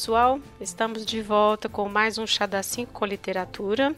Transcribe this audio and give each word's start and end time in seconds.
Oi, 0.00 0.02
pessoal. 0.02 0.40
Estamos 0.58 1.04
de 1.04 1.20
volta 1.20 1.68
com 1.68 1.86
mais 1.86 2.16
um 2.16 2.26
Chá 2.26 2.46
da 2.46 2.62
5 2.62 2.90
com 2.90 3.04
literatura. 3.04 3.94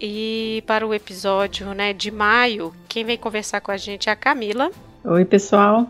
E 0.00 0.62
para 0.64 0.86
o 0.86 0.94
episódio 0.94 1.74
né, 1.74 1.92
de 1.92 2.12
maio, 2.12 2.72
quem 2.88 3.04
vem 3.04 3.18
conversar 3.18 3.60
com 3.60 3.72
a 3.72 3.76
gente 3.76 4.08
é 4.08 4.12
a 4.12 4.16
Camila. 4.16 4.70
Oi, 5.02 5.24
pessoal. 5.24 5.88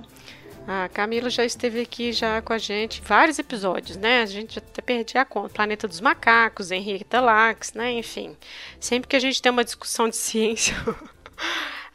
A 0.66 0.88
Camila 0.88 1.28
já 1.28 1.44
esteve 1.44 1.82
aqui 1.82 2.10
já 2.10 2.40
com 2.40 2.54
a 2.54 2.58
gente 2.58 3.02
vários 3.02 3.38
episódios, 3.38 3.98
né? 3.98 4.22
A 4.22 4.26
gente 4.26 4.58
até 4.58 4.80
perdi 4.80 5.18
a 5.18 5.26
conta. 5.26 5.50
Planeta 5.50 5.86
dos 5.86 6.00
Macacos, 6.00 6.70
Henrique 6.70 7.04
Lax, 7.14 7.74
né? 7.74 7.92
Enfim, 7.92 8.34
sempre 8.80 9.08
que 9.08 9.16
a 9.16 9.20
gente 9.20 9.42
tem 9.42 9.52
uma 9.52 9.62
discussão 9.62 10.08
de 10.08 10.16
ciência, 10.16 10.74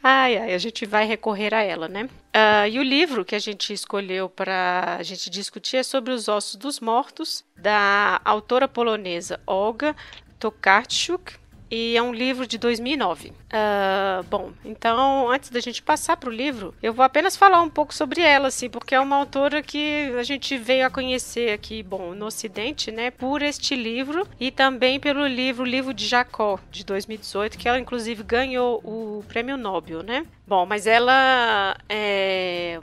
ai, 0.02 0.36
ai, 0.36 0.54
a 0.54 0.58
gente 0.58 0.86
vai 0.86 1.06
recorrer 1.06 1.54
a 1.54 1.62
ela, 1.62 1.88
né? 1.88 2.04
Uh, 2.04 2.68
e 2.70 2.78
o 2.78 2.82
livro 2.82 3.24
que 3.24 3.34
a 3.34 3.38
gente 3.38 3.72
escolheu 3.72 4.28
para 4.28 4.96
a 4.98 5.02
gente 5.02 5.28
discutir 5.28 5.78
é 5.78 5.82
sobre 5.82 6.12
os 6.12 6.28
ossos 6.28 6.56
dos 6.56 6.78
mortos, 6.80 7.44
da 7.56 8.20
autora 8.24 8.68
polonesa 8.68 9.40
Olga 9.46 9.96
Tokarczuk, 10.38 11.39
e 11.70 11.96
é 11.96 12.02
um 12.02 12.12
livro 12.12 12.46
de 12.46 12.58
2009. 12.58 13.28
Uh, 13.28 13.34
ah, 13.52 14.24
bom, 14.28 14.50
então 14.64 15.30
antes 15.30 15.50
da 15.50 15.60
gente 15.60 15.82
passar 15.82 16.16
para 16.16 16.28
o 16.28 16.32
livro, 16.32 16.74
eu 16.82 16.92
vou 16.92 17.04
apenas 17.04 17.36
falar 17.36 17.62
um 17.62 17.68
pouco 17.68 17.94
sobre 17.94 18.20
ela, 18.20 18.48
assim, 18.48 18.68
porque 18.68 18.94
é 18.94 19.00
uma 19.00 19.16
autora 19.16 19.62
que 19.62 20.12
a 20.18 20.22
gente 20.22 20.56
veio 20.58 20.86
a 20.86 20.90
conhecer 20.90 21.52
aqui, 21.52 21.82
bom, 21.82 22.14
no 22.14 22.26
Ocidente, 22.26 22.90
né, 22.90 23.10
por 23.10 23.42
este 23.42 23.74
livro 23.74 24.26
e 24.38 24.50
também 24.50 24.98
pelo 24.98 25.26
livro 25.26 25.64
Livro 25.64 25.94
de 25.94 26.06
Jacó 26.06 26.58
de 26.70 26.84
2018, 26.84 27.56
que 27.56 27.68
ela 27.68 27.78
inclusive 27.78 28.22
ganhou 28.22 28.80
o 28.84 29.24
Prêmio 29.28 29.56
Nobel, 29.56 30.02
né? 30.02 30.26
Bom, 30.46 30.66
mas 30.66 30.86
ela 30.86 31.76
é 31.88 32.80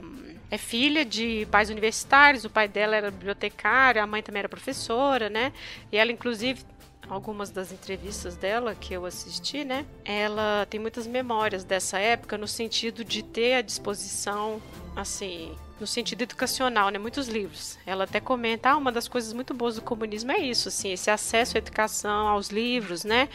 é 0.50 0.56
filha 0.56 1.04
de 1.04 1.46
pais 1.50 1.68
universitários, 1.68 2.44
o 2.44 2.50
pai 2.50 2.68
dela 2.68 2.96
era 2.96 3.10
bibliotecário, 3.10 4.02
a 4.02 4.06
mãe 4.06 4.22
também 4.22 4.40
era 4.40 4.48
professora, 4.48 5.28
né? 5.28 5.52
E 5.92 5.96
ela, 5.98 6.10
inclusive, 6.10 6.64
algumas 7.08 7.50
das 7.50 7.72
entrevistas 7.72 8.36
dela 8.36 8.74
que 8.74 8.94
eu 8.94 9.04
assisti, 9.04 9.64
né? 9.64 9.86
Ela 10.04 10.66
tem 10.68 10.78
muitas 10.78 11.06
memórias 11.06 11.64
dessa 11.64 11.98
época 11.98 12.36
no 12.36 12.46
sentido 12.46 13.04
de 13.04 13.22
ter 13.22 13.54
à 13.54 13.62
disposição, 13.62 14.60
assim, 14.94 15.54
no 15.80 15.86
sentido 15.86 16.22
educacional, 16.22 16.90
né? 16.90 16.98
Muitos 16.98 17.28
livros. 17.28 17.78
Ela 17.86 18.04
até 18.04 18.20
comenta, 18.20 18.70
ah, 18.70 18.76
uma 18.76 18.92
das 18.92 19.08
coisas 19.08 19.32
muito 19.32 19.54
boas 19.54 19.76
do 19.76 19.82
comunismo 19.82 20.32
é 20.32 20.38
isso, 20.38 20.68
assim, 20.68 20.92
esse 20.92 21.10
acesso 21.10 21.56
à 21.56 21.58
educação, 21.58 22.28
aos 22.28 22.48
livros, 22.48 23.04
né? 23.04 23.28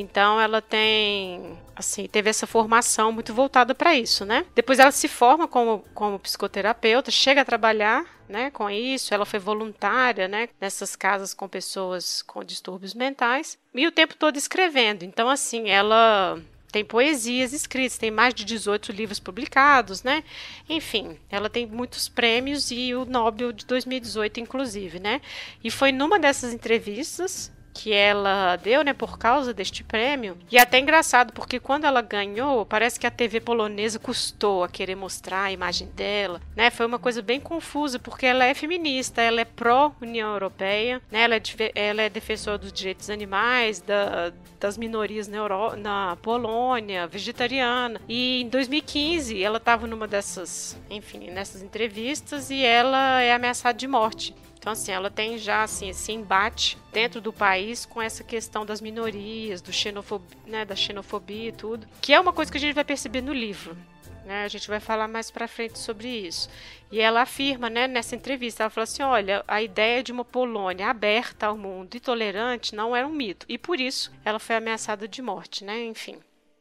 Então 0.00 0.40
ela 0.40 0.60
tem, 0.60 1.58
assim, 1.74 2.06
teve 2.06 2.30
essa 2.30 2.46
formação 2.46 3.12
muito 3.12 3.34
voltada 3.34 3.74
para 3.74 3.94
isso, 3.94 4.24
né? 4.24 4.46
Depois 4.54 4.78
ela 4.78 4.90
se 4.90 5.08
forma 5.08 5.48
como, 5.48 5.84
como 5.94 6.18
psicoterapeuta, 6.18 7.10
chega 7.10 7.42
a 7.42 7.44
trabalhar, 7.44 8.04
né, 8.28 8.50
com 8.50 8.68
isso. 8.68 9.14
Ela 9.14 9.24
foi 9.24 9.38
voluntária, 9.38 10.28
né, 10.28 10.48
nessas 10.60 10.94
casas 10.94 11.32
com 11.34 11.48
pessoas 11.48 12.22
com 12.22 12.44
distúrbios 12.44 12.94
mentais 12.94 13.58
e 13.74 13.86
o 13.86 13.92
tempo 13.92 14.14
todo 14.16 14.36
escrevendo. 14.36 15.04
Então, 15.04 15.28
assim, 15.28 15.68
ela 15.70 16.40
tem 16.70 16.84
poesias 16.84 17.52
escritas, 17.52 17.96
tem 17.96 18.10
mais 18.10 18.34
de 18.34 18.44
18 18.44 18.92
livros 18.92 19.18
publicados, 19.18 20.02
né? 20.02 20.22
Enfim, 20.68 21.18
ela 21.30 21.48
tem 21.48 21.66
muitos 21.66 22.08
prêmios 22.08 22.70
e 22.70 22.94
o 22.94 23.04
Nobel 23.04 23.52
de 23.52 23.64
2018, 23.64 24.40
inclusive, 24.40 25.00
né? 25.00 25.20
E 25.64 25.70
foi 25.70 25.92
numa 25.92 26.18
dessas 26.18 26.52
entrevistas 26.52 27.50
que 27.78 27.92
ela 27.92 28.56
deu, 28.56 28.82
né, 28.82 28.92
por 28.92 29.16
causa 29.16 29.54
deste 29.54 29.84
prêmio. 29.84 30.36
E 30.50 30.58
é 30.58 30.60
até 30.60 30.80
engraçado, 30.80 31.32
porque 31.32 31.60
quando 31.60 31.84
ela 31.84 32.02
ganhou, 32.02 32.66
parece 32.66 32.98
que 32.98 33.06
a 33.06 33.10
TV 33.10 33.40
polonesa 33.40 34.00
custou 34.00 34.64
a 34.64 34.68
querer 34.68 34.96
mostrar 34.96 35.44
a 35.44 35.52
imagem 35.52 35.86
dela, 35.94 36.40
né? 36.56 36.70
Foi 36.70 36.84
uma 36.84 36.98
coisa 36.98 37.22
bem 37.22 37.38
confusa, 37.38 37.96
porque 38.00 38.26
ela 38.26 38.44
é 38.44 38.52
feminista, 38.52 39.22
ela 39.22 39.40
é 39.40 39.44
pró-União 39.44 40.32
Europeia, 40.32 41.00
né? 41.08 41.22
Ela 41.22 41.36
é, 41.36 41.40
ela 41.72 42.02
é 42.02 42.08
defensora 42.08 42.58
dos 42.58 42.72
direitos 42.72 43.08
animais, 43.10 43.80
da, 43.80 44.32
das 44.58 44.76
minorias 44.76 45.28
na, 45.28 45.36
Euro, 45.36 45.76
na 45.76 46.16
Polônia, 46.20 47.06
vegetariana. 47.06 48.00
E 48.08 48.42
em 48.42 48.48
2015, 48.48 49.40
ela 49.40 49.58
estava 49.58 49.86
numa 49.86 50.08
dessas, 50.08 50.76
enfim, 50.90 51.30
nessas 51.30 51.62
entrevistas 51.62 52.50
e 52.50 52.64
ela 52.64 53.20
é 53.22 53.32
ameaçada 53.32 53.78
de 53.78 53.86
morte. 53.86 54.34
Então, 54.58 54.72
assim, 54.72 54.90
ela 54.92 55.10
tem 55.10 55.38
já 55.38 55.62
assim, 55.62 55.88
esse 55.90 56.12
embate 56.12 56.76
dentro 56.92 57.20
do 57.20 57.32
país 57.32 57.86
com 57.86 58.02
essa 58.02 58.24
questão 58.24 58.66
das 58.66 58.80
minorias, 58.80 59.62
do 59.62 59.72
xenofobia, 59.72 60.38
né, 60.46 60.64
da 60.64 60.74
xenofobia 60.74 61.48
e 61.48 61.52
tudo, 61.52 61.86
que 62.00 62.12
é 62.12 62.20
uma 62.20 62.32
coisa 62.32 62.50
que 62.50 62.58
a 62.58 62.60
gente 62.60 62.74
vai 62.74 62.84
perceber 62.84 63.22
no 63.22 63.32
livro. 63.32 63.76
Né? 64.24 64.44
A 64.44 64.48
gente 64.48 64.68
vai 64.68 64.80
falar 64.80 65.08
mais 65.08 65.30
para 65.30 65.48
frente 65.48 65.78
sobre 65.78 66.08
isso. 66.08 66.50
E 66.90 67.00
ela 67.00 67.22
afirma, 67.22 67.70
né, 67.70 67.86
nessa 67.86 68.14
entrevista, 68.14 68.62
ela 68.62 68.70
falou 68.70 68.84
assim: 68.84 69.02
olha, 69.02 69.42
a 69.48 69.62
ideia 69.62 70.02
de 70.02 70.12
uma 70.12 70.24
Polônia 70.24 70.88
aberta 70.88 71.46
ao 71.46 71.56
mundo 71.56 71.94
e 71.94 72.00
tolerante 72.00 72.74
não 72.74 72.94
era 72.94 73.06
um 73.06 73.12
mito. 73.12 73.46
E 73.48 73.56
por 73.56 73.80
isso 73.80 74.12
ela 74.24 74.38
foi 74.38 74.56
ameaçada 74.56 75.08
de 75.08 75.22
morte, 75.22 75.64
né? 75.64 75.82
Enfim. 75.84 76.18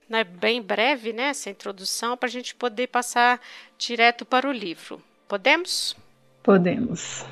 É 0.10 0.24
bem 0.24 0.62
breve, 0.62 1.12
né, 1.12 1.24
essa 1.24 1.50
introdução, 1.50 2.16
para 2.16 2.28
a 2.28 2.32
gente 2.32 2.56
poder 2.56 2.88
passar 2.88 3.42
direto 3.78 4.26
para 4.26 4.48
o 4.48 4.54
livro. 4.54 5.02
Podemos? 5.28 5.98
Podemos. 6.42 7.26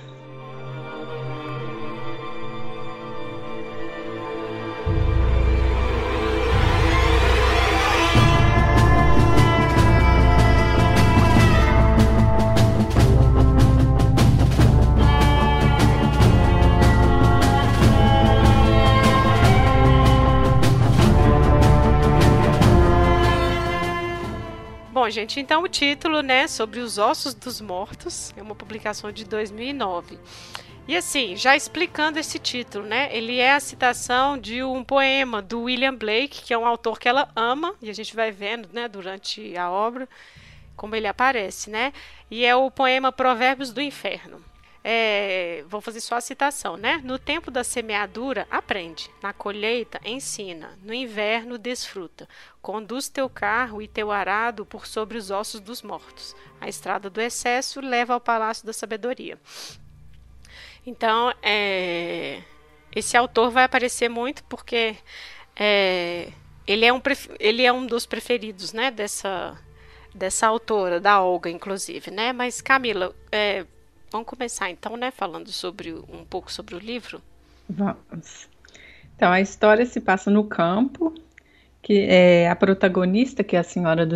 Bom, 25.05 25.09
gente, 25.11 25.39
então 25.39 25.61
o 25.61 25.67
título, 25.67 26.23
né, 26.23 26.47
sobre 26.47 26.79
os 26.79 26.97
ossos 26.97 27.35
dos 27.35 27.61
mortos, 27.61 28.33
é 28.35 28.41
uma 28.41 28.55
publicação 28.55 29.11
de 29.11 29.23
2009. 29.23 30.17
E 30.87 30.97
assim, 30.97 31.35
já 31.35 31.55
explicando 31.55 32.17
esse 32.17 32.39
título, 32.39 32.83
né? 32.83 33.15
Ele 33.15 33.37
é 33.37 33.53
a 33.53 33.59
citação 33.59 34.35
de 34.35 34.63
um 34.63 34.83
poema 34.83 35.43
do 35.43 35.61
William 35.61 35.93
Blake, 35.93 36.41
que 36.41 36.51
é 36.51 36.57
um 36.57 36.65
autor 36.65 36.97
que 36.97 37.07
ela 37.07 37.29
ama, 37.35 37.75
e 37.83 37.89
a 37.91 37.93
gente 37.93 38.15
vai 38.15 38.31
vendo, 38.31 38.67
né, 38.73 38.87
durante 38.87 39.55
a 39.55 39.69
obra, 39.69 40.09
como 40.75 40.95
ele 40.95 41.05
aparece, 41.05 41.69
né? 41.69 41.93
E 42.31 42.43
é 42.43 42.55
o 42.55 42.71
poema 42.71 43.11
Provérbios 43.11 43.71
do 43.71 43.81
Inferno. 43.81 44.43
É, 44.87 45.65
vou 45.67 45.81
fazer 45.81 45.99
só 45.99 46.13
a 46.13 46.21
citação, 46.21 46.77
né? 46.77 47.01
No 47.03 47.17
tempo 47.17 47.49
da 47.49 47.63
semeadura, 47.63 48.47
aprende. 48.51 49.09
Na 49.19 49.33
colheita, 49.33 49.99
ensina. 50.05 50.77
No 50.83 50.93
inverno, 50.93 51.57
desfruta. 51.57 52.29
Conduz 52.61 53.09
teu 53.09 53.27
carro 53.27 53.81
e 53.81 53.87
teu 53.87 54.11
arado 54.11 54.63
por 54.63 54.85
sobre 54.85 55.17
os 55.17 55.31
ossos 55.31 55.59
dos 55.59 55.81
mortos. 55.81 56.35
A 56.61 56.69
estrada 56.69 57.09
do 57.09 57.19
excesso 57.19 57.81
leva 57.81 58.13
ao 58.13 58.21
palácio 58.21 58.63
da 58.63 58.71
sabedoria. 58.71 59.39
Então, 60.85 61.33
é, 61.41 62.43
esse 62.95 63.17
autor 63.17 63.49
vai 63.49 63.63
aparecer 63.63 64.07
muito 64.07 64.43
porque 64.43 64.95
é, 65.55 66.31
ele, 66.67 66.85
é 66.85 66.93
um, 66.93 67.01
ele 67.39 67.63
é 67.63 67.73
um 67.73 67.87
dos 67.87 68.05
preferidos, 68.05 68.71
né? 68.71 68.91
Dessa, 68.91 69.59
dessa 70.13 70.45
autora, 70.45 70.99
da 70.99 71.23
Olga, 71.23 71.49
inclusive, 71.49 72.11
né? 72.11 72.31
Mas, 72.31 72.61
Camila, 72.61 73.15
é, 73.31 73.65
Vamos 74.15 74.29
começar 74.29 74.69
então, 74.69 74.95
né, 74.95 75.11
falando 75.11 75.51
sobre 75.51 75.91
um 75.91 76.23
pouco 76.23 76.49
sobre 76.49 76.73
o 76.73 76.79
livro. 76.79 77.21
Vamos. 77.69 78.47
Então 79.13 79.29
a 79.29 79.41
história 79.41 79.85
se 79.85 79.99
passa 79.99 80.31
no 80.31 80.45
campo, 80.45 81.13
que 81.81 82.05
é 82.07 82.49
a 82.49 82.55
protagonista, 82.55 83.43
que 83.43 83.57
é 83.57 83.59
a 83.59 83.63
senhora 83.63 84.05
do 84.05 84.15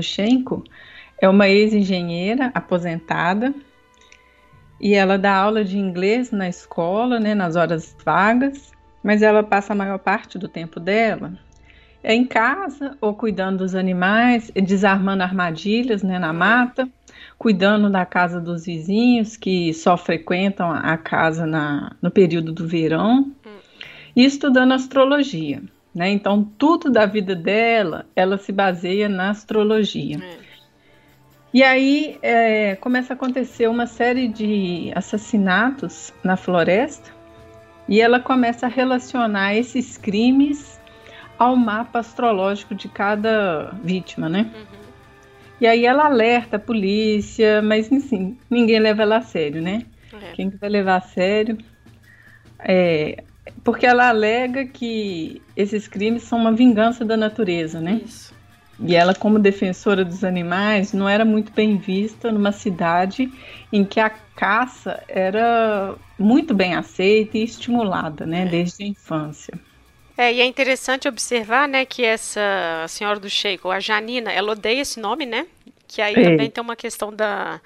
é 1.22 1.28
uma 1.28 1.50
ex-engenheira 1.50 2.50
aposentada 2.56 3.54
e 4.80 4.94
ela 4.94 5.18
dá 5.18 5.36
aula 5.36 5.66
de 5.66 5.78
inglês 5.78 6.32
na 6.32 6.48
escola, 6.48 7.20
né, 7.20 7.36
nas 7.36 7.58
horas 7.58 7.94
vagas, 8.06 8.72
mas 9.04 9.22
ela 9.22 9.44
passa 9.44 9.74
a 9.74 9.76
maior 9.76 10.00
parte 10.00 10.38
do 10.38 10.48
tempo 10.48 10.80
dela 10.80 11.38
é 12.02 12.14
em 12.14 12.24
casa 12.24 12.98
ou 13.02 13.14
cuidando 13.14 13.58
dos 13.58 13.76
animais, 13.76 14.50
desarmando 14.56 15.24
armadilhas, 15.24 16.02
né, 16.02 16.18
na 16.18 16.32
mata 16.32 16.88
cuidando 17.40 17.90
da 17.90 18.06
casa 18.06 18.40
dos 18.42 18.66
vizinhos 18.66 19.38
que 19.38 19.74
só 19.74 19.96
frequentam 19.96 20.70
a 20.70 20.98
casa 20.98 21.48
na, 21.48 21.96
no 22.02 22.12
período 22.12 22.52
do 22.52 22.68
verão 22.68 23.34
e 24.14 24.26
estudando 24.26 24.74
astrologia. 24.74 25.64
Né? 25.96 26.10
Então, 26.10 26.44
tudo 26.44 26.92
da 26.92 27.06
vida 27.06 27.34
dela, 27.34 28.06
ela 28.14 28.38
se 28.38 28.52
baseia 28.52 29.08
na 29.08 29.30
astrologia. 29.30 30.18
É. 30.22 30.50
E 31.54 31.64
aí 31.64 32.20
é, 32.22 32.76
começa 32.76 33.14
a 33.14 33.16
acontecer 33.16 33.68
uma 33.68 33.88
série 33.88 34.28
de 34.28 34.92
assassinatos 34.94 36.14
na 36.22 36.36
floresta 36.36 37.10
e 37.88 38.02
ela 38.02 38.20
começa 38.20 38.68
a 38.68 38.70
relacionar 38.70 39.56
esses 39.56 39.98
crimes 39.98 40.80
ao 41.40 41.56
mapa 41.56 42.00
astrológico 42.00 42.76
de 42.76 42.90
cada 42.90 43.74
vítima, 43.82 44.28
né? 44.28 44.52
Uhum. 44.54 44.69
E 45.60 45.68
aí 45.68 45.86
ela 45.86 46.06
alerta 46.06 46.56
a 46.56 46.60
polícia, 46.60 47.62
mas 47.62 47.92
enfim, 47.92 48.38
ninguém 48.50 48.80
leva 48.80 49.04
ela 49.04 49.18
a 49.18 49.22
sério, 49.22 49.62
né? 49.62 49.86
É. 50.14 50.34
Quem 50.34 50.50
vai 50.50 50.70
levar 50.70 50.98
a 50.98 51.02
sério? 51.02 51.58
É, 52.60 53.24
porque 53.64 53.86
ela 53.86 54.10
alega 54.10 54.66
que 54.66 55.42
esses 55.56 55.88
crimes 55.88 56.24
são 56.24 56.40
uma 56.40 56.52
vingança 56.52 57.04
da 57.04 57.18
natureza, 57.18 57.82
né? 57.82 58.02
Isso. 58.06 58.34
E 58.82 58.96
ela, 58.96 59.14
como 59.14 59.38
defensora 59.38 60.06
dos 60.06 60.24
animais, 60.24 60.94
não 60.94 61.08
era 61.08 61.26
muito 61.26 61.52
bem 61.52 61.78
vista 61.78 62.32
numa 62.32 62.54
cidade 62.54 63.30
em 63.74 63.84
que 63.84 64.00
a 64.00 64.10
caça 64.10 65.04
era 65.10 65.96
muito 66.18 66.54
bem 66.54 66.74
aceita 66.74 67.38
e 67.38 67.44
estimulada, 67.44 68.26
né, 68.26 68.46
desde 68.46 68.84
a 68.84 68.88
infância. 68.88 69.54
É, 70.20 70.34
e 70.34 70.42
é 70.42 70.46
interessante 70.46 71.08
observar, 71.08 71.66
né, 71.66 71.86
que 71.86 72.04
essa 72.04 72.86
senhora 72.90 73.22
do 73.22 73.30
Sheik, 73.30 73.66
a 73.66 73.80
Janina, 73.80 74.30
ela 74.30 74.52
odeia 74.52 74.82
esse 74.82 75.00
nome, 75.00 75.26
né? 75.26 75.48
Que 75.88 76.02
aí 76.02 76.14
é. 76.14 76.24
também 76.24 76.52
tem 76.52 76.62
uma 76.62 76.76
questão 76.76 77.16
da. 77.16 77.62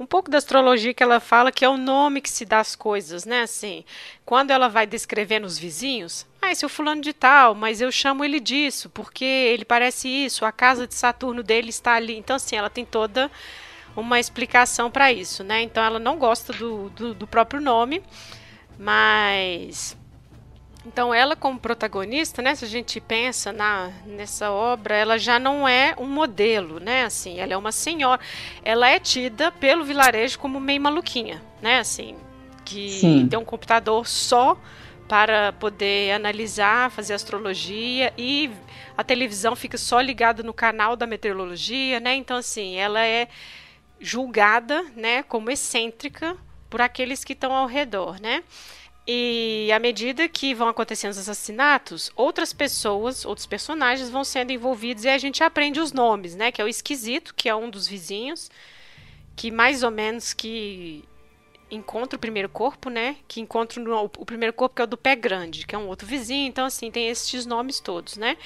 Um 0.00 0.06
pouco 0.06 0.30
da 0.30 0.38
astrologia 0.38 0.94
que 0.94 1.02
ela 1.02 1.20
fala, 1.20 1.52
que 1.52 1.66
é 1.66 1.68
o 1.68 1.76
nome 1.76 2.22
que 2.22 2.30
se 2.30 2.46
dá 2.46 2.60
às 2.60 2.74
coisas, 2.74 3.26
né? 3.26 3.42
Assim, 3.42 3.84
quando 4.24 4.52
ela 4.52 4.68
vai 4.68 4.86
descrevendo 4.86 5.46
os 5.46 5.58
vizinhos, 5.58 6.26
ah, 6.40 6.50
esse 6.50 6.64
é 6.64 6.66
o 6.66 6.70
fulano 6.70 7.02
de 7.02 7.12
tal, 7.12 7.54
mas 7.54 7.82
eu 7.82 7.92
chamo 7.92 8.24
ele 8.24 8.40
disso, 8.40 8.88
porque 8.88 9.26
ele 9.26 9.66
parece 9.66 10.08
isso, 10.08 10.46
a 10.46 10.50
casa 10.50 10.86
de 10.86 10.94
Saturno 10.94 11.42
dele 11.42 11.68
está 11.68 11.92
ali. 11.92 12.16
Então, 12.16 12.36
assim, 12.36 12.56
ela 12.56 12.70
tem 12.70 12.86
toda 12.86 13.30
uma 13.94 14.18
explicação 14.18 14.90
para 14.90 15.12
isso, 15.12 15.44
né? 15.44 15.60
Então, 15.60 15.84
ela 15.84 15.98
não 15.98 16.16
gosta 16.16 16.54
do, 16.54 16.88
do, 16.88 17.12
do 17.12 17.26
próprio 17.26 17.60
nome, 17.60 18.02
mas 18.78 19.94
então, 20.88 21.12
ela 21.12 21.36
como 21.36 21.58
protagonista, 21.60 22.40
né, 22.40 22.54
se 22.54 22.64
a 22.64 22.68
gente 22.68 22.98
pensa 22.98 23.52
na, 23.52 23.92
nessa 24.06 24.50
obra, 24.50 24.96
ela 24.96 25.18
já 25.18 25.38
não 25.38 25.68
é 25.68 25.94
um 25.98 26.06
modelo, 26.06 26.80
né, 26.80 27.04
assim, 27.04 27.38
ela 27.38 27.52
é 27.52 27.56
uma 27.58 27.70
senhora. 27.70 28.18
Ela 28.64 28.88
é 28.88 28.98
tida 28.98 29.52
pelo 29.52 29.84
vilarejo 29.84 30.38
como 30.38 30.58
meio 30.58 30.80
maluquinha, 30.80 31.42
né, 31.60 31.78
assim, 31.78 32.16
que 32.64 32.90
Sim. 32.90 33.28
tem 33.28 33.38
um 33.38 33.44
computador 33.44 34.08
só 34.08 34.58
para 35.06 35.52
poder 35.52 36.12
analisar, 36.12 36.90
fazer 36.90 37.12
astrologia 37.12 38.10
e 38.16 38.50
a 38.96 39.04
televisão 39.04 39.54
fica 39.54 39.76
só 39.76 40.00
ligada 40.00 40.42
no 40.42 40.54
canal 40.54 40.96
da 40.96 41.06
meteorologia, 41.06 41.98
né? 41.98 42.14
Então 42.14 42.36
assim, 42.36 42.76
ela 42.76 43.02
é 43.02 43.28
julgada, 43.98 44.84
né, 44.94 45.22
como 45.22 45.50
excêntrica 45.50 46.36
por 46.68 46.82
aqueles 46.82 47.24
que 47.24 47.32
estão 47.32 47.54
ao 47.54 47.66
redor, 47.66 48.20
né? 48.20 48.42
E 49.10 49.72
à 49.72 49.78
medida 49.78 50.28
que 50.28 50.52
vão 50.52 50.68
acontecendo 50.68 51.12
os 51.12 51.18
assassinatos, 51.18 52.12
outras 52.14 52.52
pessoas, 52.52 53.24
outros 53.24 53.46
personagens 53.46 54.10
vão 54.10 54.22
sendo 54.22 54.52
envolvidos 54.52 55.04
e 55.04 55.08
a 55.08 55.16
gente 55.16 55.42
aprende 55.42 55.80
os 55.80 55.94
nomes, 55.94 56.36
né? 56.36 56.52
Que 56.52 56.60
é 56.60 56.64
o 56.64 56.68
esquisito, 56.68 57.34
que 57.34 57.48
é 57.48 57.54
um 57.56 57.70
dos 57.70 57.88
vizinhos, 57.88 58.50
que 59.34 59.50
mais 59.50 59.82
ou 59.82 59.90
menos 59.90 60.34
que 60.34 61.02
encontra 61.70 62.18
o 62.18 62.20
primeiro 62.20 62.50
corpo, 62.50 62.90
né? 62.90 63.16
Que 63.26 63.40
encontra 63.40 63.82
o 63.82 64.26
primeiro 64.26 64.52
corpo 64.52 64.76
que 64.76 64.82
é 64.82 64.84
o 64.84 64.88
do 64.88 64.98
pé 64.98 65.16
grande, 65.16 65.66
que 65.66 65.74
é 65.74 65.78
um 65.78 65.88
outro 65.88 66.06
vizinho. 66.06 66.46
Então 66.46 66.66
assim 66.66 66.90
tem 66.90 67.08
esses 67.08 67.46
nomes 67.46 67.80
todos, 67.80 68.18
né? 68.18 68.36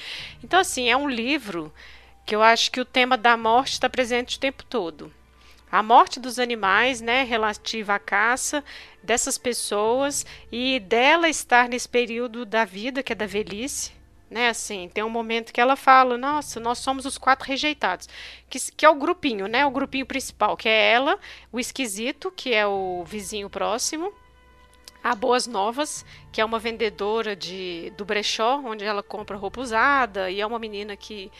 Então 0.41 0.57
assim 0.57 0.89
é 0.89 0.95
um 0.95 1.09
livro 1.09 1.73
que 2.25 2.33
eu 2.33 2.41
acho 2.41 2.71
que 2.71 2.79
o 2.79 2.85
tema 2.85 3.17
da 3.17 3.35
morte 3.35 3.73
está 3.73 3.89
presente 3.89 4.37
o 4.37 4.39
tempo 4.39 4.63
todo 4.63 5.11
a 5.73 5.81
morte 5.81 6.19
dos 6.19 6.37
animais, 6.37 7.01
né, 7.01 7.23
relativa 7.23 7.95
à 7.95 7.99
caça 7.99 8.63
dessas 9.01 9.39
pessoas 9.39 10.23
e 10.51 10.79
dela 10.79 11.27
estar 11.27 11.67
nesse 11.67 11.89
período 11.89 12.45
da 12.45 12.63
vida 12.63 13.01
que 13.01 13.11
é 13.11 13.15
da 13.15 13.25
velhice, 13.25 13.91
né, 14.29 14.49
assim, 14.49 14.87
tem 14.93 15.03
um 15.03 15.09
momento 15.09 15.51
que 15.51 15.59
ela 15.59 15.75
fala, 15.75 16.15
nossa, 16.15 16.59
nós 16.59 16.77
somos 16.77 17.07
os 17.07 17.17
quatro 17.17 17.47
rejeitados, 17.47 18.07
que, 18.47 18.59
que 18.71 18.85
é 18.85 18.89
o 18.89 18.93
grupinho, 18.93 19.47
né, 19.47 19.65
o 19.65 19.71
grupinho 19.71 20.05
principal, 20.05 20.55
que 20.55 20.69
é 20.69 20.91
ela, 20.91 21.17
o 21.51 21.59
esquisito, 21.59 22.31
que 22.31 22.53
é 22.53 22.67
o 22.67 23.03
vizinho 23.03 23.49
próximo, 23.49 24.13
a 25.03 25.15
Boas 25.15 25.47
Novas, 25.47 26.05
que 26.31 26.39
é 26.39 26.45
uma 26.45 26.59
vendedora 26.59 27.35
de, 27.35 27.91
do 27.97 28.05
brechó, 28.05 28.61
onde 28.63 28.85
ela 28.85 29.01
compra 29.01 29.35
roupa 29.35 29.59
usada, 29.59 30.29
e 30.29 30.39
é 30.39 30.45
uma 30.45 30.59
menina 30.59 30.95
que 30.95 31.31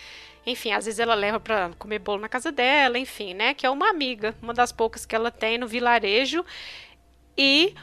enfim, 0.46 0.72
às 0.72 0.86
vezes 0.86 1.00
ela 1.00 1.16
leva 1.16 1.40
para 1.40 1.72
comer 1.80 2.00
bolo 2.00 2.22
na 2.22 2.30
casa 2.30 2.52
dela, 2.52 2.98
enfim, 2.98 3.34
né? 3.34 3.54
Que 3.54 3.66
é 3.66 3.70
uma 3.70 3.90
amiga, 3.90 4.36
uma 4.42 4.54
das 4.54 4.72
poucas 4.72 5.06
que 5.06 5.16
ela 5.16 5.32
tem 5.32 5.58
no 5.58 5.68
vilarejo. 5.68 6.46
E 7.38 7.74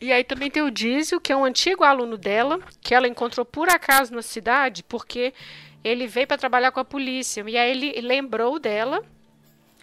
e 0.00 0.12
aí 0.12 0.24
também 0.24 0.50
tem 0.50 0.62
o 0.62 0.70
Dízio, 0.70 1.20
que 1.20 1.32
é 1.32 1.36
um 1.36 1.44
antigo 1.44 1.84
aluno 1.84 2.18
dela, 2.18 2.58
que 2.80 2.94
ela 2.94 3.08
encontrou 3.08 3.46
por 3.46 3.68
acaso 3.70 4.12
na 4.12 4.22
cidade, 4.22 4.82
porque 4.82 5.32
ele 5.82 6.06
veio 6.06 6.26
para 6.26 6.36
trabalhar 6.36 6.72
com 6.72 6.80
a 6.80 6.84
polícia. 6.84 7.44
E 7.46 7.56
aí 7.56 7.70
ele 7.70 8.00
lembrou 8.00 8.58
dela. 8.58 9.02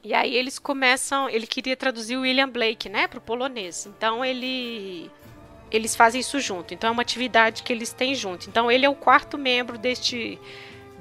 E 0.04 0.13
aí 0.13 0.36
eles 0.36 0.60
começam, 0.60 1.30
ele 1.30 1.48
queria 1.48 1.78
traduzir 1.78 2.18
o 2.18 2.22
William 2.22 2.50
Blake, 2.50 2.90
né, 2.90 3.08
para 3.08 3.19
o 3.19 3.22
polonês. 3.22 3.86
Então 3.86 4.24
ele 4.25 5.10
eles 5.72 5.96
fazem 5.96 6.19
isso 6.19 6.40
junto. 6.40 6.74
Então 6.74 6.90
é 6.90 6.92
uma 6.92 7.02
atividade 7.02 7.63
que 7.63 7.72
eles 7.72 7.94
têm 7.94 8.13
junto. 8.13 8.50
Então 8.50 8.69
ele 8.69 8.86
é 8.86 8.90
o 8.90 8.96
quarto 8.96 9.38
membro 9.38 9.78
deste 9.78 10.38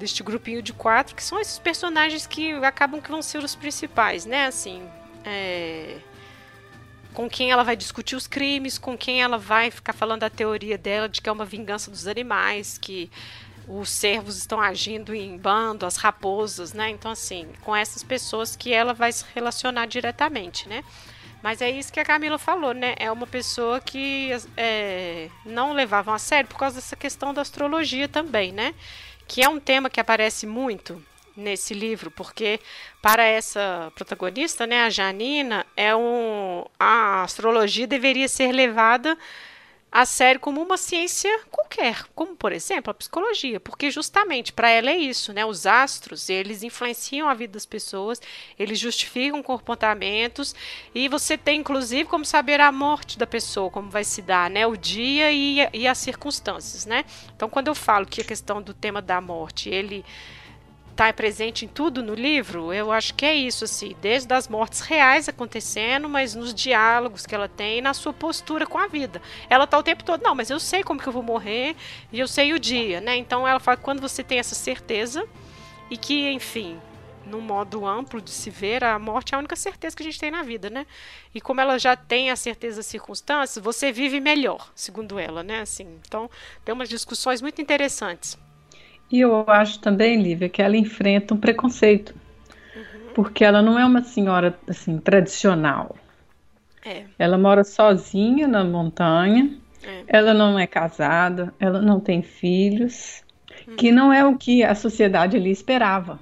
deste 0.01 0.23
grupinho 0.23 0.63
de 0.63 0.73
quatro, 0.73 1.15
que 1.15 1.23
são 1.23 1.39
esses 1.39 1.59
personagens 1.59 2.25
que 2.25 2.53
acabam 2.53 2.99
que 2.99 3.09
vão 3.09 3.21
ser 3.21 3.43
os 3.43 3.55
principais, 3.55 4.25
né? 4.25 4.47
Assim, 4.47 4.81
é... 5.23 5.97
com 7.13 7.29
quem 7.29 7.51
ela 7.51 7.63
vai 7.63 7.75
discutir 7.75 8.15
os 8.15 8.25
crimes, 8.25 8.79
com 8.79 8.97
quem 8.97 9.21
ela 9.21 9.37
vai 9.37 9.69
ficar 9.69 9.93
falando 9.93 10.23
a 10.23 10.29
teoria 10.29 10.77
dela 10.77 11.07
de 11.07 11.21
que 11.21 11.29
é 11.29 11.31
uma 11.31 11.45
vingança 11.45 11.91
dos 11.91 12.07
animais, 12.07 12.79
que 12.79 13.11
os 13.67 13.91
servos 13.91 14.37
estão 14.37 14.59
agindo 14.59 15.13
em 15.13 15.37
bando, 15.37 15.85
as 15.85 15.97
raposas, 15.97 16.73
né? 16.73 16.89
Então, 16.89 17.11
assim, 17.11 17.47
com 17.61 17.75
essas 17.75 18.01
pessoas 18.03 18.55
que 18.55 18.73
ela 18.73 18.93
vai 18.93 19.11
se 19.11 19.23
relacionar 19.35 19.85
diretamente, 19.85 20.67
né? 20.67 20.83
Mas 21.43 21.61
é 21.61 21.69
isso 21.69 21.93
que 21.93 21.99
a 21.99 22.05
Camila 22.05 22.37
falou, 22.37 22.73
né? 22.73 22.95
É 22.97 23.11
uma 23.11 23.25
pessoa 23.27 23.79
que 23.79 24.29
é, 24.57 25.29
não 25.45 25.73
levavam 25.73 26.13
a 26.13 26.19
sério 26.19 26.47
por 26.47 26.57
causa 26.57 26.75
dessa 26.75 26.95
questão 26.95 27.33
da 27.33 27.41
astrologia 27.41 28.07
também, 28.07 28.51
né? 28.51 28.73
Que 29.31 29.41
é 29.41 29.47
um 29.47 29.61
tema 29.61 29.89
que 29.89 30.01
aparece 30.01 30.45
muito 30.45 31.01
nesse 31.37 31.73
livro, 31.73 32.11
porque 32.11 32.59
para 33.01 33.23
essa 33.23 33.89
protagonista, 33.95 34.67
né, 34.67 34.81
a 34.83 34.89
Janina, 34.89 35.65
é 35.77 35.95
um 35.95 36.65
a 36.77 37.23
astrologia 37.23 37.87
deveria 37.87 38.27
ser 38.27 38.51
levada 38.51 39.17
a 39.91 40.05
sério 40.05 40.39
como 40.39 40.61
uma 40.61 40.77
ciência 40.77 41.29
qualquer, 41.51 42.05
como 42.15 42.33
por 42.35 42.53
exemplo 42.53 42.89
a 42.89 42.93
psicologia, 42.93 43.59
porque 43.59 43.91
justamente 43.91 44.53
para 44.53 44.69
ela 44.69 44.89
é 44.89 44.95
isso, 44.95 45.33
né? 45.33 45.45
Os 45.45 45.65
astros, 45.65 46.29
eles 46.29 46.63
influenciam 46.63 47.27
a 47.27 47.33
vida 47.33 47.53
das 47.53 47.65
pessoas, 47.65 48.21
eles 48.57 48.79
justificam 48.79 49.43
comportamentos 49.43 50.55
e 50.95 51.09
você 51.09 51.37
tem 51.37 51.59
inclusive 51.59 52.05
como 52.05 52.23
saber 52.23 52.61
a 52.61 52.71
morte 52.71 53.19
da 53.19 53.27
pessoa, 53.27 53.69
como 53.69 53.89
vai 53.89 54.05
se 54.05 54.21
dar, 54.21 54.49
né? 54.49 54.65
O 54.65 54.77
dia 54.77 55.29
e, 55.31 55.57
e 55.73 55.85
as 55.85 55.97
circunstâncias, 55.97 56.85
né? 56.85 57.03
Então 57.35 57.49
quando 57.49 57.67
eu 57.67 57.75
falo 57.75 58.05
que 58.05 58.21
a 58.21 58.25
questão 58.25 58.61
do 58.61 58.73
tema 58.73 59.01
da 59.01 59.19
morte, 59.19 59.69
ele 59.69 60.05
está 60.91 61.11
presente 61.11 61.65
em 61.65 61.67
tudo 61.67 62.03
no 62.03 62.13
livro, 62.13 62.71
eu 62.71 62.91
acho 62.91 63.13
que 63.15 63.25
é 63.25 63.33
isso, 63.33 63.63
assim, 63.63 63.95
desde 64.01 64.31
as 64.33 64.47
mortes 64.47 64.81
reais 64.81 65.27
acontecendo, 65.27 66.07
mas 66.07 66.35
nos 66.35 66.53
diálogos 66.53 67.25
que 67.25 67.33
ela 67.33 67.47
tem, 67.47 67.81
na 67.81 67.93
sua 67.93 68.13
postura 68.13 68.67
com 68.67 68.77
a 68.77 68.87
vida. 68.87 69.21
Ela 69.49 69.65
tá 69.65 69.77
o 69.77 69.83
tempo 69.83 70.03
todo, 70.03 70.21
não, 70.21 70.35
mas 70.35 70.49
eu 70.49 70.59
sei 70.59 70.83
como 70.83 70.99
que 70.99 71.07
eu 71.07 71.13
vou 71.13 71.23
morrer 71.23 71.75
e 72.11 72.19
eu 72.19 72.27
sei 72.27 72.53
o 72.53 72.59
dia, 72.59 73.01
né? 73.01 73.15
Então 73.15 73.47
ela 73.47 73.59
fala 73.59 73.77
que 73.77 73.83
quando 73.83 74.01
você 74.01 74.23
tem 74.23 74.37
essa 74.37 74.53
certeza 74.53 75.27
e 75.89 75.97
que, 75.97 76.29
enfim, 76.29 76.79
no 77.25 77.41
modo 77.41 77.85
amplo 77.85 78.21
de 78.21 78.31
se 78.31 78.49
ver, 78.49 78.83
a 78.83 78.99
morte 78.99 79.33
é 79.33 79.35
a 79.35 79.39
única 79.39 79.55
certeza 79.55 79.95
que 79.95 80.03
a 80.03 80.05
gente 80.05 80.19
tem 80.19 80.31
na 80.31 80.43
vida, 80.43 80.69
né? 80.69 80.85
E 81.33 81.39
como 81.39 81.61
ela 81.61 81.79
já 81.79 81.95
tem 81.95 82.29
a 82.29 82.35
certeza 82.35 82.77
das 82.77 82.85
circunstâncias, 82.85 83.63
você 83.63 83.91
vive 83.91 84.19
melhor, 84.19 84.71
segundo 84.75 85.17
ela, 85.17 85.41
né? 85.41 85.61
Assim, 85.61 85.99
então, 86.05 86.29
tem 86.65 86.73
umas 86.73 86.89
discussões 86.89 87.41
muito 87.41 87.61
interessantes. 87.61 88.37
E 89.11 89.19
eu 89.19 89.43
acho 89.47 89.79
também, 89.79 90.21
Lívia, 90.21 90.47
que 90.47 90.61
ela 90.61 90.77
enfrenta 90.77 91.33
um 91.33 91.37
preconceito. 91.37 92.15
Uhum. 92.75 93.13
Porque 93.13 93.43
ela 93.43 93.61
não 93.61 93.77
é 93.77 93.85
uma 93.85 94.01
senhora 94.03 94.57
assim 94.67 94.97
tradicional. 94.97 95.95
É. 96.85 97.03
Ela 97.19 97.37
mora 97.37 97.63
sozinha 97.63 98.47
na 98.47 98.63
montanha. 98.63 99.57
É. 99.83 100.03
Ela 100.07 100.33
não 100.33 100.57
é 100.57 100.67
casada, 100.67 101.53
ela 101.59 101.81
não 101.81 101.99
tem 101.99 102.21
filhos, 102.21 103.23
uhum. 103.67 103.75
que 103.75 103.91
não 103.91 104.13
é 104.13 104.23
o 104.25 104.37
que 104.37 104.63
a 104.63 104.75
sociedade 104.75 105.35
ali 105.35 105.49
esperava, 105.49 106.19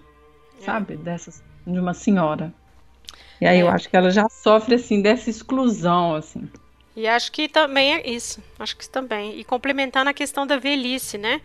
é. 0.59 0.63
sabe, 0.63 0.95
dessa 0.95 1.43
de 1.67 1.77
uma 1.77 1.93
senhora. 1.93 2.53
E 3.41 3.45
aí 3.45 3.59
eu 3.59 3.67
é. 3.67 3.71
acho 3.71 3.89
que 3.89 3.97
ela 3.97 4.11
já 4.11 4.27
sofre 4.29 4.75
assim 4.75 5.01
dessa 5.01 5.29
exclusão 5.29 6.15
assim. 6.15 6.49
E 6.95 7.07
acho 7.07 7.31
que 7.31 7.47
também 7.47 7.93
é 7.93 8.09
isso. 8.09 8.43
Acho 8.57 8.75
que 8.75 8.89
também. 8.89 9.39
E 9.39 9.43
complementando 9.43 10.09
a 10.09 10.13
questão 10.13 10.45
da 10.45 10.57
velhice, 10.57 11.17
né? 11.17 11.39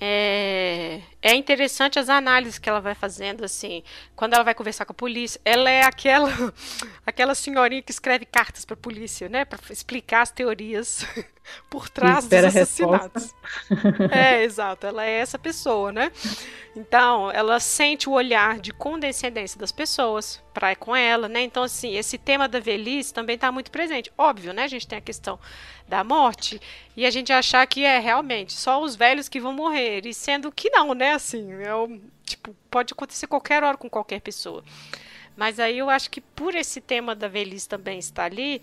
É, 0.00 1.00
é 1.22 1.34
interessante 1.34 1.98
as 1.98 2.08
análises 2.08 2.58
que 2.58 2.68
ela 2.68 2.80
vai 2.80 2.94
fazendo, 2.94 3.44
assim, 3.44 3.82
quando 4.14 4.34
ela 4.34 4.44
vai 4.44 4.54
conversar 4.54 4.84
com 4.84 4.92
a 4.92 4.94
polícia. 4.94 5.40
Ela 5.44 5.70
é 5.70 5.82
aquela 5.82 6.30
aquela 7.06 7.34
senhorinha 7.34 7.82
que 7.82 7.92
escreve 7.92 8.24
cartas 8.24 8.64
para 8.64 8.74
a 8.74 8.76
polícia, 8.76 9.28
né, 9.28 9.44
para 9.44 9.58
explicar 9.70 10.22
as 10.22 10.30
teorias 10.30 11.06
por 11.68 11.88
trás 11.88 12.26
dos 12.26 12.44
assassinatos. 12.44 13.34
é, 14.10 14.42
exato. 14.44 14.86
Ela 14.86 15.04
é 15.04 15.12
essa 15.12 15.38
pessoa, 15.38 15.92
né? 15.92 16.10
Então, 16.76 17.30
ela 17.30 17.60
sente 17.60 18.08
o 18.08 18.12
olhar 18.12 18.58
de 18.58 18.72
condescendência 18.72 19.58
das 19.58 19.70
pessoas 19.70 20.42
para 20.52 20.74
com 20.74 20.94
ela, 20.94 21.28
né? 21.28 21.42
Então, 21.42 21.62
assim, 21.62 21.96
esse 21.96 22.18
tema 22.18 22.48
da 22.48 22.58
velhice 22.58 23.14
também 23.14 23.34
está 23.34 23.52
muito 23.52 23.70
presente. 23.70 24.12
Óbvio, 24.16 24.52
né? 24.52 24.64
A 24.64 24.68
gente 24.68 24.86
tem 24.86 24.98
a 24.98 25.02
questão 25.02 25.38
da 25.88 26.02
morte 26.02 26.60
e 26.96 27.04
a 27.04 27.10
gente 27.10 27.32
achar 27.32 27.66
que 27.66 27.84
é 27.84 27.98
realmente 27.98 28.52
só 28.52 28.82
os 28.82 28.96
velhos 28.96 29.28
que 29.28 29.40
vão 29.40 29.52
morrer, 29.52 30.06
e 30.06 30.14
sendo 30.14 30.50
que 30.50 30.70
não, 30.70 30.94
né? 30.94 31.12
Assim, 31.12 31.52
é 31.62 31.74
o, 31.74 32.00
tipo, 32.24 32.54
pode 32.70 32.92
acontecer 32.92 33.26
qualquer 33.26 33.62
hora 33.62 33.76
com 33.76 33.88
qualquer 33.88 34.20
pessoa. 34.20 34.64
Mas 35.36 35.58
aí 35.58 35.78
eu 35.78 35.90
acho 35.90 36.10
que 36.10 36.20
por 36.20 36.54
esse 36.54 36.80
tema 36.80 37.14
da 37.14 37.28
velhice 37.28 37.68
também 37.68 37.98
estar 37.98 38.24
ali, 38.24 38.62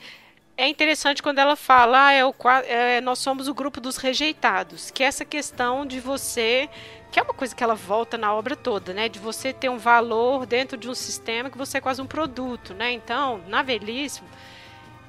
é 0.58 0.68
interessante 0.68 1.24
quando 1.24 1.40
ela 1.40 1.56
fala, 1.56 2.08
ah, 2.08 2.12
é 2.14 2.26
o, 2.26 2.34
é, 2.68 3.02
nós 3.02 3.20
somos 3.20 3.48
o 3.48 3.54
grupo 3.54 3.80
dos 3.82 3.98
rejeitados, 3.98 4.92
que 4.92 5.04
é 5.04 5.08
essa 5.08 5.26
questão 5.26 5.86
de 5.86 6.00
você, 6.00 6.70
que 7.12 7.20
é 7.20 7.24
uma 7.24 7.34
coisa 7.34 7.56
que 7.56 7.64
ela 7.64 7.76
volta 7.76 8.18
na 8.18 8.34
obra 8.34 8.56
toda, 8.56 8.94
né, 8.94 9.10
de 9.10 9.20
você 9.20 9.52
ter 9.52 9.70
um 9.70 9.78
valor 9.78 10.46
dentro 10.46 10.78
de 10.78 10.90
um 10.90 10.96
sistema 10.96 11.50
que 11.50 11.58
você 11.58 11.78
é 11.78 11.82
quase 11.82 12.02
um 12.02 12.08
produto, 12.08 12.74
né, 12.74 12.92
então, 12.92 13.42
na 13.48 13.62
velhice, 13.62 14.22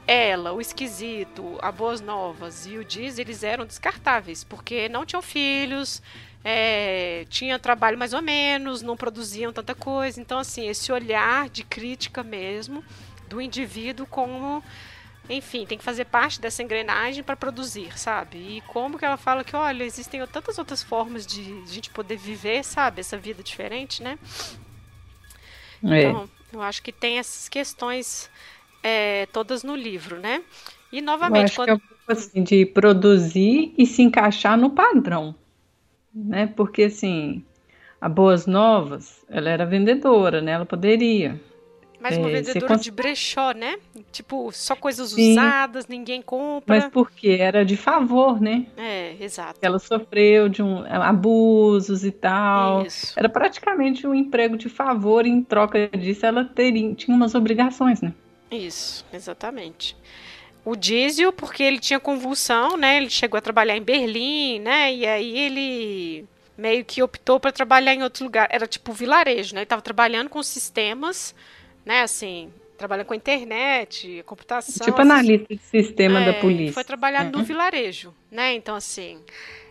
ela, 0.07 0.53
o 0.53 0.61
esquisito, 0.61 1.59
a 1.61 1.71
Boas 1.71 2.01
Novas 2.01 2.67
e 2.67 2.77
o 2.77 2.85
Diz, 2.85 3.19
eles 3.19 3.43
eram 3.43 3.65
descartáveis, 3.65 4.43
porque 4.43 4.89
não 4.89 5.07
tinham 5.07 5.23
filhos, 5.23 6.03
é, 6.45 7.25
tinha 7.29 7.59
trabalho 7.59 7.97
mais 7.97 8.13
ou 8.13 8.23
menos, 8.23 8.83
não 8.83 8.97
produziam 8.97 9.53
tanta 9.53 9.75
coisa, 9.75 10.21
então, 10.21 10.39
assim, 10.39 10.67
esse 10.69 10.91
olhar 10.91 11.49
de 11.49 11.63
crítica 11.63 12.23
mesmo 12.23 12.83
do 13.29 13.41
indivíduo 13.41 14.07
como 14.07 14.63
enfim, 15.29 15.64
tem 15.64 15.79
que 15.79 15.85
fazer 15.85 16.05
parte 16.07 16.41
dessa 16.41 16.62
engrenagem 16.62 17.23
para 17.23 17.37
produzir, 17.37 17.97
sabe? 17.99 18.38
E 18.38 18.61
como 18.62 18.99
que 18.99 19.05
ela 19.05 19.17
fala 19.17 19.45
que, 19.45 19.55
olha, 19.55 19.85
existem 19.85 20.25
tantas 20.26 20.59
outras 20.59 20.83
formas 20.83 21.26
de 21.26 21.62
a 21.62 21.67
gente 21.67 21.91
poder 21.91 22.17
viver, 22.17 22.64
sabe? 22.64 23.00
Essa 23.00 23.17
vida 23.17 23.43
diferente, 23.43 24.02
né? 24.02 24.19
É. 25.85 26.02
Então, 26.02 26.29
eu 26.52 26.61
acho 26.61 26.83
que 26.83 26.93
tem 26.93 27.19
essas 27.19 27.49
questões 27.49 28.29
é, 28.83 29.26
todas 29.33 29.62
no 29.62 29.76
livro, 29.76 30.19
né? 30.19 30.43
E 30.91 31.00
novamente, 31.00 31.55
quando... 31.55 31.67
que 31.67 31.71
é 31.71 31.75
um 31.75 31.79
pouco 31.79 32.12
assim 32.12 32.43
de 32.43 32.67
produzir 32.67 33.73
e 33.79 33.87
se 33.87 34.02
encaixar 34.02 34.59
no 34.59 34.71
padrão, 34.71 35.35
né? 36.12 36.47
Porque 36.49 36.85
assim, 36.85 37.45
a 38.00 38.09
Boas 38.09 38.47
Novas, 38.47 39.25
ela 39.29 39.49
era 39.49 39.64
vendedora, 39.64 40.43
né? 40.43 40.52
Ela 40.52 40.67
poderia 40.67 41.41
mais 42.02 42.18
uma 42.18 42.28
é, 42.28 42.32
vendedora 42.32 42.75
cons... 42.75 42.82
de 42.82 42.90
brechó, 42.90 43.52
né? 43.52 43.76
Tipo, 44.11 44.50
só 44.52 44.75
coisas 44.75 45.11
Sim. 45.11 45.32
usadas, 45.32 45.87
ninguém 45.87 46.21
compra. 46.21 46.76
Mas 46.76 46.88
porque 46.88 47.30
era 47.40 47.64
de 47.64 47.76
favor, 47.76 48.40
né? 48.40 48.66
É, 48.76 49.14
exato. 49.21 49.61
Ela 49.62 49.78
sofreu 49.78 50.49
de 50.49 50.62
um, 50.62 50.85
abusos 50.85 52.04
e 52.04 52.11
tal. 52.11 52.85
Isso. 52.85 53.14
Era 53.16 53.28
praticamente 53.28 54.06
um 54.06 54.14
emprego 54.14 54.56
de 54.56 54.68
favor, 54.68 55.25
e 55.25 55.30
em 55.30 55.42
troca 55.42 55.88
disso 55.88 56.26
ela 56.26 56.44
teria, 56.44 56.92
tinha 56.94 57.16
umas 57.16 57.35
obrigações, 57.35 58.02
né? 58.02 58.12
Isso, 58.50 59.06
exatamente. 59.12 59.97
O 60.64 60.76
Diesel, 60.76 61.32
porque 61.32 61.62
ele 61.62 61.78
tinha 61.78 61.99
convulsão, 61.99 62.76
né? 62.76 62.97
Ele 62.97 63.11
chegou 63.11 63.38
a 63.38 63.40
trabalhar 63.40 63.76
em 63.76 63.82
Berlim, 63.82 64.61
né? 64.61 64.94
E 64.94 65.06
aí 65.06 65.38
ele 65.38 66.25
meio 66.56 66.85
que 66.85 67.02
optou 67.02 67.40
para 67.40 67.50
trabalhar 67.50 67.94
em 67.94 68.02
outro 68.02 68.25
lugar. 68.25 68.49
Era 68.50 68.66
tipo 68.66 68.92
vilarejo, 68.92 69.54
né? 69.54 69.61
Ele 69.61 69.64
estava 69.64 69.82
trabalhando 69.82 70.28
com 70.28 70.42
sistemas 70.42 71.35
né, 71.85 72.03
assim, 72.03 72.53
trabalha 72.77 73.05
com 73.05 73.15
internet, 73.15 74.23
computação. 74.27 74.85
Tipo 74.85 75.01
analista 75.01 75.47
de 75.55 75.61
sistema 75.61 76.21
é, 76.21 76.33
da 76.33 76.35
polícia. 76.41 76.75
Foi 76.75 76.85
trabalhar 76.85 77.27
uhum. 77.27 77.33
no 77.33 77.45
vilarejo, 77.45 78.15
né? 78.31 78.55
Então, 78.55 78.75
assim, 78.75 79.21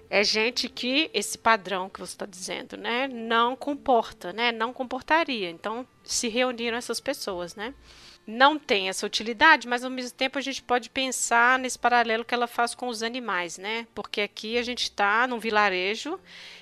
é 0.09 0.23
gente 0.23 0.69
que 0.69 1.09
esse 1.13 1.37
padrão 1.37 1.89
que 1.89 1.99
você 1.99 2.13
está 2.13 2.25
dizendo, 2.25 2.77
né, 2.77 3.07
não 3.07 3.55
comporta, 3.55 4.33
né, 4.33 4.51
não 4.51 4.73
comportaria. 4.73 5.49
Então, 5.49 5.87
se 6.03 6.27
reuniram 6.27 6.77
essas 6.77 6.99
pessoas, 6.99 7.55
né? 7.55 7.73
Não 8.27 8.59
tem 8.59 8.87
essa 8.87 9.05
utilidade, 9.05 9.67
mas 9.67 9.83
ao 9.83 9.89
mesmo 9.89 10.15
tempo 10.15 10.37
a 10.37 10.41
gente 10.41 10.61
pode 10.61 10.89
pensar 10.89 11.57
nesse 11.57 11.79
paralelo 11.79 12.23
que 12.23 12.33
ela 12.33 12.45
faz 12.45 12.75
com 12.75 12.87
os 12.87 13.01
animais, 13.01 13.57
né? 13.57 13.87
Porque 13.95 14.21
aqui 14.21 14.57
a 14.57 14.63
gente 14.63 14.83
está 14.83 15.25
num 15.27 15.39
vilarejo 15.39 16.19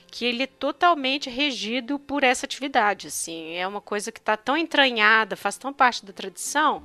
que 0.09 0.25
ele 0.25 0.43
é 0.43 0.47
totalmente 0.47 1.29
regido 1.29 1.99
por 1.99 2.23
essa 2.23 2.45
atividade, 2.45 3.07
assim, 3.07 3.53
é 3.53 3.67
uma 3.67 3.81
coisa 3.81 4.11
que 4.11 4.19
está 4.19 4.35
tão 4.35 4.57
entranhada, 4.57 5.35
faz 5.35 5.57
tão 5.57 5.73
parte 5.73 6.05
da 6.05 6.11
tradição, 6.13 6.83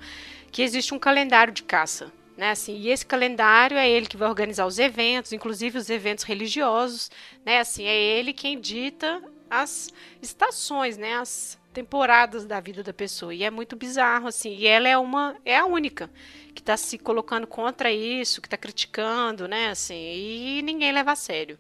que 0.53 0.63
existe 0.63 0.95
um 0.95 0.99
calendário 0.99 1.53
de 1.53 1.63
caça, 1.63 2.13
né, 2.37 2.51
assim, 2.51 2.77
e 2.77 2.91
esse 2.91 3.07
calendário 3.07 3.77
é 3.77 3.89
ele 3.89 4.07
que 4.07 4.17
vai 4.17 4.29
organizar 4.29 4.67
os 4.67 4.79
eventos, 4.79 5.33
inclusive 5.33 5.79
os 5.79 5.89
eventos 5.89 6.25
religiosos, 6.25 7.11
né, 7.45 7.61
assim, 7.61 7.85
é 7.85 7.95
ele 7.95 8.33
quem 8.33 8.61
dita 8.61 9.23
as 9.49 9.93
estações, 10.21 10.97
né, 10.97 11.15
as 11.15 11.59
temporadas 11.73 12.45
da 12.45 12.61
vida 12.61 12.83
da 12.83 12.93
pessoa, 12.93 13.35
e 13.35 13.43
é 13.43 13.51
muito 13.51 13.75
bizarro, 13.75 14.29
assim, 14.29 14.55
e 14.55 14.67
ela 14.67 14.89
é 14.89 14.97
uma, 14.97 15.37
é 15.45 15.57
a 15.57 15.67
única 15.67 16.11
que 16.55 16.61
está 16.61 16.77
se 16.77 16.99
colocando 16.99 17.47
contra 17.47 17.91
isso, 17.91 18.41
que 18.41 18.47
está 18.47 18.57
criticando, 18.57 19.49
né, 19.49 19.71
assim, 19.71 19.95
e 19.95 20.63
ninguém 20.63 20.93
leva 20.93 21.13
a 21.13 21.17
sério. 21.17 21.59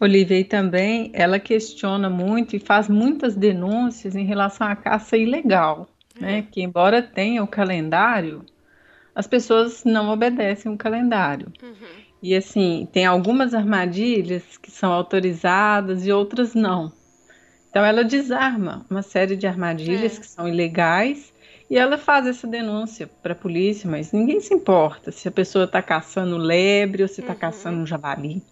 Olivia, 0.00 0.38
e 0.38 0.44
também 0.44 1.10
ela 1.12 1.40
questiona 1.40 2.08
muito 2.08 2.54
e 2.54 2.60
faz 2.60 2.88
muitas 2.88 3.34
denúncias 3.34 4.14
em 4.14 4.24
relação 4.24 4.66
à 4.66 4.76
caça 4.76 5.16
ilegal, 5.16 5.88
uhum. 6.16 6.22
né? 6.22 6.46
Que 6.50 6.62
embora 6.62 7.02
tenha 7.02 7.42
o 7.42 7.48
calendário, 7.48 8.44
as 9.14 9.26
pessoas 9.26 9.82
não 9.84 10.10
obedecem 10.10 10.72
o 10.72 10.76
calendário. 10.76 11.52
Uhum. 11.62 12.08
E 12.22 12.34
assim, 12.34 12.88
tem 12.92 13.06
algumas 13.06 13.54
armadilhas 13.54 14.56
que 14.56 14.70
são 14.70 14.92
autorizadas 14.92 16.06
e 16.06 16.12
outras 16.12 16.54
não. 16.54 16.92
Então 17.70 17.84
ela 17.84 18.04
desarma 18.04 18.86
uma 18.88 19.02
série 19.02 19.36
de 19.36 19.46
armadilhas 19.46 20.16
é. 20.16 20.20
que 20.20 20.26
são 20.26 20.48
ilegais 20.48 21.32
e 21.70 21.76
ela 21.76 21.98
faz 21.98 22.26
essa 22.26 22.46
denúncia 22.46 23.08
para 23.22 23.32
a 23.32 23.36
polícia, 23.36 23.88
mas 23.90 24.12
ninguém 24.12 24.40
se 24.40 24.54
importa 24.54 25.12
se 25.12 25.28
a 25.28 25.30
pessoa 25.30 25.64
está 25.64 25.82
caçando 25.82 26.36
lebre 26.36 27.02
ou 27.02 27.08
se 27.08 27.20
está 27.20 27.34
uhum. 27.34 27.38
caçando 27.38 27.80
um 27.80 27.86
javali. 27.86 28.42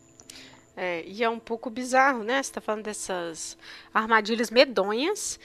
É, 0.76 1.02
e 1.06 1.24
é 1.24 1.28
um 1.30 1.38
pouco 1.38 1.70
bizarro, 1.70 2.22
né? 2.22 2.34
Você 2.42 2.50
está 2.50 2.60
falando 2.60 2.84
dessas 2.84 3.56
armadilhas 3.94 4.50
medonhas. 4.50 5.40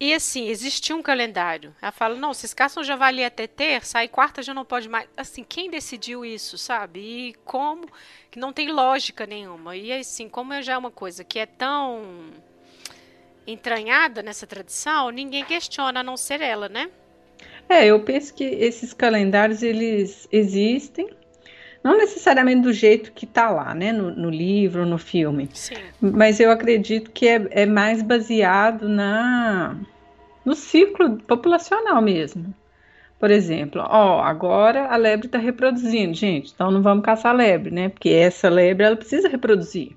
E 0.00 0.12
assim, 0.12 0.48
existia 0.48 0.96
um 0.96 1.02
calendário. 1.02 1.74
Ela 1.80 1.92
fala: 1.92 2.14
não, 2.14 2.32
vocês 2.32 2.54
caçam 2.54 2.82
javali 2.82 3.22
até 3.24 3.46
terça, 3.46 3.98
aí 3.98 4.08
quarta 4.08 4.42
já 4.42 4.54
não 4.54 4.64
pode 4.64 4.88
mais. 4.88 5.08
Assim, 5.16 5.44
quem 5.44 5.70
decidiu 5.70 6.24
isso, 6.24 6.56
sabe? 6.56 7.00
E 7.00 7.34
como 7.44 7.86
que 8.30 8.38
não 8.38 8.52
tem 8.52 8.72
lógica 8.72 9.26
nenhuma. 9.26 9.76
E 9.76 9.92
assim, 9.92 10.28
como 10.28 10.60
já 10.62 10.72
é 10.72 10.78
uma 10.78 10.90
coisa 10.90 11.22
que 11.22 11.38
é 11.38 11.46
tão 11.46 12.32
entranhada 13.46 14.22
nessa 14.22 14.46
tradição, 14.46 15.10
ninguém 15.10 15.44
questiona 15.44 16.00
a 16.00 16.02
não 16.02 16.16
ser 16.16 16.40
ela, 16.40 16.68
né? 16.68 16.90
É, 17.68 17.86
eu 17.86 18.00
penso 18.00 18.34
que 18.34 18.44
esses 18.44 18.92
calendários 18.92 19.62
eles 19.62 20.26
existem 20.32 21.08
não 21.84 21.98
necessariamente 21.98 22.62
do 22.62 22.72
jeito 22.72 23.12
que 23.12 23.26
está 23.26 23.50
lá, 23.50 23.74
né, 23.74 23.92
no, 23.92 24.10
no, 24.10 24.30
livro, 24.30 24.86
no 24.86 24.96
filme. 24.96 25.50
Sim. 25.52 25.74
Mas 26.00 26.40
eu 26.40 26.50
acredito 26.50 27.10
que 27.10 27.28
é, 27.28 27.46
é 27.50 27.66
mais 27.66 28.02
baseado 28.02 28.88
na 28.88 29.76
no 30.42 30.54
ciclo 30.54 31.18
populacional 31.18 32.00
mesmo. 32.00 32.54
Por 33.20 33.30
exemplo, 33.30 33.82
ó, 33.86 34.22
agora 34.22 34.86
a 34.86 34.96
lebre 34.96 35.26
está 35.26 35.38
reproduzindo, 35.38 36.14
gente, 36.14 36.52
então 36.54 36.70
não 36.70 36.82
vamos 36.82 37.04
caçar 37.04 37.32
a 37.32 37.36
lebre, 37.36 37.70
né? 37.70 37.90
Porque 37.90 38.08
essa 38.08 38.48
lebre 38.48 38.86
ela 38.86 38.96
precisa 38.96 39.28
reproduzir. 39.28 39.96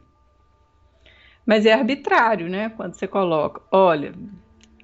Mas 1.46 1.66
é 1.66 1.74
arbitrário, 1.74 2.50
né? 2.50 2.70
Quando 2.70 2.94
você 2.94 3.08
coloca, 3.08 3.62
olha, 3.72 4.14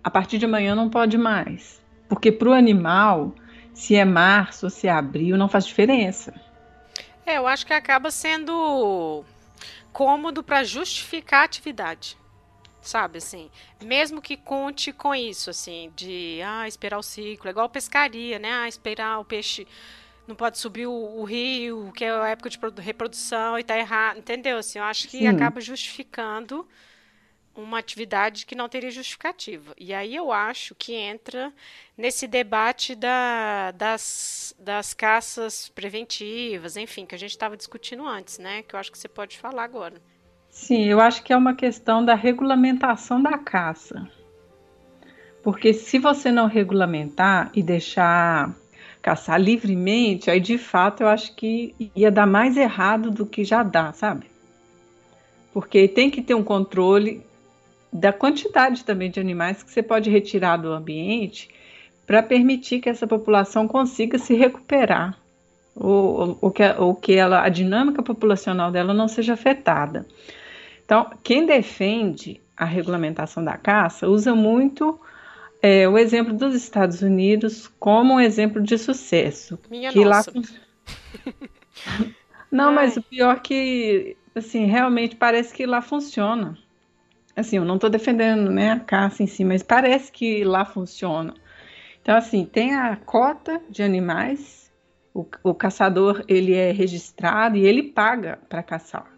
a 0.02 0.10
partir 0.10 0.38
de 0.38 0.46
amanhã 0.46 0.74
não 0.74 0.90
pode 0.90 1.18
mais. 1.18 1.82
Porque 2.08 2.32
para 2.32 2.50
o 2.50 2.54
animal, 2.54 3.34
se 3.74 3.96
é 3.96 4.06
março 4.06 4.66
ou 4.66 4.70
se 4.70 4.88
é 4.88 4.92
abril, 4.92 5.38
não 5.38 5.48
faz 5.50 5.66
diferença. 5.66 6.34
É, 7.26 7.38
eu 7.38 7.48
acho 7.48 7.66
que 7.66 7.74
acaba 7.74 8.12
sendo 8.12 9.24
cômodo 9.92 10.44
para 10.44 10.64
justificar 10.64 11.42
a 11.42 11.46
atividade. 11.46 12.18
Sabe, 12.82 13.20
assim, 13.20 13.50
mesmo 13.82 14.22
que 14.22 14.36
conte 14.36 14.92
com 14.92 15.16
isso, 15.16 15.50
assim, 15.50 15.90
de 15.96 16.42
ah, 16.46 16.68
esperar 16.68 16.98
o 16.98 17.04
ciclo, 17.04 17.48
é 17.48 17.52
igual 17.52 17.70
pescaria, 17.70 18.38
né? 18.38 18.52
Ah, 18.52 18.68
esperar 18.68 19.20
o 19.20 19.26
peixe 19.26 19.66
não 20.28 20.36
pode 20.36 20.58
subir 20.58 20.86
o, 20.86 20.92
o, 20.92 21.24
rio, 21.24 21.94
que 21.96 22.04
é 22.04 22.12
a 22.12 22.28
época 22.28 22.50
de 22.50 22.60
reprodução 22.82 23.58
e 23.58 23.64
tá 23.64 23.78
errado, 23.78 24.18
entendeu? 24.18 24.58
Assim, 24.58 24.80
eu 24.80 24.86
acho 24.86 25.08
que 25.08 25.20
Sim. 25.20 25.28
acaba 25.28 25.62
justificando 25.62 26.68
uma 27.56 27.80
atividade 27.80 28.46
que 28.46 28.56
não 28.56 28.68
teria 28.68 28.90
justificativa. 28.90 29.74
E 29.78 29.94
aí 29.94 30.16
eu 30.16 30.32
acho 30.32 30.74
que 30.76 30.94
entra 30.94 31.54
nesse 31.98 32.28
debate 32.28 32.96
da, 32.96 33.72
das, 33.72 34.56
das 34.58 34.94
caças 34.94 35.70
preventivas, 35.70 36.76
enfim, 36.78 37.06
que 37.06 37.16
a 37.16 37.18
gente 37.18 37.32
estava 37.32 37.56
discutindo 37.56 38.06
antes, 38.06 38.40
né? 38.40 38.64
Que 38.64 38.76
eu 38.76 38.80
acho 38.80 38.92
que 38.92 38.98
você 38.98 39.08
pode 39.08 39.38
falar 39.38 39.64
agora. 39.64 40.02
Sim, 40.50 40.86
eu 40.86 41.00
acho 41.00 41.24
que 41.24 41.34
é 41.34 41.38
uma 41.38 41.56
questão 41.56 42.04
da 42.04 42.16
regulamentação 42.16 43.22
da 43.22 43.38
caça. 43.38 44.08
Porque 45.44 45.74
se 45.74 46.00
você 46.00 46.32
não 46.32 46.48
regulamentar 46.48 47.52
e 47.54 47.62
deixar 47.62 48.56
caçar 49.02 49.40
livremente, 49.40 50.32
aí 50.32 50.40
de 50.40 50.58
fato 50.58 51.04
eu 51.04 51.08
acho 51.08 51.36
que 51.36 51.76
ia 51.94 52.10
dar 52.10 52.26
mais 52.26 52.56
errado 52.56 53.12
do 53.12 53.26
que 53.26 53.44
já 53.44 53.62
dá, 53.62 53.92
sabe? 53.92 54.28
Porque 55.52 55.88
tem 55.88 56.10
que 56.10 56.22
ter 56.22 56.34
um 56.34 56.44
controle 56.44 57.22
da 57.94 58.12
quantidade 58.12 58.84
também 58.84 59.12
de 59.12 59.20
animais 59.20 59.62
que 59.62 59.72
você 59.72 59.84
pode 59.84 60.10
retirar 60.10 60.58
do 60.58 60.72
ambiente 60.72 61.50
para 62.08 62.24
permitir 62.24 62.80
que 62.80 62.90
essa 62.90 63.06
população 63.06 63.68
consiga 63.68 64.18
se 64.18 64.34
recuperar 64.34 65.18
ou, 65.76 66.38
ou, 66.42 66.52
que, 66.52 66.64
ou 66.78 66.96
que 66.96 67.14
ela, 67.14 67.44
a 67.44 67.50
dinâmica 67.50 68.02
populacional 68.02 68.72
dela 68.72 68.94
não 68.94 69.08
seja 69.08 69.34
afetada. 69.34 70.06
Então, 70.84 71.10
quem 71.24 71.46
defende 71.46 72.42
a 72.58 72.66
regulamentação 72.66 73.44
da 73.44 73.58
caça 73.58 74.08
usa 74.08 74.36
muito 74.36 75.00
é, 75.62 75.88
o 75.88 75.98
exemplo 75.98 76.34
dos 76.34 76.56
Estados 76.56 77.02
Unidos 77.02 77.72
como 77.80 78.16
um 78.16 78.20
exemplo 78.20 78.62
de 78.62 78.78
sucesso. 78.78 79.58
Minha 79.70 79.92
que 79.92 80.04
nossa. 80.04 80.32
Lá... 80.36 80.42
Não, 82.52 82.70
Ai. 82.70 82.76
mas 82.76 82.98
o 82.98 83.02
pior 83.02 83.40
que, 83.40 84.16
assim, 84.36 84.66
realmente 84.66 85.16
parece 85.16 85.54
que 85.54 85.66
lá 85.66 85.82
funciona. 85.82 86.58
Assim, 87.36 87.58
eu 87.58 87.66
não 87.66 87.76
estou 87.76 87.90
defendendo 87.90 88.52
né, 88.52 88.72
a 88.72 88.80
caça 88.80 89.24
em 89.24 89.28
si, 89.28 89.44
mas 89.44 89.64
parece 89.64 90.12
que 90.12 90.44
lá 90.44 90.66
funciona. 90.66 91.34
Então, 92.02 92.16
assim, 92.16 92.46
tem 92.46 92.76
a 92.76 92.96
cota 92.96 93.62
de 93.70 93.82
animais, 93.82 94.72
o, 95.14 95.26
o 95.44 95.54
caçador 95.54 96.24
ele 96.28 96.54
é 96.54 96.72
registrado 96.72 97.58
e 97.58 97.66
ele 97.66 97.84
paga 97.84 98.40
para 98.48 98.62
caçar. 98.62 99.12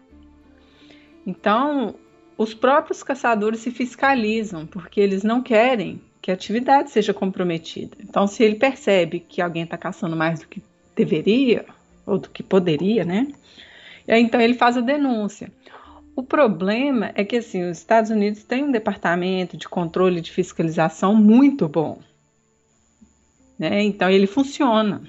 Então, 1.26 1.96
os 2.38 2.54
próprios 2.54 3.02
caçadores 3.02 3.60
se 3.60 3.70
fiscalizam, 3.70 4.66
porque 4.66 5.00
eles 5.00 5.22
não 5.22 5.42
querem 5.42 6.00
que 6.22 6.30
a 6.30 6.34
atividade 6.34 6.90
seja 6.90 7.12
comprometida. 7.12 7.96
Então, 8.00 8.26
se 8.26 8.42
ele 8.42 8.54
percebe 8.54 9.20
que 9.20 9.42
alguém 9.42 9.64
está 9.64 9.76
caçando 9.76 10.16
mais 10.16 10.40
do 10.40 10.48
que 10.48 10.62
deveria, 10.94 11.66
ou 12.06 12.18
do 12.18 12.30
que 12.30 12.42
poderia, 12.42 13.04
né? 13.04 13.26
Então 14.06 14.40
ele 14.40 14.54
faz 14.54 14.76
a 14.76 14.80
denúncia. 14.80 15.50
O 16.16 16.22
problema 16.22 17.12
é 17.14 17.24
que 17.24 17.36
assim, 17.36 17.62
os 17.68 17.78
Estados 17.78 18.10
Unidos 18.10 18.42
têm 18.42 18.64
um 18.64 18.72
departamento 18.72 19.56
de 19.56 19.68
controle 19.68 20.20
de 20.20 20.32
fiscalização 20.32 21.14
muito 21.14 21.68
bom. 21.68 22.00
Né? 23.58 23.84
Então 23.84 24.10
ele 24.10 24.26
funciona, 24.26 25.02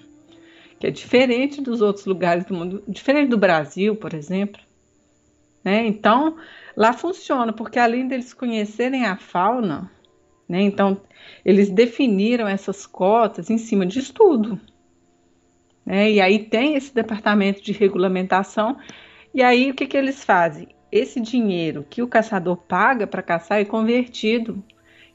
que 0.79 0.85
é 0.85 0.91
diferente 0.91 1.61
dos 1.61 1.81
outros 1.81 2.05
lugares 2.05 2.45
do 2.45 2.53
mundo, 2.53 2.83
diferente 2.87 3.29
do 3.29 3.37
Brasil, 3.37 3.95
por 3.95 4.13
exemplo. 4.13 4.61
Né? 5.63 5.87
Então 5.87 6.37
Lá 6.77 6.93
funciona, 6.93 7.51
porque 7.51 7.79
além 7.79 8.07
deles 8.07 8.35
conhecerem 8.35 9.03
a 9.03 9.17
fauna, 9.17 9.89
né, 10.47 10.61
então 10.61 11.01
eles 11.43 11.71
definiram 11.71 12.47
essas 12.47 12.85
cotas 12.85 13.49
em 13.49 13.57
cima 13.57 13.83
de 13.83 13.97
estudo. 13.97 14.61
Né, 15.83 16.11
e 16.11 16.21
aí 16.21 16.37
tem 16.37 16.75
esse 16.75 16.93
departamento 16.93 17.63
de 17.63 17.71
regulamentação, 17.71 18.77
e 19.33 19.41
aí 19.41 19.71
o 19.71 19.73
que, 19.73 19.87
que 19.87 19.97
eles 19.97 20.23
fazem? 20.23 20.67
Esse 20.91 21.19
dinheiro 21.19 21.85
que 21.89 22.01
o 22.01 22.07
caçador 22.07 22.55
paga 22.55 23.05
para 23.05 23.21
caçar 23.21 23.59
é 23.59 23.65
convertido 23.65 24.63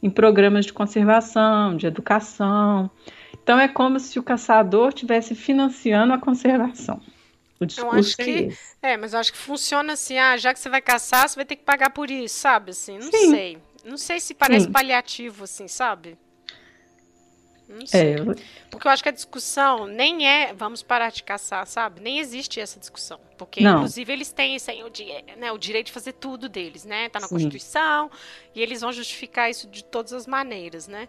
em 0.02 0.10
programas 0.10 0.66
de 0.66 0.72
conservação, 0.72 1.76
de 1.76 1.86
educação. 1.86 2.90
Então 3.42 3.58
é 3.58 3.68
como 3.68 3.98
se 4.00 4.18
o 4.18 4.22
caçador 4.22 4.88
estivesse 4.88 5.34
financiando 5.34 6.12
a 6.12 6.18
conservação. 6.18 7.00
O 7.60 7.64
discurso 7.64 7.94
eu 7.94 7.98
acho 8.00 8.22
é 8.22 8.24
que, 8.24 8.30
esse. 8.30 8.76
É, 8.82 8.96
mas 8.96 9.14
eu 9.14 9.20
acho 9.20 9.32
que 9.32 9.38
funciona 9.38 9.92
assim, 9.92 10.18
ah, 10.18 10.36
já 10.36 10.52
que 10.52 10.58
você 10.58 10.68
vai 10.68 10.82
caçar, 10.82 11.28
você 11.28 11.36
vai 11.36 11.44
ter 11.44 11.56
que 11.56 11.64
pagar 11.64 11.90
por 11.90 12.10
isso, 12.10 12.38
sabe? 12.40 12.72
Assim, 12.72 12.98
não 12.98 13.12
Sim. 13.12 13.30
sei. 13.30 13.58
Não 13.84 13.96
sei 13.96 14.20
se 14.20 14.34
parece 14.34 14.66
Sim. 14.66 14.72
paliativo, 14.72 15.44
assim, 15.44 15.68
sabe? 15.68 16.18
Não 17.72 17.86
sei. 17.86 18.14
É, 18.14 18.18
eu... 18.18 18.34
Porque 18.70 18.86
eu 18.86 18.90
acho 18.90 19.02
que 19.02 19.08
a 19.08 19.12
discussão 19.12 19.86
nem 19.86 20.26
é 20.26 20.52
vamos 20.52 20.82
parar 20.82 21.10
de 21.10 21.22
caçar, 21.22 21.66
sabe? 21.66 22.00
Nem 22.00 22.18
existe 22.18 22.60
essa 22.60 22.78
discussão. 22.78 23.18
Porque, 23.36 23.62
não. 23.62 23.76
inclusive, 23.76 24.12
eles 24.12 24.30
têm 24.30 24.56
isso 24.56 24.70
aí, 24.70 24.82
o, 24.82 24.90
né, 25.38 25.50
o 25.50 25.58
direito 25.58 25.86
de 25.86 25.92
fazer 25.92 26.12
tudo 26.12 26.48
deles, 26.48 26.84
né? 26.84 27.08
Tá 27.08 27.18
na 27.18 27.26
Sim. 27.26 27.34
Constituição, 27.34 28.10
e 28.54 28.60
eles 28.60 28.80
vão 28.80 28.92
justificar 28.92 29.50
isso 29.50 29.66
de 29.68 29.82
todas 29.84 30.12
as 30.12 30.26
maneiras, 30.26 30.86
né? 30.86 31.06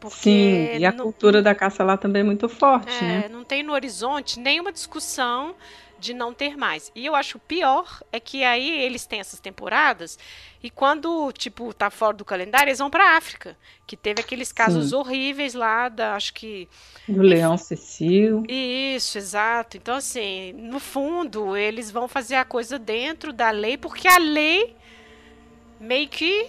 Porque 0.00 0.70
Sim, 0.72 0.78
e 0.78 0.86
a 0.86 0.92
no, 0.92 1.02
cultura 1.02 1.42
da 1.42 1.54
caça 1.54 1.84
lá 1.84 1.96
também 1.96 2.20
é 2.20 2.24
muito 2.24 2.48
forte, 2.48 2.96
é, 3.04 3.06
né? 3.06 3.28
Não 3.28 3.44
tem 3.44 3.62
no 3.62 3.72
horizonte 3.74 4.40
nenhuma 4.40 4.72
discussão 4.72 5.54
de 6.00 6.14
não 6.14 6.32
ter 6.32 6.56
mais. 6.56 6.90
E 6.94 7.04
eu 7.04 7.14
acho 7.14 7.38
pior 7.38 8.02
é 8.10 8.18
que 8.18 8.42
aí 8.42 8.80
eles 8.82 9.06
têm 9.06 9.20
essas 9.20 9.38
temporadas 9.38 10.18
e 10.62 10.70
quando, 10.70 11.30
tipo, 11.32 11.72
tá 11.72 11.90
fora 11.90 12.16
do 12.16 12.24
calendário, 12.24 12.68
eles 12.68 12.78
vão 12.78 12.90
pra 12.90 13.16
África, 13.16 13.56
que 13.86 13.96
teve 13.96 14.20
aqueles 14.20 14.50
casos 14.50 14.90
Sim. 14.90 14.96
horríveis 14.96 15.54
lá 15.54 15.88
da, 15.88 16.14
acho 16.14 16.34
que... 16.34 16.68
Do 17.08 17.22
leão 17.22 17.56
Cecil. 17.56 18.42
Isso, 18.48 19.18
exato. 19.18 19.76
Então, 19.76 19.96
assim, 19.96 20.52
no 20.54 20.80
fundo, 20.80 21.56
eles 21.56 21.90
vão 21.90 22.08
fazer 22.08 22.36
a 22.36 22.44
coisa 22.44 22.78
dentro 22.78 23.32
da 23.32 23.50
lei, 23.50 23.76
porque 23.76 24.08
a 24.08 24.18
lei 24.18 24.76
meio 25.78 26.08
que 26.08 26.48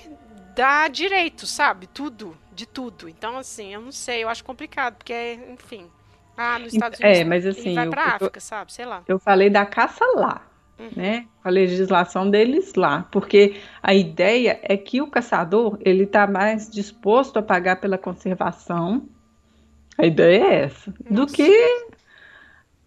dá 0.55 0.87
direito, 0.87 1.45
sabe? 1.45 1.87
Tudo 1.87 2.37
de 2.53 2.65
tudo. 2.65 3.07
Então, 3.07 3.37
assim, 3.37 3.73
eu 3.73 3.81
não 3.81 3.91
sei, 3.91 4.23
eu 4.23 4.29
acho 4.29 4.43
complicado, 4.43 4.95
porque, 4.95 5.39
enfim. 5.49 5.89
Ah, 6.37 6.59
nos 6.59 6.73
Estados 6.73 6.99
é, 6.99 7.03
Unidos. 7.03 7.21
É, 7.21 7.23
mas 7.25 7.45
assim. 7.45 7.75
vai 7.75 7.89
pra 7.89 8.01
eu, 8.01 8.07
África, 8.07 8.37
eu, 8.37 8.41
sabe? 8.41 8.73
Sei 8.73 8.85
lá. 8.85 9.03
Eu 9.07 9.19
falei 9.19 9.49
da 9.49 9.65
caça 9.65 10.05
lá. 10.15 10.47
Uhum. 10.79 10.89
Né, 10.95 11.27
a 11.43 11.49
legislação 11.51 12.27
deles 12.27 12.73
lá, 12.73 13.07
porque 13.11 13.61
a 13.83 13.93
ideia 13.93 14.59
é 14.63 14.75
que 14.75 14.99
o 14.99 15.05
caçador 15.05 15.77
ele 15.81 16.05
está 16.05 16.25
mais 16.25 16.71
disposto 16.71 17.37
a 17.37 17.43
pagar 17.43 17.79
pela 17.79 17.99
conservação, 17.99 19.07
a 19.95 20.07
ideia 20.07 20.43
é 20.43 20.63
essa, 20.63 20.91
Nossa. 21.07 21.13
do 21.13 21.27
que 21.31 21.87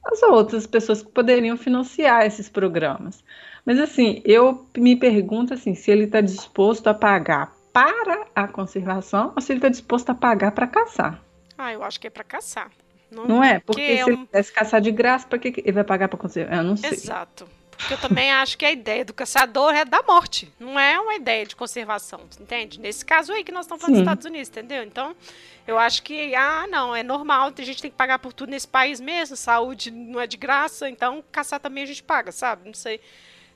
as 0.04 0.22
outras 0.24 0.66
pessoas 0.66 1.02
que 1.02 1.12
poderiam 1.12 1.56
financiar 1.56 2.26
esses 2.26 2.48
programas. 2.48 3.22
Mas 3.64 3.78
assim, 3.78 4.20
eu 4.24 4.66
me 4.76 4.96
pergunto 4.96 5.54
assim, 5.54 5.76
se 5.76 5.90
ele 5.90 6.04
está 6.04 6.20
disposto 6.20 6.88
a 6.88 6.94
pagar 6.94 7.52
para 7.72 8.26
a 8.34 8.46
conservação 8.46 9.32
ou 9.34 9.40
se 9.40 9.52
ele 9.52 9.58
está 9.58 9.68
disposto 9.68 10.10
a 10.10 10.14
pagar 10.14 10.52
para 10.52 10.66
caçar. 10.66 11.22
Ah, 11.56 11.72
eu 11.72 11.82
acho 11.82 12.00
que 12.00 12.06
é 12.06 12.10
para 12.10 12.24
caçar. 12.24 12.70
Não, 13.10 13.26
não 13.26 13.44
é? 13.44 13.60
Porque, 13.60 13.80
se 13.80 13.98
é 13.98 14.04
um... 14.04 14.08
ele 14.08 14.16
pudesse 14.18 14.52
caçar 14.52 14.80
de 14.80 14.90
graça, 14.90 15.26
para 15.26 15.38
que 15.38 15.54
ele 15.56 15.72
vai 15.72 15.84
pagar 15.84 16.08
para 16.08 16.18
conservar? 16.18 16.56
Eu 16.56 16.64
não 16.64 16.76
sei. 16.76 16.90
Exato. 16.90 17.46
Porque 17.76 17.94
eu 17.94 17.98
também 17.98 18.32
acho 18.32 18.56
que 18.56 18.64
a 18.64 18.72
ideia 18.72 19.04
do 19.04 19.12
caçador 19.12 19.74
é 19.74 19.84
da 19.84 20.02
morte, 20.02 20.52
não 20.58 20.78
é 20.78 20.98
uma 20.98 21.14
ideia 21.14 21.44
de 21.44 21.56
conservação, 21.56 22.20
entende? 22.40 22.80
Nesse 22.80 23.04
caso 23.04 23.32
aí 23.32 23.42
que 23.42 23.52
nós 23.52 23.66
estamos 23.66 23.82
falando 23.82 23.96
Sim. 23.96 24.02
dos 24.02 24.10
Estados 24.12 24.26
Unidos, 24.26 24.48
entendeu? 24.48 24.82
Então, 24.84 25.14
eu 25.66 25.78
acho 25.78 26.02
que, 26.02 26.34
ah, 26.34 26.66
não, 26.68 26.94
é 26.94 27.02
normal, 27.02 27.52
a 27.56 27.62
gente 27.62 27.82
tem 27.82 27.90
que 27.90 27.96
pagar 27.96 28.18
por 28.18 28.32
tudo 28.32 28.50
nesse 28.50 28.68
país 28.68 29.00
mesmo, 29.00 29.36
saúde 29.36 29.90
não 29.90 30.20
é 30.20 30.26
de 30.26 30.36
graça, 30.36 30.88
então 30.88 31.22
caçar 31.32 31.58
também 31.58 31.82
a 31.82 31.86
gente 31.86 32.02
paga, 32.02 32.30
sabe? 32.32 32.66
Não 32.66 32.74
sei. 32.74 33.00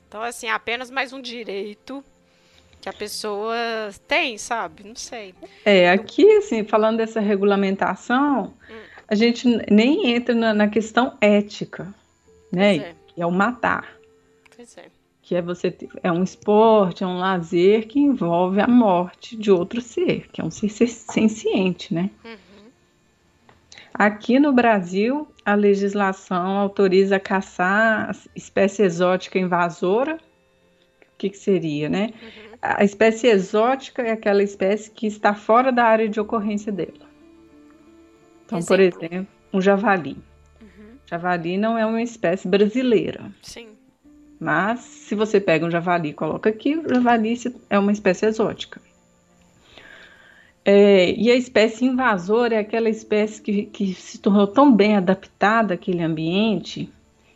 Então, 0.07 0.21
assim, 0.21 0.47
é 0.47 0.51
apenas 0.51 0.91
mais 0.91 1.13
um 1.13 1.21
direito 1.21 2.03
que 2.81 2.89
a 2.89 2.93
pessoa 2.93 3.55
tem, 4.07 4.37
sabe? 4.37 4.83
Não 4.83 4.95
sei. 4.95 5.33
É, 5.65 5.89
aqui, 5.91 6.29
assim, 6.37 6.63
falando 6.63 6.97
dessa 6.97 7.19
regulamentação, 7.19 8.53
hum. 8.69 8.98
A 9.09 9.15
gente 9.15 9.47
nem 9.71 10.11
entra 10.11 10.35
na, 10.35 10.53
na 10.53 10.67
questão 10.67 11.17
ética, 11.19 11.93
né? 12.51 12.77
É. 12.77 12.95
Que 13.07 13.21
é 13.21 13.25
o 13.25 13.31
matar. 13.31 13.87
Pois 14.55 14.77
é. 14.77 14.85
Que 15.21 15.35
é 15.35 15.41
você 15.41 15.75
é 16.03 16.11
um 16.11 16.23
esporte, 16.23 17.03
é 17.03 17.07
um 17.07 17.19
lazer 17.19 17.87
que 17.87 17.99
envolve 17.99 18.59
a 18.59 18.67
morte 18.67 19.35
de 19.35 19.51
outro 19.51 19.81
ser, 19.81 20.27
que 20.31 20.41
é 20.41 20.43
um 20.43 20.51
ser 20.51 20.69
senciente, 20.69 21.93
né? 21.93 22.09
Uhum. 22.25 22.37
Aqui 23.93 24.39
no 24.39 24.53
Brasil, 24.53 25.27
a 25.43 25.55
legislação 25.55 26.57
autoriza 26.57 27.19
caçar 27.19 28.15
espécie 28.35 28.83
exótica 28.83 29.37
invasora. 29.37 30.15
O 30.15 31.17
que, 31.17 31.29
que 31.29 31.37
seria, 31.37 31.89
né? 31.89 32.13
Uhum 32.21 32.49
a 32.61 32.83
espécie 32.83 33.27
exótica 33.27 34.01
é 34.01 34.11
aquela 34.11 34.43
espécie 34.43 34.91
que 34.91 35.07
está 35.07 35.33
fora 35.33 35.71
da 35.71 35.85
área 35.85 36.09
de 36.09 36.19
ocorrência 36.19 36.71
dela. 36.71 37.08
Então, 38.49 38.59
exemplo. 38.59 38.99
por 38.99 39.05
exemplo, 39.05 39.27
um 39.53 39.61
javali. 39.61 40.17
Uhum. 40.61 40.97
Javali 41.05 41.57
não 41.57 41.77
é 41.77 41.85
uma 41.85 42.01
espécie 42.01 42.47
brasileira. 42.47 43.31
Sim. 43.41 43.69
Mas, 44.39 44.79
se 44.79 45.15
você 45.15 45.39
pega 45.39 45.65
um 45.65 45.71
javali 45.71 46.09
e 46.09 46.13
coloca 46.13 46.49
aqui, 46.49 46.75
o 46.75 46.87
javali 46.87 47.35
é 47.69 47.77
uma 47.77 47.91
espécie 47.91 48.25
exótica. 48.25 48.81
É, 50.65 51.11
e 51.11 51.31
a 51.31 51.35
espécie 51.35 51.85
invasora 51.85 52.55
é 52.55 52.59
aquela 52.59 52.89
espécie 52.89 53.41
que, 53.41 53.63
que 53.65 53.93
se 53.93 54.17
tornou 54.19 54.47
tão 54.47 54.73
bem 54.73 54.95
adaptada 54.95 55.73
àquele 55.73 56.03
ambiente 56.03 56.91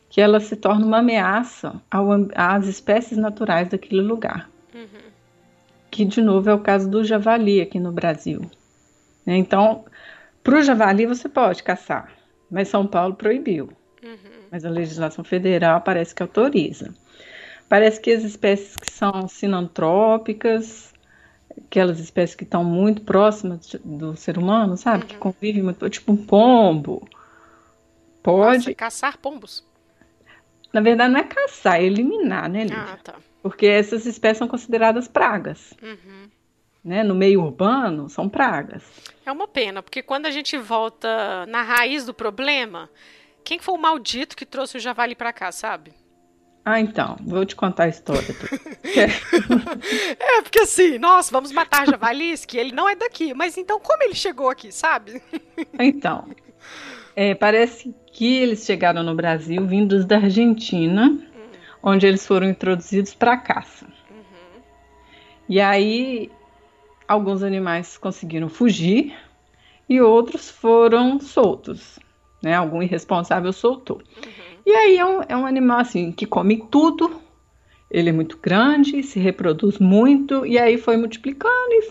que 0.09 0.21
ela 0.21 0.39
se 0.39 0.55
torna 0.55 0.85
uma 0.85 0.99
ameaça 0.99 1.81
ao, 1.89 2.07
às 2.35 2.67
espécies 2.67 3.17
naturais 3.17 3.69
daquele 3.69 4.01
lugar. 4.01 4.49
Uhum 4.73 5.03
que 5.93 6.03
de 6.03 6.23
novo 6.23 6.49
é 6.49 6.53
o 6.55 6.59
caso 6.59 6.89
do 6.89 7.03
javali 7.03 7.61
aqui 7.61 7.79
no 7.79 7.91
Brasil. 7.91 8.41
Né? 9.23 9.37
Então, 9.37 9.85
para 10.43 10.59
o 10.59 10.61
javali 10.61 11.05
você 11.05 11.29
pode 11.29 11.63
caçar, 11.63 12.11
mas 12.49 12.67
São 12.67 12.85
Paulo 12.85 13.15
proibiu. 13.15 13.69
Uhum. 14.03 14.43
Mas 14.51 14.65
a 14.65 14.69
legislação 14.69 15.23
federal 15.23 15.81
parece 15.81 16.13
que 16.13 16.21
autoriza. 16.21 16.93
Parece 17.69 17.99
que 17.99 18.11
as 18.11 18.23
espécies 18.23 18.75
que 18.75 18.91
são 18.91 19.27
sinantrópicas, 19.27 20.93
aquelas 21.65 21.99
espécies 21.99 22.35
que 22.35 22.43
estão 22.43 22.63
muito 22.63 23.01
próximas 23.01 23.75
do 23.83 24.15
ser 24.15 24.37
humano, 24.37 24.75
sabe? 24.77 25.03
Uhum. 25.03 25.07
Que 25.07 25.17
convivem 25.17 25.63
muito, 25.63 25.89
tipo 25.89 26.11
um 26.11 26.17
pombo, 26.17 27.07
Pode. 28.23 28.57
Nossa, 28.57 28.73
caçar 28.73 29.17
pombos? 29.17 29.65
Na 30.71 30.79
verdade, 30.79 31.13
não 31.13 31.19
é 31.19 31.23
caçar, 31.23 31.75
é 31.75 31.83
eliminar, 31.83 32.49
né, 32.49 32.63
Lívia? 32.63 32.93
Ah, 32.93 32.97
tá. 32.97 33.15
Porque 33.43 33.67
essas 33.67 34.05
espécies 34.05 34.37
são 34.37 34.47
consideradas 34.47 35.07
pragas. 35.07 35.73
Uhum. 35.83 36.29
Né? 36.83 37.03
No 37.03 37.15
meio 37.15 37.41
urbano, 37.41 38.09
são 38.09 38.27
pragas. 38.27 38.83
É 39.25 39.31
uma 39.31 39.47
pena, 39.47 39.81
porque 39.81 40.03
quando 40.03 40.25
a 40.25 40.31
gente 40.31 40.57
volta 40.57 41.45
na 41.45 41.61
raiz 41.61 42.05
do 42.05 42.13
problema, 42.13 42.89
quem 43.43 43.59
foi 43.59 43.73
o 43.73 43.77
maldito 43.77 44.35
que 44.35 44.45
trouxe 44.45 44.77
o 44.77 44.79
javali 44.79 45.15
para 45.15 45.31
cá, 45.31 45.51
sabe? 45.51 45.93
Ah, 46.65 46.79
então, 46.79 47.17
vou 47.21 47.45
te 47.45 47.55
contar 47.55 47.83
a 47.83 47.87
história. 47.89 48.23
é, 50.17 50.41
porque 50.41 50.59
assim, 50.59 50.97
nossa, 50.97 51.29
vamos 51.29 51.51
matar 51.51 51.85
javalis, 51.85 52.45
que 52.45 52.57
ele 52.57 52.71
não 52.71 52.87
é 52.87 52.95
daqui. 52.95 53.33
Mas 53.33 53.57
então, 53.57 53.79
como 53.81 54.01
ele 54.03 54.15
chegou 54.15 54.49
aqui, 54.49 54.71
sabe? 54.71 55.21
então, 55.77 56.25
é, 57.15 57.35
parece 57.35 57.93
que 58.13 58.37
eles 58.37 58.65
chegaram 58.65 59.03
no 59.03 59.13
Brasil 59.13 59.65
vindos 59.67 60.05
da 60.05 60.17
Argentina, 60.17 61.07
hum. 61.07 61.21
onde 61.81 62.07
eles 62.07 62.25
foram 62.25 62.47
introduzidos 62.47 63.13
para 63.13 63.35
caça. 63.35 63.85
Uhum. 64.09 64.61
E 65.49 65.59
aí, 65.59 66.31
alguns 67.07 67.43
animais 67.43 67.97
conseguiram 67.97 68.49
fugir 68.49 69.13
e 69.87 70.01
outros 70.01 70.49
foram 70.49 71.19
soltos. 71.19 71.99
Né? 72.41 72.53
Algum 72.53 72.81
irresponsável 72.81 73.53
soltou. 73.53 73.97
Uhum. 73.97 74.57
E 74.65 74.71
aí 74.71 74.97
é 74.97 75.05
um, 75.05 75.21
é 75.27 75.35
um 75.35 75.45
animal 75.45 75.79
assim 75.79 76.11
que 76.11 76.25
come 76.25 76.65
tudo, 76.69 77.21
ele 77.89 78.09
é 78.09 78.13
muito 78.13 78.37
grande, 78.41 79.03
se 79.03 79.19
reproduz 79.19 79.77
muito, 79.77 80.45
e 80.45 80.57
aí 80.57 80.77
foi 80.77 80.97
multiplicando 80.97 81.71
e 81.71 81.81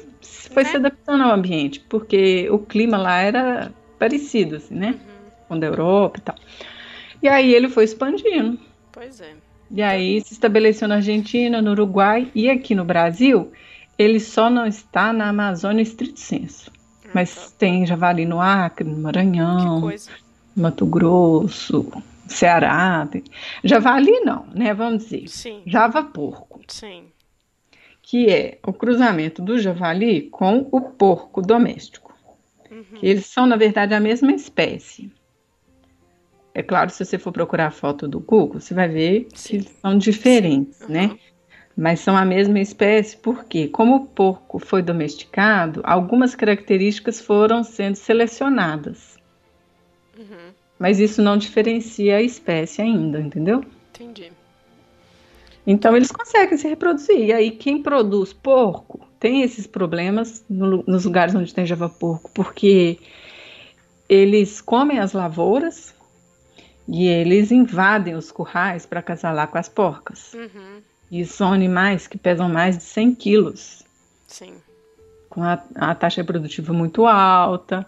foi 0.50 0.64
né? 0.64 0.70
se 0.70 0.76
adaptando 0.76 1.22
ao 1.22 1.32
ambiente, 1.32 1.80
porque 1.80 2.48
o 2.50 2.58
clima 2.58 2.96
lá 2.96 3.20
era 3.20 3.72
parecido, 3.98 4.56
assim, 4.56 4.74
né? 4.74 4.88
Uhum. 4.88 5.30
Com 5.48 5.58
da 5.58 5.66
Europa 5.66 6.18
e 6.18 6.22
tal. 6.22 6.34
E 7.22 7.28
aí 7.28 7.54
ele 7.54 7.68
foi 7.68 7.84
expandindo. 7.84 8.58
Pois 8.90 9.20
é. 9.20 9.34
E 9.70 9.80
aí 9.80 10.20
se 10.20 10.34
estabeleceu 10.34 10.88
na 10.88 10.96
Argentina, 10.96 11.62
no 11.62 11.70
Uruguai 11.70 12.30
e 12.34 12.50
aqui 12.50 12.74
no 12.74 12.84
Brasil, 12.84 13.52
ele 13.98 14.20
só 14.20 14.48
não 14.48 14.66
está 14.66 15.12
na 15.12 15.28
Amazônia 15.28 15.82
estrito 15.82 16.18
senso. 16.18 16.70
Ah, 17.04 17.10
mas 17.14 17.34
tá. 17.34 17.56
tem 17.58 17.86
javali 17.86 18.24
no 18.24 18.40
Acre, 18.40 18.88
no 18.88 18.98
Maranhão, 18.98 19.92
Mato 20.56 20.86
Grosso, 20.86 21.90
Ceará. 22.26 23.08
Javali 23.62 24.20
não, 24.20 24.46
né? 24.54 24.74
Vamos 24.74 25.04
dizer. 25.04 25.28
Sim. 25.28 25.62
Java 25.66 26.02
porco. 26.02 26.60
Sim. 26.68 27.04
Que 28.00 28.28
é 28.30 28.58
o 28.66 28.72
cruzamento 28.72 29.40
do 29.40 29.58
javali 29.58 30.22
com 30.22 30.68
o 30.72 30.80
porco 30.80 31.40
doméstico. 31.40 32.12
Uhum. 32.70 32.84
Que 32.98 33.06
eles 33.06 33.26
são, 33.26 33.46
na 33.46 33.56
verdade, 33.56 33.94
a 33.94 34.00
mesma 34.00 34.32
espécie. 34.32 35.12
É 36.54 36.62
claro, 36.62 36.90
se 36.90 37.04
você 37.04 37.18
for 37.18 37.32
procurar 37.32 37.68
a 37.68 37.70
foto 37.70 38.06
do 38.06 38.20
Google, 38.20 38.60
você 38.60 38.74
vai 38.74 38.88
ver 38.88 39.26
Sim. 39.34 39.60
que 39.60 39.70
são 39.80 39.96
diferentes, 39.96 40.80
uhum. 40.82 40.88
né? 40.88 41.18
Mas 41.76 42.00
são 42.00 42.16
a 42.16 42.24
mesma 42.24 42.60
espécie 42.60 43.16
porque, 43.16 43.68
como 43.68 43.96
o 43.96 44.06
porco 44.06 44.58
foi 44.58 44.82
domesticado, 44.82 45.80
algumas 45.84 46.34
características 46.34 47.20
foram 47.20 47.64
sendo 47.64 47.96
selecionadas. 47.96 49.16
Uhum. 50.18 50.52
Mas 50.78 51.00
isso 51.00 51.22
não 51.22 51.36
diferencia 51.36 52.16
a 52.16 52.22
espécie 52.22 52.82
ainda, 52.82 53.20
entendeu? 53.20 53.64
Entendi. 53.90 54.32
Então 55.66 55.96
eles 55.96 56.10
conseguem 56.10 56.58
se 56.58 56.68
reproduzir. 56.68 57.18
E 57.18 57.32
aí 57.32 57.50
quem 57.52 57.82
produz 57.82 58.32
porco 58.32 59.00
tem 59.18 59.42
esses 59.42 59.66
problemas 59.66 60.44
no, 60.50 60.82
nos 60.86 61.04
lugares 61.04 61.34
onde 61.34 61.54
tem 61.54 61.64
java 61.64 61.88
porco, 61.88 62.30
porque 62.34 62.98
eles 64.08 64.60
comem 64.60 64.98
as 64.98 65.12
lavouras 65.12 65.94
e 66.88 67.06
eles 67.06 67.52
invadem 67.52 68.14
os 68.14 68.32
currais 68.32 68.84
para 68.84 69.00
casalar 69.00 69.48
com 69.48 69.58
as 69.58 69.68
porcas. 69.68 70.34
Uhum. 70.34 70.82
E 71.12 71.26
são 71.26 71.52
animais 71.52 72.06
que 72.06 72.16
pesam 72.16 72.48
mais 72.48 72.78
de 72.78 72.84
100 72.84 73.14
quilos. 73.16 73.84
Sim. 74.26 74.54
Com 75.28 75.42
a, 75.42 75.62
a 75.74 75.94
taxa 75.94 76.22
reprodutiva 76.22 76.72
muito 76.72 77.06
alta. 77.06 77.86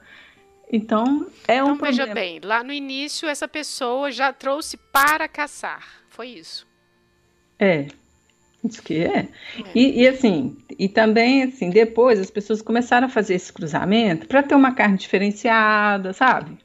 Então, 0.71 1.27
é 1.49 1.65
um 1.65 1.69
então, 1.69 1.79
problema. 1.79 2.05
veja 2.05 2.15
bem, 2.15 2.39
lá 2.45 2.63
no 2.63 2.71
início 2.71 3.27
essa 3.27 3.49
pessoa 3.49 4.11
já 4.11 4.31
trouxe 4.31 4.77
para 4.77 5.27
caçar. 5.27 5.83
Foi 6.11 6.29
isso. 6.29 6.67
É. 7.59 7.87
Isso 8.63 8.83
que 8.83 9.03
é. 9.03 9.21
é. 9.21 9.29
E, 9.75 10.03
e, 10.03 10.09
assim, 10.09 10.59
e 10.79 10.87
também 10.87 11.45
assim, 11.45 11.71
depois 11.71 12.21
as 12.21 12.31
pessoas 12.31 12.61
começaram 12.61 13.07
a 13.07 13.11
fazer 13.11 13.35
esse 13.35 13.51
cruzamento 13.51 14.27
para 14.27 14.43
ter 14.43 14.55
uma 14.55 14.75
carne 14.75 14.99
diferenciada, 14.99 16.13
sabe? 16.13 16.59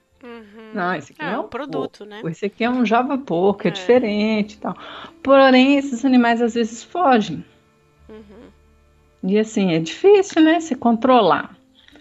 Não, 0.73 0.93
esse 0.95 1.13
aqui 1.13 1.21
é, 1.21 1.32
é 1.32 1.38
um 1.38 1.47
produto, 1.47 1.99
porco. 1.99 2.05
né? 2.05 2.21
Esse 2.32 2.45
aqui 2.45 2.63
é 2.63 2.69
um 2.69 2.86
java 2.86 3.17
porco, 3.17 3.67
é, 3.67 3.69
é 3.69 3.71
diferente 3.71 4.53
e 4.53 4.58
tal. 4.58 4.75
Porém, 5.23 5.77
esses 5.77 6.03
animais 6.05 6.41
às 6.41 6.53
vezes 6.53 6.84
fogem. 6.84 7.43
Uhum. 8.08 8.49
E 9.23 9.38
assim, 9.38 9.73
é 9.73 9.79
difícil, 9.79 10.41
né? 10.41 10.60
Se 10.60 10.75
controlar. 10.75 11.55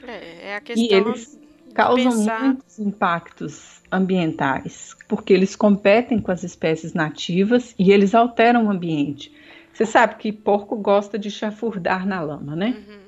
É, 0.07 0.51
é 0.51 0.57
a 0.57 0.61
questão. 0.61 0.85
E 0.85 0.93
eles 0.93 1.39
causam 1.75 2.13
pensar... 2.13 2.43
muitos 2.43 2.79
impactos 2.79 3.83
ambientais, 3.91 4.97
porque 5.09 5.33
eles 5.33 5.57
competem 5.57 6.21
com 6.21 6.31
as 6.31 6.43
espécies 6.43 6.95
nativas 6.95 7.75
e 7.79 7.93
eles 7.93 8.15
alteram 8.15 8.67
o 8.67 8.71
ambiente. 8.71 9.33
Você 9.73 9.87
sabe 9.87 10.17
que 10.17 10.33
porco 10.33 10.77
gosta 10.77 11.19
de 11.19 11.31
chafurdar 11.31 12.07
na 12.07 12.21
lama, 12.21 12.57
né? 12.57 12.77
Uhum. 12.77 13.08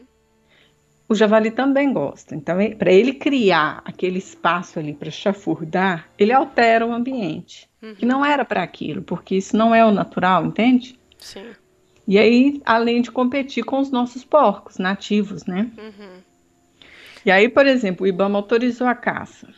O 1.11 1.14
javali 1.16 1.51
também 1.51 1.92
gosta. 1.92 2.37
Então, 2.37 2.57
para 2.79 2.92
ele 2.92 3.12
criar 3.12 3.83
aquele 3.85 4.18
espaço 4.18 4.79
ali 4.79 4.94
para 4.94 5.11
chafurdar, 5.11 6.09
ele 6.16 6.33
altera 6.33 6.87
o 6.87 6.92
ambiente, 6.92 7.68
uhum. 7.83 7.96
que 7.96 8.07
não 8.07 8.25
era 8.25 8.44
para 8.44 8.62
aquilo, 8.62 9.03
porque 9.03 9.35
isso 9.35 9.57
não 9.57 9.75
é 9.75 9.85
o 9.85 9.90
natural, 9.90 10.46
entende? 10.46 10.96
Sim. 11.18 11.51
E 12.07 12.16
aí, 12.16 12.62
além 12.64 13.03
de 13.03 13.11
competir 13.11 13.64
com 13.64 13.81
os 13.81 13.90
nossos 13.90 14.23
porcos 14.23 14.79
nativos, 14.79 15.44
né? 15.46 15.68
Uhum. 15.77 16.20
E 17.27 17.31
aí, 17.33 17.49
por 17.49 17.66
exemplo, 17.66 18.05
o 18.05 18.09
IBAMA 18.09 18.38
autorizou 18.38 18.87
a 18.87 18.94
caça. 18.94 19.49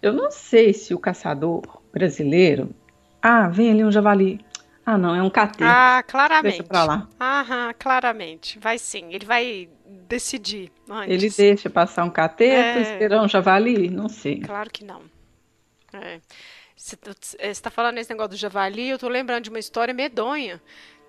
Eu 0.00 0.14
não 0.14 0.30
sei 0.30 0.72
se 0.72 0.94
o 0.94 0.98
caçador 0.98 1.60
brasileiro. 1.92 2.74
Ah, 3.20 3.46
vem 3.46 3.70
ali 3.70 3.84
um 3.84 3.92
javali. 3.92 4.42
Ah, 4.84 4.98
não, 4.98 5.14
é 5.14 5.22
um 5.22 5.30
catê. 5.30 5.62
Ah, 5.64 6.02
claramente. 6.06 6.58
Deixa 6.58 6.64
pra 6.64 6.84
lá. 6.84 7.08
Aham, 7.20 7.74
claramente. 7.78 8.58
Vai 8.58 8.78
sim. 8.78 9.12
Ele 9.12 9.24
vai 9.24 9.68
decidir 10.12 10.70
antes. 10.90 11.10
Ele 11.10 11.30
deixa 11.30 11.70
passar 11.70 12.04
um 12.04 12.10
cateto, 12.10 12.78
é... 12.78 12.82
esperar 12.82 13.22
um 13.22 13.28
javali? 13.28 13.88
Não 13.88 14.10
sei. 14.10 14.40
Claro 14.40 14.68
que 14.70 14.84
não. 14.84 15.00
É. 15.94 16.20
Você 16.76 16.98
está 17.38 17.70
falando 17.70 17.96
esse 17.98 18.10
negócio 18.10 18.30
do 18.30 18.36
javali, 18.36 18.88
eu 18.88 18.96
estou 18.96 19.08
lembrando 19.08 19.44
de 19.44 19.50
uma 19.50 19.58
história 19.58 19.94
medonha. 19.94 20.60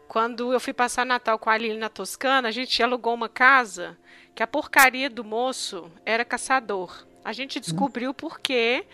Quando 0.08 0.54
eu 0.54 0.60
fui 0.60 0.72
passar 0.72 1.06
Natal 1.06 1.38
com 1.38 1.50
a 1.50 1.54
Aline 1.54 1.78
na 1.78 1.90
Toscana, 1.90 2.48
a 2.48 2.52
gente 2.52 2.82
alugou 2.82 3.14
uma 3.14 3.28
casa 3.28 3.98
que 4.36 4.44
a 4.44 4.48
porcaria 4.48 5.10
do 5.10 5.24
moço 5.24 5.92
era 6.06 6.24
caçador. 6.24 7.06
A 7.26 7.34
gente 7.34 7.60
descobriu 7.60 8.14
porque 8.14 8.86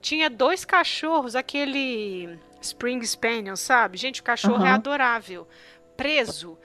tinha 0.00 0.30
dois 0.30 0.64
cachorros, 0.64 1.34
aquele 1.34 2.38
Spring 2.60 3.04
Spaniel, 3.04 3.56
sabe? 3.56 3.98
Gente, 3.98 4.20
o 4.20 4.24
cachorro 4.24 4.60
uhum. 4.60 4.66
é 4.66 4.70
adorável. 4.70 5.46
Preso. 5.96 6.56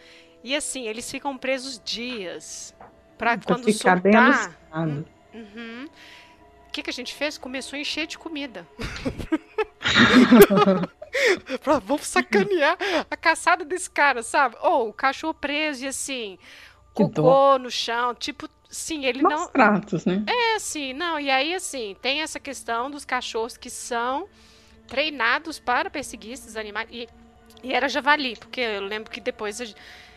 E 0.44 0.56
assim, 0.56 0.88
eles 0.88 1.10
ficam 1.10 1.38
presos 1.38 1.82
dias. 1.84 2.76
Pra, 3.18 3.38
pra 3.38 3.56
quando 3.56 3.66
ficar 3.66 4.02
soltar. 4.02 4.56
Bem 4.86 5.06
uhum. 5.34 5.88
O 6.68 6.72
que, 6.72 6.84
que 6.84 6.90
a 6.90 6.94
gente 6.94 7.14
fez? 7.14 7.38
Começou 7.38 7.78
a 7.78 7.80
encher 7.80 8.08
de 8.08 8.18
comida. 8.18 8.68
pra, 11.64 11.80
vamos 11.80 12.08
sacanear 12.08 12.78
a 13.10 13.16
caçada 13.16 13.64
desse 13.64 13.90
cara, 13.90 14.24
sabe? 14.24 14.58
Ou 14.62 14.88
oh, 14.88 14.90
o 14.90 14.94
cachorro 14.94 15.34
preso 15.34 15.86
e 15.86 15.88
assim, 15.88 16.38
que 16.96 17.04
cocô 17.04 17.22
dó. 17.22 17.60
no 17.60 17.70
chão, 17.70 18.16
tipo, 18.16 18.50
sim, 18.70 19.06
ele 19.06 19.22
Maus 19.22 19.42
não. 19.42 19.48
tratos, 19.50 20.06
né? 20.06 20.24
É, 20.28 20.60
sim, 20.60 20.94
não. 20.94 21.20
E 21.20 21.30
aí, 21.30 21.54
assim, 21.54 21.96
tem 22.02 22.22
essa 22.22 22.40
questão 22.40 22.90
dos 22.90 23.06
cachorros 23.06 23.56
que 23.56 23.70
são 23.70 24.28
treinados 24.88 25.60
para 25.60 25.90
perseguir 25.90 26.34
esses 26.34 26.58
animais. 26.58 26.90
E, 26.92 27.08
e 27.64 27.72
era 27.72 27.88
javali, 27.88 28.36
porque 28.36 28.62
eu 28.62 28.82
lembro 28.82 29.12
que 29.12 29.22
depois 29.22 29.62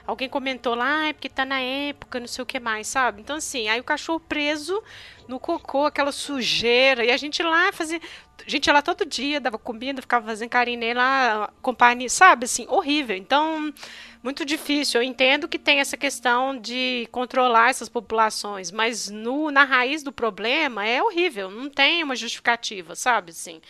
alguém 0.06 0.28
comentou 0.28 0.74
lá, 0.74 1.00
ah, 1.00 1.08
é 1.08 1.12
porque 1.12 1.28
tá 1.28 1.44
na 1.44 1.60
época, 1.60 2.20
não 2.20 2.26
sei 2.26 2.42
o 2.42 2.46
que 2.46 2.60
mais, 2.60 2.86
sabe? 2.86 3.20
Então, 3.20 3.36
assim, 3.36 3.68
aí 3.68 3.80
o 3.80 3.84
cachorro 3.84 4.20
preso 4.20 4.82
no 5.26 5.40
cocô, 5.40 5.86
aquela 5.86 6.12
sujeira, 6.12 7.04
e 7.04 7.10
a 7.10 7.16
gente 7.16 7.42
lá 7.42 7.72
fazia. 7.72 8.00
A 8.46 8.50
gente 8.50 8.66
ia 8.66 8.72
lá 8.72 8.82
todo 8.82 9.04
dia, 9.04 9.40
dava 9.40 9.58
comida, 9.58 10.00
ficava 10.00 10.26
fazendo 10.26 10.50
carinho 10.50 10.78
nele 10.78 10.94
lá, 10.94 11.50
companhia, 11.62 12.08
sabe? 12.08 12.44
Assim, 12.44 12.66
horrível. 12.68 13.16
Então, 13.16 13.72
muito 14.22 14.44
difícil. 14.44 15.00
Eu 15.00 15.04
entendo 15.04 15.48
que 15.48 15.58
tem 15.58 15.80
essa 15.80 15.96
questão 15.96 16.56
de 16.56 17.08
controlar 17.10 17.70
essas 17.70 17.88
populações, 17.88 18.70
mas 18.70 19.08
no, 19.08 19.50
na 19.50 19.64
raiz 19.64 20.02
do 20.02 20.12
problema 20.12 20.86
é 20.86 21.02
horrível, 21.02 21.50
não 21.50 21.68
tem 21.70 22.04
uma 22.04 22.14
justificativa, 22.14 22.94
sabe? 22.94 23.30
Assim, 23.30 23.60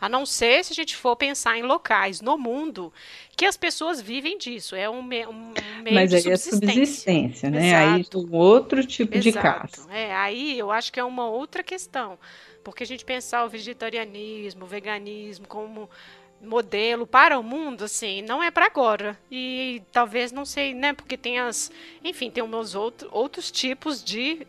a 0.00 0.08
não 0.08 0.26
ser 0.26 0.64
se 0.64 0.72
a 0.72 0.74
gente 0.74 0.96
for 0.96 1.16
pensar 1.16 1.56
em 1.56 1.62
locais 1.62 2.20
no 2.20 2.36
mundo 2.36 2.92
que 3.36 3.44
as 3.44 3.56
pessoas 3.56 4.00
vivem 4.00 4.38
disso. 4.38 4.74
É 4.74 4.88
um, 4.88 5.02
me, 5.02 5.26
um 5.26 5.52
meio 5.82 5.94
Mas 5.94 6.10
de 6.10 6.16
aí 6.16 6.32
é 6.32 6.36
subsistência. 6.36 6.68
subsistência, 6.74 7.50
né? 7.50 7.74
Aí 7.74 8.00
é 8.02 8.16
um 8.16 8.34
outro 8.34 8.84
tipo 8.84 9.18
de 9.18 9.28
Exato. 9.28 9.42
caça. 9.42 9.92
É, 9.92 10.14
aí 10.14 10.58
eu 10.58 10.70
acho 10.70 10.92
que 10.92 11.00
é 11.00 11.04
uma 11.04 11.28
outra 11.28 11.62
questão. 11.62 12.18
Porque 12.64 12.82
a 12.82 12.86
gente 12.86 13.04
pensar 13.04 13.44
o 13.44 13.48
vegetarianismo, 13.48 14.64
o 14.64 14.68
veganismo 14.68 15.46
como 15.46 15.88
modelo 16.40 17.06
para 17.06 17.38
o 17.38 17.42
mundo, 17.42 17.84
assim, 17.84 18.22
não 18.22 18.42
é 18.42 18.50
para 18.50 18.66
agora. 18.66 19.18
E 19.30 19.82
talvez, 19.90 20.32
não 20.32 20.44
sei, 20.44 20.74
né, 20.74 20.92
porque 20.92 21.16
tem 21.16 21.38
as, 21.38 21.70
enfim, 22.04 22.30
tem 22.30 22.42
uns 22.42 22.74
outro, 22.74 23.08
outros 23.10 23.50
tipos 23.50 24.02
de, 24.02 24.46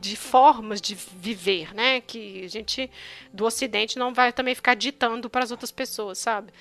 de 0.00 0.16
formas 0.16 0.80
de 0.80 0.94
viver, 0.94 1.74
né, 1.74 2.00
que 2.00 2.44
a 2.44 2.48
gente 2.48 2.90
do 3.32 3.44
ocidente 3.44 3.98
não 3.98 4.14
vai 4.14 4.32
também 4.32 4.54
ficar 4.54 4.74
ditando 4.74 5.28
para 5.28 5.44
as 5.44 5.50
outras 5.50 5.70
pessoas, 5.70 6.18
sabe? 6.18 6.52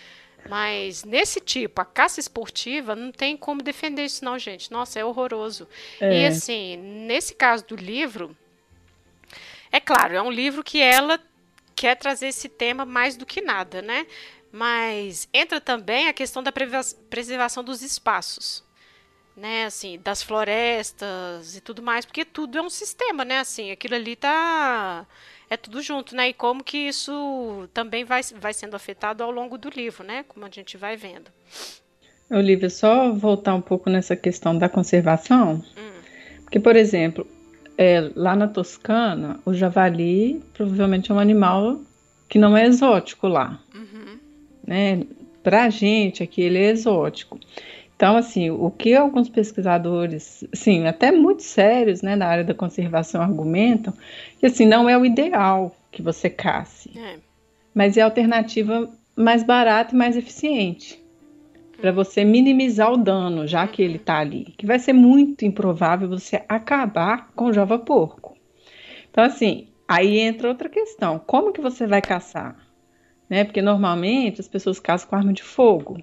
Mas 0.50 1.04
nesse 1.04 1.40
tipo, 1.40 1.80
a 1.80 1.86
caça 1.86 2.20
esportiva, 2.20 2.96
não 2.96 3.12
tem 3.12 3.38
como 3.38 3.62
defender 3.62 4.04
isso 4.04 4.26
não, 4.26 4.38
gente. 4.38 4.72
Nossa, 4.72 5.00
é 5.00 5.06
horroroso. 5.06 5.68
É. 6.02 6.22
E 6.22 6.26
assim, 6.26 6.76
nesse 6.76 7.34
caso 7.34 7.66
do 7.66 7.76
livro, 7.76 8.36
é 9.72 9.80
claro, 9.80 10.14
é 10.14 10.22
um 10.22 10.32
livro 10.32 10.64
que 10.64 10.82
ela 10.82 11.20
quer 11.76 11.96
trazer 11.96 12.28
esse 12.28 12.50
tema 12.50 12.86
mais 12.86 13.16
do 13.16 13.26
que 13.26 13.42
nada, 13.42 13.82
né? 13.82 14.06
Mas 14.56 15.28
entra 15.34 15.60
também 15.60 16.08
a 16.08 16.14
questão 16.14 16.44
da 16.44 16.52
preservação 17.10 17.64
dos 17.64 17.82
espaços, 17.82 18.64
né? 19.36 19.66
Assim, 19.66 20.00
das 20.04 20.22
florestas 20.22 21.58
e 21.58 21.62
tudo 21.62 21.82
mais, 21.82 22.06
porque 22.06 22.24
tudo 22.24 22.60
é 22.60 22.62
um 22.62 22.70
sistema, 22.70 23.26
né? 23.26 23.40
Assim, 23.40 23.72
aquilo 23.72 23.96
ali 23.96 24.16
tá 24.16 25.08
é 25.50 25.58
tudo 25.58 25.82
junto, 25.82 26.16
né? 26.16 26.30
E 26.30 26.34
como 26.34 26.64
que 26.64 26.78
isso 26.78 27.68
também 27.74 28.06
vai, 28.06 28.22
vai 28.40 28.54
sendo 28.54 28.76
afetado 28.76 29.24
ao 29.24 29.32
longo 29.32 29.58
do 29.58 29.70
livro, 29.70 30.04
né? 30.04 30.24
Como 30.28 30.46
a 30.46 30.50
gente 30.52 30.78
vai 30.78 30.96
vendo. 30.96 31.32
Olivia, 32.30 32.70
só 32.70 33.12
voltar 33.12 33.56
um 33.56 33.62
pouco 33.62 33.90
nessa 33.90 34.16
questão 34.16 34.56
da 34.56 34.70
conservação. 34.70 35.64
Hum. 35.76 36.02
Porque, 36.44 36.60
por 36.60 36.76
exemplo, 36.76 37.26
é, 37.76 38.12
lá 38.16 38.36
na 38.36 38.48
Toscana, 38.48 39.40
o 39.46 39.52
javali 39.52 40.44
provavelmente 40.54 41.12
é 41.12 41.16
um 41.16 41.20
animal 41.20 41.82
que 42.30 42.38
não 42.38 42.56
é 42.56 42.66
exótico 42.66 43.28
lá. 43.28 43.60
Uhum. 43.74 43.83
Né? 44.66 45.02
Pra 45.42 45.70
gente 45.70 46.24
aqui 46.24 46.42
ele 46.42 46.58
é 46.58 46.70
exótico. 46.70 47.40
Então, 47.96 48.18
assim, 48.18 48.50
o 48.50 48.72
que 48.72 48.96
alguns 48.96 49.30
pesquisadores, 49.30 50.44
assim, 50.52 50.88
até 50.88 51.12
muito 51.12 51.44
sérios, 51.44 52.02
né, 52.02 52.16
na 52.16 52.28
área 52.28 52.44
da 52.44 52.54
conservação 52.54 53.22
argumentam, 53.22 53.94
que 54.40 54.46
assim, 54.46 54.66
não 54.66 54.90
é 54.90 54.98
o 54.98 55.06
ideal 55.06 55.76
que 55.92 56.02
você 56.02 56.30
casse, 56.30 56.92
É. 56.98 57.18
mas 57.74 57.96
é 57.96 58.02
a 58.02 58.06
alternativa 58.06 58.90
mais 59.16 59.44
barata 59.44 59.94
e 59.94 59.98
mais 59.98 60.18
eficiente 60.18 61.04
para 61.80 61.92
você 61.92 62.24
minimizar 62.24 62.92
o 62.94 62.98
dano, 62.98 63.46
já 63.46 63.68
que 63.68 63.82
ele 63.82 63.98
está 63.98 64.20
ali, 64.20 64.54
que 64.58 64.66
vai 64.66 64.80
ser 64.80 64.94
muito 64.94 65.44
improvável 65.44 66.08
você 66.08 66.42
acabar 66.48 67.30
com 67.36 67.46
o 67.46 67.54
java 67.54 67.78
porco. 67.78 68.38
Então, 69.12 69.24
assim, 69.24 69.68
aí 69.88 70.18
entra 70.18 70.48
outra 70.48 70.70
questão: 70.70 71.20
como 71.20 71.52
que 71.52 71.60
você 71.60 71.86
vai 71.86 72.02
caçar? 72.02 72.56
Né? 73.30 73.44
Porque 73.44 73.62
normalmente 73.62 74.42
as 74.42 74.48
pessoas 74.48 74.80
caçam 74.80 75.10
com 75.10 75.16
arma 75.16 75.34
de 75.34 75.44
fogo. 75.44 76.02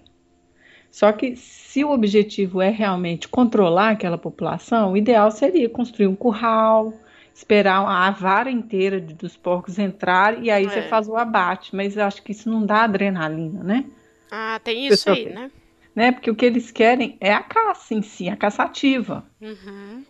Só 0.91 1.13
que 1.13 1.37
se 1.37 1.85
o 1.85 1.91
objetivo 1.93 2.61
é 2.61 2.69
realmente 2.69 3.29
controlar 3.29 3.91
aquela 3.91 4.19
população, 4.19 4.93
o 4.93 4.97
ideal 4.97 5.31
seria 5.31 5.69
construir 5.69 6.09
um 6.09 6.17
curral, 6.17 6.93
esperar 7.33 7.87
a 7.87 8.11
vara 8.11 8.51
inteira 8.51 9.01
dos 9.01 9.37
porcos 9.37 9.79
entrar 9.79 10.43
e 10.43 10.51
aí 10.51 10.69
você 10.69 10.81
É. 10.81 10.89
faz 10.89 11.09
o 11.09 11.17
abate. 11.17 11.75
Mas 11.75 11.97
eu 11.97 12.05
acho 12.05 12.23
que 12.23 12.33
isso 12.33 12.51
não 12.51 12.67
dá 12.67 12.83
adrenalina, 12.83 13.63
né? 13.63 13.85
Ah, 14.31 14.61
tem 14.63 14.87
isso 14.87 15.05
Pessoal 15.05 15.17
aí, 15.17 15.33
né? 15.33 15.51
né? 15.95 16.13
Porque 16.13 16.31
o 16.31 16.35
que 16.35 16.45
eles 16.45 16.71
querem 16.71 17.17
é 17.21 17.33
a 17.33 17.43
caça 17.43 17.95
em 17.95 18.03
si, 18.03 18.29
a 18.29 18.37
caçativa. 18.37 19.25
Uhum. 19.41 20.05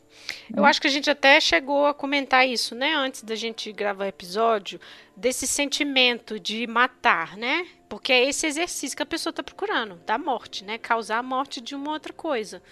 Eu 0.55 0.65
acho 0.65 0.81
que 0.81 0.87
a 0.87 0.91
gente 0.91 1.09
até 1.09 1.41
chegou 1.41 1.87
a 1.87 1.95
comentar 1.95 2.47
isso, 2.47 2.75
né? 2.75 2.95
Antes 2.95 3.23
da 3.23 3.35
gente 3.35 3.73
gravar 3.73 4.05
o 4.05 4.09
episódio, 4.09 4.81
desse 5.17 5.47
sentimento 5.47 6.41
de 6.41 6.67
matar, 6.67 7.37
né? 7.37 7.67
Porque 7.89 8.13
é 8.13 8.29
esse 8.29 8.47
exercício 8.47 8.97
que 8.97 9.03
a 9.03 9.07
pessoa 9.07 9.31
está 9.31 9.43
procurando, 9.43 9.97
da 10.07 10.19
morte, 10.19 10.65
né? 10.65 10.79
Causar 10.79 11.19
a 11.19 11.23
morte 11.23 11.61
de 11.61 11.75
uma 11.75 11.93
outra 11.93 12.13
coisa. 12.13 12.63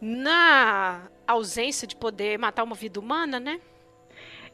Na 0.00 1.08
ausência 1.26 1.86
de 1.86 1.96
poder 1.96 2.38
matar 2.38 2.64
uma 2.64 2.74
vida 2.74 3.00
humana, 3.00 3.40
né? 3.40 3.60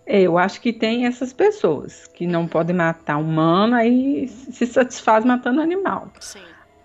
É, 0.05 0.23
eu 0.23 0.39
acho 0.39 0.61
que 0.61 0.73
tem 0.73 1.05
essas 1.05 1.33
pessoas 1.33 2.07
que 2.07 2.27
não 2.27 2.47
podem 2.47 2.77
matar 2.77 3.17
humano, 3.17 3.75
aí 3.75 4.29
se 4.29 4.65
satisfaz 4.67 5.25
matando 5.25 5.61
animal. 5.61 6.13
Sim. 6.21 6.43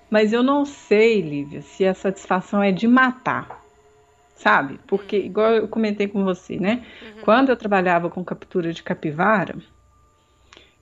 Mas 0.09 0.33
eu 0.33 0.41
não 0.41 0.65
sei, 0.65 1.21
Lívia, 1.21 1.61
se 1.61 1.85
a 1.85 1.93
satisfação 1.93 2.63
é 2.63 2.71
de 2.71 2.87
matar, 2.87 3.60
sabe? 4.41 4.79
Porque, 4.87 5.17
igual 5.17 5.51
eu 5.51 5.67
comentei 5.67 6.07
com 6.07 6.23
você, 6.23 6.59
né? 6.59 6.83
Uhum. 7.01 7.21
Quando 7.23 7.49
eu 7.49 7.55
trabalhava 7.55 8.09
com 8.09 8.25
captura 8.25 8.73
de 8.73 8.81
capivara, 8.81 9.55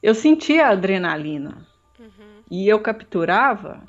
eu 0.02 0.16
sentia 0.16 0.68
a 0.68 0.72
adrenalina. 0.72 1.58
Uhum. 2.00 2.42
E 2.50 2.68
eu 2.68 2.80
capturava 2.80 3.82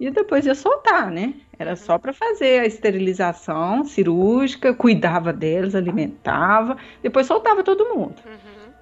e 0.00 0.10
depois 0.10 0.46
ia 0.46 0.54
soltar, 0.54 1.10
né? 1.10 1.34
Era 1.58 1.76
só 1.76 1.98
para 1.98 2.14
fazer 2.14 2.60
a 2.60 2.66
esterilização 2.66 3.84
cirúrgica, 3.84 4.74
cuidava 4.74 5.32
delas, 5.32 5.74
alimentava, 5.74 6.78
depois 7.02 7.26
soltava 7.26 7.62
todo 7.62 7.94
mundo. 7.94 8.16
Uhum. 8.24 8.72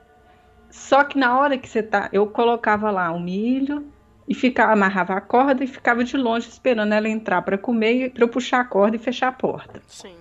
Só 0.70 1.02
que 1.02 1.18
na 1.18 1.37
hora 1.37 1.58
que 1.58 1.68
você 1.68 1.82
tá, 1.82 2.08
eu 2.12 2.28
colocava 2.28 2.92
lá 2.92 3.11
o 3.11 3.20
milho 3.20 3.91
e 4.28 4.35
ficava, 4.35 4.72
amarrava 4.72 5.14
a 5.14 5.20
corda 5.20 5.64
e 5.64 5.66
ficava 5.66 6.04
de 6.04 6.16
longe 6.16 6.48
esperando 6.48 6.92
ela 6.92 7.08
entrar 7.08 7.42
para 7.42 7.58
comer, 7.58 8.11
para 8.12 8.24
eu 8.24 8.28
puxar 8.28 8.61
a 8.61 8.64
corda 8.64 8.96
e 8.96 8.98
fechar 8.98 9.28
a 9.28 9.32
porta. 9.32 9.82
Sim. 9.87 10.16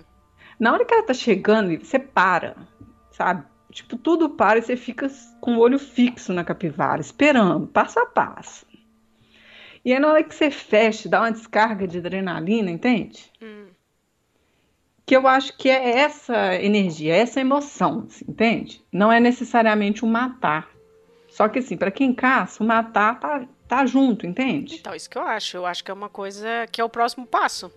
Na 0.58 0.72
hora 0.72 0.84
que 0.84 0.94
ela 0.94 1.02
tá 1.02 1.14
chegando, 1.14 1.76
você 1.78 1.98
para, 1.98 2.56
sabe? 3.10 3.44
Tipo, 3.70 3.96
tudo 3.96 4.30
para 4.30 4.58
e 4.58 4.62
você 4.62 4.76
fica 4.76 5.10
com 5.40 5.56
o 5.56 5.58
olho 5.58 5.78
fixo 5.78 6.32
na 6.32 6.44
capivara, 6.44 7.00
esperando, 7.00 7.66
passo 7.66 7.98
a 7.98 8.06
passo. 8.06 8.66
E 9.84 9.92
aí, 9.92 9.98
na 9.98 10.08
hora 10.08 10.22
que 10.22 10.34
você 10.34 10.50
fecha, 10.50 11.08
dá 11.08 11.20
uma 11.20 11.32
descarga 11.32 11.88
de 11.88 11.98
adrenalina, 11.98 12.70
entende? 12.70 13.32
Hum. 13.42 13.66
Que 15.04 15.16
eu 15.16 15.26
acho 15.26 15.56
que 15.56 15.68
é 15.68 15.98
essa 15.98 16.54
energia, 16.56 17.16
essa 17.16 17.40
emoção, 17.40 18.04
assim, 18.06 18.24
entende? 18.28 18.84
Não 18.92 19.10
é 19.10 19.18
necessariamente 19.18 20.04
o 20.04 20.08
matar. 20.08 20.68
Só 21.28 21.48
que, 21.48 21.58
assim, 21.58 21.76
para 21.76 21.90
quem 21.90 22.14
caça, 22.14 22.62
o 22.62 22.66
matar 22.66 23.18
tá, 23.18 23.48
tá 23.76 23.86
junto, 23.86 24.26
entende? 24.26 24.76
Então, 24.76 24.94
isso 24.94 25.08
que 25.08 25.16
eu 25.16 25.22
acho. 25.22 25.56
Eu 25.56 25.64
acho 25.66 25.82
que 25.82 25.90
é 25.90 25.94
uma 25.94 26.08
coisa 26.08 26.46
que 26.70 26.80
é 26.80 26.84
o 26.84 26.88
próximo 26.88 27.26
passo. 27.26 27.72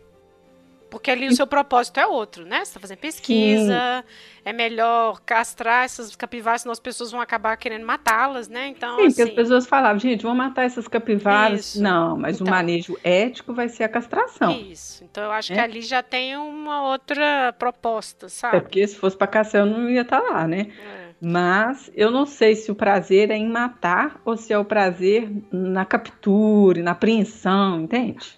Porque 0.90 1.12
ali 1.12 1.28
o 1.28 1.36
seu 1.36 1.48
propósito 1.48 2.00
é 2.00 2.08
outro, 2.08 2.46
né? 2.46 2.58
Você 2.60 2.64
está 2.70 2.80
fazendo 2.80 3.00
pesquisa, 3.00 4.06
é 4.46 4.54
melhor 4.54 5.20
castrar 5.26 5.84
essas 5.84 6.16
capivaras, 6.16 6.62
senão 6.62 6.72
as 6.72 6.80
pessoas 6.80 7.12
vão 7.12 7.20
acabar 7.20 7.58
querendo 7.58 7.86
matá-las, 7.86 8.48
né? 8.48 8.68
Então, 8.68 8.96
Sim, 8.98 9.08
porque 9.08 9.22
as 9.24 9.28
assim, 9.28 9.36
pessoas 9.36 9.66
falavam, 9.68 10.00
gente, 10.00 10.22
vamos 10.22 10.38
matar 10.38 10.64
essas 10.64 10.88
capivaras. 10.88 11.60
Isso. 11.72 11.82
Não, 11.84 12.16
mas 12.18 12.40
o 12.40 12.44
Então. 12.44 12.54
manejo 12.54 12.98
ético 13.04 13.54
vai 13.54 13.68
ser 13.68 13.84
a 13.84 13.90
castração. 13.90 14.52
Isso. 14.52 15.04
Então 15.04 15.24
eu 15.24 15.32
acho 15.32 15.52
É. 15.52 15.56
que 15.56 15.62
ali 15.62 15.82
já 15.82 16.02
tem 16.04 16.38
uma 16.38 16.88
outra 16.90 17.54
proposta, 17.60 18.28
É 18.28 18.30
sabe? 18.30 18.62
porque 18.62 18.88
se 18.88 18.96
fosse 18.96 19.18
para 19.18 19.28
caçar 19.28 19.62
eu 19.62 19.66
não 19.66 19.90
ia 19.90 20.02
estar 20.02 20.20
lá, 20.20 20.48
né? 20.48 20.68
É. 21.02 21.05
Mas 21.28 21.90
eu 21.96 22.12
não 22.12 22.24
sei 22.28 22.56
se 22.56 22.70
o 22.72 22.76
prazer 22.76 23.32
é 23.32 23.36
em 23.36 23.50
matar 23.50 24.22
ou 24.24 24.38
se 24.38 24.54
é 24.54 24.60
o 24.60 24.64
prazer 24.64 25.28
na 25.52 25.84
captura, 25.84 26.84
na 26.84 26.92
apreensão, 26.92 27.82
entende? 27.82 28.38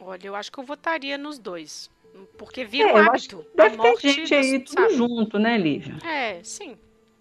Olha, 0.00 0.28
eu 0.28 0.36
acho 0.36 0.52
que 0.52 0.60
eu 0.60 0.64
votaria 0.64 1.18
nos 1.18 1.40
dois. 1.40 1.90
Porque 2.38 2.64
vira 2.64 2.88
É, 2.88 2.92
um 2.92 2.96
hábito. 2.98 3.44
deve 3.52 3.76
ter 3.78 3.96
gente 3.96 4.32
aí 4.32 4.58
dos- 4.60 4.70
tudo 4.70 4.82
sabe? 4.82 4.94
junto, 4.94 5.38
né, 5.40 5.58
Lívia? 5.58 5.96
É, 6.08 6.40
sim. 6.44 6.76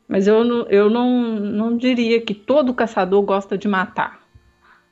Mas 0.08 0.28
eu, 0.28 0.44
não, 0.44 0.68
eu 0.68 0.92
não, 0.92 1.10
não 1.40 1.76
diria 1.76 2.22
que 2.22 2.36
todo 2.36 2.72
caçador 2.72 3.24
gosta 3.24 3.58
de 3.58 3.68
matar, 3.68 4.22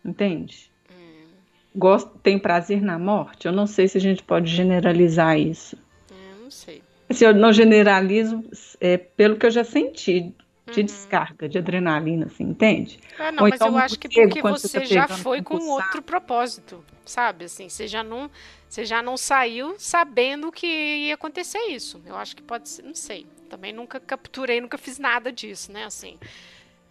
entende? 0.03 0.71
Hum, 0.89 1.27
Gosta, 1.75 2.09
tem 2.23 2.39
prazer 2.39 2.81
na 2.81 2.97
morte? 2.97 3.45
Eu 3.45 3.51
não 3.51 3.67
sei 3.67 3.87
se 3.87 3.99
a 3.99 4.01
gente 4.01 4.23
pode 4.23 4.49
generalizar 4.49 5.39
isso. 5.39 5.77
eu 6.09 6.43
não 6.43 6.49
sei. 6.49 6.81
Assim, 7.09 7.25
eu 7.25 7.33
não 7.33 7.53
generalizo 7.53 8.43
é, 8.79 8.97
pelo 8.97 9.37
que 9.37 9.45
eu 9.45 9.51
já 9.51 9.63
senti 9.63 10.33
de 10.69 10.81
Uhum. 10.81 10.85
descarga, 10.85 11.47
de 11.47 11.57
adrenalina, 11.57 12.25
assim, 12.25 12.43
entende? 12.43 12.99
É, 13.17 13.31
não, 13.31 13.43
Ou 13.43 13.49
mas 13.49 13.55
então 13.55 13.69
eu 13.69 13.77
acho 13.77 13.97
que 13.99 14.09
porque 14.09 14.41
você 14.41 14.67
você 14.67 14.79
tá 14.81 14.85
já 14.85 15.07
foi 15.07 15.41
com 15.41 15.55
outro 15.69 16.01
propósito, 16.01 16.83
sabe? 17.05 17.45
Assim, 17.45 17.69
você 17.69 17.87
já 17.87 18.03
não, 18.03 18.29
você 18.67 18.85
já 18.85 19.01
não 19.01 19.15
saiu 19.17 19.75
sabendo 19.77 20.51
que 20.51 20.67
ia 20.67 21.15
acontecer 21.15 21.59
isso. 21.69 22.01
Eu 22.05 22.15
acho 22.17 22.35
que 22.35 22.41
pode 22.43 22.67
ser, 22.69 22.83
não 22.83 22.93
sei. 22.95 23.25
Também 23.49 23.71
nunca 23.71 23.99
capturei, 23.99 24.59
nunca 24.59 24.77
fiz 24.77 24.99
nada 24.99 25.31
disso, 25.31 25.71
né? 25.71 25.85
Assim, 25.85 26.17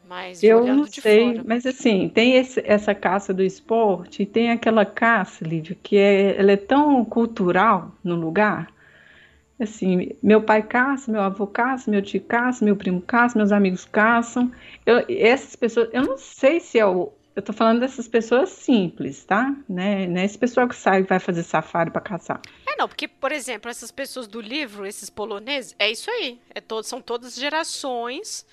Mas 0.02 0.42
eu 0.42 0.66
não 0.66 0.86
sei, 0.86 1.34
fora. 1.34 1.44
mas 1.44 1.66
assim, 1.66 2.08
tem 2.08 2.36
esse, 2.36 2.62
essa 2.64 2.94
caça 2.94 3.34
do 3.34 3.42
esporte 3.42 4.22
e 4.22 4.26
tem 4.26 4.50
aquela 4.50 4.86
caça, 4.86 5.44
Lívia, 5.44 5.76
que 5.82 5.96
é, 5.96 6.36
ela 6.38 6.52
é 6.52 6.56
tão 6.56 7.04
cultural 7.04 7.92
no 8.04 8.14
lugar. 8.14 8.72
Assim, 9.58 10.10
meu 10.22 10.42
pai 10.42 10.62
caça, 10.62 11.10
meu 11.10 11.22
avô 11.22 11.46
caça, 11.46 11.90
meu 11.90 12.02
tio 12.02 12.20
caça, 12.20 12.64
meu 12.64 12.76
primo 12.76 13.00
caça, 13.00 13.38
meus 13.38 13.52
amigos 13.52 13.84
caçam. 13.86 14.52
Eu, 14.84 15.04
essas 15.08 15.56
pessoas, 15.56 15.88
eu 15.92 16.02
não 16.02 16.18
sei 16.18 16.60
se 16.60 16.78
é 16.78 16.84
o, 16.84 17.12
eu 17.36 17.42
tô 17.42 17.52
falando 17.52 17.80
dessas 17.80 18.08
pessoas 18.08 18.48
simples, 18.48 19.24
tá? 19.24 19.54
Né? 19.68 20.06
Não 20.06 20.20
é 20.20 20.24
esse 20.24 20.38
pessoal 20.38 20.66
que 20.66 20.74
sai 20.74 21.00
e 21.00 21.04
vai 21.04 21.18
fazer 21.18 21.42
safari 21.42 21.90
para 21.90 22.00
caçar. 22.00 22.40
É, 22.66 22.76
não, 22.76 22.88
porque, 22.88 23.06
por 23.06 23.30
exemplo, 23.30 23.70
essas 23.70 23.90
pessoas 23.90 24.26
do 24.26 24.40
livro, 24.40 24.86
esses 24.86 25.10
poloneses, 25.10 25.74
é 25.78 25.90
isso 25.90 26.10
aí. 26.10 26.38
É 26.54 26.60
todo, 26.62 26.84
são 26.84 27.00
todas 27.00 27.34
gerações 27.34 28.46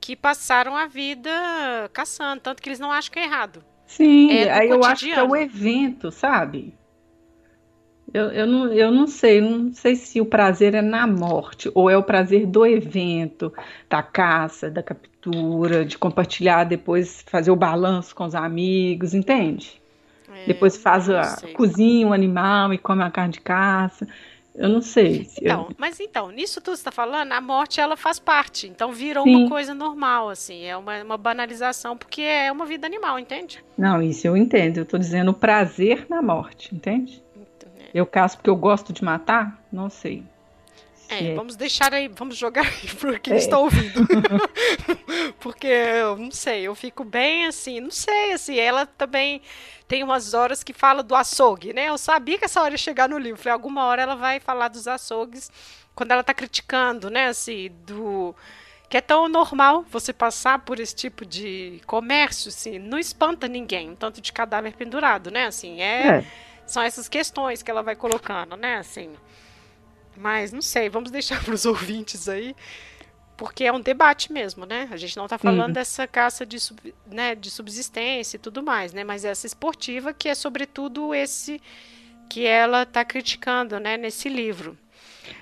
que 0.00 0.14
passaram 0.14 0.76
a 0.76 0.86
vida 0.86 1.30
caçando, 1.92 2.42
tanto 2.42 2.62
que 2.62 2.68
eles 2.68 2.78
não 2.78 2.92
acham 2.92 3.10
que 3.10 3.18
é 3.18 3.24
errado. 3.24 3.64
Sim, 3.86 4.30
é 4.30 4.50
aí 4.50 4.68
eu 4.68 4.84
acho 4.84 5.04
que 5.04 5.12
é 5.12 5.22
o 5.22 5.34
evento, 5.34 6.10
sabe? 6.10 6.74
Eu, 8.14 8.30
eu, 8.30 8.46
não, 8.46 8.72
eu 8.72 8.90
não 8.90 9.06
sei, 9.06 9.40
não 9.40 9.72
sei 9.72 9.96
se 9.96 10.20
o 10.20 10.26
prazer 10.26 10.74
é 10.74 10.82
na 10.82 11.06
morte 11.06 11.70
ou 11.74 11.90
é 11.90 11.96
o 11.96 12.02
prazer 12.02 12.46
do 12.46 12.64
evento, 12.64 13.52
da 13.90 14.02
caça, 14.02 14.70
da 14.70 14.82
captura, 14.82 15.84
de 15.84 15.98
compartilhar, 15.98 16.64
depois 16.64 17.24
fazer 17.26 17.50
o 17.50 17.56
balanço 17.56 18.14
com 18.14 18.24
os 18.24 18.34
amigos, 18.34 19.12
entende? 19.12 19.80
É, 20.32 20.46
depois 20.46 20.76
faz 20.76 21.10
a 21.10 21.36
cozinha 21.54 22.06
o 22.06 22.12
animal 22.12 22.72
e 22.72 22.78
come 22.78 23.02
a 23.02 23.10
carne 23.10 23.32
de 23.32 23.40
caça. 23.40 24.06
Eu 24.54 24.70
não 24.70 24.80
sei. 24.80 25.28
Então, 25.38 25.66
eu... 25.68 25.76
mas 25.76 26.00
então, 26.00 26.30
nisso 26.30 26.60
tudo 26.62 26.76
você 26.76 26.80
está 26.80 26.90
falando, 26.90 27.30
a 27.30 27.40
morte 27.40 27.78
ela 27.78 27.96
faz 27.96 28.18
parte. 28.18 28.66
Então 28.66 28.90
vira 28.92 29.22
Sim. 29.22 29.36
uma 29.36 29.48
coisa 29.50 29.74
normal, 29.74 30.30
assim. 30.30 30.64
É 30.64 30.76
uma, 30.76 31.02
uma 31.02 31.16
banalização, 31.18 31.96
porque 31.96 32.22
é 32.22 32.50
uma 32.50 32.64
vida 32.64 32.86
animal, 32.86 33.18
entende? 33.18 33.62
Não, 33.76 34.00
isso 34.00 34.26
eu 34.26 34.36
entendo. 34.36 34.78
Eu 34.78 34.84
estou 34.84 34.98
dizendo 34.98 35.32
o 35.32 35.34
prazer 35.34 36.06
na 36.08 36.22
morte, 36.22 36.74
entende? 36.74 37.22
Eu 37.94 38.06
caso 38.06 38.36
porque 38.36 38.50
eu 38.50 38.56
gosto 38.56 38.92
de 38.92 39.02
matar? 39.02 39.62
Não 39.72 39.88
sei. 39.88 40.24
É, 41.08 41.28
é, 41.28 41.34
vamos 41.34 41.56
deixar 41.56 41.94
aí, 41.94 42.08
vamos 42.08 42.36
jogar 42.36 42.66
aí 42.66 42.88
para 42.94 43.18
quem 43.18 43.34
é. 43.34 43.36
está 43.36 43.58
ouvindo. 43.58 44.06
Porque 45.38 45.66
eu 45.66 46.16
não 46.16 46.30
sei, 46.30 46.62
eu 46.62 46.74
fico 46.74 47.04
bem 47.04 47.46
assim, 47.46 47.78
não 47.80 47.90
sei, 47.90 48.32
assim, 48.32 48.58
ela 48.58 48.86
também 48.86 49.40
tem 49.86 50.02
umas 50.02 50.34
horas 50.34 50.64
que 50.64 50.72
fala 50.72 51.02
do 51.02 51.14
açougue, 51.14 51.72
né? 51.72 51.88
Eu 51.88 51.98
sabia 51.98 52.38
que 52.38 52.44
essa 52.44 52.60
hora 52.60 52.74
ia 52.74 52.78
chegar 52.78 53.08
no 53.08 53.18
livro. 53.18 53.40
Falei, 53.40 53.52
alguma 53.52 53.84
hora 53.84 54.02
ela 54.02 54.16
vai 54.16 54.40
falar 54.40 54.68
dos 54.68 54.88
açougues 54.88 55.50
quando 55.94 56.10
ela 56.10 56.22
está 56.22 56.34
criticando, 56.34 57.08
né, 57.08 57.28
assim, 57.28 57.70
do 57.86 58.34
que 58.88 58.96
é 58.96 59.00
tão 59.00 59.28
normal 59.28 59.84
você 59.90 60.12
passar 60.12 60.60
por 60.60 60.78
esse 60.78 60.94
tipo 60.94 61.24
de 61.24 61.80
comércio, 61.86 62.50
assim, 62.50 62.78
não 62.78 62.98
espanta 62.98 63.48
ninguém, 63.48 63.96
tanto 63.96 64.20
de 64.20 64.32
cadáver 64.32 64.74
pendurado, 64.74 65.30
né? 65.30 65.46
Assim, 65.46 65.80
é. 65.80 66.08
é 66.08 66.24
são 66.66 66.82
essas 66.82 67.08
questões 67.08 67.62
que 67.62 67.70
ela 67.70 67.82
vai 67.82 67.96
colocando, 67.96 68.56
né? 68.56 68.76
Assim. 68.76 69.14
Mas 70.16 70.52
não 70.52 70.62
sei, 70.62 70.88
vamos 70.88 71.10
deixar 71.10 71.42
para 71.44 71.54
os 71.54 71.64
ouvintes 71.64 72.28
aí, 72.28 72.54
porque 73.36 73.64
é 73.64 73.72
um 73.72 73.80
debate 73.80 74.32
mesmo, 74.32 74.64
né? 74.64 74.88
A 74.90 74.96
gente 74.96 75.16
não 75.16 75.24
está 75.24 75.38
falando 75.38 75.68
uhum. 75.68 75.72
dessa 75.72 76.06
caça 76.06 76.46
de, 76.46 76.58
sub, 76.58 76.94
né, 77.06 77.34
de 77.34 77.50
subsistência 77.50 78.36
e 78.36 78.40
tudo 78.40 78.62
mais, 78.62 78.92
né? 78.92 79.04
Mas 79.04 79.24
essa 79.24 79.46
esportiva 79.46 80.12
que 80.12 80.28
é 80.28 80.34
sobretudo 80.34 81.14
esse 81.14 81.60
que 82.28 82.44
ela 82.44 82.82
está 82.82 83.04
criticando, 83.04 83.78
né, 83.78 83.96
nesse 83.96 84.28
livro. 84.28 84.76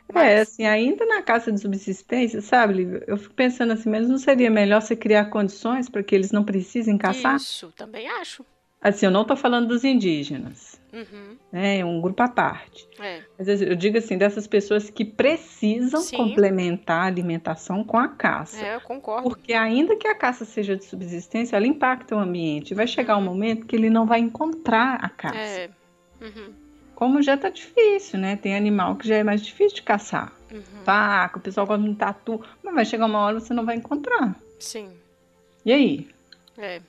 É, 0.09 0.13
mas... 0.13 0.25
É, 0.25 0.41
assim, 0.41 0.67
ainda 0.67 1.07
na 1.07 1.23
caça 1.23 1.53
de 1.53 1.61
subsistência, 1.61 2.41
sabe, 2.43 3.03
eu 3.07 3.17
fico 3.17 3.35
pensando 3.35 3.73
assim, 3.73 3.89
mas 3.89 4.09
não 4.09 4.19
seria 4.19 4.51
melhor 4.51 4.83
você 4.83 4.97
criar 4.97 5.27
condições 5.27 5.89
para 5.89 6.03
que 6.03 6.15
eles 6.15 6.31
não 6.31 6.45
precisem 6.45 6.99
caçar? 6.99 7.37
Isso, 7.37 7.73
também 7.77 8.09
acho. 8.09 8.45
Assim, 8.85 9.07
eu 9.07 9.11
não 9.11 9.23
estou 9.23 9.35
falando 9.35 9.67
dos 9.67 9.83
indígenas. 9.83 10.79
Uhum. 10.93 11.39
Né, 11.51 11.79
é 11.79 11.85
um 11.85 12.03
grupo 12.03 12.23
à 12.23 12.29
parte. 12.29 12.87
É. 13.01 13.23
Mas 13.39 13.49
eu 13.49 13.75
digo 13.75 13.97
assim, 13.97 14.19
dessas 14.19 14.47
pessoas 14.47 14.91
que 14.91 15.07
precisam 15.07 16.03
Sim. 16.03 16.19
complementar 16.19 17.05
a 17.05 17.07
alimentação 17.07 17.83
com 17.83 17.97
a 17.97 18.09
caça. 18.09 18.63
É, 18.63 18.77
eu 18.77 18.83
concordo. 18.83 19.23
Porque 19.23 19.55
ainda 19.55 19.97
que 19.97 20.07
a 20.07 20.15
caça 20.15 20.45
seja 20.45 20.77
de 20.77 20.85
subsistência, 20.85 21.57
ela 21.57 21.67
impacta 21.67 22.15
o 22.15 22.19
ambiente. 22.19 22.75
Vai 22.75 22.87
chegar 22.87 23.17
um 23.17 23.21
uhum. 23.21 23.25
momento 23.25 23.65
que 23.65 23.75
ele 23.75 23.89
não 23.89 24.05
vai 24.05 24.21
encontrar 24.21 25.03
a 25.03 25.09
caça. 25.09 25.39
É. 25.39 25.71
Uhum. 26.21 26.53
Como 26.95 27.23
já 27.23 27.37
está 27.37 27.49
difícil, 27.49 28.21
né? 28.21 28.37
Tem 28.37 28.55
animal 28.55 28.97
que 28.97 29.09
já 29.09 29.17
é 29.17 29.25
mais 29.25 29.43
difícil 29.43 29.77
de 29.77 29.83
caçar. 29.83 30.31
Uhum. 30.53 30.61
O 31.35 31.41
pessoal 31.41 31.67
gosta 31.67 31.83
de 31.83 31.95
tatu. 31.95 32.41
Mas 32.63 32.75
vai 32.75 32.85
chegar 32.85 33.07
uma 33.07 33.21
hora 33.21 33.41
que 33.41 33.47
você 33.47 33.55
não 33.55 33.65
vai 33.65 33.77
encontrar. 33.77 34.37
Sim. 34.61 34.91
E 35.65 35.73
aí? 35.73 36.09
É. 36.59 36.83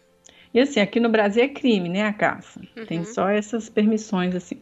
E 0.55 0.61
assim, 0.61 0.79
aqui 0.79 1.01
no 1.01 1.09
Brasil 1.09 1.43
é 1.43 1.49
crime, 1.49 1.89
né, 1.89 2.03
a 2.03 2.13
caça. 2.13 2.61
Uhum. 2.77 2.85
Tem 2.85 3.03
só 3.03 3.27
essas 3.27 3.67
permissões, 3.67 4.33
assim. 4.33 4.57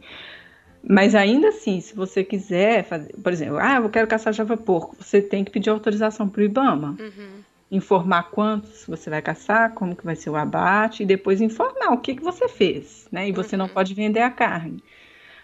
Mas 0.82 1.14
ainda 1.14 1.48
assim, 1.48 1.80
se 1.80 1.94
você 1.94 2.24
quiser 2.24 2.82
fazer, 2.82 3.14
por 3.22 3.32
exemplo, 3.32 3.58
ah, 3.58 3.76
eu 3.76 3.88
quero 3.88 4.08
caçar 4.08 4.32
java 4.32 4.56
porco, 4.56 4.96
você 4.98 5.22
tem 5.22 5.44
que 5.44 5.52
pedir 5.52 5.70
autorização 5.70 6.28
para 6.28 6.40
o 6.40 6.44
IBAMA. 6.44 6.96
Uhum. 6.98 7.28
Informar 7.70 8.24
quantos 8.24 8.84
você 8.88 9.08
vai 9.08 9.22
caçar, 9.22 9.72
como 9.74 9.94
que 9.94 10.04
vai 10.04 10.16
ser 10.16 10.30
o 10.30 10.36
abate, 10.36 11.04
e 11.04 11.06
depois 11.06 11.40
informar 11.40 11.92
o 11.92 11.98
que, 11.98 12.16
que 12.16 12.24
você 12.24 12.48
fez, 12.48 13.06
né? 13.12 13.28
E 13.28 13.32
você 13.32 13.54
uhum. 13.54 13.60
não 13.60 13.68
pode 13.68 13.94
vender 13.94 14.20
a 14.20 14.30
carne. 14.30 14.82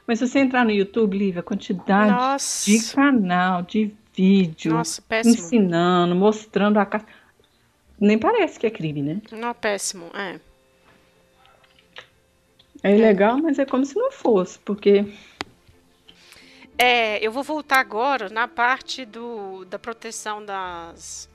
Mas 0.04 0.18
se 0.18 0.26
você 0.26 0.40
entrar 0.40 0.64
no 0.64 0.72
YouTube, 0.72 1.16
Lívia, 1.16 1.40
a 1.40 1.44
quantidade 1.44 2.10
Nossa. 2.10 2.68
de 2.68 2.92
canal, 2.92 3.62
de 3.62 3.94
vídeo, 4.12 4.72
Nossa, 4.72 5.00
ensinando, 5.24 6.16
mostrando 6.16 6.78
a 6.78 6.84
caça 6.84 7.06
nem 8.00 8.18
parece 8.18 8.58
que 8.58 8.66
é 8.66 8.70
crime, 8.70 9.02
né? 9.02 9.20
Não, 9.30 9.54
péssimo, 9.54 10.10
é. 10.14 10.40
É 12.82 12.96
ilegal, 12.96 13.38
mas 13.38 13.58
é 13.58 13.66
como 13.66 13.84
se 13.84 13.94
não 13.94 14.10
fosse, 14.10 14.58
porque. 14.60 15.04
É, 16.78 17.24
eu 17.24 17.30
vou 17.30 17.42
voltar 17.42 17.78
agora 17.78 18.30
na 18.30 18.48
parte 18.48 19.04
do, 19.04 19.66
da 19.66 19.78
proteção 19.78 20.44
das. 20.44 21.28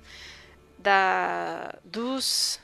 Da, 0.80 1.76
dos. 1.84 2.60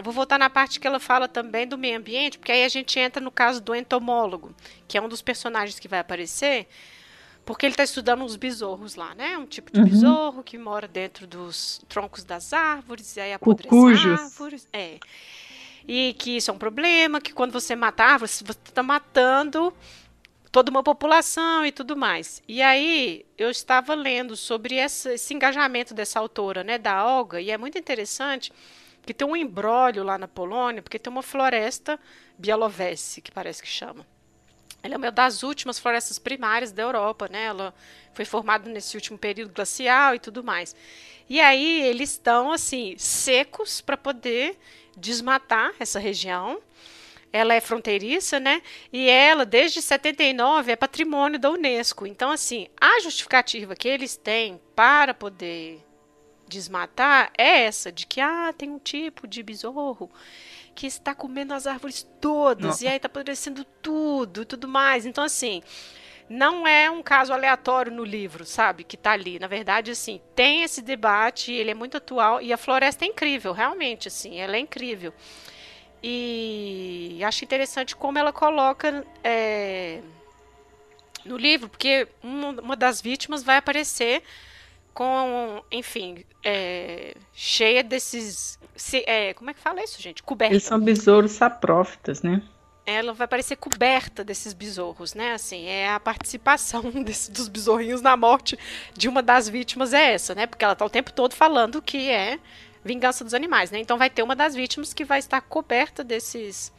Vou 0.00 0.12
voltar 0.12 0.38
na 0.38 0.50
parte 0.50 0.78
que 0.78 0.86
ela 0.86 1.00
fala 1.00 1.26
também 1.26 1.66
do 1.66 1.78
meio 1.78 1.96
ambiente, 1.96 2.38
porque 2.38 2.52
aí 2.52 2.64
a 2.64 2.68
gente 2.68 3.00
entra 3.00 3.20
no 3.20 3.30
caso 3.30 3.60
do 3.60 3.74
entomólogo, 3.74 4.54
que 4.86 4.96
é 4.98 5.02
um 5.02 5.08
dos 5.08 5.22
personagens 5.22 5.80
que 5.80 5.88
vai 5.88 5.98
aparecer 5.98 6.68
porque 7.48 7.64
ele 7.64 7.72
está 7.72 7.82
estudando 7.82 8.26
os 8.26 8.36
besouros 8.36 8.94
lá, 8.94 9.14
né? 9.14 9.38
Um 9.38 9.46
tipo 9.46 9.72
de 9.72 9.80
uhum. 9.80 9.86
besouro 9.86 10.42
que 10.42 10.58
mora 10.58 10.86
dentro 10.86 11.26
dos 11.26 11.80
troncos 11.88 12.22
das 12.22 12.52
árvores, 12.52 13.16
e 13.16 13.20
aí 13.20 13.32
apodrece 13.32 13.74
as 13.74 14.20
árvores. 14.20 14.68
É. 14.70 14.98
E 15.86 16.14
que 16.18 16.36
isso 16.36 16.50
é 16.50 16.54
um 16.54 16.58
problema, 16.58 17.22
que 17.22 17.32
quando 17.32 17.50
você 17.50 17.74
mata 17.74 18.04
árvores, 18.04 18.42
você 18.44 18.58
está 18.66 18.82
matando 18.82 19.72
toda 20.52 20.70
uma 20.70 20.82
população 20.82 21.64
e 21.64 21.72
tudo 21.72 21.96
mais. 21.96 22.42
E 22.46 22.60
aí 22.60 23.24
eu 23.38 23.48
estava 23.48 23.94
lendo 23.94 24.36
sobre 24.36 24.74
essa, 24.74 25.14
esse 25.14 25.32
engajamento 25.32 25.94
dessa 25.94 26.20
autora, 26.20 26.62
né, 26.62 26.76
da 26.76 27.02
Olga, 27.06 27.40
e 27.40 27.50
é 27.50 27.56
muito 27.56 27.78
interessante 27.78 28.52
que 29.06 29.14
tem 29.14 29.26
um 29.26 29.34
embrólio 29.34 30.04
lá 30.04 30.18
na 30.18 30.28
Polônia, 30.28 30.82
porque 30.82 30.98
tem 30.98 31.10
uma 31.10 31.22
floresta 31.22 31.98
Bielowesse, 32.36 33.22
que 33.22 33.32
parece 33.32 33.62
que 33.62 33.68
chama. 33.68 34.06
Ela 34.82 34.94
é 34.94 34.96
uma 34.96 35.10
das 35.10 35.42
últimas 35.42 35.78
florestas 35.78 36.18
primárias 36.18 36.72
da 36.72 36.82
Europa, 36.82 37.28
né? 37.30 37.44
Ela 37.44 37.74
foi 38.14 38.24
formada 38.24 38.68
nesse 38.70 38.96
último 38.96 39.18
período 39.18 39.52
glacial 39.52 40.14
e 40.14 40.18
tudo 40.18 40.42
mais. 40.44 40.74
E 41.28 41.40
aí 41.40 41.82
eles 41.82 42.12
estão 42.12 42.52
assim 42.52 42.94
secos 42.96 43.80
para 43.80 43.96
poder 43.96 44.56
desmatar 44.96 45.72
essa 45.78 45.98
região. 45.98 46.60
Ela 47.30 47.54
é 47.54 47.60
fronteiriça, 47.60 48.40
né? 48.40 48.62
E 48.90 49.08
ela, 49.08 49.44
desde 49.44 49.82
79, 49.82 50.72
é 50.72 50.76
patrimônio 50.76 51.38
da 51.38 51.50
Unesco. 51.50 52.06
Então, 52.06 52.30
assim, 52.30 52.68
a 52.80 53.00
justificativa 53.00 53.76
que 53.76 53.86
eles 53.86 54.16
têm 54.16 54.58
para 54.74 55.12
poder 55.12 55.84
desmatar 56.48 57.30
é 57.36 57.64
essa, 57.64 57.92
de 57.92 58.06
que 58.06 58.20
ah, 58.20 58.54
tem 58.56 58.70
um 58.70 58.78
tipo 58.78 59.28
de 59.28 59.42
besouro 59.42 60.10
que 60.78 60.86
está 60.86 61.12
comendo 61.12 61.52
as 61.52 61.66
árvores 61.66 62.08
todas, 62.20 62.80
Não. 62.80 62.86
e 62.86 62.88
aí 62.88 62.98
está 62.98 63.06
apodrecendo 63.06 63.64
tudo 63.82 64.42
e 64.42 64.44
tudo 64.44 64.68
mais. 64.68 65.04
Então, 65.04 65.24
assim, 65.24 65.60
não 66.30 66.68
é 66.68 66.88
um 66.88 67.02
caso 67.02 67.32
aleatório 67.32 67.90
no 67.90 68.04
livro, 68.04 68.46
sabe? 68.46 68.84
Que 68.84 68.94
está 68.94 69.10
ali. 69.10 69.40
Na 69.40 69.48
verdade, 69.48 69.90
assim, 69.90 70.20
tem 70.36 70.62
esse 70.62 70.80
debate, 70.80 71.50
ele 71.50 71.72
é 71.72 71.74
muito 71.74 71.96
atual, 71.96 72.40
e 72.40 72.52
a 72.52 72.56
floresta 72.56 73.04
é 73.04 73.08
incrível, 73.08 73.52
realmente, 73.52 74.06
assim, 74.06 74.38
ela 74.38 74.54
é 74.54 74.60
incrível. 74.60 75.12
E 76.00 77.18
acho 77.26 77.44
interessante 77.44 77.96
como 77.96 78.16
ela 78.16 78.32
coloca 78.32 79.04
é, 79.24 80.00
no 81.24 81.36
livro, 81.36 81.68
porque 81.68 82.06
uma, 82.22 82.50
uma 82.50 82.76
das 82.76 83.00
vítimas 83.00 83.42
vai 83.42 83.56
aparecer 83.56 84.22
com, 84.98 85.62
enfim, 85.70 86.24
é, 86.44 87.14
cheia 87.32 87.84
desses. 87.84 88.58
Se, 88.74 89.04
é, 89.06 89.32
como 89.32 89.48
é 89.48 89.54
que 89.54 89.60
fala 89.60 89.80
isso, 89.80 90.02
gente? 90.02 90.24
Coberta. 90.24 90.52
Eles 90.52 90.64
são 90.64 90.80
besouros 90.80 91.30
saprófitas, 91.30 92.20
né? 92.20 92.42
Ela 92.84 93.12
vai 93.12 93.28
parecer 93.28 93.54
coberta 93.54 94.24
desses 94.24 94.52
besouros, 94.52 95.14
né? 95.14 95.34
Assim, 95.34 95.66
é 95.66 95.88
a 95.88 96.00
participação 96.00 96.82
desse, 97.04 97.30
dos 97.30 97.46
besourrinhos 97.46 98.02
na 98.02 98.16
morte 98.16 98.58
de 98.92 99.08
uma 99.08 99.22
das 99.22 99.48
vítimas 99.48 99.92
é 99.92 100.14
essa, 100.14 100.34
né? 100.34 100.48
Porque 100.48 100.64
ela 100.64 100.74
tá 100.74 100.84
o 100.84 100.90
tempo 100.90 101.12
todo 101.12 101.32
falando 101.32 101.80
que 101.80 102.10
é 102.10 102.40
Vingança 102.84 103.22
dos 103.22 103.34
Animais, 103.34 103.70
né? 103.70 103.78
Então 103.78 103.96
vai 103.96 104.10
ter 104.10 104.24
uma 104.24 104.34
das 104.34 104.52
vítimas 104.52 104.92
que 104.92 105.04
vai 105.04 105.20
estar 105.20 105.40
coberta 105.42 106.02
desses 106.02 106.72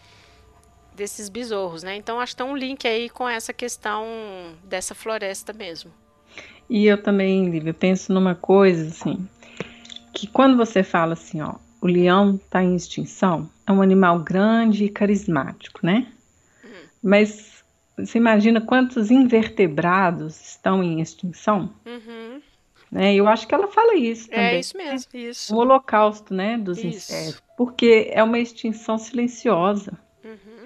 desses 0.93 1.29
besouros, 1.29 1.83
né? 1.83 1.95
Então 1.95 2.19
acho 2.19 2.33
que 2.33 2.43
tem 2.43 2.45
um 2.45 2.57
link 2.57 2.85
aí 2.85 3.09
com 3.09 3.29
essa 3.29 3.53
questão 3.53 4.05
dessa 4.65 4.93
floresta 4.93 5.53
mesmo. 5.53 5.93
E 6.69 6.85
eu 6.85 7.01
também, 7.01 7.49
Lívia, 7.49 7.73
penso 7.73 8.13
numa 8.13 8.35
coisa 8.35 8.87
assim, 8.87 9.27
que 10.13 10.27
quando 10.27 10.55
você 10.55 10.83
fala 10.83 11.13
assim, 11.13 11.41
ó, 11.41 11.55
o 11.81 11.87
leão 11.87 12.35
está 12.35 12.63
em 12.63 12.75
extinção, 12.75 13.49
é 13.65 13.71
um 13.71 13.81
animal 13.81 14.19
grande 14.19 14.85
e 14.85 14.89
carismático, 14.89 15.79
né? 15.83 16.07
Uhum. 16.63 16.69
Mas 17.01 17.63
você 17.97 18.17
imagina 18.17 18.61
quantos 18.61 19.09
invertebrados 19.09 20.39
estão 20.49 20.83
em 20.83 21.01
extinção? 21.01 21.73
Uhum. 21.85 22.41
Né? 22.91 23.13
Eu 23.13 23.27
acho 23.27 23.47
que 23.47 23.53
ela 23.53 23.67
fala 23.67 23.95
isso 23.95 24.27
é 24.31 24.35
também. 24.35 24.55
É 24.55 24.59
isso 24.59 24.77
mesmo, 24.77 25.09
isso. 25.13 25.55
O 25.55 25.59
holocausto, 25.59 26.33
né, 26.33 26.57
dos 26.57 26.79
isso. 26.79 26.87
insetos. 26.87 27.43
Porque 27.57 28.09
é 28.11 28.23
uma 28.23 28.39
extinção 28.39 28.97
silenciosa. 28.97 29.97
Uhum. 30.23 30.58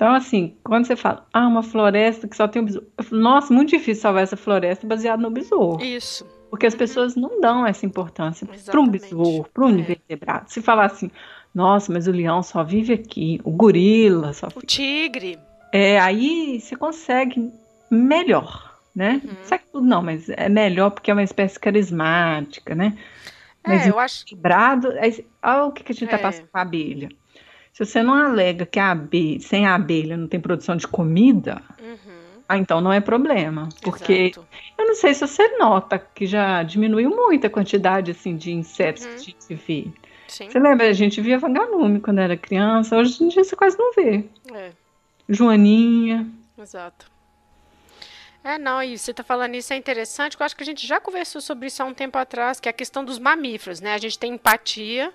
Então, 0.00 0.14
assim, 0.14 0.56
quando 0.64 0.86
você 0.86 0.96
fala, 0.96 1.26
ah, 1.30 1.46
uma 1.46 1.62
floresta 1.62 2.26
que 2.26 2.34
só 2.34 2.48
tem 2.48 2.62
um 2.62 2.64
besouro. 2.64 2.86
Nossa, 3.10 3.52
muito 3.52 3.68
difícil 3.68 4.00
salvar 4.00 4.22
essa 4.22 4.34
floresta 4.34 4.86
baseada 4.86 5.20
no 5.20 5.30
besouro. 5.30 5.84
Isso. 5.84 6.24
Porque 6.48 6.64
as 6.64 6.72
uhum. 6.72 6.78
pessoas 6.78 7.16
não 7.16 7.38
dão 7.38 7.66
essa 7.66 7.84
importância 7.84 8.48
para 8.64 8.80
um 8.80 8.88
besouro, 8.88 9.46
para 9.52 9.66
um 9.66 9.68
é. 9.68 9.72
invertebrado. 9.72 10.50
Se 10.50 10.62
falar 10.62 10.86
assim, 10.86 11.10
nossa, 11.54 11.92
mas 11.92 12.06
o 12.06 12.12
leão 12.12 12.42
só 12.42 12.64
vive 12.64 12.94
aqui, 12.94 13.42
o 13.44 13.50
gorila 13.50 14.32
só. 14.32 14.48
O 14.54 14.62
tigre. 14.62 15.38
É, 15.70 16.00
aí 16.00 16.58
você 16.58 16.74
consegue 16.76 17.52
melhor, 17.90 18.80
né? 18.96 19.20
Uhum. 19.22 19.34
Não 19.50 19.58
tudo 19.70 19.86
não, 19.86 20.02
mas 20.02 20.30
é 20.30 20.48
melhor 20.48 20.92
porque 20.92 21.10
é 21.10 21.14
uma 21.14 21.22
espécie 21.22 21.60
carismática, 21.60 22.74
né? 22.74 22.96
Mas 23.66 23.86
é, 23.86 23.90
eu 23.90 23.98
acho. 23.98 24.24
Quebrado, 24.24 24.88
olha 25.42 25.64
o 25.64 25.72
que, 25.72 25.84
que 25.84 25.92
a 25.92 25.94
gente 25.94 26.06
está 26.06 26.16
é. 26.16 26.22
passando 26.22 26.48
com 26.48 26.56
a 26.56 26.62
abelha. 26.62 27.10
Se 27.72 27.84
você 27.84 28.02
não 28.02 28.14
alega 28.14 28.66
que 28.66 28.78
a 28.78 28.90
abelha, 28.90 29.40
sem 29.40 29.66
a 29.66 29.74
abelha 29.74 30.16
não 30.16 30.26
tem 30.26 30.40
produção 30.40 30.76
de 30.76 30.86
comida, 30.86 31.62
uhum. 31.80 32.42
ah, 32.48 32.58
então 32.58 32.80
não 32.80 32.92
é 32.92 33.00
problema. 33.00 33.68
Porque 33.82 34.12
Exato. 34.12 34.46
eu 34.76 34.86
não 34.86 34.94
sei 34.94 35.14
se 35.14 35.26
você 35.26 35.56
nota 35.56 35.98
que 35.98 36.26
já 36.26 36.62
diminuiu 36.62 37.10
muito 37.10 37.46
a 37.46 37.50
quantidade 37.50 38.10
assim, 38.10 38.36
de 38.36 38.52
insetos 38.52 39.04
uhum. 39.04 39.10
que 39.10 39.14
a 39.14 39.18
gente 39.18 39.54
vê. 39.54 39.86
Sim. 40.28 40.48
Você 40.48 40.58
lembra? 40.58 40.88
A 40.88 40.92
gente 40.92 41.20
via 41.20 41.38
vagalume 41.38 42.00
quando 42.00 42.18
era 42.18 42.36
criança, 42.36 42.96
hoje 42.96 43.22
em 43.24 43.28
dia 43.28 43.42
você 43.42 43.56
quase 43.56 43.78
não 43.78 43.92
vê. 43.92 44.24
É. 44.52 44.70
Joaninha. 45.28 46.26
Exato. 46.58 47.10
É, 48.42 48.58
não, 48.58 48.82
e 48.82 48.96
você 48.96 49.10
está 49.10 49.22
falando 49.22 49.54
isso 49.54 49.72
é 49.72 49.76
interessante, 49.76 50.36
eu 50.38 50.46
acho 50.46 50.56
que 50.56 50.62
a 50.62 50.66
gente 50.66 50.86
já 50.86 50.98
conversou 50.98 51.40
sobre 51.40 51.66
isso 51.66 51.82
há 51.82 51.86
um 51.86 51.92
tempo 51.92 52.16
atrás, 52.16 52.58
que 52.58 52.68
é 52.68 52.70
a 52.70 52.72
questão 52.72 53.04
dos 53.04 53.18
mamíferos, 53.18 53.80
né? 53.80 53.92
A 53.92 53.98
gente 53.98 54.18
tem 54.18 54.32
empatia 54.34 55.12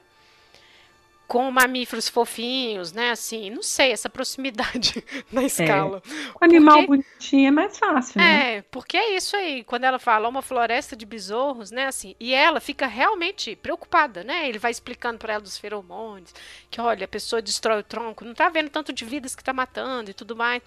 com 1.28 1.49
mamíferos 1.49 2.07
fofinhos, 2.07 2.91
né? 2.91 3.11
Assim, 3.11 3.49
não 3.49 3.63
sei, 3.63 3.91
essa 3.91 4.09
proximidade 4.09 5.03
na 5.32 5.43
é. 5.43 5.45
escala. 5.45 6.01
É. 6.05 6.11
O 6.39 6.45
animal 6.45 6.76
porque, 6.78 6.88
bonitinho 6.88 7.47
é 7.47 7.51
mais 7.51 7.78
fácil, 7.78 8.21
né? 8.21 8.57
É, 8.57 8.61
porque 8.63 8.95
é 8.95 9.15
isso 9.15 9.36
aí. 9.36 9.63
Quando 9.63 9.86
ela 9.86 9.99
fala 9.99 10.30
uma 10.30 10.41
floresta 10.41 10.95
de 10.95 11.05
besouros, 11.05 11.71
né? 11.71 11.88
Assim, 11.88 12.15
e 12.19 12.34
ela 12.34 12.59
fica 12.59 12.86
realmente 12.86 13.55
preocupada, 13.55 14.23
né? 14.23 14.47
Ele 14.47 14.59
vai 14.59 14.71
explicando 14.71 15.17
para 15.17 15.34
ela 15.34 15.41
dos 15.41 15.57
feromônios, 15.57 16.34
que 16.69 16.80
olha, 16.80 17.05
a 17.05 17.07
pessoa 17.07 17.41
destrói 17.41 17.80
o 17.80 17.84
tronco, 17.84 18.23
não 18.23 18.34
tá 18.34 18.49
vendo 18.49 18.69
tanto 18.69 18.93
de 18.93 19.03
vidas 19.03 19.36
que 19.36 19.43
tá 19.43 19.53
matando 19.53 20.11
e 20.11 20.13
tudo 20.13 20.36
mais. 20.36 20.61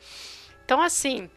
Então, 0.64 0.82
assim, 0.82 1.30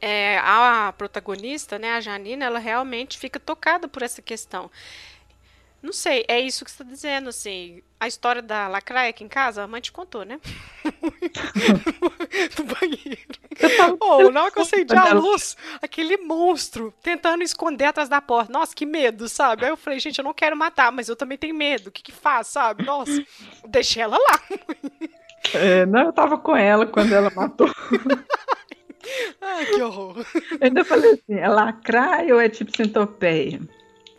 é, 0.00 0.38
a 0.38 0.92
protagonista, 0.98 1.78
né, 1.78 1.92
a 1.92 2.00
Janina, 2.00 2.44
ela 2.44 2.58
realmente 2.58 3.16
fica 3.16 3.38
tocada 3.38 3.86
por 3.86 4.02
essa 4.02 4.20
questão. 4.20 4.68
Não 5.82 5.92
sei, 5.92 6.24
é 6.28 6.40
isso 6.40 6.64
que 6.64 6.70
você 6.70 6.82
está 6.82 6.84
dizendo, 6.84 7.28
assim. 7.28 7.82
A 7.98 8.06
história 8.06 8.40
da 8.40 8.68
lacraia 8.68 9.10
aqui 9.10 9.24
em 9.24 9.28
casa, 9.28 9.64
a 9.64 9.66
mãe 9.66 9.80
te 9.80 9.90
contou, 9.90 10.24
né? 10.24 10.38
no 12.56 12.64
banheiro. 12.64 13.98
Oh, 14.00 14.30
na 14.30 14.42
hora 14.42 14.50
que 14.52 14.58
eu 14.58 14.62
acendi 14.62 14.96
a 14.96 15.12
luz, 15.12 15.56
aquele 15.80 16.16
monstro 16.18 16.94
tentando 17.02 17.42
esconder 17.42 17.86
atrás 17.86 18.08
da 18.08 18.20
porta. 18.20 18.52
Nossa, 18.52 18.74
que 18.74 18.86
medo, 18.86 19.28
sabe? 19.28 19.64
Aí 19.64 19.70
eu 19.72 19.76
falei, 19.76 19.98
gente, 19.98 20.18
eu 20.18 20.24
não 20.24 20.32
quero 20.32 20.56
matar, 20.56 20.92
mas 20.92 21.08
eu 21.08 21.16
também 21.16 21.36
tenho 21.36 21.54
medo. 21.54 21.88
O 21.88 21.92
que 21.92 22.02
que 22.02 22.12
faz, 22.12 22.46
sabe? 22.46 22.84
Nossa, 22.84 23.24
deixei 23.66 24.02
ela 24.02 24.16
lá. 24.16 24.40
É, 25.54 25.84
não, 25.86 26.02
eu 26.06 26.12
tava 26.12 26.38
com 26.38 26.56
ela 26.56 26.86
quando 26.86 27.12
ela 27.12 27.30
matou. 27.34 27.68
Ai, 29.40 29.66
que 29.66 29.82
horror. 29.82 30.24
Eu 30.52 30.58
ainda 30.60 30.84
falei 30.84 31.12
assim, 31.12 31.34
é 31.34 31.48
lacraia 31.48 32.32
ou 32.32 32.40
é 32.40 32.48
tipo 32.48 32.74
centopeia? 32.76 33.60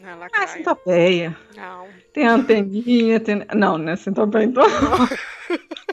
Ela 0.03 0.27
ah, 0.33 0.47
centopeia. 0.47 1.37
Não. 1.55 1.87
Tem 2.13 2.27
anteninha, 2.27 3.19
tem... 3.19 3.45
Não, 3.55 3.77
não 3.77 3.93
é 3.93 3.95
centopeia, 3.95 4.43
então. 4.43 4.63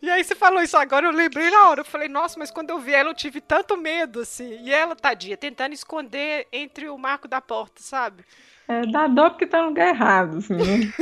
E 0.00 0.08
aí 0.08 0.22
você 0.22 0.34
falou 0.34 0.62
isso 0.62 0.76
agora, 0.76 1.06
eu 1.06 1.10
lembrei 1.10 1.50
na 1.50 1.68
hora. 1.68 1.80
Eu 1.80 1.84
falei, 1.84 2.08
nossa, 2.08 2.38
mas 2.38 2.50
quando 2.50 2.70
eu 2.70 2.78
vi 2.78 2.92
ela, 2.92 3.10
eu 3.10 3.14
tive 3.14 3.40
tanto 3.40 3.76
medo, 3.76 4.20
assim. 4.20 4.62
E 4.62 4.72
ela, 4.72 4.94
tadinha, 4.94 5.36
tentando 5.36 5.72
esconder 5.72 6.46
entre 6.52 6.88
o 6.88 6.96
marco 6.96 7.26
da 7.26 7.40
porta, 7.40 7.82
sabe? 7.82 8.24
É, 8.68 8.86
dá 8.86 9.08
dó 9.08 9.30
porque 9.30 9.46
tá 9.46 9.60
no 9.60 9.68
lugar 9.68 9.88
errado, 9.88 10.38
assim. 10.38 10.54
Né? 10.54 10.92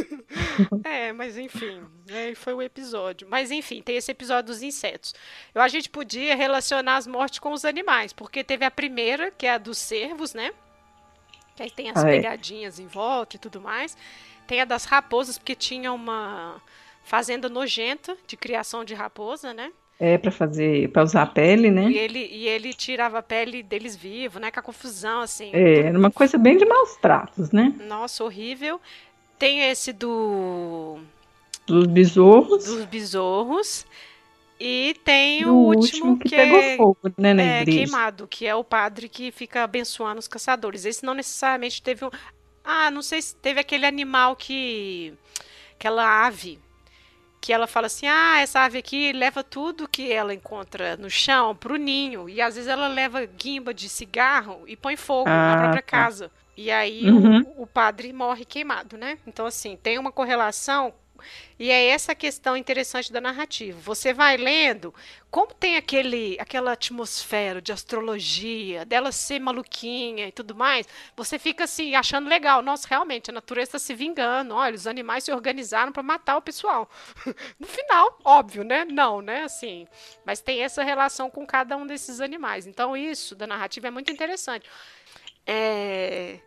é, 0.85 1.13
mas 1.13 1.37
enfim, 1.37 1.83
é, 2.09 2.35
foi 2.35 2.55
o 2.55 2.63
episódio. 2.63 3.29
Mas 3.31 3.51
enfim, 3.51 3.83
tem 3.83 3.97
esse 3.97 4.11
episódio 4.11 4.53
dos 4.53 4.63
insetos. 4.63 5.15
Eu, 5.55 5.61
a 5.61 5.69
gente 5.69 5.89
podia 5.89 6.35
relacionar 6.35 6.97
as 6.97 7.07
mortes 7.07 7.39
com 7.39 7.53
os 7.53 7.65
animais, 7.65 8.13
porque 8.13 8.43
teve 8.43 8.65
a 8.65 8.71
primeira, 8.71 9.31
que 9.31 9.47
é 9.47 9.55
a 9.55 9.59
dos 9.59 9.79
cervos, 9.79 10.33
né? 10.33 10.53
Que 11.61 11.65
aí 11.65 11.71
tem 11.71 11.91
as 11.91 12.03
ah, 12.03 12.09
é. 12.09 12.17
pegadinhas 12.17 12.79
em 12.79 12.87
volta 12.87 13.37
e 13.37 13.39
tudo 13.39 13.61
mais. 13.61 13.95
Tem 14.47 14.63
a 14.63 14.65
das 14.65 14.87
raposas, 14.87 15.37
porque 15.37 15.55
tinha 15.55 15.93
uma 15.93 16.57
fazenda 17.05 17.51
nojenta 17.51 18.17
de 18.27 18.35
criação 18.35 18.83
de 18.83 18.95
raposa, 18.95 19.53
né? 19.53 19.71
É, 19.99 20.17
para 20.17 20.31
fazer, 20.31 20.89
para 20.91 21.03
usar 21.03 21.21
a 21.21 21.27
pele, 21.27 21.71
né? 21.71 21.91
E 21.91 21.99
ele, 21.99 22.27
e 22.33 22.49
ele 22.49 22.73
tirava 22.73 23.19
a 23.19 23.23
pele 23.23 23.63
deles 23.63 23.95
vivo, 23.95 24.39
né? 24.39 24.51
Com 24.51 24.59
a 24.59 24.63
confusão, 24.63 25.21
assim. 25.21 25.51
É, 25.53 25.81
era 25.81 25.99
uma 25.99 26.11
coisa 26.11 26.39
bem 26.39 26.57
de 26.57 26.65
maus 26.65 26.97
tratos, 26.97 27.51
né? 27.51 27.75
Nossa, 27.87 28.25
horrível. 28.25 28.81
Tem 29.39 29.61
esse 29.69 29.93
do. 29.93 30.99
Dos 31.67 31.87
besouros. 31.87 32.65
Dos 32.65 32.87
besouros. 32.87 33.87
E 34.61 34.95
tem 35.03 35.47
o, 35.47 35.55
o 35.55 35.75
último, 35.75 36.19
que, 36.19 36.29
que 36.29 36.37
pegou 36.37 36.61
é, 36.61 36.77
fogo, 36.77 36.99
né, 37.17 37.33
na 37.33 37.43
é, 37.43 37.63
igreja. 37.63 37.79
queimado, 37.79 38.29
que 38.29 38.47
é 38.47 38.55
o 38.55 38.63
padre 38.63 39.09
que 39.09 39.33
fica 39.33 39.65
abençoando 39.65 40.19
os 40.19 40.29
caçadores. 40.29 40.85
Esse 40.85 41.03
não 41.03 41.15
necessariamente 41.15 41.81
teve 41.83 42.05
um. 42.05 42.11
Ah, 42.63 42.91
não 42.91 43.01
sei 43.01 43.23
se 43.23 43.35
teve 43.35 43.59
aquele 43.59 43.87
animal 43.87 44.37
que. 44.37 45.15
Aquela 45.73 46.27
ave. 46.27 46.61
Que 47.41 47.55
ela 47.55 47.67
fala 47.67 47.87
assim: 47.87 48.07
ah, 48.07 48.39
essa 48.39 48.61
ave 48.61 48.77
aqui 48.77 49.15
leva 49.15 49.43
tudo 49.43 49.89
que 49.89 50.13
ela 50.13 50.35
encontra 50.35 50.95
no 50.99 51.09
chão 51.09 51.57
pro 51.57 51.77
ninho. 51.77 52.29
E 52.29 52.43
às 52.43 52.57
vezes 52.57 52.69
ela 52.69 52.87
leva 52.87 53.25
guimba 53.25 53.73
de 53.73 53.89
cigarro 53.89 54.65
e 54.67 54.77
põe 54.77 54.95
fogo 54.95 55.31
ah, 55.31 55.55
na 55.55 55.59
própria 55.63 55.83
tá. 55.83 55.89
casa. 55.89 56.31
E 56.55 56.71
aí 56.71 57.11
uhum. 57.11 57.41
o, 57.57 57.63
o 57.63 57.67
padre 57.67 58.13
morre 58.13 58.45
queimado, 58.45 58.99
né? 58.99 59.17
Então, 59.27 59.47
assim, 59.47 59.79
tem 59.83 59.99
uma 59.99 60.13
correlação 60.13 60.93
e 61.59 61.71
é 61.71 61.87
essa 61.89 62.15
questão 62.15 62.57
interessante 62.57 63.13
da 63.13 63.21
narrativa. 63.21 63.79
Você 63.81 64.13
vai 64.13 64.37
lendo, 64.37 64.95
como 65.31 65.55
tem 65.55 65.77
aquele, 65.77 66.37
aquela 66.41 66.73
atmosfera 66.73 67.61
de 67.61 67.73
astrologia, 67.73 68.85
dela 68.85 69.13
ser 69.13 69.39
maluquinha 69.39 70.29
e 70.29 70.33
tudo 70.33 70.55
mais, 70.55 70.87
você 71.17 71.39
fica 71.39 71.65
assim, 71.65 71.95
achando 71.95 72.29
legal. 72.29 72.63
Nossa, 72.63 72.89
realmente, 72.89 73.31
a 73.31 73.35
natureza 73.35 73.69
está 73.69 73.79
se 73.79 73.95
vingando. 73.95 74.55
Olha, 74.55 74.75
os 74.75 74.87
animais 74.87 75.25
se 75.25 75.33
organizaram 75.33 75.93
para 75.93 76.03
matar 76.03 76.37
o 76.37 76.43
pessoal. 76.43 76.91
no 77.59 77.67
final, 77.67 78.19
óbvio, 78.25 78.65
né? 78.65 78.85
Não, 78.85 79.21
né? 79.21 79.45
Assim, 79.45 79.87
mas 80.25 80.41
tem 80.41 80.63
essa 80.63 80.83
relação 80.83 81.31
com 81.31 81.47
cada 81.47 81.77
um 81.77 81.87
desses 81.87 82.21
animais. 82.21 82.67
Então, 82.67 82.97
isso 82.97 83.35
da 83.35 83.47
narrativa 83.47 83.89
é 83.89 83.91
muito 83.91 84.11
interessante. 84.11 84.69
É 85.47 86.41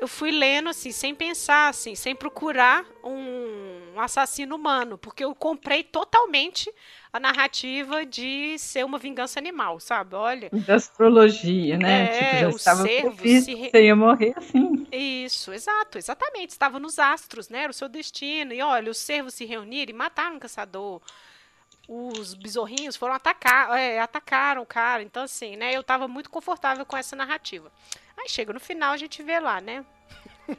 eu 0.00 0.08
fui 0.08 0.30
lendo 0.30 0.70
assim, 0.70 0.90
sem 0.90 1.14
pensar, 1.14 1.68
assim, 1.68 1.94
sem 1.94 2.16
procurar 2.16 2.86
um 3.04 4.00
assassino 4.00 4.56
humano, 4.56 4.96
porque 4.96 5.22
eu 5.22 5.34
comprei 5.34 5.84
totalmente 5.84 6.72
a 7.12 7.20
narrativa 7.20 8.06
de 8.06 8.58
ser 8.58 8.84
uma 8.84 8.98
vingança 8.98 9.38
animal, 9.38 9.78
sabe? 9.78 10.14
Olha. 10.14 10.48
Da 10.52 10.76
astrologia, 10.76 11.76
né? 11.76 12.04
É, 12.04 12.06
tipo, 12.06 12.40
já 12.40 12.48
o 12.48 12.56
estava 12.56 12.82
cervo 12.82 13.22
se... 13.22 13.40
você 13.40 13.84
ia 13.84 13.94
morrer 13.94 14.32
assim. 14.36 14.86
Isso, 14.90 15.52
exato, 15.52 15.98
exatamente. 15.98 16.50
Estava 16.50 16.78
nos 16.78 16.98
astros, 16.98 17.50
né? 17.50 17.64
Era 17.64 17.70
o 17.70 17.74
seu 17.74 17.88
destino. 17.88 18.54
E 18.54 18.62
olha, 18.62 18.90
os 18.90 18.98
cervos 18.98 19.34
se 19.34 19.44
reuniram 19.44 19.90
e 19.90 19.94
mataram 19.94 20.36
o 20.36 20.40
caçador. 20.40 21.02
Os 21.92 22.34
besorrinhos 22.34 22.94
foram 22.94 23.14
atacar, 23.14 23.76
é, 23.76 23.98
atacaram 23.98 24.62
o 24.62 24.66
cara. 24.66 25.02
Então, 25.02 25.24
assim, 25.24 25.56
né? 25.56 25.74
Eu 25.74 25.80
estava 25.80 26.06
muito 26.06 26.30
confortável 26.30 26.86
com 26.86 26.96
essa 26.96 27.16
narrativa. 27.16 27.72
Aí 28.16 28.28
chega 28.28 28.52
no 28.52 28.60
final, 28.60 28.92
a 28.92 28.96
gente 28.96 29.20
vê 29.22 29.40
lá, 29.40 29.60
né? 29.60 29.84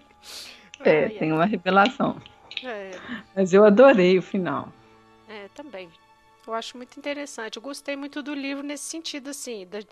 É, 0.84 1.04
Ai, 1.04 1.10
tem 1.12 1.32
uma 1.32 1.46
revelação. 1.46 2.20
É. 2.64 2.90
Mas 3.36 3.54
eu 3.54 3.64
adorei 3.64 4.18
o 4.18 4.22
final. 4.22 4.74
É, 5.30 5.48
também. 5.50 5.92
Eu 6.48 6.56
acho 6.56 6.76
muito 6.76 6.98
interessante. 6.98 7.58
Eu 7.58 7.62
gostei 7.62 7.96
muito 7.96 8.24
do 8.24 8.34
livro 8.34 8.64
nesse 8.64 8.86
sentido, 8.86 9.30
assim, 9.30 9.68
de, 9.68 9.88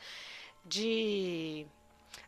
de 0.65 1.67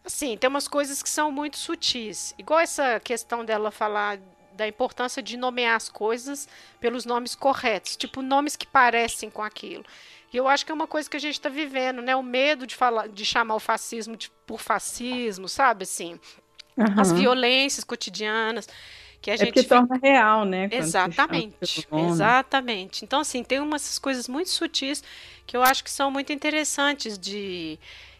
Assim, 0.04 0.36
tem 0.36 0.48
umas 0.48 0.68
coisas 0.68 1.02
que 1.02 1.10
são 1.10 1.32
muito 1.32 1.58
sutis. 1.58 2.34
Igual 2.38 2.60
essa 2.60 3.00
questão 3.00 3.44
dela 3.44 3.72
falar 3.72 4.20
da 4.54 4.68
importância 4.68 5.22
de 5.22 5.38
nomear 5.38 5.76
as 5.76 5.90
coisas 5.90 6.48
pelos 6.80 7.06
nomes 7.06 7.36
corretos, 7.36 7.96
tipo 7.96 8.22
nomes 8.22 8.56
que 8.56 8.68
parecem 8.68 9.30
com 9.30 9.42
aquilo. 9.42 9.86
E 10.34 10.38
eu 10.38 10.48
acho 10.48 10.66
que 10.66 10.72
é 10.72 10.76
uma 10.76 10.88
coisa 10.88 11.10
que 11.10 11.18
a 11.18 11.20
gente 11.20 11.34
está 11.34 11.50
vivendo, 11.50 12.02
né? 12.02 12.16
O 12.16 12.24
medo 12.24 12.66
de 12.66 12.76
falar, 12.76 13.10
de 13.10 13.26
chamar 13.26 13.56
o 13.56 13.60
fascismo 13.60 14.16
de, 14.16 14.32
por 14.46 14.62
fascismo, 14.62 15.50
sabe? 15.50 15.84
Assim, 15.84 16.20
uhum. 16.78 17.00
as 17.00 17.12
violências 17.12 17.84
cotidianas 17.84 18.68
que 19.22 19.30
a 19.30 19.36
é 19.36 19.38
gente 19.38 19.62
fica... 19.62 19.76
torna 19.76 20.00
real, 20.02 20.46
né? 20.46 20.70
Exatamente, 20.72 21.88
exatamente. 22.10 23.06
Então 23.06 23.20
assim 23.20 23.44
tem 23.44 23.60
umas 23.60 24.00
coisas 24.00 24.28
muito 24.28 24.50
sutis 24.50 25.04
que 25.46 25.56
eu 25.56 25.62
acho 25.62 25.84
que 25.84 25.92
são 25.92 26.10
muito 26.10 26.34
interessantes 26.34 27.20
de 27.20 27.78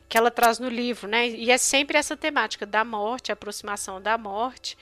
que 0.08 0.18
ela 0.18 0.30
traz 0.30 0.60
no 0.60 0.68
livro, 0.68 1.08
né? 1.08 1.28
E 1.30 1.50
é 1.50 1.58
sempre 1.58 1.98
essa 1.98 2.18
temática 2.18 2.66
da 2.66 2.84
morte, 2.84 3.32
a 3.32 3.34
aproximação 3.34 4.02
da 4.02 4.18
morte 4.18 4.78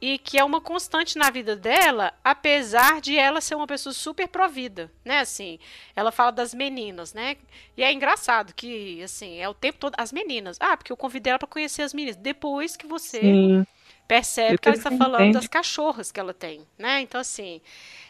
e 0.00 0.18
que 0.18 0.38
é 0.38 0.44
uma 0.44 0.60
constante 0.60 1.18
na 1.18 1.30
vida 1.30 1.56
dela, 1.56 2.12
apesar 2.22 3.00
de 3.00 3.16
ela 3.16 3.40
ser 3.40 3.54
uma 3.54 3.66
pessoa 3.66 3.92
super 3.92 4.28
provida, 4.28 4.90
né? 5.04 5.20
Assim, 5.20 5.58
ela 5.94 6.12
fala 6.12 6.30
das 6.30 6.54
meninas, 6.54 7.12
né? 7.12 7.36
E 7.76 7.82
é 7.82 7.92
engraçado 7.92 8.54
que, 8.54 9.02
assim, 9.02 9.38
é 9.38 9.48
o 9.48 9.54
tempo 9.54 9.78
todo 9.78 9.94
as 9.96 10.12
meninas. 10.12 10.56
Ah, 10.60 10.76
porque 10.76 10.92
eu 10.92 10.96
convidei 10.96 11.30
ela 11.30 11.38
para 11.38 11.48
conhecer 11.48 11.82
as 11.82 11.92
meninas. 11.92 12.16
Depois 12.16 12.76
que 12.76 12.86
você 12.86 13.20
Sim. 13.20 13.66
Percebe 14.08 14.52
Depois 14.52 14.60
que 14.60 14.68
ela 14.68 14.76
está 14.94 15.04
falando 15.04 15.20
entende. 15.20 15.34
das 15.34 15.46
cachorras 15.46 16.10
que 16.10 16.18
ela 16.18 16.32
tem, 16.32 16.62
né? 16.78 17.02
Então, 17.02 17.20
assim, 17.20 17.60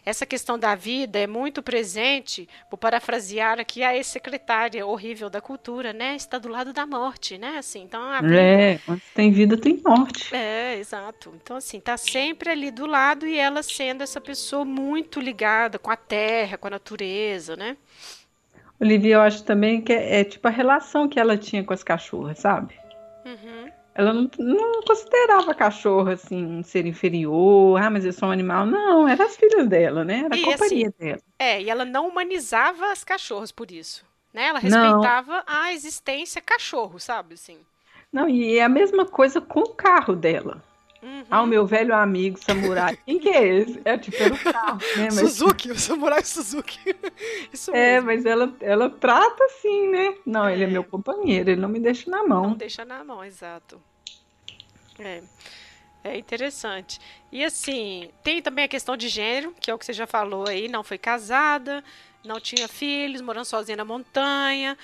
essa 0.07 0.25
questão 0.25 0.57
da 0.57 0.77
vida 0.77 1.19
é 1.19 1.27
muito 1.27 1.61
presente, 1.61 2.49
vou 2.71 2.79
parafrasear 2.79 3.59
aqui 3.59 3.83
a 3.83 3.95
ex-secretária 3.97 4.87
horrível 4.87 5.29
da 5.29 5.41
cultura, 5.41 5.93
né? 5.93 6.15
Está 6.15 6.39
do 6.39 6.49
lado 6.49 6.73
da 6.73 6.87
morte, 6.87 7.37
né? 7.37 7.59
Assim, 7.59 7.83
então 7.83 8.01
a 8.01 8.21
vida... 8.21 8.41
É, 8.41 8.81
onde 8.89 9.03
tem 9.13 9.33
vida 9.33 9.57
tem 9.59 9.83
morte. 9.85 10.35
É, 10.35 10.79
exato. 10.79 11.35
Então, 11.43 11.57
assim, 11.57 11.81
tá 11.81 11.97
sempre 11.97 12.51
ali 12.51 12.71
do 12.71 12.87
lado 12.87 13.27
e 13.27 13.37
ela 13.37 13.63
sendo 13.63 14.03
essa 14.03 14.21
pessoa 14.21 14.65
muito 14.65 15.21
ligada 15.21 15.81
com 15.81 15.91
a 15.91 15.97
terra, 15.97 16.57
com 16.57 16.69
a 16.69 16.71
natureza, 16.71 17.57
né? 17.57 17.77
Olivia, 18.81 19.17
eu 19.17 19.21
acho 19.21 19.43
também 19.43 19.81
que 19.81 19.93
é, 19.93 20.21
é 20.21 20.25
tipo 20.25 20.47
a 20.47 20.51
relação 20.53 21.09
que 21.09 21.19
ela 21.19 21.37
tinha 21.37 21.65
com 21.65 21.75
as 21.75 21.83
cachorras, 21.83 22.39
sabe? 22.39 22.79
Uhum. 23.25 23.78
Ela 23.99 24.13
não, 24.13 24.31
não 24.39 24.81
considerava 24.83 25.53
cachorro 25.53 26.09
assim 26.09 26.47
um 26.47 26.63
ser 26.63 26.87
inferior, 26.87 27.83
ah, 27.83 27.91
mas 27.91 28.05
eu 28.05 28.13
sou 28.13 28.29
um 28.29 28.31
animal. 28.31 28.65
Não, 28.65 29.09
eram 29.09 29.27
as 29.27 29.37
filhas 29.37 29.67
dela, 29.67 30.05
né? 30.05 30.23
Era 30.25 30.37
a 30.37 30.39
e, 30.39 30.43
companhia 30.43 30.87
assim, 30.87 31.05
dela. 31.05 31.21
É, 31.37 31.61
e 31.61 31.69
ela 31.69 31.85
não 31.85 32.07
humanizava 32.07 32.93
as 32.93 33.03
cachorras 33.03 33.51
por 33.51 33.73
isso. 33.73 34.07
Né? 34.33 34.45
Ela 34.45 34.61
respeitava 34.61 35.33
não. 35.33 35.43
a 35.49 35.73
existência 35.73 36.41
cachorro, 36.41 37.01
sabe? 37.01 37.35
Assim. 37.35 37.59
Não, 38.13 38.29
e 38.29 38.57
é 38.57 38.63
a 38.63 38.69
mesma 38.69 39.05
coisa 39.05 39.41
com 39.41 39.63
o 39.63 39.75
carro 39.75 40.15
dela. 40.15 40.63
Uhum. 41.03 41.25
Ah, 41.31 41.43
o 41.43 41.47
meu 41.47 41.65
velho 41.67 41.95
amigo 41.95 42.39
samurai. 42.39 42.99
Quem 43.07 43.19
que 43.19 43.29
é 43.29 43.47
esse? 43.47 43.81
É 43.85 43.97
tipo 43.97 44.21
era 44.21 44.35
o 44.35 44.39
carro, 44.39 44.79
né? 44.97 45.05
Mas... 45.05 45.15
Suzuki, 45.39 45.71
o 45.71 45.79
samurai 45.79 46.25
Suzuki. 46.25 46.79
Isso 47.53 47.71
é, 47.73 48.01
mas 48.01 48.25
ela, 48.25 48.53
ela 48.61 48.91
trata 48.91 49.45
assim, 49.45 49.89
né? 49.91 50.15
Não, 50.27 50.47
é. 50.47 50.55
ele 50.55 50.65
é 50.65 50.67
meu 50.67 50.83
companheiro, 50.83 51.51
ele 51.51 51.61
não 51.61 51.69
me 51.69 51.79
deixa 51.79 52.11
na 52.11 52.27
mão. 52.27 52.49
Não 52.49 52.55
deixa 52.55 52.85
na 52.85 53.05
mão, 53.05 53.25
exato. 53.25 53.81
É. 54.99 55.23
É 56.03 56.17
interessante. 56.17 57.01
E 57.31 57.45
assim, 57.45 58.11
tem 58.23 58.41
também 58.41 58.65
a 58.65 58.69
questão 58.69 58.97
de 58.97 59.09
gênero, 59.09 59.55
que 59.61 59.71
é 59.71 59.75
o 59.75 59.79
que 59.79 59.85
você 59.85 59.93
já 59.93 60.07
falou 60.07 60.49
aí, 60.49 60.69
não 60.69 60.83
foi 60.83 60.97
casada, 60.97 61.85
não 62.25 62.41
tinha 62.41 62.69
filhos, 62.69 63.21
morando 63.21 63.45
sozinha 63.45 63.77
na 63.77 63.85
montanha. 63.85 64.77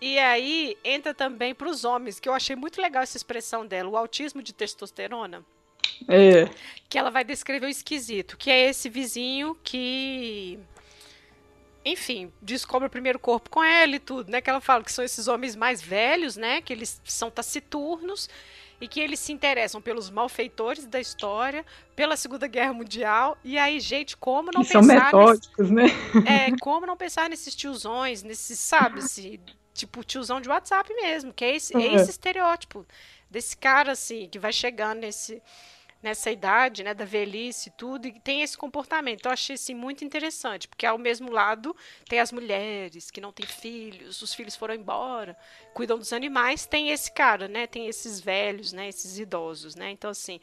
E 0.00 0.18
aí 0.18 0.78
entra 0.82 1.12
também 1.12 1.54
para 1.54 1.68
os 1.68 1.84
homens, 1.84 2.18
que 2.18 2.28
eu 2.28 2.32
achei 2.32 2.56
muito 2.56 2.80
legal 2.80 3.02
essa 3.02 3.16
expressão 3.16 3.66
dela, 3.66 3.90
o 3.90 3.96
autismo 3.96 4.42
de 4.42 4.52
testosterona. 4.52 5.44
É. 6.08 6.48
Que 6.88 6.98
ela 6.98 7.10
vai 7.10 7.22
descrever 7.22 7.66
o 7.66 7.70
esquisito, 7.70 8.36
que 8.36 8.50
é 8.50 8.68
esse 8.68 8.88
vizinho 8.88 9.56
que 9.62 10.58
enfim, 11.84 12.30
descobre 12.42 12.86
o 12.86 12.90
primeiro 12.90 13.18
corpo 13.18 13.48
com 13.48 13.62
ela 13.64 13.96
e 13.96 13.98
tudo, 13.98 14.30
né? 14.30 14.40
Que 14.40 14.50
ela 14.50 14.60
fala 14.60 14.84
que 14.84 14.92
são 14.92 15.04
esses 15.04 15.28
homens 15.28 15.56
mais 15.56 15.80
velhos, 15.80 16.36
né? 16.36 16.60
Que 16.60 16.72
eles 16.72 17.00
são 17.04 17.30
taciturnos 17.30 18.28
e 18.80 18.88
que 18.88 19.00
eles 19.00 19.20
se 19.20 19.32
interessam 19.32 19.80
pelos 19.80 20.10
malfeitores 20.10 20.86
da 20.86 21.00
história, 21.00 21.64
pela 21.94 22.16
Segunda 22.16 22.46
Guerra 22.46 22.72
Mundial. 22.72 23.36
E 23.44 23.58
aí, 23.58 23.80
gente, 23.80 24.16
como 24.16 24.50
não 24.52 24.62
que 24.62 24.72
pensar. 24.72 25.10
São 25.10 25.20
metódicos, 25.20 25.70
nesse... 25.70 25.94
né? 26.18 26.46
É, 26.48 26.58
como 26.58 26.86
não 26.86 26.96
pensar 26.96 27.28
nesses 27.28 27.54
tiozões, 27.54 28.22
nesses, 28.22 28.58
sabe, 28.58 29.00
esse, 29.00 29.40
tipo 29.74 30.04
tiozão 30.04 30.40
de 30.40 30.48
WhatsApp 30.48 30.92
mesmo, 30.94 31.32
que 31.32 31.44
é 31.44 31.56
esse, 31.56 31.74
uhum. 31.74 31.80
é 31.80 31.94
esse 31.94 32.10
estereótipo 32.10 32.86
desse 33.30 33.56
cara, 33.56 33.92
assim, 33.92 34.28
que 34.28 34.38
vai 34.38 34.52
chegando 34.52 35.00
nesse 35.00 35.42
nessa 36.02 36.30
idade, 36.30 36.82
né, 36.82 36.94
da 36.94 37.04
velhice 37.04 37.68
e 37.68 37.72
tudo, 37.72 38.08
e 38.08 38.18
tem 38.20 38.42
esse 38.42 38.56
comportamento. 38.56 39.26
Eu 39.26 39.32
achei 39.32 39.54
assim 39.54 39.74
muito 39.74 40.04
interessante, 40.04 40.66
porque 40.66 40.86
ao 40.86 40.96
mesmo 40.96 41.30
lado 41.30 41.76
tem 42.08 42.18
as 42.20 42.32
mulheres 42.32 43.10
que 43.10 43.20
não 43.20 43.32
têm 43.32 43.46
filhos, 43.46 44.22
os 44.22 44.32
filhos 44.32 44.56
foram 44.56 44.74
embora, 44.74 45.36
cuidam 45.74 45.98
dos 45.98 46.12
animais, 46.12 46.64
tem 46.66 46.90
esse 46.90 47.12
cara, 47.12 47.48
né, 47.48 47.66
tem 47.66 47.86
esses 47.86 48.18
velhos, 48.18 48.72
né, 48.72 48.88
esses 48.88 49.18
idosos, 49.18 49.74
né? 49.74 49.90
Então 49.90 50.10
assim, 50.10 50.40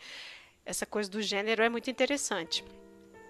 essa 0.66 0.86
coisa 0.86 1.10
do 1.10 1.22
gênero 1.22 1.64
é 1.64 1.70
muito 1.70 1.90
interessante. 1.90 2.64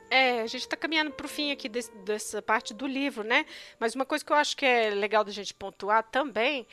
É, 0.10 0.42
a 0.42 0.48
gente 0.48 0.62
está 0.62 0.78
caminhando 0.78 1.12
para 1.12 1.26
o 1.26 1.30
fim 1.30 1.52
aqui 1.52 1.68
desse, 1.68 1.92
dessa 1.98 2.42
parte 2.42 2.74
do 2.74 2.88
livro, 2.88 3.24
né? 3.24 3.46
Mas 3.80 3.94
uma 3.94 4.06
coisa 4.06 4.24
que 4.24 4.32
eu 4.32 4.38
acho 4.38 4.56
que 4.56 4.66
é 4.66 4.90
legal 4.90 5.24
da 5.24 5.32
gente 5.32 5.54
pontuar 5.54 6.04
também 6.04 6.66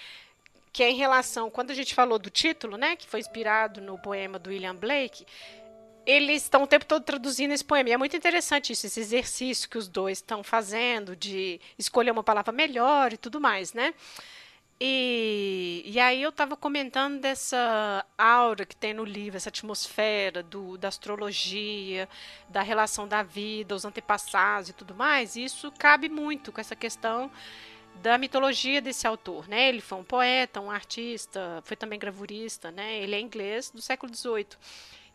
que 0.75 0.83
é 0.83 0.91
em 0.91 0.97
relação, 0.97 1.49
quando 1.51 1.71
a 1.71 1.75
gente 1.75 1.95
falou 1.95 2.19
do 2.19 2.29
título, 2.29 2.77
né, 2.77 2.97
que 2.97 3.09
foi 3.09 3.21
inspirado 3.21 3.81
no 3.81 3.97
poema 3.97 4.41
do 4.41 4.51
William 4.51 4.75
Blake, 4.75 5.25
eles 6.05 6.43
estão 6.43 6.65
o 6.65 6.67
tempo 6.67 6.85
todo 6.85 7.05
traduzindo 7.05 7.53
esse 7.53 7.65
poema. 7.65 7.91
E 7.91 7.93
é 7.93 7.97
muito 7.97 8.17
interessante 8.17 8.73
isso, 8.73 8.85
esse 8.85 8.99
exercício 8.99 9.71
que 9.71 9.79
os 9.79 9.87
dois 9.87 10.19
estão 10.19 10.43
fazendo 10.43 11.15
de 11.15 11.61
escolher 11.79 12.11
uma 12.11 12.25
palavra 12.25 12.53
melhor 12.53 13.13
e 13.13 13.17
tudo 13.17 13.41
mais, 13.41 13.73
né? 13.73 13.95
E, 14.81 15.83
e 15.87 16.01
aí 16.01 16.21
eu 16.23 16.31
estava 16.31 16.57
comentando 16.57 17.21
dessa 17.21 18.05
aura 18.19 18.67
que 18.67 18.75
tem 18.75 18.93
no 18.93 19.05
livro, 19.05 19.37
essa 19.37 19.49
atmosfera 19.49 20.43
do, 20.43 20.77
da 20.77 20.89
astrologia, 20.89 22.09
da 22.49 22.61
relação 22.61 23.07
da 23.07 23.23
vida, 23.23 23.75
os 23.75 23.85
antepassados 23.85 24.71
e 24.71 24.73
tudo 24.73 24.95
mais. 24.95 25.37
E 25.37 25.45
isso 25.45 25.73
cabe 25.79 26.09
muito 26.09 26.51
com 26.51 26.61
essa 26.61 26.75
questão 26.75 27.31
da 28.03 28.19
mitologia 28.19 28.81
desse 28.83 29.07
autor, 29.07 29.49
né? 29.49 29.69
Ele 29.69 29.81
foi 29.81 29.99
um 29.99 30.05
poeta, 30.05 30.61
um 30.61 30.71
artista, 30.71 31.63
foi 31.65 31.77
também 31.77 31.99
gravurista, 31.99 32.71
né? 32.71 32.99
Ele 32.99 33.15
é 33.15 33.21
inglês 33.21 33.71
do 33.71 33.81
século 33.81 34.15
XVIII. 34.15 34.49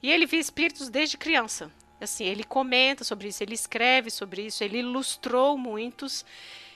E 0.01 0.09
ele 0.09 0.25
via 0.25 0.39
espíritos 0.39 0.89
desde 0.89 1.17
criança. 1.17 1.69
Assim, 1.99 2.23
ele 2.23 2.45
comenta 2.45 3.03
sobre 3.03 3.27
isso, 3.27 3.43
ele 3.43 3.53
escreve 3.53 4.09
sobre 4.09 4.43
isso, 4.43 4.63
ele 4.63 4.79
ilustrou 4.79 5.57
muitos. 5.57 6.25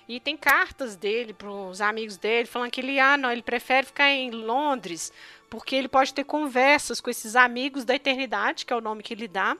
E 0.07 0.19
tem 0.19 0.35
cartas 0.35 0.95
dele 0.95 1.33
para 1.33 1.49
os 1.49 1.79
amigos 1.79 2.17
dele 2.17 2.45
falando 2.45 2.71
que 2.71 2.81
ele, 2.81 2.99
ah, 2.99 3.15
não, 3.17 3.31
ele 3.31 3.41
prefere 3.41 3.87
ficar 3.87 4.09
em 4.09 4.31
Londres 4.31 5.11
porque 5.49 5.75
ele 5.75 5.87
pode 5.87 6.13
ter 6.13 6.23
conversas 6.23 6.99
com 6.99 7.11
esses 7.11 7.35
amigos 7.35 7.85
da 7.85 7.93
eternidade, 7.93 8.65
que 8.65 8.73
é 8.73 8.75
o 8.75 8.81
nome 8.81 9.03
que 9.03 9.13
ele 9.13 9.27
dá. 9.27 9.55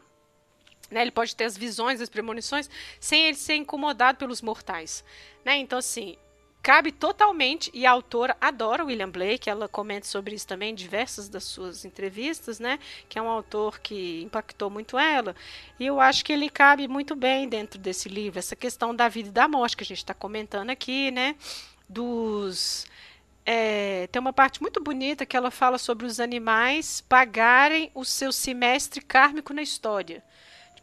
Né, 0.90 1.04
ele 1.04 1.12
pode 1.12 1.36
ter 1.36 1.46
as 1.46 1.56
visões, 1.56 2.02
as 2.02 2.10
premonições, 2.10 2.70
sem 3.00 3.26
ele 3.26 3.38
ser 3.38 3.56
incomodado 3.56 4.18
pelos 4.18 4.42
mortais. 4.42 5.04
Né? 5.46 5.58
Então, 5.58 5.80
assim, 5.80 6.18
cabe 6.64 6.94
totalmente, 6.94 7.70
e 7.74 7.86
a 7.86 7.92
autora 7.92 8.38
adora 8.40 8.86
William 8.86 9.10
Blake, 9.10 9.50
ela 9.50 9.68
comenta 9.68 10.08
sobre 10.08 10.34
isso 10.34 10.48
também 10.48 10.72
em 10.72 10.76
diversas 10.76 11.28
das 11.28 11.44
suas 11.44 11.84
entrevistas, 11.84 12.58
né? 12.58 12.80
Que 13.10 13.20
é 13.20 13.22
um 13.22 13.28
autor 13.28 13.82
que 13.82 14.24
impactou 14.24 14.70
muito 14.70 14.98
ela. 14.98 15.36
E 15.78 15.86
eu 15.86 16.00
acho 16.00 16.24
que 16.24 16.32
ele 16.32 16.50
cabe 16.50 16.88
muito 16.88 17.18
bem 17.18 17.50
dentro 17.50 17.78
desse 17.78 18.08
livro, 18.08 18.40
essa 18.40 18.56
questão 18.56 18.96
da 18.96 19.10
vida 19.10 19.28
e 19.28 19.32
da 19.34 19.46
morte 19.46 19.76
que 19.76 19.84
a 19.84 19.86
gente 19.86 19.98
está 19.98 20.14
comentando 20.14 20.70
aqui, 20.70 21.12
né? 21.12 21.36
Dos. 21.90 22.88
É, 23.46 24.08
tem 24.08 24.22
uma 24.22 24.32
parte 24.32 24.62
muito 24.62 24.82
bonita 24.82 25.26
que 25.26 25.36
ela 25.36 25.52
fala 25.52 25.78
sobre 25.78 26.06
os 26.06 26.22
animais 26.22 27.02
pagarem 27.02 27.92
o 27.94 28.06
seu 28.06 28.32
semestre 28.32 29.02
kármico 29.02 29.54
na 29.54 29.62
história. 29.62 30.24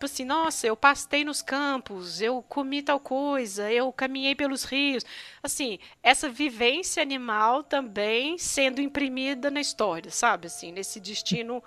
Tipo 0.01 0.07
assim, 0.07 0.25
nossa, 0.25 0.67
eu 0.67 0.75
pastei 0.75 1.27
nos 1.27 1.43
campos, 1.43 2.23
eu 2.23 2.43
comi 2.49 2.83
tal 2.83 2.99
coisa, 2.99 3.71
eu 3.71 3.93
caminhei 3.93 4.35
pelos 4.35 4.65
rios. 4.65 5.05
Assim, 5.43 5.79
essa 6.03 6.27
vivência 6.27 7.03
animal 7.03 7.63
também 7.63 8.39
sendo 8.39 8.81
imprimida 8.81 9.51
na 9.51 9.61
história, 9.61 10.11
sabe? 10.11 10.47
Assim, 10.47 10.73
nesse 10.73 11.01
destino, 11.01 11.63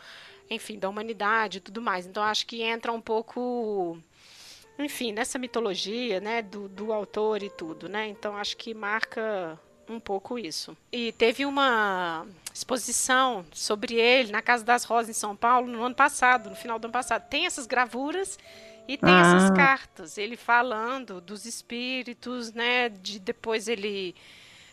enfim, 0.49 0.79
da 0.79 0.89
humanidade 0.89 1.59
e 1.59 1.61
tudo 1.61 1.79
mais. 1.79 2.07
Então, 2.07 2.23
acho 2.23 2.47
que 2.47 2.63
entra 2.63 2.91
um 2.91 2.99
pouco 2.99 3.99
enfim, 4.79 5.11
nessa 5.11 5.37
mitologia, 5.37 6.19
né, 6.19 6.41
do, 6.41 6.67
do 6.67 6.91
autor 6.91 7.43
e 7.43 7.51
tudo, 7.51 7.87
né? 7.87 8.07
Então 8.07 8.35
acho 8.35 8.57
que 8.57 8.73
marca 8.73 9.59
um 9.89 9.99
pouco 9.99 10.37
isso. 10.37 10.75
E 10.91 11.11
teve 11.13 11.45
uma 11.45 12.25
exposição 12.53 13.45
sobre 13.51 13.95
ele 13.95 14.31
na 14.31 14.41
Casa 14.41 14.63
das 14.63 14.83
Rosas 14.83 15.09
em 15.09 15.19
São 15.19 15.35
Paulo 15.35 15.67
no 15.67 15.83
ano 15.83 15.95
passado, 15.95 16.49
no 16.49 16.55
final 16.55 16.79
do 16.79 16.85
ano 16.85 16.93
passado. 16.93 17.27
Tem 17.29 17.45
essas 17.45 17.65
gravuras 17.65 18.37
e 18.87 18.97
tem 18.97 19.13
ah. 19.13 19.21
essas 19.21 19.51
cartas, 19.51 20.17
ele 20.17 20.35
falando 20.35 21.21
dos 21.21 21.45
espíritos, 21.45 22.51
né, 22.51 22.89
de 22.89 23.17
depois 23.17 23.67
ele 23.67 24.13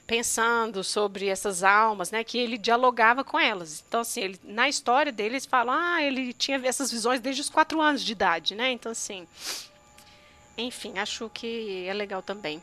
pensando 0.06 0.82
sobre 0.82 1.28
essas 1.28 1.62
almas, 1.62 2.11
né, 2.11 2.24
que 2.24 2.36
ele 2.36 2.58
dialogava 2.58 3.22
com 3.22 3.38
elas. 3.38 3.84
Então, 3.86 4.00
assim, 4.00 4.22
ele, 4.22 4.40
na 4.42 4.68
história 4.68 5.12
dele, 5.12 5.34
eles 5.34 5.46
falam, 5.46 5.72
ah, 5.72 6.02
ele 6.02 6.32
tinha 6.32 6.61
essas 6.64 6.90
visões 6.90 7.20
desde 7.20 7.42
os 7.42 7.48
quatro 7.48 7.80
anos 7.80 8.02
de 8.02 8.11
idade, 8.11 8.56
né? 8.56 8.72
Então, 8.72 8.90
assim, 8.90 9.28
enfim, 10.58 10.98
acho 10.98 11.30
que 11.32 11.86
é 11.86 11.94
legal 11.94 12.22
também. 12.22 12.61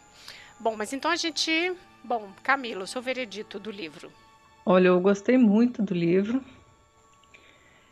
Bom, 0.59 0.75
mas 0.75 0.91
então 0.91 1.09
a 1.09 1.15
gente, 1.15 1.73
bom, 2.08 2.30
Camilo, 2.41 2.88
seu 2.88 3.01
veredito 3.01 3.60
do 3.60 3.70
livro. 3.70 4.10
Olha, 4.66 4.88
eu 4.88 4.99
gostei 4.99 5.38
muito 5.38 5.82
do 5.82 5.93
livro. 5.93 6.41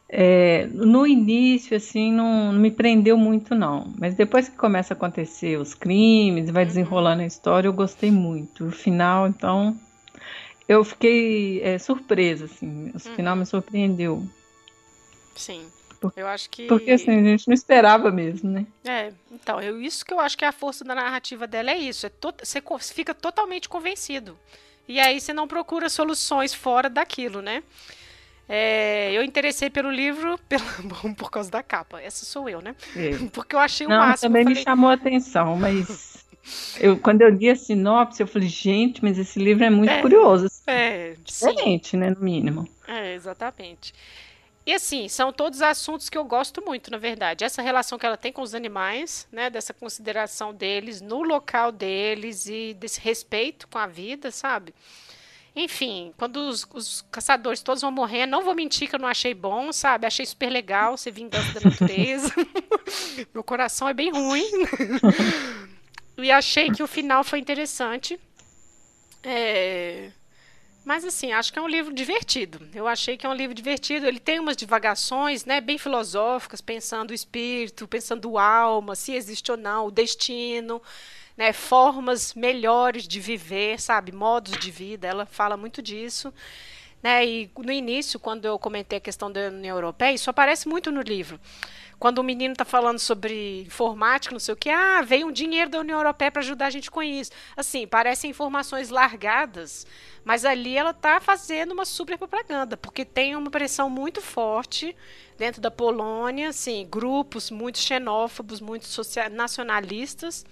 É, 0.07 0.67
no 0.67 1.05
início, 1.05 1.75
assim, 1.75 2.11
não, 2.11 2.53
não, 2.53 2.59
me 2.59 2.71
prendeu 2.71 3.17
muito, 3.17 3.53
não. 3.53 3.93
Mas 3.97 4.15
depois 4.15 4.47
que 4.47 4.55
começa 4.55 4.93
a 4.93 4.95
acontecer 4.95 5.59
os 5.59 5.73
crimes, 5.73 6.49
vai 6.49 6.63
uhum. 6.63 6.67
desenrolando 6.67 7.21
a 7.23 7.25
história, 7.25 7.67
eu 7.67 7.73
gostei 7.73 8.11
muito. 8.11 8.67
O 8.67 8.71
final, 8.71 9.27
então, 9.27 9.77
eu 10.67 10.83
fiquei 10.83 11.61
é, 11.61 11.77
surpresa, 11.77 12.45
assim. 12.45 12.89
O 12.89 12.93
uhum. 12.93 13.15
final 13.15 13.35
me 13.35 13.45
surpreendeu. 13.45 14.23
Sim. 15.35 15.65
Eu 16.15 16.27
acho 16.27 16.49
que. 16.49 16.67
Porque 16.67 16.91
assim, 16.91 17.11
a 17.11 17.23
gente 17.23 17.47
não 17.47 17.53
esperava 17.53 18.11
mesmo, 18.11 18.49
né? 18.49 18.65
É, 18.83 19.11
então, 19.31 19.61
eu, 19.61 19.81
isso 19.81 20.05
que 20.05 20.13
eu 20.13 20.19
acho 20.19 20.37
que 20.37 20.45
é 20.45 20.47
a 20.47 20.51
força 20.51 20.83
da 20.83 20.95
narrativa 20.95 21.47
dela 21.47 21.71
é 21.71 21.77
isso. 21.77 22.05
É 22.05 22.09
to, 22.09 22.33
você 22.39 22.61
fica 22.93 23.13
totalmente 23.13 23.69
convencido. 23.69 24.37
E 24.87 24.99
aí 24.99 25.19
você 25.19 25.33
não 25.33 25.47
procura 25.47 25.89
soluções 25.89 26.53
fora 26.53 26.89
daquilo, 26.89 27.41
né? 27.41 27.63
É, 28.47 29.11
eu 29.11 29.23
interessei 29.23 29.69
pelo 29.69 29.89
livro 29.89 30.37
pela, 30.47 30.63
por 31.17 31.31
causa 31.31 31.49
da 31.49 31.63
capa. 31.63 31.99
Essa 32.01 32.25
sou 32.25 32.47
eu, 32.47 32.61
né? 32.61 32.75
É. 32.95 33.17
Porque 33.33 33.55
eu 33.55 33.59
achei 33.59 33.87
o 33.87 33.89
Não, 33.89 33.97
máximo. 33.97 34.29
Também 34.29 34.43
falei... 34.43 34.57
me 34.57 34.63
chamou 34.63 34.89
a 34.89 34.93
atenção, 34.93 35.55
mas 35.55 36.25
eu, 36.79 36.97
quando 36.97 37.21
eu 37.21 37.29
li 37.29 37.49
a 37.49 37.55
sinopse, 37.55 38.21
eu 38.21 38.27
falei, 38.27 38.47
gente, 38.47 39.03
mas 39.03 39.17
esse 39.17 39.39
livro 39.39 39.63
é 39.63 39.69
muito 39.69 39.91
é, 39.91 40.01
curioso. 40.01 40.47
É, 40.67 41.15
diferente, 41.23 41.89
sim. 41.89 41.97
né, 41.97 42.11
no 42.11 42.19
mínimo. 42.19 42.69
É, 42.87 43.15
exatamente. 43.15 43.93
E 44.65 44.73
assim, 44.73 45.07
são 45.07 45.31
todos 45.31 45.61
assuntos 45.61 46.09
que 46.09 46.17
eu 46.17 46.23
gosto 46.23 46.63
muito, 46.65 46.89
na 46.89 46.97
verdade. 46.97 47.43
Essa 47.43 47.61
relação 47.61 47.99
que 47.99 48.05
ela 48.05 48.17
tem 48.17 48.33
com 48.33 48.41
os 48.41 48.55
animais, 48.55 49.27
né? 49.31 49.49
Dessa 49.49 49.73
consideração 49.73 50.53
deles 50.53 51.01
no 51.01 51.21
local 51.21 51.71
deles 51.71 52.47
e 52.47 52.73
desse 52.73 52.99
respeito 52.99 53.67
com 53.67 53.77
a 53.77 53.85
vida, 53.85 54.31
sabe? 54.31 54.73
Enfim, 55.55 56.13
quando 56.17 56.37
os, 56.37 56.67
os, 56.73 57.01
caçadores 57.11 57.61
todos 57.61 57.81
vão 57.81 57.91
morrer, 57.91 58.25
não 58.25 58.43
vou 58.43 58.53
mentir 58.53 58.89
que 58.89 58.95
eu 58.95 58.99
não 58.99 59.07
achei 59.07 59.33
bom, 59.33 59.71
sabe? 59.71 60.05
Achei 60.05 60.25
super 60.25 60.49
legal 60.49 60.97
ser 60.97 61.11
vingança 61.11 61.59
da 61.59 61.69
natureza. 61.69 62.33
Meu 63.33 63.43
coração 63.43 63.87
é 63.87 63.93
bem 63.93 64.11
ruim. 64.11 64.49
e 66.17 66.29
achei 66.29 66.71
que 66.71 66.83
o 66.83 66.87
final 66.87 67.23
foi 67.23 67.39
interessante. 67.39 68.19
É... 69.23 70.11
Mas 70.85 71.03
assim, 71.03 71.33
acho 71.33 71.51
que 71.51 71.59
é 71.59 71.61
um 71.61 71.67
livro 71.67 71.93
divertido. 71.93 72.61
Eu 72.73 72.87
achei 72.87 73.17
que 73.17 73.25
é 73.25 73.29
um 73.29 73.33
livro 73.33 73.55
divertido. 73.55 74.05
Ele 74.05 74.19
tem 74.19 74.39
umas 74.39 74.55
divagações, 74.55 75.43
né, 75.43 75.59
bem 75.59 75.77
filosóficas, 75.77 76.61
pensando 76.61 77.09
o 77.09 77.13
espírito, 77.13 77.87
pensando 77.87 78.29
o 78.29 78.37
alma, 78.37 78.95
se 78.95 79.13
existe 79.13 79.51
ou 79.51 79.57
não, 79.57 79.87
o 79.87 79.91
destino 79.91 80.81
né, 81.37 81.51
formas 81.51 82.33
melhores 82.33 83.07
de 83.07 83.19
viver, 83.19 83.79
sabe, 83.79 84.11
modos 84.11 84.57
de 84.57 84.71
vida. 84.71 85.07
Ela 85.07 85.25
fala 85.25 85.57
muito 85.57 85.81
disso. 85.81 86.33
Né, 87.03 87.25
e 87.25 87.51
no 87.57 87.71
início, 87.71 88.19
quando 88.19 88.45
eu 88.45 88.57
comentei 88.57 88.97
a 88.97 89.01
questão 89.01 89.31
da 89.31 89.41
União 89.47 89.75
Europeia, 89.75 90.13
isso 90.13 90.29
aparece 90.29 90.67
muito 90.67 90.91
no 90.91 91.01
livro. 91.01 91.39
Quando 91.99 92.19
o 92.19 92.23
menino 92.23 92.51
está 92.51 92.65
falando 92.65 92.99
sobre 92.99 93.61
informática, 93.61 94.33
não 94.33 94.39
sei 94.39 94.53
o 94.53 94.57
que, 94.57 94.69
ah, 94.69 95.01
veio 95.01 95.27
um 95.27 95.31
dinheiro 95.31 95.69
da 95.69 95.79
União 95.79 95.97
Europeia 95.97 96.31
para 96.31 96.41
ajudar 96.41 96.67
a 96.67 96.69
gente 96.69 96.91
com 96.91 97.01
isso. 97.01 97.31
Assim, 97.55 97.87
parecem 97.87 98.29
informações 98.29 98.89
largadas, 98.89 99.87
mas 100.23 100.43
ali 100.43 100.77
ela 100.77 100.91
está 100.91 101.19
fazendo 101.21 101.71
uma 101.71 101.85
super 101.85 102.17
propaganda, 102.17 102.75
porque 102.75 103.05
tem 103.05 103.35
uma 103.35 103.49
pressão 103.49 103.89
muito 103.89 104.21
forte 104.21 104.95
dentro 105.37 105.61
da 105.61 105.71
Polônia, 105.71 106.49
assim, 106.49 106.87
grupos 106.89 107.49
muito 107.49 107.77
xenófobos, 107.77 108.59
muito 108.59 108.87
nacionalistas, 109.31 110.45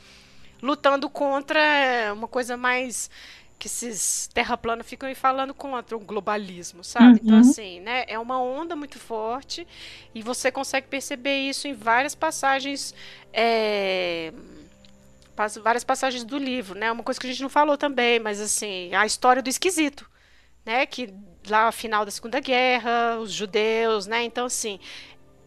lutando 0.62 1.10
contra 1.10 1.60
uma 2.14 2.28
coisa 2.28 2.56
mais 2.56 3.10
que 3.64 3.68
esses 3.68 4.28
terraplanos 4.34 4.86
ficam 4.86 5.08
aí 5.08 5.16
falando 5.16 5.54
contra 5.54 5.96
o 5.96 6.00
globalismo, 6.02 6.84
sabe? 6.84 7.22
Então, 7.24 7.36
uhum. 7.36 7.40
Então, 7.40 7.50
assim, 7.50 7.80
né? 7.80 8.04
É 8.10 8.20
uma 8.20 8.38
onda 8.38 8.76
muito 8.76 9.00
forte 9.00 9.66
e 10.14 10.22
você 10.22 10.52
consegue 10.52 10.88
perceber 10.88 11.38
isso 11.38 11.66
em 11.66 11.74
várias 11.74 12.14
passagens. 12.14 12.94
É, 13.32 14.34
várias 15.64 15.86
passagens 15.86 16.26
do 16.26 16.38
livro, 16.38 16.78
né? 16.78 16.92
Uma 16.92 17.04
coisa 17.04 17.18
que 17.18 17.26
a 17.26 17.30
gente 17.30 17.42
não 17.42 17.48
falou 17.48 17.78
também, 17.78 18.20
mas 18.20 18.42
assim, 18.42 18.94
a 18.94 19.06
história 19.06 19.42
do 19.42 19.48
esquisito, 19.48 20.06
né? 20.66 20.86
Que 20.86 21.14
lá 21.48 21.72
final 21.72 22.04
da 22.04 22.12
Segunda 22.12 22.42
Guerra, 22.42 23.18
os 23.18 23.32
judeus, 23.32 24.08
né? 24.08 24.24
Então, 24.26 24.48
assim, 24.48 24.78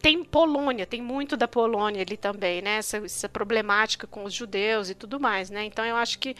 tem 0.06 0.22
Polônia, 0.22 0.86
tem 0.86 1.02
muito 1.02 1.36
da 1.36 1.48
Polônia 1.48 2.02
ali 2.02 2.16
também, 2.16 2.62
né? 2.62 2.76
Essa, 2.76 2.98
essa, 2.98 3.28
problemática 3.28 4.06
com 4.06 4.22
os 4.22 4.32
judeus 4.32 4.88
e 4.88 4.94
tudo 4.94 5.18
mais, 5.18 5.50
né? 5.50 5.64
Então 5.64 5.84
eu 5.84 5.96
acho 5.96 6.20
que 6.20 6.36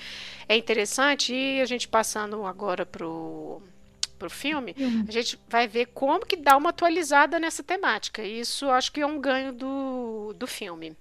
é 0.48 0.56
interessante 0.56 1.34
e 1.34 1.60
a 1.60 1.64
gente 1.64 1.88
passando 1.88 2.46
agora 2.46 2.86
pro 2.86 3.60
pro 4.16 4.30
filme, 4.30 4.74
uhum. 4.78 5.04
a 5.06 5.10
gente 5.10 5.38
vai 5.48 5.66
ver 5.66 5.86
como 5.86 6.24
que 6.24 6.36
dá 6.36 6.56
uma 6.56 6.70
atualizada 6.70 7.40
nessa 7.40 7.62
temática. 7.62 8.22
Isso 8.22 8.70
acho 8.70 8.92
que 8.92 9.00
é 9.00 9.06
um 9.06 9.20
ganho 9.20 9.52
do, 9.52 10.32
do 10.34 10.46
filme. 10.46 10.96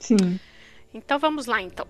Sim. 0.00 0.38
Então 0.92 1.16
vamos 1.16 1.46
lá 1.46 1.62
então. 1.62 1.86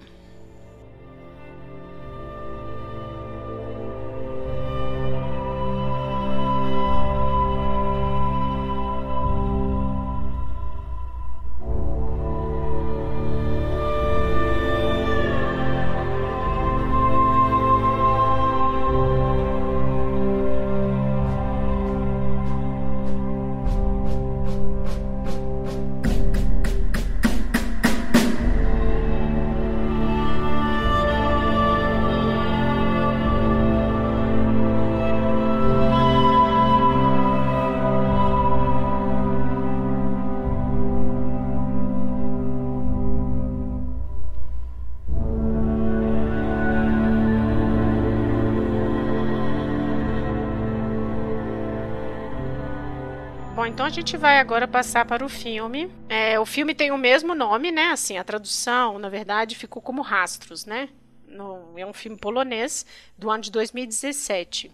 Então 53.79 53.87
a 53.87 53.91
gente 53.91 54.17
vai 54.17 54.41
agora 54.41 54.67
passar 54.67 55.05
para 55.05 55.25
o 55.25 55.29
filme. 55.29 55.89
É, 56.09 56.41
o 56.41 56.45
filme 56.45 56.75
tem 56.75 56.91
o 56.91 56.99
mesmo 56.99 57.33
nome, 57.33 57.71
né? 57.71 57.93
Assim, 57.93 58.19
a 58.19 58.25
tradução, 58.25 58.99
na 58.99 59.09
verdade, 59.09 59.55
ficou 59.55 59.81
como 59.81 60.03
Rastros, 60.03 60.67
né? 60.67 60.89
No, 61.29 61.79
é 61.79 61.87
um 61.87 61.93
filme 61.93 62.19
polonês 62.19 62.85
do 63.17 63.31
ano 63.31 63.41
de 63.41 63.53
2017. 63.53 64.73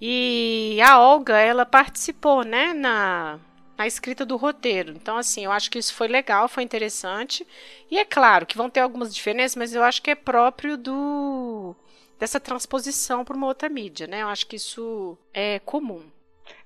E 0.00 0.78
a 0.80 1.00
Olga, 1.00 1.38
ela 1.38 1.66
participou, 1.66 2.44
né, 2.44 2.72
na, 2.72 3.40
na 3.76 3.88
escrita 3.88 4.24
do 4.24 4.36
roteiro. 4.36 4.92
Então, 4.92 5.16
assim, 5.16 5.44
eu 5.44 5.50
acho 5.50 5.68
que 5.68 5.80
isso 5.80 5.92
foi 5.92 6.06
legal, 6.06 6.46
foi 6.46 6.62
interessante. 6.62 7.44
E 7.90 7.98
é 7.98 8.04
claro 8.04 8.46
que 8.46 8.56
vão 8.56 8.70
ter 8.70 8.78
algumas 8.78 9.12
diferenças, 9.12 9.56
mas 9.56 9.74
eu 9.74 9.82
acho 9.82 10.00
que 10.00 10.10
é 10.12 10.14
próprio 10.14 10.76
do 10.76 11.74
dessa 12.16 12.38
transposição 12.38 13.24
para 13.24 13.34
uma 13.34 13.48
outra 13.48 13.68
mídia, 13.68 14.06
né? 14.06 14.22
Eu 14.22 14.28
acho 14.28 14.46
que 14.46 14.54
isso 14.54 15.18
é 15.34 15.58
comum. 15.58 16.04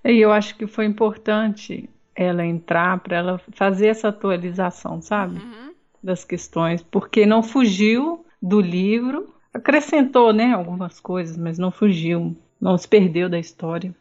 E 0.05 0.21
eu 0.21 0.31
acho 0.31 0.57
que 0.57 0.67
foi 0.67 0.85
importante 0.85 1.89
ela 2.15 2.45
entrar 2.45 3.01
para 3.01 3.17
ela 3.17 3.41
fazer 3.53 3.89
essa 3.89 4.09
atualização, 4.09 5.01
sabe? 5.01 5.39
Uhum. 5.39 5.73
Das 6.03 6.25
questões, 6.25 6.83
porque 6.83 7.25
não 7.25 7.43
fugiu 7.43 8.25
do 8.41 8.61
livro, 8.61 9.35
acrescentou, 9.53 10.33
né, 10.33 10.53
algumas 10.53 11.01
coisas, 11.01 11.37
mas 11.37 11.59
não 11.59 11.71
fugiu, 11.71 12.37
não 12.61 12.77
se 12.77 12.87
perdeu 12.87 13.29
da 13.29 13.39
história. 13.39 13.95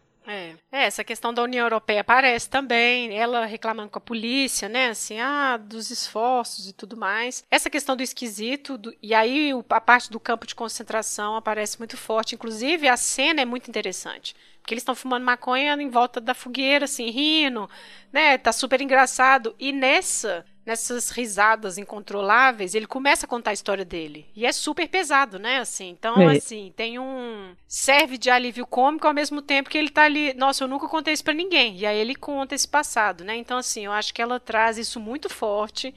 É. 0.76 0.86
essa 0.86 1.04
questão 1.04 1.32
da 1.32 1.44
União 1.44 1.64
Europeia 1.64 2.02
aparece 2.02 2.50
também, 2.50 3.16
ela 3.16 3.46
reclamando 3.46 3.92
com 3.92 4.00
a 4.00 4.02
polícia, 4.02 4.68
né, 4.68 4.88
assim, 4.88 5.20
ah, 5.20 5.56
dos 5.56 5.92
esforços 5.92 6.68
e 6.68 6.74
tudo 6.74 6.98
mais. 6.98 7.44
Essa 7.52 7.70
questão 7.70 7.96
do 7.96 8.02
esquisito, 8.02 8.76
do, 8.76 8.92
e 9.00 9.14
aí 9.14 9.52
a 9.70 9.80
parte 9.80 10.10
do 10.10 10.20
campo 10.20 10.48
de 10.48 10.56
concentração 10.56 11.36
aparece 11.36 11.78
muito 11.78 11.96
forte, 11.96 12.34
inclusive 12.34 12.88
a 12.88 12.98
cena 12.98 13.42
é 13.42 13.46
muito 13.46 13.70
interessante. 13.70 14.36
Porque 14.60 14.74
eles 14.74 14.82
estão 14.82 14.96
fumando 14.96 15.24
maconha 15.26 15.74
em 15.74 15.90
volta 15.90 16.20
da 16.20 16.34
fogueira, 16.34 16.86
assim, 16.86 17.10
rindo, 17.10 17.70
né? 18.12 18.38
Tá 18.38 18.54
super 18.54 18.80
engraçado. 18.82 19.54
E 19.60 19.74
nessa, 19.74 20.46
nessas 20.66 21.10
risadas 21.10 21.78
incontroláveis, 21.78 22.74
ele 22.74 22.88
começa 22.88 23.26
a 23.26 23.30
contar 23.30 23.52
a 23.52 23.54
história 23.54 23.84
dele. 23.84 24.26
E 24.36 24.46
é 24.46 24.52
super 24.52 24.88
pesado, 24.88 25.38
né? 25.38 25.58
Assim, 25.58 25.90
então, 25.90 26.20
é. 26.22 26.38
assim, 26.38 26.74
tem 26.76 27.00
um. 27.00 27.56
Serve 27.68 28.18
de 28.18 28.30
alívio 28.30 28.66
cômico 28.66 29.08
ao 29.08 29.14
mesmo 29.14 29.42
tempo 29.42 29.70
que 29.70 29.78
ele 29.78 29.90
tá 29.90 30.04
ali. 30.04 30.34
Nossa, 30.34 30.64
eu 30.64 30.68
nunca 30.68 30.88
contei 30.88 31.14
isso 31.14 31.24
pra 31.24 31.34
ninguém. 31.34 31.78
E 31.78 31.86
aí 31.86 31.98
ele 31.98 32.16
conta 32.16 32.56
esse 32.56 32.68
passado, 32.68 33.24
né? 33.24 33.36
Então, 33.36 33.58
assim, 33.58 33.86
eu 33.86 33.92
acho 33.92 34.14
que 34.14 34.22
ela 34.22 34.40
traz 34.40 34.78
isso 34.78 35.00
muito 35.00 35.30
forte. 35.30 35.94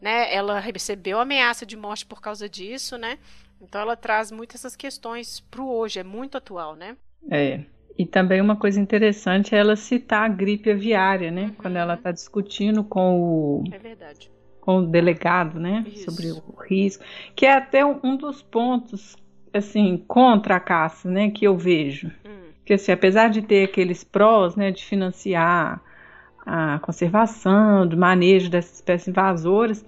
Né? 0.00 0.32
Ela 0.32 0.60
recebeu 0.60 1.18
ameaça 1.18 1.66
de 1.66 1.76
morte 1.76 2.06
por 2.06 2.20
causa 2.20 2.48
disso, 2.48 2.96
né? 2.96 3.18
Então 3.60 3.80
ela 3.80 3.96
traz 3.96 4.30
muitas 4.30 4.60
essas 4.60 4.76
questões 4.76 5.40
pro 5.50 5.68
hoje, 5.68 5.98
é 5.98 6.04
muito 6.04 6.38
atual, 6.38 6.76
né? 6.76 6.96
É. 7.30 7.60
E 7.98 8.06
também 8.06 8.40
uma 8.40 8.54
coisa 8.54 8.80
interessante 8.80 9.56
é 9.56 9.58
ela 9.58 9.74
citar 9.74 10.22
a 10.22 10.28
gripe 10.28 10.70
aviária, 10.70 11.32
né? 11.32 11.42
Uhum. 11.42 11.54
Quando 11.58 11.76
ela 11.76 11.94
está 11.94 12.12
discutindo 12.12 12.84
com 12.84 13.20
o. 13.20 13.64
É 13.72 13.78
verdade. 13.78 14.30
Com 14.60 14.78
o 14.78 14.86
delegado, 14.86 15.58
né? 15.58 15.84
Isso. 15.88 16.04
Sobre 16.04 16.30
o 16.30 16.62
risco. 16.62 17.02
Que 17.34 17.44
é 17.44 17.54
até 17.54 17.84
um 17.84 18.16
dos 18.16 18.40
pontos, 18.40 19.16
assim, 19.52 20.04
contra 20.06 20.56
a 20.56 20.60
caça, 20.60 21.10
né? 21.10 21.30
Que 21.30 21.44
eu 21.44 21.58
vejo. 21.58 22.12
Hum. 22.24 22.52
Que, 22.64 22.74
assim, 22.74 22.92
apesar 22.92 23.30
de 23.30 23.42
ter 23.42 23.64
aqueles 23.64 24.04
prós, 24.04 24.54
né? 24.54 24.70
De 24.70 24.84
financiar 24.84 25.82
a 26.46 26.78
conservação, 26.78 27.84
do 27.84 27.96
manejo 27.96 28.48
dessas 28.48 28.76
espécies 28.76 29.08
invasoras, 29.08 29.84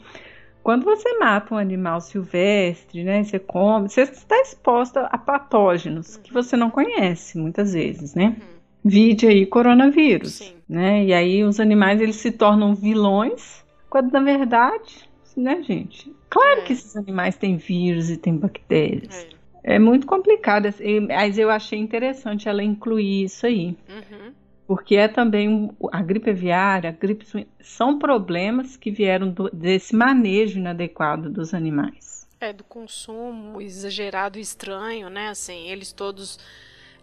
quando 0.71 0.85
você 0.85 1.19
mata 1.19 1.53
um 1.53 1.59
animal 1.59 2.01
silvestre, 2.01 3.03
né, 3.03 3.25
você 3.25 3.41
come, 3.41 3.89
você 3.89 4.03
está 4.03 4.41
exposta 4.41 5.01
a 5.07 5.19
patógenos 5.19 6.17
que 6.17 6.33
você 6.33 6.57
não 6.57 6.71
conhece 6.71 7.37
muitas 7.37 7.73
vezes, 7.73 8.15
né? 8.15 8.37
Uhum. 8.41 8.47
Vide 8.85 9.27
aí 9.27 9.47
coronavírus, 9.47 10.35
Sim. 10.35 10.55
né? 10.69 11.05
E 11.05 11.13
aí 11.13 11.43
os 11.43 11.59
animais 11.59 12.01
eles 12.01 12.15
se 12.15 12.31
tornam 12.31 12.73
vilões, 12.73 13.65
quando 13.89 14.13
na 14.13 14.21
verdade, 14.21 15.11
né, 15.37 15.61
gente? 15.61 16.15
Claro 16.29 16.61
é. 16.61 16.63
que 16.63 16.73
esses 16.73 16.97
animais 16.97 17.37
têm 17.37 17.57
vírus 17.57 18.09
e 18.09 18.17
têm 18.17 18.37
bactérias. 18.37 19.27
É. 19.65 19.75
é 19.75 19.79
muito 19.81 20.07
complicado, 20.07 20.73
mas 21.09 21.37
eu 21.37 21.51
achei 21.51 21.81
interessante 21.81 22.49
ela 22.49 22.63
incluir 22.63 23.25
isso 23.25 23.45
aí. 23.45 23.77
Uhum 23.89 24.40
porque 24.71 24.95
é 24.95 25.09
também 25.09 25.69
a 25.91 26.01
gripe 26.01 26.31
aviária, 26.31 26.91
a 26.91 26.93
gripe 26.93 27.27
são 27.61 27.99
problemas 27.99 28.77
que 28.77 28.89
vieram 28.89 29.29
do, 29.29 29.51
desse 29.53 29.97
manejo 29.97 30.61
inadequado 30.61 31.29
dos 31.29 31.53
animais. 31.53 32.25
É, 32.41 32.53
do 32.53 32.63
consumo 32.63 33.61
exagerado 33.61 34.39
e 34.39 34.41
estranho, 34.41 35.11
né? 35.11 35.31
Assim, 35.31 35.67
eles 35.67 35.91
todos 35.91 36.39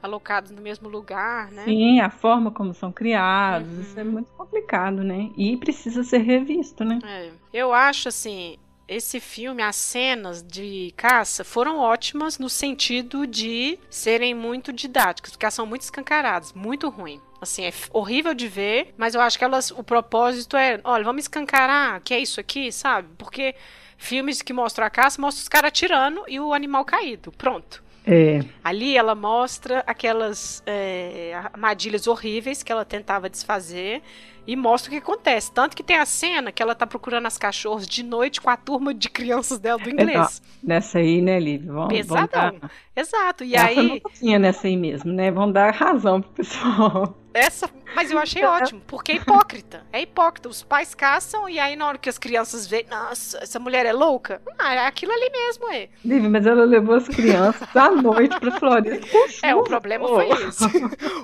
alocados 0.02 0.52
no 0.52 0.62
mesmo 0.62 0.88
lugar, 0.88 1.52
né? 1.52 1.66
Sim, 1.66 2.00
a 2.00 2.10
forma 2.10 2.52
como 2.52 2.74
são 2.74 2.90
criados, 2.90 3.70
uhum. 3.70 3.82
isso 3.82 4.00
é 4.00 4.04
muito 4.06 4.30
complicado, 4.38 5.04
né? 5.04 5.30
E 5.36 5.58
precisa 5.58 6.06
ser 6.06 6.20
revisto, 6.20 6.86
né? 6.86 7.00
É. 7.04 7.32
Eu 7.52 7.74
acho, 7.74 8.08
assim, 8.08 8.58
esse 8.88 9.20
filme, 9.20 9.62
as 9.62 9.76
cenas 9.76 10.42
de 10.42 10.94
caça 10.96 11.44
foram 11.44 11.80
ótimas 11.80 12.40
no 12.40 12.48
sentido 12.48 13.28
de 13.28 13.78
serem 13.90 14.34
muito 14.34 14.72
didáticas, 14.72 15.32
porque 15.32 15.44
elas 15.44 15.54
são 15.54 15.66
muito 15.66 15.82
escancaradas, 15.82 16.54
muito 16.54 16.88
ruim. 16.88 17.20
Assim, 17.40 17.66
é 17.66 17.74
horrível 17.92 18.34
de 18.34 18.48
ver, 18.48 18.94
mas 18.98 19.14
eu 19.14 19.22
acho 19.22 19.38
que 19.38 19.44
elas, 19.44 19.70
o 19.72 19.84
propósito 19.84 20.58
é, 20.58 20.80
olha, 20.84 21.04
vamos 21.04 21.24
escancarar, 21.24 22.02
que 22.02 22.14
é 22.14 22.20
isso 22.20 22.40
aqui, 22.40 22.72
sabe? 22.72 23.08
Porque 23.18 23.54
filmes 23.98 24.42
que 24.42 24.54
mostram 24.54 24.86
a 24.86 24.90
caça 24.90 25.22
mostram 25.22 25.44
os 25.44 25.48
caras 25.48 25.72
tirando 25.72 26.24
e 26.28 26.40
o 26.40 26.54
animal 26.54 26.84
caído. 26.84 27.32
Pronto. 27.32 27.84
É. 28.06 28.40
Ali 28.64 28.98
ela 28.98 29.14
mostra 29.14 29.84
aquelas 29.86 30.64
é, 30.66 31.34
armadilhas 31.36 32.08
horríveis 32.08 32.64
que 32.64 32.72
ela 32.72 32.86
tentava 32.86 33.30
desfazer 33.30 34.02
e 34.48 34.56
mostra 34.56 34.90
o 34.90 34.92
que 34.94 34.98
acontece. 34.98 35.52
Tanto 35.52 35.76
que 35.76 35.84
tem 35.84 35.98
a 35.98 36.06
cena 36.06 36.54
que 36.54 36.64
ela 36.64 36.74
tá 36.74 36.88
procurando 36.88 37.26
as 37.26 37.38
cachorras 37.38 37.86
de 37.86 38.02
noite 38.02 38.40
com 38.40 38.50
a 38.50 38.56
turma 38.56 38.94
de 38.94 39.10
crianças 39.10 39.60
dela 39.60 39.78
do 39.78 39.90
inglês. 39.90 40.42
nessa 40.64 41.00
aí, 41.00 41.22
né, 41.22 41.38
Lívia? 41.38 41.74
Vamos, 41.74 41.90
Pesadão. 41.90 42.42
Vamos 42.42 42.62
dar... 42.62 42.72
Exato. 42.96 43.44
E 43.44 43.56
Essa 43.56 43.68
aí. 43.68 44.02
tinha 44.18 44.40
nessa 44.40 44.68
aí 44.68 44.78
mesmo, 44.78 45.12
né? 45.12 45.30
Vamos 45.30 45.54
dar 45.54 45.74
razão 45.74 46.22
pro 46.22 46.32
pessoal. 46.32 47.14
Essa, 47.38 47.70
mas 47.96 48.10
eu 48.10 48.18
achei 48.18 48.44
ótimo, 48.44 48.82
porque 48.88 49.12
é 49.12 49.16
hipócrita. 49.16 49.86
É 49.94 50.02
hipócrita. 50.02 50.50
Os 50.50 50.64
pais 50.64 50.96
caçam 50.96 51.48
e 51.48 51.60
aí 51.60 51.76
na 51.76 51.88
hora 51.88 51.98
que 51.98 52.10
as 52.10 52.18
crianças 52.18 52.66
veem, 52.66 52.86
nossa, 52.90 53.38
essa 53.38 53.60
mulher 53.60 53.86
é 53.86 53.94
louca. 53.94 54.42
Ah, 54.58 54.74
é 54.74 54.88
aquilo 54.88 55.12
ali 55.12 55.30
mesmo, 55.30 55.72
é. 55.72 55.90
Lívia, 56.04 56.30
mas 56.30 56.46
ela 56.48 56.66
levou 56.66 56.96
as 56.96 57.08
crianças 57.08 57.68
à 57.76 57.92
noite 57.92 58.40
pra 58.40 58.52
Floresta. 58.60 59.08
É, 59.44 59.54
o 59.56 59.64
problema 59.64 60.08
foi 60.08 60.30
esse. 60.30 60.64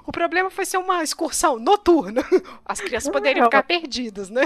O 0.05 0.11
problema 0.11 0.49
foi 0.49 0.65
ser 0.65 0.77
uma 0.77 1.03
excursão 1.03 1.57
noturna. 1.57 2.23
As 2.65 2.79
crianças 2.79 3.11
poderiam 3.11 3.45
ficar 3.45 3.63
perdidas, 3.63 4.29
né? 4.29 4.43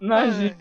Imagina. 0.00 0.56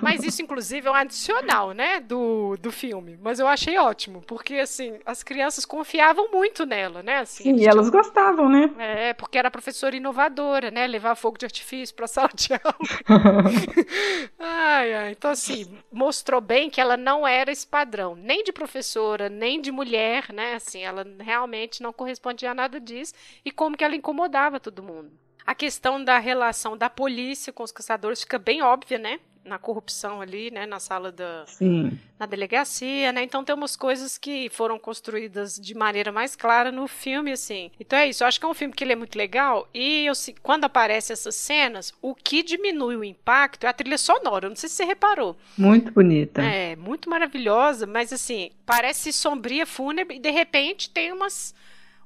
Mas 0.00 0.24
isso, 0.24 0.42
inclusive, 0.42 0.88
é 0.88 0.90
um 0.90 0.94
adicional, 0.94 1.72
né, 1.72 2.00
do, 2.00 2.56
do 2.56 2.72
filme. 2.72 3.18
Mas 3.22 3.38
eu 3.38 3.46
achei 3.46 3.78
ótimo, 3.78 4.20
porque, 4.22 4.54
assim, 4.54 4.98
as 5.06 5.22
crianças 5.22 5.64
confiavam 5.64 6.30
muito 6.30 6.66
nela, 6.66 7.02
né? 7.02 7.18
Assim, 7.18 7.44
Sim, 7.44 7.56
e 7.56 7.66
elas 7.66 7.88
tinham... 7.88 8.02
gostavam, 8.02 8.48
né? 8.48 8.70
É, 8.78 9.14
porque 9.14 9.38
era 9.38 9.50
professora 9.50 9.96
inovadora, 9.96 10.70
né? 10.70 10.86
Levar 10.86 11.14
fogo 11.14 11.38
de 11.38 11.44
artifício 11.46 11.94
pra 11.94 12.06
sala 12.08 12.30
de 12.34 12.52
aula. 12.52 12.76
ai, 14.38 14.94
ai. 14.94 15.12
Então, 15.12 15.30
assim, 15.30 15.78
mostrou 15.92 16.40
bem 16.40 16.68
que 16.68 16.80
ela 16.80 16.96
não 16.96 17.26
era 17.26 17.52
esse 17.52 17.66
padrão, 17.66 18.16
nem 18.16 18.42
de 18.42 18.52
professora, 18.52 19.28
nem 19.28 19.60
de 19.60 19.70
mulher, 19.70 20.32
né? 20.32 20.54
Assim, 20.54 20.82
ela 20.82 21.06
realmente 21.20 21.82
não 21.82 21.92
correspondia 21.92 22.50
a 22.50 22.54
nada 22.54 22.80
disso. 22.80 23.14
E 23.44 23.50
como 23.50 23.76
que 23.76 23.84
ela 23.84 23.94
incomodava 23.94 24.58
todo 24.58 24.82
mundo. 24.82 25.21
A 25.46 25.54
questão 25.54 26.02
da 26.02 26.18
relação 26.18 26.76
da 26.76 26.88
polícia 26.88 27.52
com 27.52 27.62
os 27.62 27.72
caçadores 27.72 28.20
fica 28.22 28.38
bem 28.38 28.62
óbvia, 28.62 28.98
né? 28.98 29.20
Na 29.44 29.58
corrupção 29.58 30.20
ali, 30.20 30.52
né? 30.52 30.66
Na 30.66 30.78
sala 30.78 31.10
da. 31.10 31.44
Sim. 31.46 31.98
Na 32.16 32.26
delegacia, 32.26 33.10
né? 33.10 33.24
Então 33.24 33.42
tem 33.42 33.52
umas 33.52 33.74
coisas 33.74 34.16
que 34.16 34.48
foram 34.50 34.78
construídas 34.78 35.56
de 35.56 35.74
maneira 35.74 36.12
mais 36.12 36.36
clara 36.36 36.70
no 36.70 36.86
filme, 36.86 37.32
assim. 37.32 37.72
Então 37.80 37.98
é 37.98 38.08
isso. 38.08 38.22
Eu 38.22 38.28
acho 38.28 38.38
que 38.38 38.46
é 38.46 38.48
um 38.48 38.54
filme 38.54 38.72
que 38.72 38.84
ele 38.84 38.92
é 38.92 38.96
muito 38.96 39.18
legal. 39.18 39.68
E 39.74 40.06
eu, 40.06 40.12
quando 40.44 40.64
aparecem 40.64 41.12
essas 41.12 41.34
cenas, 41.34 41.92
o 42.00 42.14
que 42.14 42.44
diminui 42.44 42.94
o 42.94 43.02
impacto 43.02 43.64
é 43.64 43.68
a 43.68 43.72
trilha 43.72 43.98
sonora. 43.98 44.46
Eu 44.46 44.50
não 44.50 44.56
sei 44.56 44.68
se 44.68 44.76
você 44.76 44.84
reparou. 44.84 45.36
Muito 45.58 45.90
bonita. 45.90 46.40
É, 46.40 46.76
muito 46.76 47.10
maravilhosa, 47.10 47.84
mas 47.84 48.12
assim, 48.12 48.52
parece 48.64 49.12
sombria, 49.12 49.66
fúnebre, 49.66 50.18
e 50.18 50.20
de 50.20 50.30
repente 50.30 50.88
tem 50.88 51.10
umas 51.12 51.52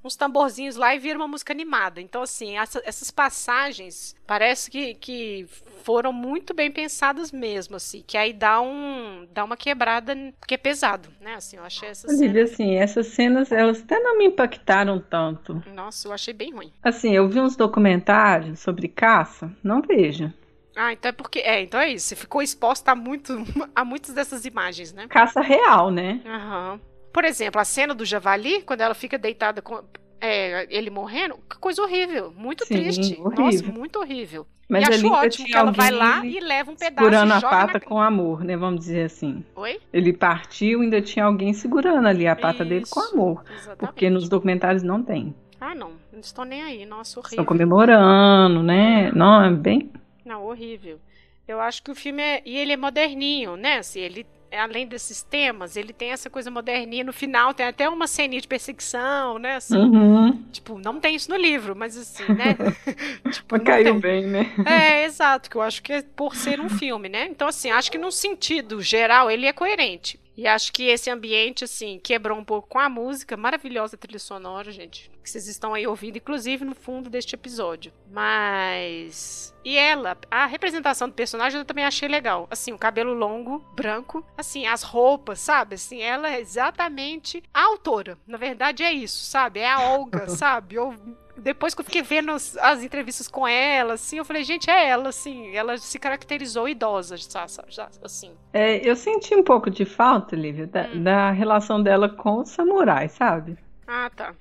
uns 0.07 0.17
tamborzinhos 0.17 0.77
lá 0.77 0.95
e 0.95 0.99
vira 0.99 1.19
uma 1.19 1.29
música 1.29 1.53
animada. 1.53 2.01
Então, 2.01 2.23
assim, 2.23 2.57
essa, 2.57 2.81
essas 2.85 3.11
passagens 3.11 4.15
parece 4.27 4.71
que, 4.71 4.95
que 4.95 5.47
foram 5.83 6.13
muito 6.13 6.55
bem 6.55 6.71
pensadas 6.71 7.31
mesmo, 7.31 7.77
assim, 7.77 8.03
que 8.07 8.17
aí 8.17 8.33
dá 8.33 8.61
um 8.61 9.27
dá 9.31 9.45
uma 9.45 9.57
quebrada, 9.57 10.17
porque 10.39 10.55
é 10.55 10.59
pesado, 10.59 11.09
né? 11.21 11.35
Assim, 11.35 11.57
eu 11.57 11.65
achei 11.65 11.89
essas 11.89 12.17
cenas... 12.17 12.53
assim, 12.53 12.75
essas 12.77 13.07
cenas, 13.09 13.53
elas 13.53 13.83
até 13.83 13.99
não 13.99 14.17
me 14.17 14.27
impactaram 14.27 14.99
tanto. 14.99 15.63
Nossa, 15.75 16.09
eu 16.09 16.13
achei 16.13 16.33
bem 16.33 16.53
ruim. 16.53 16.73
Assim, 16.83 17.15
eu 17.15 17.29
vi 17.29 17.41
uns 17.41 17.57
documentários 17.57 18.61
sobre 18.61 18.89
caça, 18.89 19.51
não 19.63 19.83
vejo. 19.83 20.33
Ah, 20.77 20.93
então 20.93 21.09
é 21.09 21.13
porque. 21.13 21.39
É, 21.39 21.63
então 21.63 21.81
é 21.81 21.91
isso. 21.91 22.09
Você 22.09 22.17
ficou 22.17 22.43
exposta 22.43 22.93
a, 22.93 22.95
muito, 22.95 23.33
a 23.75 23.85
muitas 23.85 24.15
dessas 24.15 24.45
imagens, 24.45 24.93
né? 24.93 25.07
Caça 25.09 25.41
real, 25.41 25.91
né? 25.91 26.21
Aham. 26.27 26.73
Uhum. 26.75 26.96
Por 27.17 27.25
exemplo, 27.25 27.59
a 27.59 27.65
cena 27.65 27.95
do 27.95 28.05
javali, 28.05 28.61
quando 28.61 28.83
ela 28.83 28.93
fica 28.93 29.17
deitada 29.17 29.63
com 29.63 29.83
é, 30.21 30.67
ele 30.69 30.91
morrendo, 30.91 31.39
que 31.49 31.57
coisa 31.57 31.81
horrível, 31.81 32.31
muito 32.37 32.67
Sim, 32.67 32.75
triste. 32.75 33.19
Horrível. 33.19 33.43
Nossa, 33.43 33.73
muito 33.73 33.99
horrível. 33.99 34.47
Mas 34.69 34.87
e 34.87 34.93
acho 34.93 35.09
ótimo 35.11 35.47
que 35.47 35.57
ela 35.57 35.73
vai 35.73 35.91
lá 35.91 36.27
e 36.27 36.39
leva 36.41 36.71
um 36.71 36.77
pedaço 36.77 37.09
segurando 37.09 37.33
a 37.33 37.41
pata 37.41 37.73
na... 37.73 37.81
com 37.81 37.99
amor, 37.99 38.45
né? 38.45 38.55
Vamos 38.55 38.81
dizer 38.81 39.07
assim. 39.07 39.43
Oi? 39.55 39.81
Ele 39.95 40.13
partiu 40.13 40.83
e 40.83 40.85
ainda 40.85 41.01
tinha 41.01 41.25
alguém 41.25 41.55
segurando 41.55 42.07
ali 42.07 42.27
a 42.27 42.37
pata 42.37 42.65
Isso, 42.65 42.69
dele 42.69 42.85
com 42.87 43.01
amor. 43.01 43.43
Exatamente. 43.51 43.79
Porque 43.79 44.11
nos 44.11 44.29
documentários 44.29 44.83
não 44.83 45.03
tem. 45.03 45.35
Ah, 45.59 45.75
não. 45.75 45.93
Não 46.13 46.21
estou 46.21 46.45
nem 46.45 46.63
aí. 46.65 46.85
Nossa, 46.85 47.19
horrível. 47.19 47.33
Estão 47.33 47.47
comemorando, 47.47 48.63
né? 48.63 49.11
Não, 49.13 49.43
é 49.43 49.51
bem. 49.51 49.91
Não, 50.23 50.45
horrível. 50.45 51.01
Eu 51.49 51.63
acho 51.63 51.83
que 51.83 51.91
o 51.91 51.95
filme 51.95 52.23
é. 52.23 52.43
E 52.45 52.59
ele 52.59 52.75
é 52.75 52.77
moderninho, 52.77 53.57
né? 53.57 53.79
Assim, 53.79 54.01
ele 54.01 54.27
além 54.59 54.87
desses 54.87 55.23
temas, 55.23 55.77
ele 55.77 55.93
tem 55.93 56.13
essa 56.13 56.29
coisa 56.29 56.51
moderninha. 56.51 57.05
No 57.05 57.13
final 57.13 57.55
tem 57.55 57.67
até 57.67 57.89
uma 57.89 58.07
cena 58.07 58.39
de 58.41 58.47
perseguição, 58.47 59.39
né? 59.39 59.57
Assim, 59.57 59.77
uhum. 59.77 60.43
Tipo, 60.53 60.79
não 60.79 61.01
tem 61.01 61.15
isso 61.15 61.31
no 61.31 61.37
livro, 61.37 61.75
mas 61.75 61.97
assim, 61.97 62.25
né? 62.33 62.57
tipo, 63.31 63.61
caiu 63.61 63.93
tem. 63.93 64.01
bem, 64.01 64.27
né? 64.27 64.53
É, 64.65 65.05
exato, 65.05 65.51
que 65.51 65.57
eu 65.57 65.63
acho 65.63 65.83
que 65.83 65.93
é 65.93 66.03
por 66.03 66.35
ser 66.35 66.61
um 66.61 66.69
filme, 66.71 67.09
né? 67.09 67.27
Então, 67.31 67.49
assim, 67.49 67.71
acho 67.71 67.91
que 67.91 67.99
num 67.99 68.11
sentido 68.11 68.81
geral 68.81 69.31
ele 69.31 69.47
é 69.47 69.53
coerente. 69.53 70.19
E 70.37 70.47
acho 70.47 70.73
que 70.73 70.85
esse 70.85 71.11
ambiente, 71.11 71.65
assim, 71.65 71.99
quebrou 71.99 72.39
um 72.39 72.45
pouco 72.45 72.69
com 72.69 72.79
a 72.79 72.89
música, 72.89 73.37
maravilhosa 73.37 73.97
trilha 73.97 74.19
sonora, 74.19 74.71
gente, 74.71 75.11
que 75.23 75.31
vocês 75.31 75.49
estão 75.49 75.73
aí 75.73 75.87
ouvindo, 75.87 76.19
inclusive 76.19 76.65
no 76.65 76.75
fundo 76.75 77.09
deste 77.09 77.35
episódio. 77.35 77.93
Mas. 78.11 79.55
E 79.65 79.77
ela, 79.77 80.17
a 80.31 80.47
representação 80.47 81.09
do 81.09 81.15
personagem 81.15 81.59
eu 81.59 81.65
também 81.65 81.85
achei 81.85 82.09
legal. 82.09 82.47
Assim, 82.51 82.73
o 82.73 82.79
cabelo 82.79 83.15
longo, 83.15 83.59
branco, 83.75 84.25
assim, 84.37 84.67
as 84.67 84.83
roupas, 84.83 85.41
sabe? 85.41 85.75
Assim, 85.77 86.03
ela 86.03 86.31
é 86.31 86.39
exatamente 86.39 87.43
a 87.53 87.63
autora. 87.63 88.19
Na 88.27 88.37
verdade 88.37 88.83
é 88.83 88.93
isso, 88.93 89.25
sabe? 89.25 89.61
É 89.61 89.71
a 89.71 89.81
Olga, 89.81 90.29
sabe? 90.31 90.75
Eu 90.75 90.95
depois 91.39 91.75
que 91.75 91.81
eu 91.81 91.85
fiquei 91.85 92.03
vendo 92.03 92.33
as, 92.33 92.57
as, 92.57 92.83
entrevistas 92.83 93.29
com 93.29 93.47
ela, 93.47 93.95
assim, 93.95 94.19
eu 94.19 94.25
falei, 94.25 94.43
gente, 94.43 94.71
é 94.71 94.89
ela, 94.89 95.11
assim, 95.11 95.55
ela 95.55 95.77
se 95.79 95.99
caracterizou 95.99 96.69
idosa, 96.69 97.17
já, 97.17 97.47
já 97.69 97.89
assim. 98.03 98.33
É, 98.53 98.89
eu 98.89 98.97
senti 98.97 99.35
um 99.35 99.43
pouco 99.43 99.71
de 99.71 99.85
falta, 99.85 100.35
Lívia, 100.35 100.67
da, 100.67 100.83
hum. 100.83 101.03
da 101.03 101.31
relação 101.31 101.83
dela 101.83 102.09
com 102.09 102.39
o 102.39 102.47
samurai, 102.47 103.09
sabe? 103.09 103.57
Ah, 103.87 104.11
tá. 104.15 104.35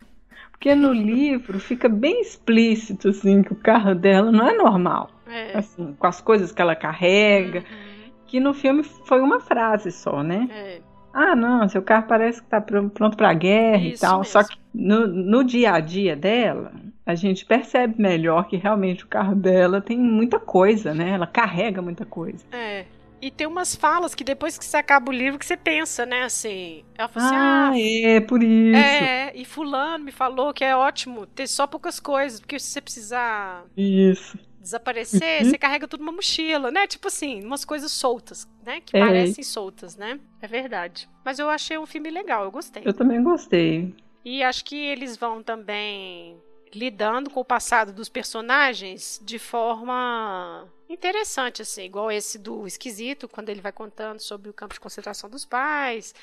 Porque 0.51 0.73
no 0.73 0.93
livro 0.93 1.59
fica 1.59 1.89
bem 1.89 2.21
explícito, 2.21 3.09
assim, 3.09 3.43
que 3.43 3.53
o 3.53 3.57
carro 3.57 3.93
dela 3.93 4.31
não 4.31 4.47
é 4.47 4.53
normal. 4.53 5.11
É. 5.27 5.57
Assim, 5.57 5.93
com 5.93 6.07
as 6.07 6.21
coisas 6.21 6.51
que 6.51 6.61
ela 6.61 6.75
carrega. 6.75 7.59
Uhum. 7.59 8.11
Que 8.25 8.39
no 8.39 8.53
filme 8.53 8.83
foi 8.83 9.21
uma 9.21 9.39
frase 9.39 9.91
só, 9.91 10.23
né? 10.23 10.47
É. 10.49 10.81
Ah, 11.13 11.35
não, 11.35 11.67
seu 11.69 11.81
carro 11.81 12.07
parece 12.07 12.41
que 12.41 12.49
tá 12.49 12.59
pronto 12.59 13.15
pra 13.15 13.33
guerra 13.33 13.83
Isso 13.85 14.03
e 14.03 14.07
tal. 14.07 14.19
Mesmo. 14.19 14.31
Só 14.31 14.43
que 14.43 14.57
no, 14.73 15.07
no 15.07 15.43
dia 15.43 15.73
a 15.73 15.79
dia 15.79 16.15
dela, 16.15 16.71
a 17.05 17.13
gente 17.13 17.45
percebe 17.45 18.01
melhor 18.01 18.47
que 18.47 18.57
realmente 18.57 19.03
o 19.03 19.07
carro 19.07 19.35
dela 19.35 19.79
tem 19.79 19.97
muita 19.97 20.39
coisa, 20.39 20.93
né? 20.93 21.11
Ela 21.11 21.27
carrega 21.27 21.81
muita 21.81 22.05
coisa. 22.05 22.43
É. 22.51 22.85
E 23.21 23.31
tem 23.31 23.47
umas 23.47 23.75
falas 23.75 24.13
que 24.13 24.23
depois 24.23 24.57
que 24.57 24.65
você 24.65 24.77
acaba 24.77 25.09
o 25.09 25.13
livro 25.13 25.39
que 25.39 25.45
você 25.45 25.55
pensa, 25.55 26.05
né, 26.05 26.23
assim. 26.23 26.83
Ela 26.95 27.07
fala 27.07 27.25
assim, 27.25 27.35
ah, 27.35 27.69
ah 27.71 27.79
é, 27.79 28.19
por 28.19 28.43
isso. 28.43 28.77
É, 28.77 29.31
e 29.35 29.45
fulano 29.45 30.03
me 30.03 30.11
falou 30.11 30.53
que 30.53 30.63
é 30.63 30.75
ótimo 30.75 31.25
ter 31.25 31.47
só 31.47 31.65
poucas 31.65 31.99
coisas, 31.99 32.39
porque 32.39 32.59
se 32.59 32.67
você 32.67 32.81
precisar 32.81 33.65
isso. 33.75 34.37
desaparecer, 34.59 35.43
uhum. 35.43 35.49
você 35.49 35.57
carrega 35.57 35.87
tudo 35.87 36.01
numa 36.01 36.11
mochila, 36.11 36.69
né? 36.69 36.85
Tipo 36.87 37.07
assim, 37.07 37.43
umas 37.43 37.63
coisas 37.63 37.91
soltas, 37.91 38.47
né? 38.63 38.81
Que 38.81 38.97
é. 38.97 38.99
parecem 38.99 39.43
soltas, 39.43 39.95
né? 39.95 40.19
É 40.41 40.47
verdade. 40.47 41.09
Mas 41.23 41.39
eu 41.39 41.49
achei 41.49 41.77
um 41.77 41.85
filme 41.85 42.11
legal, 42.11 42.43
eu 42.43 42.51
gostei. 42.51 42.83
Eu 42.85 42.93
também 42.93 43.23
gostei. 43.23 43.95
E 44.23 44.43
acho 44.43 44.65
que 44.65 44.75
eles 44.75 45.15
vão 45.17 45.41
também 45.41 46.37
lidando 46.75 47.29
com 47.29 47.39
o 47.39 47.45
passado 47.45 47.93
dos 47.93 48.09
personagens 48.09 49.19
de 49.23 49.39
forma 49.39 50.67
interessante, 50.89 51.61
assim, 51.61 51.83
igual 51.83 52.11
esse 52.11 52.37
do 52.37 52.67
Esquisito, 52.67 53.27
quando 53.29 53.49
ele 53.49 53.61
vai 53.61 53.71
contando 53.71 54.19
sobre 54.19 54.49
o 54.49 54.53
campo 54.53 54.73
de 54.73 54.79
concentração 54.79 55.29
dos 55.29 55.45
pais. 55.45 56.13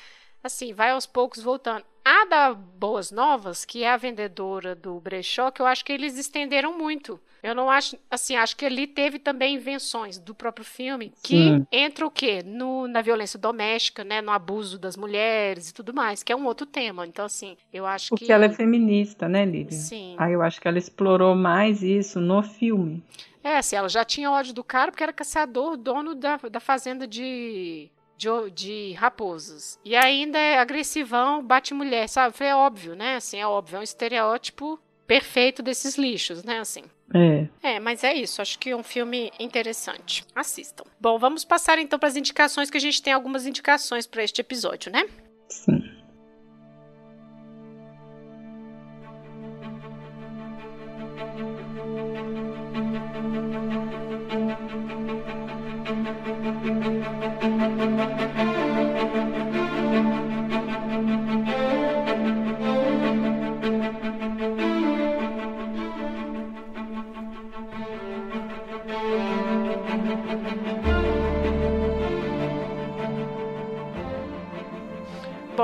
Assim, 0.43 0.73
vai 0.73 0.91
aos 0.91 1.05
poucos 1.05 1.41
voltando. 1.41 1.85
A 2.05 2.25
da 2.25 2.53
Boas 2.53 3.11
Novas, 3.11 3.63
que 3.63 3.83
é 3.83 3.89
a 3.89 3.95
vendedora 3.95 4.75
do 4.75 4.99
brechó, 4.99 5.49
que 5.49 5.61
eu 5.61 5.65
acho 5.65 5.85
que 5.85 5.93
eles 5.93 6.17
estenderam 6.17 6.77
muito. 6.77 7.17
Eu 7.41 7.55
não 7.55 7.69
acho, 7.69 7.97
assim, 8.11 8.35
acho 8.35 8.57
que 8.57 8.65
ali 8.65 8.85
teve 8.85 9.19
também 9.19 9.55
invenções 9.55 10.19
do 10.19 10.35
próprio 10.35 10.65
filme 10.65 11.13
que 11.23 11.35
Sim. 11.35 11.67
entra 11.71 12.05
o 12.05 12.11
quê? 12.11 12.43
No, 12.43 12.89
na 12.89 13.01
violência 13.01 13.39
doméstica, 13.39 14.03
né, 14.03 14.21
no 14.21 14.31
abuso 14.31 14.77
das 14.77 14.97
mulheres 14.97 15.69
e 15.69 15.73
tudo 15.73 15.93
mais, 15.93 16.23
que 16.23 16.33
é 16.33 16.35
um 16.35 16.45
outro 16.45 16.65
tema. 16.65 17.07
Então, 17.07 17.23
assim, 17.23 17.55
eu 17.71 17.85
acho 17.85 18.09
Porque 18.09 18.25
que... 18.25 18.31
ela 18.33 18.45
é 18.45 18.49
feminista, 18.49 19.29
né, 19.29 19.45
Lívia? 19.45 19.77
Sim. 19.77 20.15
Aí 20.17 20.33
eu 20.33 20.41
acho 20.41 20.59
que 20.59 20.67
ela 20.67 20.77
explorou 20.77 21.35
mais 21.35 21.81
isso 21.81 22.19
no 22.19 22.43
filme. 22.43 23.01
É, 23.41 23.57
assim, 23.57 23.77
ela 23.77 23.89
já 23.89 24.03
tinha 24.03 24.31
ódio 24.31 24.53
do 24.53 24.63
cara 24.63 24.91
porque 24.91 25.03
era 25.03 25.13
caçador, 25.13 25.77
dono 25.77 26.15
da, 26.15 26.37
da 26.49 26.59
fazenda 26.61 27.05
de, 27.05 27.89
de, 28.23 28.51
de 28.51 28.93
raposas. 28.93 29.79
E 29.83 29.95
ainda 29.95 30.37
é 30.37 30.57
agressivão, 30.57 31.43
bate 31.43 31.73
mulher, 31.73 32.07
sabe? 32.07 32.35
Foi 32.35 32.47
é 32.47 32.55
óbvio, 32.55 32.95
né? 32.95 33.15
Assim, 33.15 33.37
é 33.37 33.47
óbvio, 33.47 33.77
é 33.77 33.79
um 33.79 33.83
estereótipo 33.83 34.79
perfeito 35.05 35.61
desses 35.61 35.97
lixos, 35.97 36.43
né? 36.43 36.59
Assim. 36.59 36.83
É. 37.13 37.47
É, 37.61 37.79
mas 37.79 38.03
é 38.03 38.13
isso. 38.13 38.41
Acho 38.41 38.57
que 38.57 38.71
é 38.71 38.75
um 38.75 38.83
filme 38.83 39.31
interessante. 39.39 40.25
Assistam. 40.35 40.83
Bom, 40.99 41.19
vamos 41.19 41.45
passar 41.45 41.77
então 41.77 41.99
para 41.99 42.09
as 42.09 42.15
indicações, 42.15 42.69
que 42.69 42.77
a 42.77 42.81
gente 42.81 43.01
tem 43.01 43.13
algumas 43.13 43.45
indicações 43.45 44.07
para 44.07 44.23
este 44.23 44.41
episódio, 44.41 44.91
né? 44.91 45.07
Sim. 45.47 46.02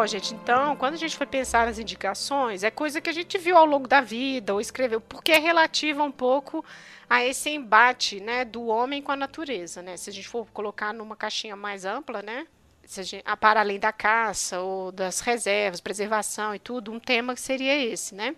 Gente, 0.09 0.33
então, 0.33 0.75
quando 0.75 0.95
a 0.95 0.97
gente 0.97 1.15
foi 1.15 1.25
pensar 1.25 1.65
nas 1.67 1.79
indicações, 1.79 2.63
é 2.63 2.71
coisa 2.71 2.99
que 2.99 3.09
a 3.09 3.13
gente 3.13 3.37
viu 3.37 3.55
ao 3.55 3.65
longo 3.65 3.87
da 3.87 4.01
vida 4.01 4.53
ou 4.53 4.59
escreveu, 4.59 4.99
porque 4.99 5.31
é 5.31 5.39
relativa 5.39 6.03
um 6.03 6.11
pouco 6.11 6.65
a 7.09 7.23
esse 7.23 7.49
embate, 7.49 8.19
né, 8.19 8.43
do 8.43 8.65
homem 8.65 9.01
com 9.01 9.11
a 9.11 9.15
natureza, 9.15 9.81
né? 9.81 9.95
Se 9.95 10.09
a 10.09 10.13
gente 10.13 10.27
for 10.27 10.47
colocar 10.51 10.93
numa 10.93 11.15
caixinha 11.15 11.55
mais 11.55 11.85
ampla, 11.85 12.21
né, 12.21 12.45
se 12.85 12.99
a 12.99 13.03
gente, 13.03 13.23
a 13.25 13.37
para 13.37 13.59
além 13.59 13.79
da 13.79 13.93
caça 13.93 14.59
ou 14.59 14.91
das 14.91 15.19
reservas, 15.19 15.79
preservação 15.79 16.53
e 16.55 16.59
tudo, 16.59 16.91
um 16.91 16.99
tema 16.99 17.35
seria 17.35 17.75
esse, 17.75 18.15
né? 18.15 18.35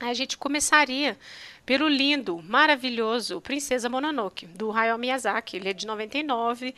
A 0.00 0.14
gente 0.14 0.38
começaria 0.38 1.18
pelo 1.66 1.88
lindo, 1.88 2.40
maravilhoso 2.42 3.40
Princesa 3.40 3.88
Mononoke, 3.88 4.46
do 4.46 4.70
Hayao 4.70 4.96
Miyazaki. 4.96 5.56
Ele 5.56 5.70
é 5.70 5.72
de 5.72 5.86
99 5.86 6.74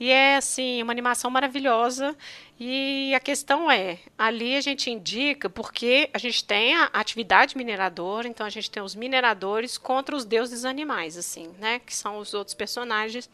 e 0.00 0.10
é 0.10 0.36
assim, 0.36 0.82
uma 0.82 0.92
animação 0.92 1.30
maravilhosa. 1.30 2.16
E 2.58 3.14
a 3.14 3.20
questão 3.20 3.70
é, 3.70 3.98
ali 4.16 4.56
a 4.56 4.60
gente 4.62 4.90
indica 4.90 5.50
porque 5.50 6.08
a 6.14 6.18
gente 6.18 6.42
tem 6.42 6.74
a 6.74 6.84
atividade 6.94 7.54
mineradora, 7.56 8.26
então 8.26 8.46
a 8.46 8.50
gente 8.50 8.70
tem 8.70 8.82
os 8.82 8.94
mineradores 8.94 9.76
contra 9.76 10.16
os 10.16 10.24
deuses 10.24 10.64
animais, 10.64 11.18
assim, 11.18 11.50
né? 11.58 11.80
Que 11.80 11.94
são 11.94 12.18
os 12.18 12.32
outros 12.32 12.54
personagens 12.54 13.28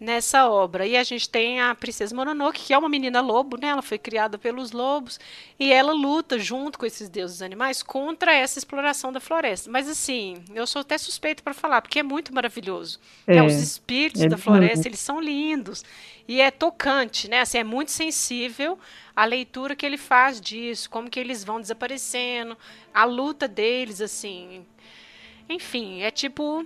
nessa 0.00 0.48
obra. 0.48 0.86
E 0.86 0.96
a 0.96 1.04
gente 1.04 1.28
tem 1.28 1.60
a 1.60 1.74
Princesa 1.74 2.16
Mononoke, 2.16 2.62
que 2.64 2.72
é 2.72 2.78
uma 2.78 2.88
menina 2.88 3.20
lobo, 3.20 3.58
né? 3.60 3.68
Ela 3.68 3.82
foi 3.82 3.98
criada 3.98 4.38
pelos 4.38 4.72
lobos 4.72 5.20
e 5.58 5.70
ela 5.70 5.92
luta 5.92 6.38
junto 6.38 6.78
com 6.78 6.86
esses 6.86 7.10
deuses 7.10 7.42
animais 7.42 7.82
contra 7.82 8.32
essa 8.32 8.58
exploração 8.58 9.12
da 9.12 9.20
floresta. 9.20 9.70
Mas 9.70 9.86
assim, 9.86 10.42
eu 10.54 10.66
sou 10.66 10.80
até 10.80 10.96
suspeito 10.96 11.42
para 11.42 11.52
falar, 11.52 11.82
porque 11.82 11.98
é 11.98 12.02
muito 12.02 12.34
maravilhoso. 12.34 12.98
É, 13.26 13.42
os 13.42 13.54
espíritos 13.54 14.22
é 14.22 14.28
da 14.28 14.38
floresta, 14.38 14.88
eles 14.88 15.00
são 15.00 15.20
lindos 15.20 15.84
e 16.26 16.40
é 16.40 16.50
tocante, 16.50 17.28
né? 17.28 17.40
Assim, 17.40 17.58
é 17.58 17.64
muito 17.64 17.90
sensível 17.90 18.78
a 19.14 19.26
leitura 19.26 19.76
que 19.76 19.84
ele 19.84 19.98
faz 19.98 20.40
disso, 20.40 20.88
como 20.88 21.10
que 21.10 21.20
eles 21.20 21.44
vão 21.44 21.60
desaparecendo, 21.60 22.56
a 22.94 23.04
luta 23.04 23.46
deles, 23.46 24.00
assim. 24.00 24.64
Enfim, 25.46 26.00
é 26.00 26.10
tipo 26.10 26.64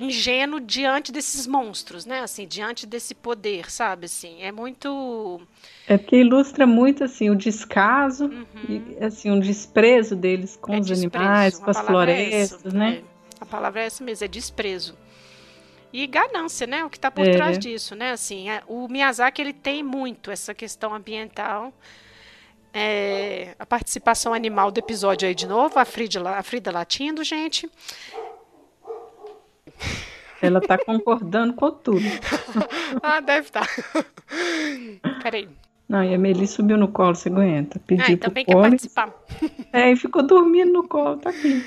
ingênuo 0.00 0.60
diante 0.60 1.10
desses 1.12 1.46
monstros, 1.46 2.04
né? 2.06 2.20
Assim, 2.20 2.46
diante 2.46 2.86
desse 2.86 3.14
poder, 3.14 3.70
sabe? 3.70 4.06
Assim, 4.06 4.42
é 4.42 4.52
muito. 4.52 5.40
É 5.86 5.98
porque 5.98 6.16
ilustra 6.16 6.66
muito 6.66 7.04
assim 7.04 7.30
o 7.30 7.36
descaso 7.36 8.26
uhum. 8.26 8.46
e 8.68 9.04
assim 9.04 9.30
um 9.30 9.40
desprezo 9.40 10.16
deles 10.16 10.56
com 10.56 10.74
é 10.74 10.80
os 10.80 10.86
desprezo. 10.86 11.16
animais, 11.16 11.58
com 11.58 11.70
as 11.70 11.76
é 11.76 11.82
florestas, 11.82 12.74
é 12.74 12.76
né? 12.76 13.02
É. 13.10 13.14
A 13.40 13.46
palavra 13.46 13.82
é 13.82 13.86
essa 13.86 14.02
mesmo, 14.02 14.24
é 14.24 14.28
desprezo. 14.28 14.96
E 15.92 16.06
ganância, 16.08 16.66
né? 16.66 16.84
O 16.84 16.90
que 16.90 16.96
está 16.96 17.10
por 17.10 17.24
é. 17.24 17.32
trás 17.32 17.58
disso, 17.58 17.94
né? 17.94 18.10
Assim, 18.10 18.50
é, 18.50 18.62
o 18.66 18.88
Miyazaki 18.88 19.40
ele 19.40 19.52
tem 19.52 19.82
muito 19.82 20.30
essa 20.30 20.52
questão 20.52 20.92
ambiental. 20.92 21.72
É, 22.72 23.54
a 23.56 23.64
participação 23.64 24.34
animal 24.34 24.72
do 24.72 24.78
episódio 24.78 25.28
aí 25.28 25.34
de 25.36 25.46
novo, 25.46 25.78
a 25.78 25.84
Frida, 25.84 26.28
a 26.28 26.42
Frida 26.42 26.72
latindo, 26.72 27.22
gente. 27.22 27.70
Ela 30.40 30.60
tá 30.60 30.76
concordando 30.76 31.54
com 31.54 31.70
tudo. 31.70 32.04
ah, 33.02 33.20
deve 33.20 33.46
estar. 33.46 33.66
Tá. 33.66 34.04
Peraí. 35.22 35.48
Não, 35.88 36.02
e 36.02 36.14
a 36.14 36.18
Meli 36.18 36.46
subiu 36.46 36.76
no 36.76 36.88
colo, 36.88 37.14
você 37.14 37.28
aguenta. 37.28 37.78
Pediu 37.78 38.06
ah, 38.06 38.10
e 38.10 38.16
também 38.16 38.44
quer 38.44 38.54
participar. 38.54 39.12
É, 39.72 39.90
e 39.90 39.96
ficou 39.96 40.22
dormindo 40.22 40.72
no 40.72 40.86
colo, 40.86 41.16
tá 41.16 41.30
aqui. 41.30 41.64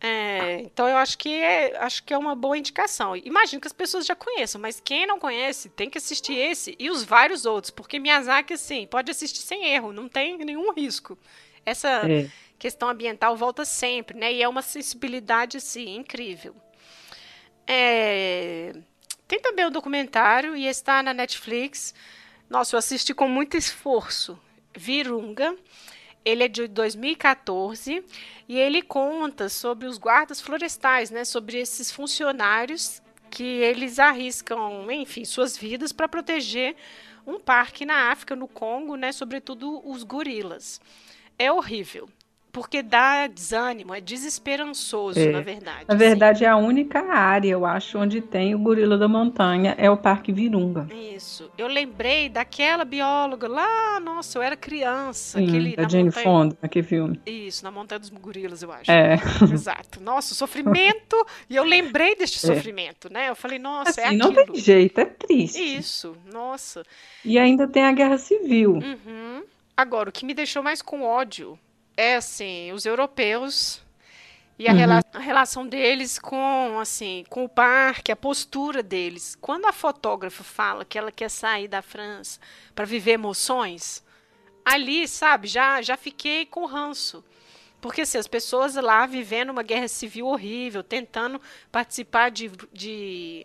É, 0.00 0.60
então 0.60 0.88
eu 0.88 0.96
acho 0.96 1.18
que 1.18 1.28
é, 1.28 1.76
acho 1.78 2.02
que 2.04 2.14
é 2.14 2.18
uma 2.18 2.34
boa 2.34 2.56
indicação. 2.56 3.14
Imagino 3.16 3.60
que 3.60 3.66
as 3.66 3.72
pessoas 3.72 4.06
já 4.06 4.14
conheçam, 4.14 4.58
mas 4.60 4.80
quem 4.80 5.06
não 5.06 5.18
conhece 5.18 5.68
tem 5.68 5.90
que 5.90 5.98
assistir 5.98 6.34
esse 6.34 6.74
e 6.78 6.88
os 6.88 7.04
vários 7.04 7.44
outros, 7.44 7.70
porque 7.70 7.98
Miyazaki 7.98 8.54
assim 8.54 8.86
pode 8.86 9.10
assistir 9.10 9.40
sem 9.40 9.66
erro, 9.66 9.92
não 9.92 10.08
tem 10.08 10.38
nenhum 10.38 10.72
risco. 10.72 11.18
Essa 11.66 12.08
é. 12.08 12.30
questão 12.58 12.88
ambiental 12.88 13.36
volta 13.36 13.64
sempre, 13.64 14.16
né? 14.16 14.32
E 14.32 14.42
é 14.42 14.48
uma 14.48 14.62
sensibilidade 14.62 15.58
assim 15.58 15.96
incrível. 15.96 16.54
É... 17.68 18.72
Tem 19.28 19.38
também 19.38 19.66
o 19.66 19.68
um 19.68 19.70
documentário 19.70 20.56
e 20.56 20.66
está 20.66 21.02
na 21.02 21.12
Netflix. 21.12 21.94
Nossa, 22.48 22.74
eu 22.74 22.78
assisti 22.78 23.12
com 23.12 23.28
muito 23.28 23.58
esforço. 23.58 24.38
Virunga. 24.74 25.54
Ele 26.24 26.44
é 26.44 26.48
de 26.48 26.66
2014 26.66 28.02
e 28.48 28.58
ele 28.58 28.82
conta 28.82 29.48
sobre 29.48 29.86
os 29.86 29.98
guardas 29.98 30.40
florestais, 30.40 31.10
né? 31.10 31.24
Sobre 31.24 31.58
esses 31.58 31.90
funcionários 31.90 33.02
que 33.30 33.44
eles 33.44 33.98
arriscam, 33.98 34.90
enfim, 34.90 35.24
suas 35.24 35.56
vidas 35.56 35.92
para 35.92 36.08
proteger 36.08 36.74
um 37.26 37.38
parque 37.38 37.84
na 37.84 38.10
África, 38.10 38.34
no 38.34 38.48
Congo, 38.48 38.96
né? 38.96 39.12
Sobretudo 39.12 39.86
os 39.86 40.02
gorilas. 40.02 40.80
É 41.38 41.52
horrível. 41.52 42.08
Porque 42.52 42.82
dá 42.82 43.26
desânimo, 43.26 43.94
é 43.94 44.00
desesperançoso, 44.00 45.18
é. 45.18 45.30
na 45.30 45.40
verdade. 45.40 45.84
Na 45.86 45.94
verdade, 45.94 46.44
é 46.44 46.48
a 46.48 46.56
única 46.56 47.00
área, 47.00 47.50
eu 47.50 47.64
acho, 47.64 47.98
onde 47.98 48.20
tem 48.20 48.54
o 48.54 48.58
gorila 48.58 48.96
da 48.96 49.06
montanha, 49.06 49.74
é 49.78 49.90
o 49.90 49.96
Parque 49.96 50.32
Virunga. 50.32 50.88
Isso. 50.92 51.50
Eu 51.58 51.66
lembrei 51.66 52.28
daquela 52.28 52.84
bióloga 52.84 53.46
lá, 53.46 54.00
nossa, 54.00 54.38
eu 54.38 54.42
era 54.42 54.56
criança. 54.56 55.38
Sim, 55.38 55.48
aquele, 55.48 55.76
da 55.76 55.88
Jane 55.88 56.04
montanha... 56.04 56.24
Fonda, 56.24 56.58
aquele 56.62 56.86
filme. 56.86 57.20
Isso, 57.26 57.64
na 57.64 57.70
Montanha 57.70 57.98
dos 57.98 58.08
Gorilas, 58.08 58.62
eu 58.62 58.72
acho. 58.72 58.90
É. 58.90 59.16
Exato. 59.52 60.00
Nossa, 60.02 60.32
o 60.32 60.36
sofrimento, 60.36 61.26
e 61.48 61.56
eu 61.56 61.64
lembrei 61.64 62.16
deste 62.16 62.44
é. 62.44 62.54
sofrimento, 62.54 63.12
né? 63.12 63.28
Eu 63.28 63.36
falei, 63.36 63.58
nossa, 63.58 64.00
é 64.00 64.04
assim, 64.04 64.16
é 64.16 64.20
aquilo. 64.22 64.34
não 64.34 64.46
tem 64.46 64.54
jeito, 64.56 65.00
é 65.00 65.04
triste. 65.04 65.60
Isso, 65.60 66.16
nossa. 66.32 66.82
E 67.24 67.38
ainda 67.38 67.68
tem 67.68 67.84
a 67.84 67.92
Guerra 67.92 68.18
Civil. 68.18 68.72
Uhum. 68.74 69.42
Agora, 69.76 70.08
o 70.08 70.12
que 70.12 70.24
me 70.24 70.34
deixou 70.34 70.62
mais 70.62 70.82
com 70.82 71.02
ódio 71.02 71.58
é 71.98 72.14
assim, 72.14 72.70
os 72.72 72.86
europeus 72.86 73.82
e 74.56 74.68
a, 74.68 74.70
uhum. 74.70 74.78
rela 74.78 75.00
a, 75.12 75.18
relação 75.18 75.66
deles 75.66 76.16
com 76.16 76.78
assim 76.80 77.24
com 77.28 77.44
o 77.44 77.48
parque, 77.48 78.12
a 78.12 78.16
postura 78.16 78.84
deles. 78.84 79.36
Quando 79.40 79.66
a 79.66 79.72
fotógrafa 79.72 80.44
fala 80.44 80.84
que 80.84 80.96
ela 80.96 81.10
quer 81.10 81.28
sair 81.28 81.66
da 81.66 81.82
França 81.82 82.38
para 82.72 82.84
viver 82.84 83.12
emoções, 83.12 84.04
ali, 84.64 85.08
sabe, 85.08 85.48
já 85.48 85.82
já 85.82 85.96
fiquei 85.96 86.46
com 86.46 86.66
ranço. 86.66 87.24
Porque 87.80 88.02
assim, 88.02 88.18
as 88.18 88.28
pessoas 88.28 88.76
lá 88.76 89.04
vivendo 89.04 89.50
uma 89.50 89.64
guerra 89.64 89.88
civil 89.88 90.28
horrível, 90.28 90.84
tentando 90.84 91.40
participar 91.72 92.30
de, 92.30 92.48
de 92.72 93.44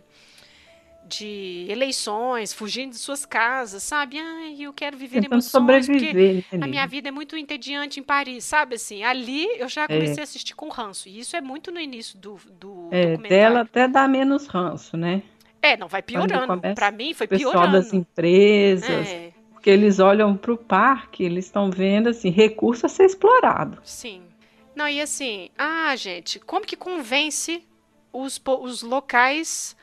de 1.06 1.66
eleições, 1.70 2.54
fugindo 2.54 2.92
de 2.92 2.98
suas 2.98 3.26
casas, 3.26 3.84
sabe? 3.84 4.18
Ai, 4.18 4.56
eu 4.60 4.74
quero 4.74 4.98
viver 4.98 5.22
Tentando 5.22 5.34
emoções, 5.34 5.52
sobreviver, 5.86 6.44
porque 6.50 6.64
a 6.64 6.68
minha 6.68 6.86
vida 6.88 7.10
é 7.10 7.12
muito 7.12 7.36
entediante 7.36 8.00
em 8.00 8.04
Paris, 8.04 8.44
sabe? 8.46 8.76
Assim, 8.76 9.04
ali 9.04 9.48
eu 9.60 9.68
já 9.68 9.88
comecei 9.88 10.18
é. 10.18 10.20
a 10.22 10.24
assistir 10.24 10.56
com 10.56 10.70
ranço. 10.70 11.10
E 11.10 11.20
isso 11.20 11.36
é 11.36 11.42
muito 11.42 11.72
no 11.72 11.80
início 11.80 12.18
do, 12.18 12.38
do 12.60 12.88
é, 12.92 13.12
documentário. 13.12 13.30
Dela 13.30 13.62
até 13.62 13.88
dá 13.88 14.08
menos 14.08 14.48
ranço, 14.48 14.98
né? 14.98 15.22
É, 15.62 15.78
não, 15.78 15.88
vai 15.88 16.02
piorando. 16.02 16.62
Para 16.76 16.92
mim 16.92 17.14
foi 17.14 17.28
piorando. 17.28 17.50
O 17.50 17.52
pessoal 17.52 17.72
das 17.72 17.94
empresas, 17.94 19.08
é. 19.08 19.32
porque 19.54 19.70
eles 19.70 20.00
olham 20.00 20.36
para 20.36 20.52
o 20.52 20.58
parque, 20.58 21.24
eles 21.24 21.46
estão 21.46 21.72
vendo, 21.72 22.10
assim, 22.10 22.30
recurso 22.30 22.86
a 22.86 22.90
ser 22.90 23.06
explorado. 23.06 23.80
Sim. 23.84 24.24
Não, 24.76 24.88
e 24.88 25.00
assim, 25.00 25.50
ah, 25.58 25.96
gente, 25.96 26.40
como 26.40 26.66
que 26.66 26.76
convence 26.76 27.64
os, 28.12 28.42
os 28.46 28.82
locais 28.82 29.76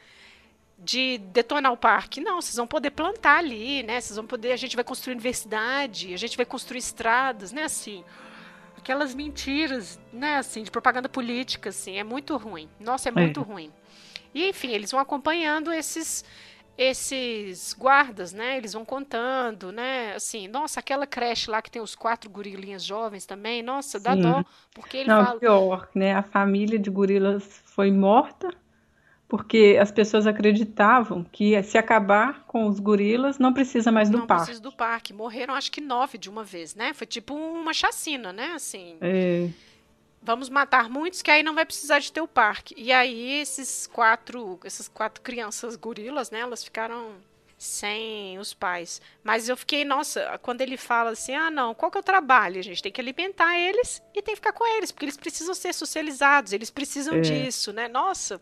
de 0.81 1.19
detonar 1.19 1.73
o 1.73 1.77
parque. 1.77 2.21
Não, 2.21 2.41
vocês 2.41 2.57
vão 2.57 2.67
poder 2.67 2.91
plantar 2.91 3.39
ali, 3.39 3.83
né? 3.83 4.01
Vocês 4.01 4.17
vão 4.17 4.27
poder, 4.27 4.53
a 4.53 4.57
gente 4.57 4.75
vai 4.75 4.85
construir 4.85 5.13
universidade, 5.13 6.15
a 6.15 6.17
gente 6.17 6.37
vai 6.37 6.47
construir 6.47 6.79
estradas, 6.79 7.53
né? 7.53 7.65
Assim, 7.65 8.03
aquelas 8.77 9.15
mentiras, 9.15 10.01
né? 10.13 10.37
Assim, 10.37 10.63
de 10.63 10.71
propaganda 10.71 11.09
política, 11.09 11.69
assim, 11.69 11.99
é 11.99 12.05
muito 12.05 12.37
ruim. 12.37 12.69
Nossa, 12.81 13.11
é 13.11 13.13
muito 13.13 13.41
é. 13.41 13.43
ruim. 13.43 13.73
E 14.35 14.49
enfim, 14.49 14.71
eles 14.71 14.91
vão 14.91 15.01
acompanhando 15.01 15.73
esses 15.73 16.25
esses 16.79 17.75
guardas, 17.75 18.33
né? 18.33 18.57
Eles 18.57 18.73
vão 18.73 18.87
contando, 18.87 19.71
né? 19.71 20.15
Assim, 20.15 20.49
nossa, 20.49 20.81
aquela 20.81 21.07
creche 21.07 21.51
lá 21.51 21.61
que 21.61 21.71
tem 21.71 21.83
os 21.83 21.95
quatro 21.95 22.31
gorilinhas 22.31 22.83
jovens 22.83 23.27
também, 23.27 23.63
nossa, 23.63 24.01
dá 24.01 24.15
Sim. 24.15 24.23
dó, 24.23 24.45
porque 24.73 24.97
ele 24.97 25.09
Não, 25.11 25.23
fala... 25.23 25.39
pior, 25.39 25.89
né? 25.95 26.15
A 26.15 26.23
família 26.23 26.79
de 26.79 26.89
gorilas 26.89 27.61
foi 27.67 27.91
morta 27.91 28.49
porque 29.31 29.79
as 29.81 29.93
pessoas 29.93 30.27
acreditavam 30.27 31.23
que 31.23 31.63
se 31.63 31.79
acabar 31.79 32.43
com 32.49 32.67
os 32.67 32.81
gorilas 32.81 33.39
não 33.39 33.53
precisa 33.53 33.93
mais 33.93 34.11
do 34.11 34.19
não 34.19 34.27
parque. 34.27 34.41
Não 34.41 34.47
precisa 34.47 34.63
do 34.63 34.73
parque. 34.73 35.13
Morreram 35.13 35.55
acho 35.55 35.71
que 35.71 35.81
nove 35.81 36.19
de 36.19 36.29
uma 36.29 36.43
vez, 36.43 36.75
né? 36.75 36.93
Foi 36.93 37.07
tipo 37.07 37.33
uma 37.33 37.73
chacina, 37.73 38.33
né? 38.33 38.55
Assim. 38.57 38.97
É. 39.01 39.49
Vamos 40.21 40.51
matar 40.51 40.91
muitos 40.91 41.23
que 41.23 41.31
aí 41.31 41.45
não 41.45 41.55
vai 41.55 41.65
precisar 41.65 42.01
de 42.01 42.11
ter 42.11 42.21
o 42.21 42.27
parque. 42.27 42.75
E 42.77 42.91
aí 42.91 43.41
esses 43.41 43.87
quatro, 43.87 44.59
essas 44.65 44.89
quatro 44.89 45.23
crianças 45.23 45.77
gorilas, 45.77 46.33
né? 46.33 46.41
Elas 46.41 46.65
ficaram 46.65 47.13
sem 47.57 48.37
os 48.37 48.53
pais. 48.53 49.01
Mas 49.23 49.49
eu 49.49 49.57
fiquei, 49.57 49.85
nossa, 49.85 50.41
quando 50.43 50.61
ele 50.61 50.77
fala 50.77 51.11
assim, 51.11 51.35
ah, 51.35 51.53
não, 51.53 51.73
qual 51.73 51.89
que 51.89 51.99
é 51.99 52.01
o 52.01 52.03
trabalho? 52.03 52.59
A 52.59 52.63
gente 52.63 52.83
tem 52.83 52.91
que 52.91 53.01
alimentar 53.01 53.57
eles 53.57 54.03
e 54.13 54.21
tem 54.21 54.35
que 54.35 54.41
ficar 54.41 54.53
com 54.53 54.67
eles, 54.77 54.91
porque 54.91 55.05
eles 55.05 55.17
precisam 55.17 55.55
ser 55.55 55.73
socializados, 55.73 56.53
eles 56.53 56.71
precisam 56.71 57.15
é. 57.15 57.21
disso, 57.21 57.73
né? 57.73 57.87
Nossa 57.87 58.41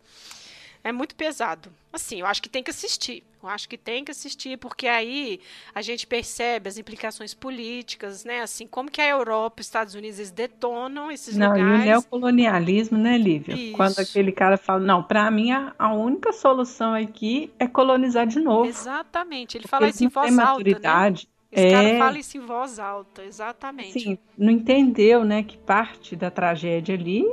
é 0.82 0.92
muito 0.92 1.14
pesado. 1.14 1.70
Assim, 1.92 2.20
eu 2.20 2.26
acho 2.26 2.42
que 2.42 2.48
tem 2.48 2.62
que 2.62 2.70
assistir. 2.70 3.22
Eu 3.42 3.48
acho 3.48 3.68
que 3.68 3.78
tem 3.78 4.04
que 4.04 4.10
assistir, 4.10 4.58
porque 4.58 4.86
aí 4.86 5.40
a 5.74 5.80
gente 5.80 6.06
percebe 6.06 6.68
as 6.68 6.76
implicações 6.76 7.34
políticas, 7.34 8.24
né? 8.24 8.40
Assim, 8.40 8.66
como 8.66 8.90
que 8.90 9.00
a 9.00 9.08
Europa, 9.08 9.60
os 9.60 9.66
Estados 9.66 9.94
Unidos, 9.94 10.18
eles 10.18 10.30
detonam 10.30 11.10
esses 11.10 11.36
não, 11.36 11.50
lugares. 11.50 11.66
Não, 11.66 11.78
e 11.78 11.82
o 11.82 11.84
neocolonialismo, 11.84 12.98
né, 12.98 13.16
Lívia? 13.16 13.54
Isso. 13.54 13.76
Quando 13.76 13.98
aquele 14.00 14.32
cara 14.32 14.56
fala, 14.56 14.80
não, 14.80 15.02
para 15.02 15.30
mim 15.30 15.52
a, 15.52 15.72
a, 15.78 15.92
única 15.94 16.32
solução 16.32 16.94
aqui 16.94 17.52
é 17.58 17.68
colonizar 17.68 18.26
de 18.26 18.40
novo. 18.40 18.68
Exatamente. 18.68 19.56
Ele 19.56 19.68
fala 19.68 19.88
isso 19.88 20.04
em 20.04 20.08
voz 20.08 20.36
alta, 20.36 20.42
né? 20.42 20.50
maturidade. 20.50 21.28
né? 21.28 21.38
Esse 21.50 21.66
é... 21.66 21.70
cara 21.70 21.98
fala 21.98 22.18
isso 22.18 22.36
em 22.36 22.40
voz 22.40 22.78
alta, 22.78 23.24
exatamente. 23.24 24.00
Sim, 24.00 24.18
não 24.36 24.50
entendeu, 24.50 25.24
né, 25.24 25.42
que 25.42 25.56
parte 25.56 26.14
da 26.14 26.30
tragédia 26.30 26.94
ali 26.94 27.24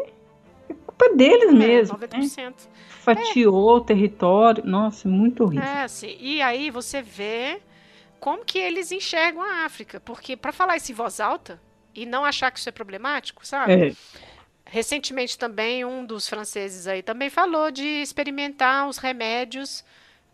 é 0.70 0.74
culpa 0.74 1.16
deles 1.16 1.50
é, 1.50 1.54
mesmo. 1.54 1.98
90%. 1.98 2.38
Né? 2.38 2.54
fatiou 3.06 3.70
é. 3.70 3.80
o 3.80 3.82
território. 3.82 4.66
Nossa, 4.66 5.08
muito 5.08 5.44
horrível. 5.44 5.64
É, 5.64 5.88
sim. 5.88 6.18
E 6.20 6.42
aí 6.42 6.72
você 6.72 7.02
vê 7.02 7.62
como 8.20 8.44
que 8.44 8.58
eles 8.58 8.92
enxergam 8.92 9.42
a 9.44 9.66
África. 9.66 10.00
Porque 10.00 10.36
para 10.36 10.52
falar 10.52 10.78
isso 10.78 10.92
em 10.92 10.96
voz 10.96 11.20
alta 11.20 11.62
e 11.94 12.06
não 12.06 12.26
achar 12.26 12.52
que 12.52 12.60
isso 12.60 12.68
é 12.68 12.72
problemático, 12.72 13.46
sabe? 13.46 13.90
É. 13.90 13.96
Recentemente 14.66 15.38
também 15.38 15.86
um 15.86 16.04
dos 16.04 16.28
franceses 16.28 16.88
aí 16.88 17.04
também 17.04 17.30
falou 17.30 17.70
de 17.70 17.86
experimentar 17.86 18.90
os 18.90 18.98
remédios 18.98 19.86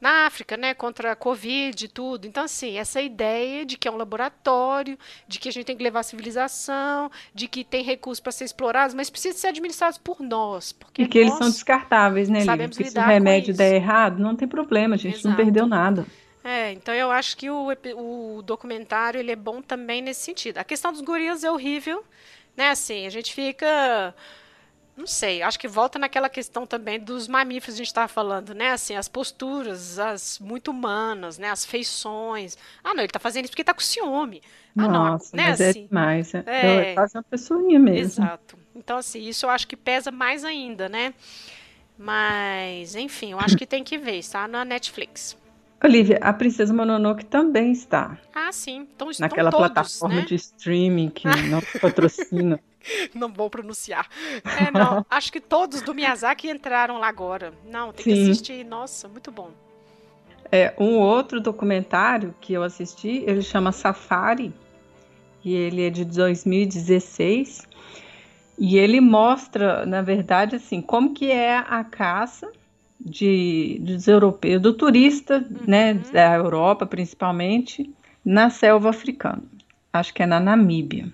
na 0.01 0.25
África, 0.25 0.57
né, 0.57 0.73
contra 0.73 1.11
a 1.11 1.15
Covid 1.15 1.85
e 1.85 1.87
tudo. 1.87 2.25
Então, 2.25 2.43
assim, 2.43 2.77
essa 2.77 2.99
ideia 2.99 3.63
de 3.63 3.77
que 3.77 3.87
é 3.87 3.91
um 3.91 3.97
laboratório, 3.97 4.97
de 5.27 5.39
que 5.39 5.47
a 5.47 5.51
gente 5.51 5.65
tem 5.65 5.77
que 5.77 5.83
levar 5.83 5.99
a 5.99 6.03
civilização, 6.03 7.11
de 7.35 7.47
que 7.47 7.63
tem 7.63 7.83
recursos 7.83 8.19
para 8.19 8.31
ser 8.31 8.45
explorados, 8.45 8.95
mas 8.95 9.11
precisa 9.11 9.37
ser 9.37 9.47
administrados 9.47 9.99
por 9.99 10.19
nós. 10.19 10.73
Porque 10.73 11.03
e 11.03 11.07
que 11.07 11.19
eles 11.19 11.35
são 11.35 11.47
descartáveis, 11.47 12.27
né, 12.27 12.39
Lívia? 12.39 12.67
Porque 12.67 12.89
se 12.89 12.97
o 12.97 13.01
remédio 13.01 13.53
der 13.53 13.75
errado, 13.75 14.19
não 14.19 14.35
tem 14.35 14.47
problema, 14.47 14.95
a 14.95 14.97
gente 14.97 15.19
Exato. 15.19 15.29
não 15.29 15.35
perdeu 15.35 15.67
nada. 15.67 16.05
É, 16.43 16.71
então 16.71 16.93
eu 16.95 17.11
acho 17.11 17.37
que 17.37 17.51
o, 17.51 17.67
o 17.95 18.41
documentário 18.41 19.19
ele 19.19 19.31
é 19.31 19.35
bom 19.35 19.61
também 19.61 20.01
nesse 20.01 20.21
sentido. 20.21 20.57
A 20.57 20.63
questão 20.63 20.91
dos 20.91 21.01
gorilas 21.01 21.43
é 21.43 21.51
horrível, 21.51 22.03
né? 22.57 22.71
Assim, 22.71 23.05
a 23.05 23.09
gente 23.11 23.31
fica 23.31 24.15
não 25.01 25.07
sei, 25.07 25.41
acho 25.41 25.59
que 25.59 25.67
volta 25.67 25.97
naquela 25.97 26.29
questão 26.29 26.65
também 26.65 26.99
dos 26.99 27.27
mamíferos 27.27 27.75
que 27.75 27.81
a 27.81 27.83
gente 27.83 27.87
estava 27.87 28.07
falando, 28.07 28.53
né? 28.53 28.71
Assim, 28.71 28.95
as 28.95 29.07
posturas, 29.07 29.97
as 29.97 30.39
muito 30.39 30.69
humanas, 30.71 31.37
né? 31.37 31.49
As 31.49 31.65
feições. 31.65 32.57
Ah, 32.83 32.93
não, 32.93 33.01
ele 33.01 33.07
está 33.07 33.19
fazendo 33.19 33.45
isso 33.45 33.51
porque 33.51 33.63
está 33.63 33.73
com 33.73 33.81
ciúme. 33.81 34.41
Ah, 34.77 34.87
Nossa, 34.87 35.35
não, 35.35 35.43
né? 35.43 35.49
Mas 35.49 35.59
é 35.59 35.69
assim, 35.69 35.83
é 35.83 35.87
demais. 35.87 36.33
É, 36.35 36.43
é 36.45 36.93
quase 36.93 37.17
uma 37.17 37.23
pessoinha 37.23 37.79
mesmo. 37.79 38.23
Exato. 38.23 38.57
Então, 38.75 38.97
assim, 38.97 39.27
isso 39.27 39.45
eu 39.45 39.49
acho 39.49 39.67
que 39.67 39.75
pesa 39.75 40.11
mais 40.11 40.45
ainda, 40.45 40.87
né? 40.87 41.13
Mas, 41.97 42.95
enfim, 42.95 43.31
eu 43.31 43.39
acho 43.39 43.57
que 43.57 43.65
tem 43.65 43.83
que 43.83 43.97
ver, 43.97 44.17
está 44.17 44.47
na 44.47 44.63
Netflix. 44.63 45.37
Olivia, 45.83 46.19
a 46.21 46.31
Princesa 46.31 46.71
Mononoke 46.71 47.25
também 47.25 47.71
está. 47.71 48.17
Ah, 48.33 48.51
sim. 48.51 48.87
Então, 48.95 49.09
Naquela 49.19 49.49
todos, 49.49 49.67
plataforma 49.67 50.17
né? 50.17 50.21
de 50.21 50.35
streaming 50.35 51.09
que 51.09 51.27
não 51.27 51.59
patrocina. 51.81 52.59
não 53.13 53.31
vou 53.31 53.49
pronunciar. 53.49 54.07
É, 54.43 54.71
não, 54.71 55.05
acho 55.09 55.31
que 55.31 55.39
todos 55.39 55.81
do 55.81 55.93
Miyazaki 55.93 56.49
entraram 56.49 56.97
lá 56.97 57.07
agora. 57.07 57.53
Não, 57.65 57.91
tem 57.91 58.03
Sim. 58.03 58.13
que 58.13 58.31
assistir. 58.31 58.65
Nossa, 58.65 59.07
muito 59.07 59.31
bom. 59.31 59.51
É, 60.51 60.73
um 60.77 60.97
outro 60.97 61.39
documentário 61.39 62.35
que 62.41 62.53
eu 62.53 62.63
assisti, 62.63 63.23
ele 63.25 63.41
chama 63.41 63.71
Safari, 63.71 64.53
e 65.43 65.53
ele 65.53 65.87
é 65.87 65.89
de 65.89 66.05
2016. 66.05 67.67
E 68.59 68.77
ele 68.77 69.01
mostra, 69.01 69.85
na 69.85 70.01
verdade, 70.01 70.57
assim, 70.57 70.81
como 70.81 71.13
que 71.13 71.31
é 71.31 71.57
a 71.57 71.83
caça 71.83 72.51
de, 72.99 73.79
dos 73.81 74.07
europeus, 74.07 74.61
do 74.61 74.73
turista, 74.73 75.37
uhum. 75.37 75.65
né, 75.65 75.93
da 75.95 76.35
Europa 76.35 76.85
principalmente, 76.85 77.89
na 78.23 78.49
selva 78.49 78.89
africana. 78.89 79.43
Acho 79.91 80.13
que 80.13 80.21
é 80.21 80.25
na 80.25 80.39
Namíbia. 80.39 81.11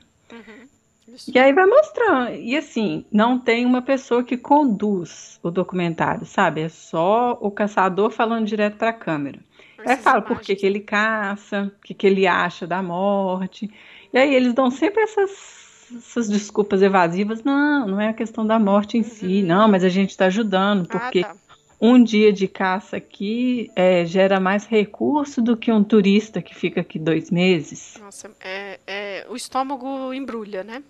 E 1.33 1.39
aí 1.39 1.53
vai 1.53 1.65
mostrando. 1.65 2.35
E 2.35 2.55
assim, 2.55 3.05
não 3.11 3.39
tem 3.39 3.65
uma 3.65 3.81
pessoa 3.81 4.23
que 4.23 4.37
conduz 4.37 5.39
o 5.41 5.49
documentário, 5.49 6.25
sabe? 6.25 6.61
É 6.61 6.69
só 6.69 7.37
o 7.41 7.49
caçador 7.49 8.11
falando 8.11 8.45
direto 8.45 8.77
para 8.77 8.89
a 8.89 8.93
câmera. 8.93 9.39
Aí 9.85 9.95
fala 9.97 10.21
por 10.21 10.41
que, 10.41 10.55
que 10.55 10.65
ele 10.65 10.79
caça, 10.79 11.71
o 11.77 11.81
que, 11.81 11.93
que 11.93 12.07
ele 12.07 12.27
acha 12.27 12.67
da 12.67 12.81
morte. 12.81 13.69
E 14.13 14.17
aí 14.17 14.33
eles 14.33 14.53
dão 14.53 14.69
sempre 14.69 15.01
essas, 15.01 15.87
essas 15.95 16.27
desculpas 16.27 16.81
evasivas. 16.81 17.43
Não, 17.43 17.87
não 17.87 18.01
é 18.01 18.09
a 18.09 18.13
questão 18.13 18.45
da 18.45 18.59
morte 18.59 18.97
em 18.97 19.01
uhum. 19.01 19.07
si. 19.07 19.43
Não, 19.43 19.67
mas 19.67 19.83
a 19.83 19.89
gente 19.89 20.09
está 20.09 20.25
ajudando, 20.25 20.87
ah, 20.89 20.99
porque 20.99 21.19
ah, 21.19 21.29
tá. 21.29 21.35
um 21.79 22.03
dia 22.03 22.33
de 22.33 22.47
caça 22.47 22.97
aqui 22.97 23.71
é, 23.75 24.05
gera 24.05 24.39
mais 24.39 24.65
recurso 24.65 25.41
do 25.41 25.55
que 25.55 25.71
um 25.71 25.83
turista 25.83 26.41
que 26.41 26.53
fica 26.53 26.81
aqui 26.81 26.99
dois 26.99 27.31
meses. 27.31 27.95
Nossa, 28.01 28.31
é, 28.41 28.79
é, 28.85 29.27
o 29.29 29.35
estômago 29.35 30.13
embrulha, 30.13 30.63
né? 30.63 30.83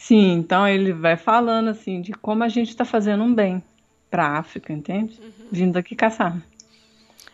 Sim, 0.00 0.32
então 0.32 0.66
ele 0.66 0.94
vai 0.94 1.14
falando 1.14 1.68
assim 1.68 2.00
de 2.00 2.12
como 2.12 2.42
a 2.42 2.48
gente 2.48 2.70
está 2.70 2.86
fazendo 2.86 3.22
um 3.22 3.34
bem 3.34 3.62
para 4.10 4.26
a 4.26 4.38
África, 4.38 4.72
entende? 4.72 5.20
Uhum. 5.20 5.46
Vindo 5.52 5.76
aqui 5.76 5.94
caçar. 5.94 6.40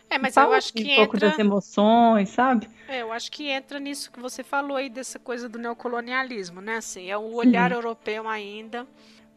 É, 0.09 0.17
mas 0.17 0.33
Fala 0.33 0.49
eu 0.49 0.57
acho 0.57 0.73
que 0.73 0.83
um 0.83 0.85
entra... 0.85 0.95
pouco 0.97 1.17
das 1.17 1.39
emoções, 1.39 2.27
sabe? 2.27 2.69
É, 2.89 3.01
eu 3.03 3.13
acho 3.13 3.31
que 3.31 3.47
entra 3.47 3.79
nisso 3.79 4.11
que 4.11 4.19
você 4.19 4.43
falou 4.43 4.75
aí 4.75 4.89
dessa 4.89 5.17
coisa 5.17 5.47
do 5.47 5.57
neocolonialismo, 5.57 6.59
né? 6.59 6.75
Assim, 6.75 7.09
é 7.09 7.17
um 7.17 7.33
olhar 7.35 7.71
uhum. 7.71 7.77
europeu 7.77 8.27
ainda 8.27 8.85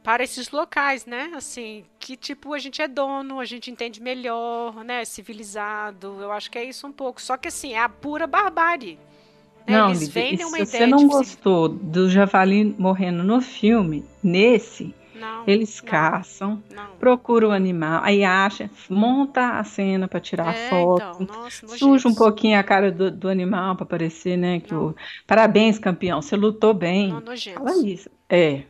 para 0.02 0.24
esses 0.24 0.50
locais, 0.50 1.06
né? 1.06 1.30
Assim, 1.36 1.84
que 2.00 2.16
tipo 2.16 2.52
a 2.52 2.58
gente 2.58 2.82
é 2.82 2.88
dono, 2.88 3.38
a 3.38 3.44
gente 3.44 3.70
entende 3.70 4.02
melhor, 4.02 4.82
né? 4.84 5.04
Civilizado. 5.04 6.18
Eu 6.20 6.32
acho 6.32 6.50
que 6.50 6.58
é 6.58 6.64
isso 6.64 6.84
um 6.84 6.92
pouco. 6.92 7.22
Só 7.22 7.36
que 7.36 7.46
assim, 7.46 7.74
é 7.74 7.80
a 7.80 7.88
pura 7.88 8.26
barbárie. 8.26 8.98
Né? 9.70 9.78
Não, 9.78 9.90
Eles 9.90 10.08
vendem 10.08 10.44
uma 10.44 10.56
se 10.58 10.62
ideia 10.62 10.84
você 10.84 10.86
não 10.86 11.06
gostou 11.06 11.68
do 11.68 12.10
javali 12.10 12.74
morrendo 12.76 13.22
no 13.22 13.40
filme, 13.40 14.04
nesse, 14.22 14.94
não, 15.14 15.44
eles 15.46 15.80
caçam, 15.80 16.62
não. 16.74 16.96
procuram 16.98 17.50
o 17.50 17.52
animal, 17.52 18.00
aí 18.02 18.24
acha, 18.24 18.70
monta 18.88 19.58
a 19.58 19.64
cena 19.64 20.08
para 20.08 20.18
tirar 20.18 20.54
é, 20.54 20.68
foto, 20.70 21.22
então, 21.22 21.42
nossa, 21.42 21.68
suja 21.68 22.08
um 22.08 22.14
pouquinho 22.14 22.58
a 22.58 22.62
cara 22.62 22.90
do, 22.90 23.10
do 23.10 23.28
animal 23.28 23.76
para 23.76 23.86
parecer, 23.86 24.36
né, 24.36 24.60
que 24.60 24.74
o 24.74 24.94
parabéns 25.26 25.78
campeão, 25.78 26.20
você 26.20 26.36
lutou 26.36 26.74
bem. 26.74 27.08
Não, 27.08 27.22
Fala 27.22 27.86
isso. 27.86 28.10
É. 28.28 28.62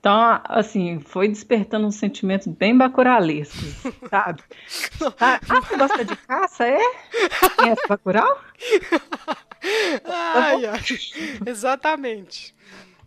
Então, 0.00 0.40
assim, 0.44 0.98
foi 0.98 1.28
despertando 1.28 1.86
uns 1.86 1.96
sentimentos 1.96 2.46
bem 2.46 2.76
bacuralescos, 2.76 3.76
sabe? 4.08 4.42
Ah, 5.20 5.38
ah, 5.46 5.60
você 5.60 5.76
gosta 5.76 6.04
de 6.04 6.16
caça, 6.16 6.66
é? 6.66 6.80
Conhece 7.56 7.86
bacural? 7.86 8.40
Ai, 10.04 10.66
ai. 10.66 10.80
Exatamente. 11.46 12.54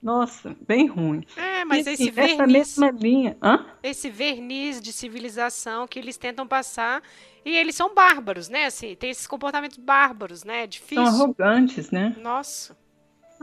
Nossa, 0.01 0.53
bem 0.67 0.85
ruim. 0.87 1.23
É, 1.37 1.63
mas 1.63 1.87
e, 1.87 1.91
esse 1.91 2.03
assim, 2.03 2.11
verniz. 2.11 2.33
Essa 2.33 2.47
mesma 2.47 2.91
linha. 2.91 3.37
Hã? 3.41 3.65
Esse 3.81 4.09
verniz 4.09 4.81
de 4.81 4.91
civilização 4.91 5.87
que 5.87 5.97
eles 5.97 6.17
tentam 6.17 6.45
passar. 6.45 7.01
E 7.45 7.55
eles 7.55 7.75
são 7.75 7.95
bárbaros, 7.95 8.49
né? 8.49 8.65
Assim, 8.65 8.95
tem 8.95 9.09
esses 9.09 9.25
comportamentos 9.25 9.77
bárbaros, 9.77 10.43
né? 10.43 10.63
É 10.63 10.67
difícil. 10.67 11.05
São 11.05 11.15
arrogantes, 11.15 11.89
né? 11.89 12.15
Nossa. 12.21 12.75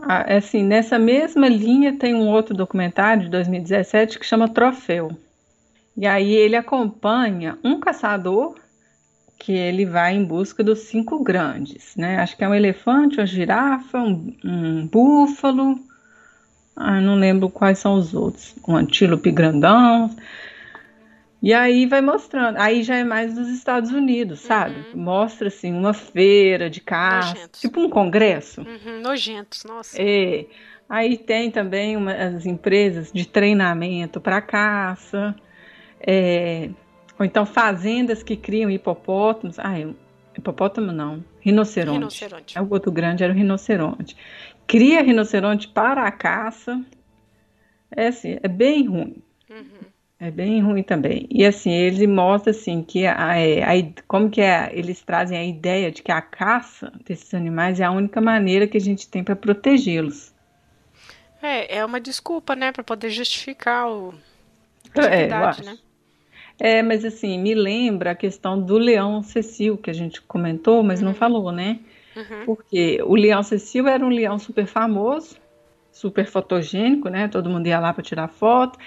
Ah, 0.03 0.25
é 0.27 0.37
assim, 0.37 0.63
nessa 0.63 0.99
mesma 0.99 1.49
linha 1.49 1.97
tem 1.97 2.15
um 2.15 2.29
outro 2.29 2.55
documentário 2.55 3.25
de 3.25 3.29
2017 3.31 4.19
que 4.19 4.27
chama 4.27 4.49
Troféu. 4.49 5.11
E 5.97 6.07
aí 6.07 6.33
ele 6.33 6.57
acompanha 6.57 7.59
um 7.65 7.81
caçador 7.81 8.55
que 9.41 9.53
ele 9.53 9.85
vai 9.85 10.15
em 10.15 10.23
busca 10.25 10.63
dos 10.63 10.81
cinco 10.81 11.25
grandes, 11.25 11.97
né? 11.97 12.19
Acho 12.19 12.37
que 12.37 12.45
é 12.45 12.49
um 12.49 12.55
elefante, 12.55 13.19
uma 13.19 13.27
girafa, 13.27 13.99
um, 13.99 14.37
um 14.45 14.87
búfalo 14.87 15.81
ah, 16.83 16.99
não 16.99 17.15
lembro 17.15 17.51
quais 17.51 17.79
são 17.79 17.95
os 17.95 18.15
outros. 18.15 18.55
Um 18.67 18.75
antílope 18.75 19.31
grandão. 19.31 20.09
E 21.43 21.53
aí 21.53 21.85
vai 21.85 22.01
mostrando. 22.01 22.57
Aí 22.57 22.83
já 22.83 22.97
é 22.97 23.05
mais 23.05 23.35
dos 23.35 23.49
Estados 23.49 23.91
Unidos, 23.91 24.41
sabe? 24.41 24.77
Uhum. 24.95 25.03
Mostra 25.03 25.49
assim 25.49 25.75
uma 25.75 25.93
feira 25.93 26.71
de 26.71 26.81
caça, 26.81 27.35
Nojentos. 27.35 27.61
tipo 27.61 27.81
um 27.81 27.91
congresso. 27.91 28.63
Uhum, 28.63 29.03
nojentos, 29.03 29.63
nossa. 29.65 30.01
É. 30.01 30.47
Aí 30.89 31.19
tem 31.19 31.51
também 31.51 31.99
uma, 31.99 32.13
as 32.13 32.47
empresas 32.47 33.13
de 33.13 33.29
treinamento 33.29 34.19
para 34.19 34.41
caça. 34.41 35.35
É, 36.01 36.71
ou 37.21 37.25
então 37.25 37.47
fazendas 37.47 38.25
que 38.25 38.37
criam 38.37 38.69
hipopótamos. 38.69 39.61
Ah, 39.61 39.75
hipopótamo 40.37 40.91
não. 40.91 41.23
Rinoceronte. 41.41 41.99
Rinoceronte. 41.99 42.59
É 42.59 42.61
o 42.61 42.69
outro 42.69 42.91
grande 42.91 43.23
era 43.23 43.33
o 43.33 43.37
rinoceronte 43.37 44.17
cria 44.71 45.03
rinoceronte 45.03 45.67
para 45.67 46.07
a 46.07 46.13
caça. 46.13 46.81
É 47.91 48.07
assim, 48.07 48.39
é 48.41 48.47
bem 48.47 48.87
ruim. 48.87 49.21
Uhum. 49.51 49.91
É 50.21 50.31
bem 50.31 50.63
ruim 50.63 50.85
também. 50.85 51.27
E 51.29 51.45
assim, 51.45 51.73
ele 51.73 52.07
mostra 52.07 52.53
assim 52.53 52.81
que 52.85 53.05
a, 53.05 53.37
é, 53.37 53.65
a, 53.65 53.73
a, 53.73 54.03
como 54.07 54.31
que 54.31 54.41
é, 54.41 54.71
eles 54.73 55.03
trazem 55.03 55.37
a 55.37 55.45
ideia 55.45 55.91
de 55.91 56.03
que 56.03 56.13
a 56.13 56.23
caça 56.23 56.93
desses 57.05 57.35
animais 57.35 57.81
é 57.81 57.85
a 57.85 57.91
única 57.91 58.21
maneira 58.21 58.69
que 58.69 58.77
a 58.77 58.81
gente 58.81 59.09
tem 59.09 59.25
para 59.25 59.35
protegê-los. 59.35 60.33
É, 61.43 61.79
é 61.79 61.85
uma 61.85 62.01
desculpa, 62.01 62.55
né, 62.55 62.71
para 62.71 62.85
poder 62.85 63.11
justificar 63.11 63.91
o 63.91 64.15
é, 64.95 65.27
né? 65.65 65.79
É, 66.61 66.83
mas 66.83 67.05
assim, 67.07 67.39
me 67.39 67.55
lembra 67.55 68.11
a 68.11 68.15
questão 68.15 68.61
do 68.61 68.77
leão 68.77 69.23
Cecil, 69.23 69.79
que 69.79 69.89
a 69.89 69.95
gente 69.95 70.21
comentou, 70.21 70.83
mas 70.83 71.01
uhum. 71.01 71.07
não 71.07 71.15
falou, 71.15 71.51
né? 71.51 71.81
Uhum. 72.15 72.45
Porque 72.45 73.03
o 73.03 73.15
leão 73.15 73.43
Cecil 73.43 73.89
era 73.89 74.05
um 74.05 74.11
leão 74.11 74.39
super 74.39 74.67
famoso, 74.67 75.37
super 75.91 76.27
fotogênico, 76.27 77.09
né? 77.09 77.29
Todo 77.29 77.49
mundo 77.49 77.67
ia 77.67 77.81
lá 77.81 77.95
para 77.95 78.03
tirar 78.03 78.29
foto. 78.29 78.79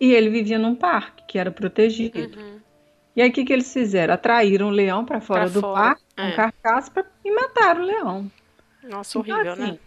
E 0.00 0.12
ele 0.12 0.30
vivia 0.30 0.58
num 0.58 0.74
parque 0.74 1.22
que 1.28 1.38
era 1.38 1.50
protegido. 1.50 2.18
Uhum. 2.18 2.58
E 3.14 3.20
aí 3.20 3.28
o 3.28 3.32
que, 3.32 3.44
que 3.44 3.52
eles 3.52 3.70
fizeram? 3.70 4.14
Atraíram 4.14 4.68
o 4.68 4.70
leão 4.70 5.04
para 5.04 5.20
fora 5.20 5.42
pra 5.42 5.50
do 5.50 5.60
fora. 5.60 5.74
parque, 5.74 6.02
com 6.16 6.22
é. 6.22 6.32
carcaça, 6.32 6.90
pra, 6.90 7.04
e 7.22 7.30
mataram 7.30 7.82
o 7.82 7.84
leão. 7.84 8.32
Nossa, 8.82 9.18
então, 9.18 9.36
horrível, 9.36 9.52
assim, 9.52 9.72
né? 9.72 9.78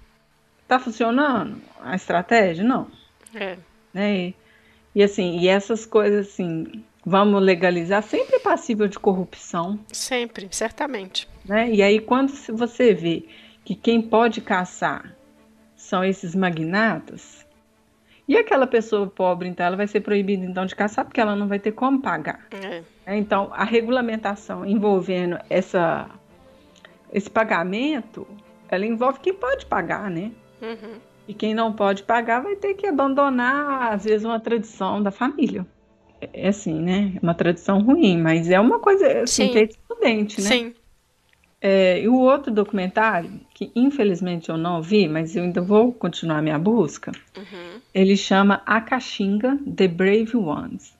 Tá 0.67 0.77
funcionando 0.77 1.59
a 1.81 1.95
estratégia? 1.95 2.63
Não. 2.63 2.87
É. 3.33 3.57
Né? 3.91 4.15
E, 4.15 4.35
e 4.93 5.03
assim, 5.03 5.39
e 5.39 5.47
essas 5.47 5.83
coisas 5.85 6.27
assim, 6.27 6.83
vamos 7.05 7.41
legalizar, 7.41 8.01
sempre 8.03 8.37
é 8.37 8.39
passível 8.39 8.87
de 8.87 8.97
corrupção. 8.97 9.79
Sempre, 9.91 10.47
certamente. 10.51 11.27
Né? 11.45 11.71
E 11.71 11.81
aí, 11.81 11.99
quando 11.99 12.31
você 12.53 12.93
vê 12.93 13.25
que 13.63 13.75
quem 13.75 14.01
pode 14.01 14.41
caçar 14.41 15.15
são 15.75 16.03
esses 16.03 16.33
magnatas, 16.35 17.43
e 18.27 18.37
aquela 18.37 18.65
pessoa 18.65 19.05
pobre, 19.05 19.49
então, 19.49 19.65
ela 19.65 19.75
vai 19.75 19.87
ser 19.87 19.99
proibida 19.99 20.45
então 20.45 20.65
de 20.65 20.75
caçar 20.75 21.03
porque 21.03 21.19
ela 21.19 21.35
não 21.35 21.47
vai 21.47 21.59
ter 21.59 21.73
como 21.73 22.01
pagar. 22.01 22.47
É. 22.51 22.81
Né? 23.05 23.17
Então, 23.17 23.49
a 23.51 23.65
regulamentação 23.65 24.65
envolvendo 24.65 25.37
essa, 25.49 26.09
esse 27.11 27.29
pagamento, 27.29 28.25
ela 28.69 28.85
envolve 28.85 29.19
quem 29.19 29.33
pode 29.33 29.65
pagar, 29.65 30.09
né? 30.09 30.31
Uhum. 30.61 30.99
E 31.27 31.33
quem 31.33 31.53
não 31.53 31.73
pode 31.73 32.03
pagar 32.03 32.41
vai 32.41 32.55
ter 32.55 32.73
que 32.75 32.87
abandonar, 32.87 33.93
às 33.93 34.05
vezes, 34.05 34.25
uma 34.25 34.39
tradição 34.39 35.03
da 35.03 35.11
família. 35.11 35.65
É 36.33 36.47
assim, 36.47 36.79
né? 36.79 37.13
É 37.15 37.19
uma 37.21 37.33
tradição 37.33 37.81
ruim, 37.81 38.17
mas 38.17 38.49
é 38.49 38.59
uma 38.59 38.79
coisa 38.79 39.23
assim, 39.23 39.55
é 39.55 39.63
excludente, 39.63 40.41
né? 40.41 40.47
Sim. 40.47 40.73
É, 41.65 42.01
e 42.01 42.09
o 42.09 42.17
outro 42.17 42.51
documentário, 42.51 43.39
que 43.53 43.71
infelizmente 43.73 44.49
eu 44.49 44.57
não 44.57 44.81
vi, 44.81 45.07
mas 45.07 45.33
eu 45.33 45.43
ainda 45.43 45.61
vou 45.61 45.93
continuar 45.93 46.41
minha 46.41 46.59
busca, 46.59 47.13
uhum. 47.37 47.79
ele 47.93 48.17
chama 48.17 48.61
A 48.65 48.81
Caxinga, 48.81 49.57
The 49.73 49.87
Brave 49.87 50.35
Ones, 50.35 50.93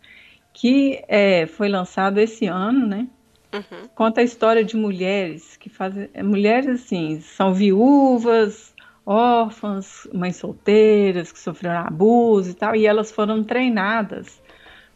que 0.53 1.03
é, 1.09 1.45
foi 1.47 1.67
lançado 1.67 2.17
esse 2.17 2.45
ano, 2.45 2.87
né? 2.87 3.07
Uhum. 3.53 3.89
Conta 3.93 4.21
a 4.21 4.23
história 4.23 4.63
de 4.63 4.77
mulheres 4.77 5.57
que 5.57 5.69
fazem. 5.69 6.09
É, 6.13 6.23
mulheres 6.23 6.81
assim, 6.81 7.19
são 7.19 7.53
viúvas, 7.53 8.73
órfãs, 9.05 10.07
mães 10.13 10.37
solteiras 10.37 11.31
que 11.31 11.39
sofreram 11.39 11.81
abuso 11.85 12.51
e 12.51 12.53
tal, 12.53 12.73
e 12.73 12.85
elas 12.85 13.11
foram 13.11 13.43
treinadas 13.43 14.41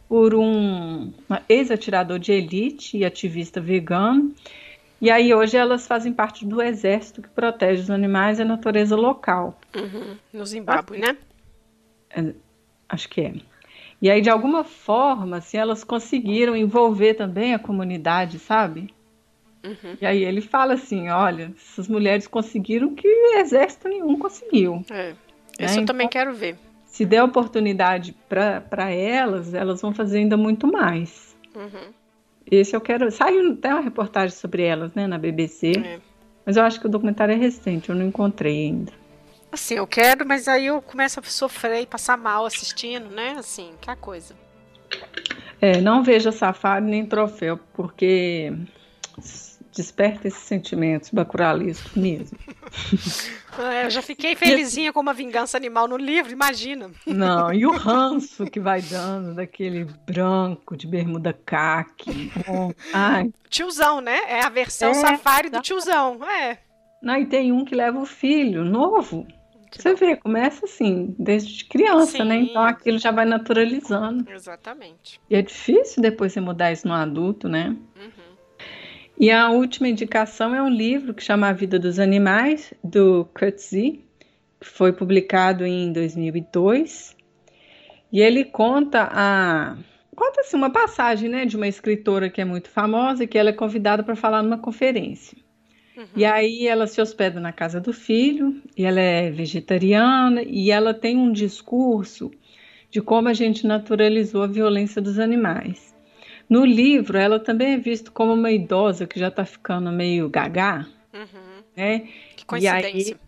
por 0.08 0.34
um 0.34 1.12
ex-atirador 1.48 2.18
de 2.18 2.32
elite 2.32 2.96
e 2.96 3.04
ativista 3.04 3.60
vegano 3.60 4.34
e 5.00 5.10
aí 5.10 5.32
hoje 5.32 5.56
elas 5.56 5.86
fazem 5.86 6.12
parte 6.12 6.44
do 6.44 6.60
exército 6.60 7.22
que 7.22 7.28
protege 7.28 7.82
os 7.82 7.90
animais 7.90 8.38
e 8.38 8.42
a 8.42 8.44
natureza 8.44 8.96
local. 8.96 9.58
Uhum. 9.74 10.16
No 10.32 10.44
Zimbábue, 10.44 10.98
né? 10.98 11.16
É, 12.10 12.34
acho 12.88 13.08
que 13.08 13.20
é. 13.20 13.34
E 14.02 14.10
aí, 14.10 14.20
de 14.20 14.30
alguma 14.30 14.64
forma, 14.64 15.38
assim, 15.38 15.56
elas 15.56 15.84
conseguiram 15.84 16.56
envolver 16.56 17.14
também 17.14 17.54
a 17.54 17.58
comunidade, 17.58 18.38
sabe? 18.38 18.92
Uhum. 19.64 19.96
E 20.00 20.06
aí 20.06 20.24
ele 20.24 20.40
fala 20.40 20.74
assim, 20.74 21.08
olha, 21.08 21.52
essas 21.56 21.88
mulheres 21.88 22.26
conseguiram 22.26 22.94
que 22.94 23.08
exército 23.36 23.88
nenhum 23.88 24.16
conseguiu. 24.18 24.84
É. 24.90 25.14
Isso 25.60 25.76
né? 25.76 25.82
eu 25.82 25.86
também 25.86 26.06
então, 26.06 26.20
quero 26.20 26.34
ver. 26.34 26.56
Se 26.98 27.06
der 27.06 27.22
oportunidade 27.22 28.12
para 28.28 28.90
elas, 28.90 29.54
elas 29.54 29.80
vão 29.80 29.94
fazer 29.94 30.18
ainda 30.18 30.36
muito 30.36 30.66
mais. 30.66 31.32
Uhum. 31.54 31.92
Esse 32.50 32.74
eu 32.74 32.80
quero. 32.80 33.08
Saiu 33.12 33.52
até 33.52 33.72
uma 33.72 33.80
reportagem 33.80 34.36
sobre 34.36 34.64
elas, 34.64 34.92
né, 34.94 35.06
na 35.06 35.16
BBC. 35.16 35.74
É. 35.78 36.00
Mas 36.44 36.56
eu 36.56 36.64
acho 36.64 36.80
que 36.80 36.86
o 36.86 36.88
documentário 36.88 37.32
é 37.32 37.36
recente, 37.36 37.88
eu 37.88 37.94
não 37.94 38.04
encontrei 38.04 38.66
ainda. 38.66 38.92
Assim, 39.52 39.74
eu 39.74 39.86
quero, 39.86 40.26
mas 40.26 40.48
aí 40.48 40.66
eu 40.66 40.82
começo 40.82 41.20
a 41.20 41.22
sofrer 41.22 41.82
e 41.82 41.86
passar 41.86 42.18
mal 42.18 42.44
assistindo, 42.44 43.08
né? 43.10 43.36
Assim, 43.38 43.74
que 43.80 43.94
coisa. 43.94 44.34
É, 45.60 45.80
não 45.80 46.02
veja 46.02 46.32
safari 46.32 46.84
nem 46.84 47.06
troféu, 47.06 47.60
porque 47.74 48.52
desperta 49.78 50.26
esses 50.26 50.42
sentimentos 50.42 51.10
bacuralísticos 51.10 51.94
mesmo. 51.94 52.38
É, 53.58 53.86
eu 53.86 53.90
já 53.90 54.00
fiquei 54.00 54.36
felizinha 54.36 54.92
com 54.92 55.00
uma 55.00 55.12
vingança 55.12 55.56
animal 55.56 55.88
no 55.88 55.96
livro, 55.96 56.30
imagina. 56.30 56.92
Não, 57.04 57.52
e 57.52 57.66
o 57.66 57.72
ranço 57.72 58.44
que 58.44 58.60
vai 58.60 58.80
dando 58.80 59.34
daquele 59.34 59.84
branco 60.06 60.76
de 60.76 60.86
bermuda 60.86 61.32
caque. 61.32 62.30
ai. 62.92 63.32
Tiozão, 63.50 64.00
né? 64.00 64.16
É 64.28 64.44
a 64.44 64.48
versão 64.48 64.90
é, 64.90 64.94
safari 64.94 65.50
do 65.50 65.60
tiozão. 65.60 66.20
É. 66.24 66.58
Não, 67.02 67.16
e 67.16 67.26
tem 67.26 67.50
um 67.50 67.64
que 67.64 67.74
leva 67.74 67.98
o 67.98 68.06
filho, 68.06 68.64
novo. 68.64 69.26
Você 69.72 69.94
vê, 69.94 70.14
começa 70.14 70.64
assim, 70.64 71.14
desde 71.18 71.64
criança, 71.64 72.24
né? 72.24 72.38
Sim. 72.38 72.50
Então 72.50 72.62
aquilo 72.62 72.98
já 72.98 73.10
vai 73.10 73.24
naturalizando. 73.24 74.30
Exatamente. 74.30 75.20
E 75.28 75.34
é 75.34 75.42
difícil 75.42 76.00
depois 76.00 76.32
você 76.32 76.40
mudar 76.40 76.70
isso 76.70 76.86
no 76.86 76.94
adulto, 76.94 77.48
né? 77.48 77.76
Uhum. 77.96 78.27
E 79.20 79.32
a 79.32 79.50
última 79.50 79.88
indicação 79.88 80.54
é 80.54 80.62
um 80.62 80.68
livro 80.68 81.12
que 81.12 81.22
chama 81.22 81.48
A 81.48 81.52
Vida 81.52 81.76
dos 81.76 81.98
Animais, 81.98 82.72
do 82.84 83.24
Coetzee, 83.36 84.04
que 84.60 84.66
foi 84.66 84.92
publicado 84.92 85.66
em 85.66 85.92
2002. 85.92 87.16
E 88.12 88.20
ele 88.20 88.44
conta 88.44 89.08
a 89.10 89.76
conta 90.14 90.40
assim 90.40 90.56
uma 90.56 90.70
passagem, 90.70 91.28
né, 91.28 91.44
de 91.44 91.56
uma 91.56 91.68
escritora 91.68 92.28
que 92.28 92.40
é 92.40 92.44
muito 92.44 92.68
famosa 92.68 93.24
e 93.24 93.26
que 93.26 93.38
ela 93.38 93.50
é 93.50 93.52
convidada 93.52 94.02
para 94.02 94.16
falar 94.16 94.42
numa 94.42 94.58
conferência. 94.58 95.36
Uhum. 95.96 96.06
E 96.16 96.24
aí 96.24 96.66
ela 96.66 96.86
se 96.86 97.00
hospeda 97.00 97.40
na 97.40 97.52
casa 97.52 97.80
do 97.80 97.92
filho, 97.92 98.60
e 98.76 98.84
ela 98.84 99.00
é 99.00 99.30
vegetariana 99.30 100.42
e 100.42 100.70
ela 100.70 100.94
tem 100.94 101.16
um 101.16 101.32
discurso 101.32 102.30
de 102.90 103.00
como 103.00 103.28
a 103.28 103.34
gente 103.34 103.66
naturalizou 103.66 104.42
a 104.42 104.46
violência 104.46 105.02
dos 105.02 105.18
animais. 105.18 105.87
No 106.48 106.64
livro, 106.64 107.18
ela 107.18 107.38
também 107.38 107.74
é 107.74 107.76
vista 107.76 108.10
como 108.10 108.32
uma 108.32 108.50
idosa 108.50 109.06
que 109.06 109.18
já 109.20 109.28
está 109.28 109.44
ficando 109.44 109.90
meio 109.92 110.28
gaga, 110.30 110.86
Uhum. 111.12 111.62
né? 111.76 111.98
Que 112.36 112.44
E 112.60 112.66
aí- 112.68 112.82
coincidência. 112.82 113.20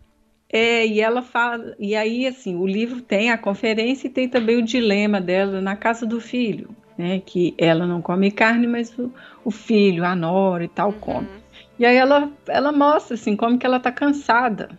É, 0.53 0.85
e 0.85 1.01
ela 1.01 1.23
fala, 1.23 1.77
e 1.79 1.95
aí 1.95 2.27
assim, 2.27 2.57
o 2.57 2.67
livro 2.67 3.01
tem 3.01 3.31
a 3.31 3.39
conferência 3.39 4.09
e 4.09 4.11
tem 4.11 4.29
também 4.29 4.57
o 4.57 4.63
dilema 4.63 5.21
dela 5.21 5.61
na 5.61 5.77
casa 5.77 6.05
do 6.05 6.21
filho, 6.21 6.71
né? 6.99 7.23
Que 7.25 7.55
ela 7.57 7.87
não 7.87 8.03
come 8.03 8.31
carne, 8.33 8.67
mas 8.67 8.97
o, 8.99 9.13
o 9.45 9.51
filho, 9.53 10.05
a 10.05 10.17
nora 10.17 10.65
e 10.65 10.69
tal 10.69 10.93
come. 10.95 11.29
Uhum. 11.29 11.41
E 11.79 11.87
aí 11.87 11.97
ela, 11.97 12.31
ela 12.49 12.73
mostra 12.73 13.15
assim 13.15 13.37
como 13.37 13.59
que 13.59 13.65
ela 13.65 13.79
tá 13.79 13.93
cansada 13.93 14.71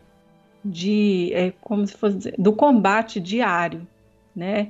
de, 0.63 1.31
é 1.33 1.53
como 1.61 1.87
se 1.87 1.95
fosse 1.97 2.33
do 2.37 2.53
combate 2.53 3.19
diário, 3.19 3.87
né? 4.35 4.67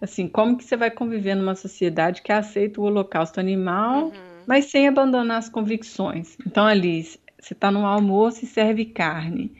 Assim, 0.00 0.26
como 0.28 0.56
que 0.56 0.64
você 0.64 0.76
vai 0.76 0.90
conviver 0.90 1.34
numa 1.34 1.54
sociedade 1.54 2.22
que 2.22 2.32
aceita 2.32 2.80
o 2.80 2.84
holocausto 2.84 3.38
animal, 3.40 4.04
Uhum. 4.04 4.12
mas 4.46 4.66
sem 4.66 4.88
abandonar 4.88 5.38
as 5.38 5.48
convicções. 5.48 6.36
Então, 6.46 6.66
ali, 6.66 7.02
você 7.02 7.52
está 7.54 7.70
no 7.70 7.84
almoço 7.86 8.44
e 8.44 8.48
serve 8.48 8.86
carne. 8.86 9.52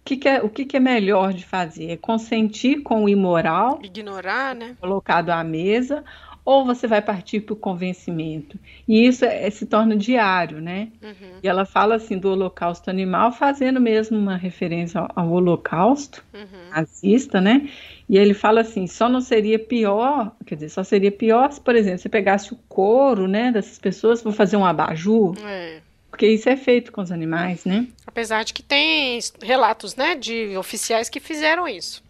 O 0.00 0.04
que, 0.08 0.16
que 0.16 0.28
é, 0.28 0.42
o 0.42 0.48
que, 0.48 0.64
que 0.64 0.76
é 0.76 0.80
melhor 0.80 1.32
de 1.34 1.44
fazer? 1.44 1.90
É 1.90 1.96
consentir 1.96 2.82
com 2.82 3.04
o 3.04 3.08
imoral 3.08 3.78
Ignorar, 3.82 4.54
né? 4.54 4.74
colocado 4.80 5.30
à 5.30 5.44
mesa 5.44 6.02
ou 6.44 6.64
você 6.64 6.86
vai 6.86 7.02
partir 7.02 7.40
para 7.42 7.52
o 7.52 7.56
convencimento? 7.56 8.58
E 8.86 9.06
isso 9.06 9.24
é- 9.26 9.50
se 9.50 9.66
torna 9.66 9.94
diário, 9.94 10.62
né? 10.62 10.90
Uhum. 11.02 11.40
E 11.42 11.48
ela 11.48 11.66
fala 11.66 11.96
assim 11.96 12.18
do 12.18 12.30
holocausto 12.30 12.88
animal, 12.88 13.32
fazendo 13.32 13.78
mesmo 13.80 14.16
uma 14.18 14.36
referência 14.36 15.00
ao, 15.00 15.08
ao 15.14 15.30
holocausto 15.32 16.24
Uhum. 16.32 16.70
nazista, 16.70 17.38
né? 17.40 17.68
E 18.08 18.16
ele 18.16 18.32
fala 18.34 18.62
assim, 18.62 18.86
só 18.86 19.08
não 19.08 19.20
seria 19.20 19.58
pior, 19.58 20.32
quer 20.46 20.54
dizer, 20.54 20.70
só 20.70 20.82
seria 20.82 21.12
pior 21.12 21.52
se, 21.52 21.60
por 21.60 21.76
exemplo, 21.76 21.98
você 21.98 22.08
pegasse 22.08 22.52
o 22.54 22.56
couro, 22.68 23.28
né, 23.28 23.52
dessas 23.52 23.78
pessoas, 23.78 24.22
vou 24.22 24.32
fazer 24.32 24.56
um 24.56 24.64
abajur, 24.64 25.34
É. 25.44 25.80
porque 26.10 26.26
isso 26.26 26.48
é 26.48 26.56
feito 26.56 26.90
com 26.90 27.02
os 27.02 27.12
animais, 27.12 27.64
né? 27.66 27.86
Apesar 28.06 28.44
de 28.44 28.54
que 28.54 28.62
tem 28.62 29.18
relatos, 29.42 29.94
né, 29.94 30.14
de 30.14 30.56
oficiais 30.56 31.08
que 31.10 31.20
fizeram 31.20 31.68
isso. 31.68 32.02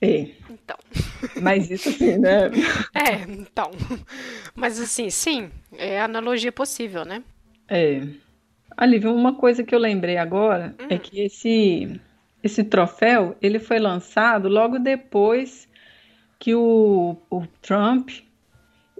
É, 0.00 0.28
Então, 0.50 0.76
mas 1.40 1.70
isso 1.70 1.88
assim, 1.88 2.18
né? 2.18 2.50
é, 2.94 3.22
então. 3.30 3.70
Mas 4.54 4.78
assim, 4.80 5.08
sim, 5.08 5.50
é 5.72 6.00
analogia 6.00 6.52
possível, 6.52 7.04
né? 7.04 7.22
É. 7.68 8.02
Olivia, 8.80 9.10
uma 9.10 9.34
coisa 9.34 9.64
que 9.64 9.74
eu 9.74 9.78
lembrei 9.78 10.18
agora 10.18 10.74
é 10.90 10.98
que 10.98 11.20
esse 11.20 11.98
esse 12.42 12.62
troféu, 12.64 13.36
ele 13.40 13.58
foi 13.58 13.78
lançado 13.78 14.48
logo 14.48 14.78
depois 14.78 15.68
que 16.38 16.54
o, 16.54 17.16
o 17.30 17.46
Trump 17.62 18.10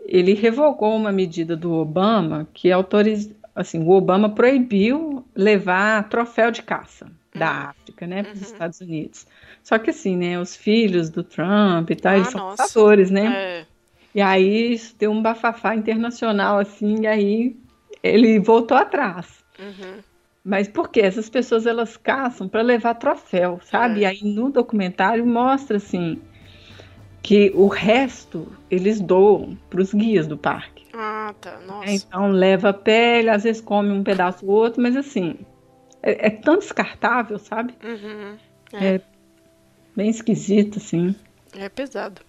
ele 0.04 0.34
revogou 0.34 0.96
uma 0.96 1.12
medida 1.12 1.56
do 1.56 1.72
Obama 1.72 2.48
que 2.54 2.70
autoriza, 2.70 3.34
assim, 3.54 3.82
o 3.82 3.90
Obama 3.90 4.28
proibiu 4.28 5.24
levar 5.34 6.08
troféu 6.08 6.50
de 6.50 6.62
caça 6.62 7.06
da 7.34 7.70
África, 7.70 8.06
né, 8.06 8.22
para 8.22 8.32
os 8.32 8.40
Uhum. 8.40 8.46
Estados 8.46 8.80
Unidos. 8.80 9.26
Só 9.62 9.78
que 9.78 9.90
assim, 9.90 10.16
né, 10.16 10.40
os 10.40 10.56
filhos 10.56 11.10
do 11.10 11.22
Trump 11.22 11.90
e 11.90 11.96
tal, 11.96 12.12
Ah, 12.12 12.16
eles 12.16 12.28
são 12.28 12.50
caçadores, 12.56 13.10
né? 13.10 13.26
É. 13.34 13.66
E 14.14 14.20
aí 14.22 14.72
isso 14.72 14.96
deu 14.98 15.10
um 15.10 15.20
bafafá 15.20 15.74
internacional, 15.74 16.58
assim, 16.58 17.02
e 17.02 17.06
aí 17.06 17.56
ele 18.02 18.38
voltou 18.38 18.76
atrás. 18.76 19.44
Uhum. 19.58 20.02
Mas 20.46 20.68
por 20.68 20.90
quê? 20.90 21.00
Essas 21.00 21.28
pessoas 21.28 21.66
elas 21.66 21.96
caçam 21.96 22.48
para 22.48 22.62
levar 22.62 22.94
troféu, 22.94 23.58
sabe? 23.64 23.98
É. 23.98 24.02
E 24.02 24.06
aí 24.06 24.20
no 24.22 24.48
documentário 24.48 25.26
mostra 25.26 25.78
assim 25.78 26.22
que 27.20 27.50
o 27.52 27.66
resto 27.66 28.46
eles 28.70 29.00
doam 29.00 29.58
para 29.68 29.80
os 29.80 29.92
guias 29.92 30.28
do 30.28 30.38
parque. 30.38 30.86
Ah, 30.94 31.34
tá. 31.40 31.58
Nossa. 31.66 31.90
Então 31.90 32.28
leva 32.28 32.68
a 32.68 32.72
pele, 32.72 33.28
às 33.28 33.42
vezes 33.42 33.60
come 33.60 33.90
um 33.90 34.04
pedaço 34.04 34.46
ou 34.46 34.52
outro, 34.52 34.80
mas 34.80 34.96
assim 34.96 35.36
é, 36.00 36.28
é 36.28 36.30
tão 36.30 36.56
descartável, 36.56 37.38
sabe? 37.40 37.74
Uhum. 37.82 38.38
Bem 39.96 40.10
esquisito, 40.10 40.78
assim. 40.78 41.16
É 41.58 41.68
pesado. 41.68 42.22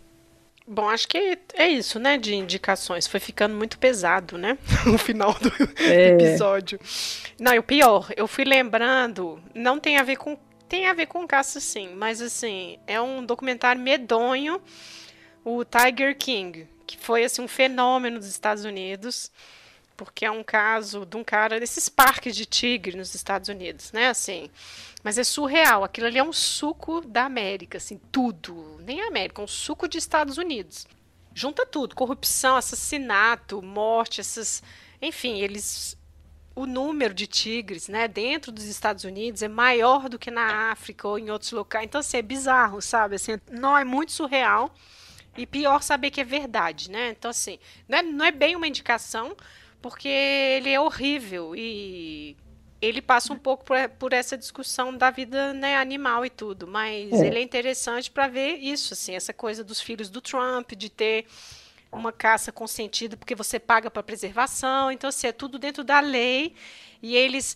Bom, 0.70 0.90
acho 0.90 1.08
que 1.08 1.40
é 1.54 1.68
isso, 1.70 1.98
né, 1.98 2.18
de 2.18 2.36
indicações. 2.36 3.08
Foi 3.08 3.20
ficando 3.22 3.56
muito 3.56 3.78
pesado, 3.80 4.38
né? 4.38 4.58
O 4.94 4.98
final 4.98 5.34
do 5.34 5.50
É. 5.82 6.10
episódio. 6.10 6.78
Não, 7.40 7.54
e 7.54 7.60
o 7.60 7.64
pior, 7.64 8.10
eu 8.18 8.28
fui 8.28 8.44
lembrando, 8.44 9.42
não 9.56 9.80
tem 9.80 9.98
a 9.98 10.04
ver 10.04 10.18
com. 10.18 10.38
Tem 10.68 10.86
a 10.88 10.94
ver 10.94 11.06
com 11.06 11.26
caça, 11.26 11.62
sim, 11.62 11.92
mas 11.96 12.22
assim, 12.22 12.78
é 12.86 13.00
um 13.00 13.26
documentário 13.26 13.82
medonho, 13.82 14.62
o 15.46 15.64
Tiger 15.64 16.18
King, 16.18 16.68
que 16.86 16.98
foi 16.98 17.24
assim 17.24 17.42
um 17.42 17.48
fenômeno 17.48 18.20
dos 18.20 18.28
Estados 18.28 18.66
Unidos, 18.66 19.32
porque 19.96 20.26
é 20.26 20.32
um 20.32 20.44
caso 20.44 21.06
de 21.06 21.16
um 21.16 21.24
cara 21.24 21.58
desses 21.58 21.88
parques 21.88 22.36
de 22.36 22.46
tigre 22.46 22.98
nos 22.98 23.16
Estados 23.16 23.48
Unidos, 23.48 23.94
né? 23.94 24.10
Assim, 24.10 24.50
mas 25.08 25.18
é 25.18 25.24
surreal. 25.24 25.86
Aquilo 25.86 26.08
ali 26.08 26.18
é 26.18 26.24
um 26.24 26.34
suco 26.34 27.00
da 27.00 27.24
América, 27.24 27.78
assim, 27.78 27.98
tudo. 28.12 28.78
Nem 28.84 29.00
a 29.00 29.08
América, 29.08 29.42
é 29.42 29.46
um 29.46 29.48
suco 29.48 29.88
de 29.88 29.98
Estados 29.98 30.38
Unidos. 30.38 30.86
Junta 31.34 31.66
tudo: 31.66 31.96
corrupção, 31.96 32.58
assassinato, 32.58 33.62
morte, 33.62 34.20
essas. 34.20 34.62
Enfim, 35.02 35.40
eles. 35.40 35.98
O 36.54 36.66
número 36.66 37.14
de 37.14 37.26
tigres, 37.26 37.88
né, 37.88 38.06
dentro 38.06 38.52
dos 38.52 38.66
Estados 38.66 39.06
Unidos 39.06 39.42
é 39.42 39.48
maior 39.48 40.10
do 40.10 40.20
que 40.20 40.30
na 40.30 40.72
África 40.72 41.08
ou 41.08 41.18
em 41.18 41.30
outros 41.30 41.54
locais. 41.54 41.86
Então, 41.86 42.00
assim, 42.00 42.18
é 42.18 42.22
bizarro, 42.22 42.82
sabe? 42.82 43.16
Assim, 43.16 43.40
não 43.50 43.78
é 43.78 43.86
muito 43.86 44.12
surreal. 44.12 44.76
E 45.38 45.46
pior 45.46 45.82
saber 45.84 46.12
que 46.12 46.20
é 46.20 46.26
verdade, 46.26 46.92
né? 46.92 47.12
Então, 47.12 47.32
assim, 47.32 47.60
não 47.88 47.98
é, 48.00 48.02
não 48.04 48.26
é 48.26 48.32
bem 48.32 48.58
uma 48.58 48.68
indicação, 48.68 49.38
porque 49.82 50.10
ele 50.10 50.70
é 50.70 50.82
horrível 50.82 51.56
e 51.56 52.36
ele 52.82 53.02
passa 53.02 53.34
um 53.34 53.38
pouco 53.40 53.66
por, 53.66 53.78
por 54.00 54.14
essa 54.14 54.38
discussão 54.38 54.96
da 54.96 55.10
vida 55.12 55.54
né, 55.54 55.78
animal 55.78 56.26
e 56.26 56.30
tudo, 56.30 56.68
mas 56.68 57.12
É. 57.12 57.28
ele 57.28 57.40
é 57.40 57.42
interessante 57.42 58.12
para 58.12 58.28
ver 58.28 58.58
isso, 58.58 58.94
assim, 58.94 59.16
essa 59.16 59.34
coisa 59.34 59.64
dos 59.64 59.82
filhos 59.82 60.10
do 60.10 60.22
Trump, 60.22 60.74
de 60.74 60.90
ter 60.90 61.26
uma 61.92 62.12
caça 62.12 62.52
consentida 62.52 63.16
porque 63.18 63.34
você 63.36 63.60
paga 63.60 63.90
para 63.90 64.04
preservação, 64.04 64.92
então 64.92 65.08
assim, 65.10 65.28
é 65.28 65.32
tudo 65.32 65.58
dentro 65.58 65.84
da 65.84 66.00
lei 66.00 66.54
e 67.02 67.16
eles 67.16 67.56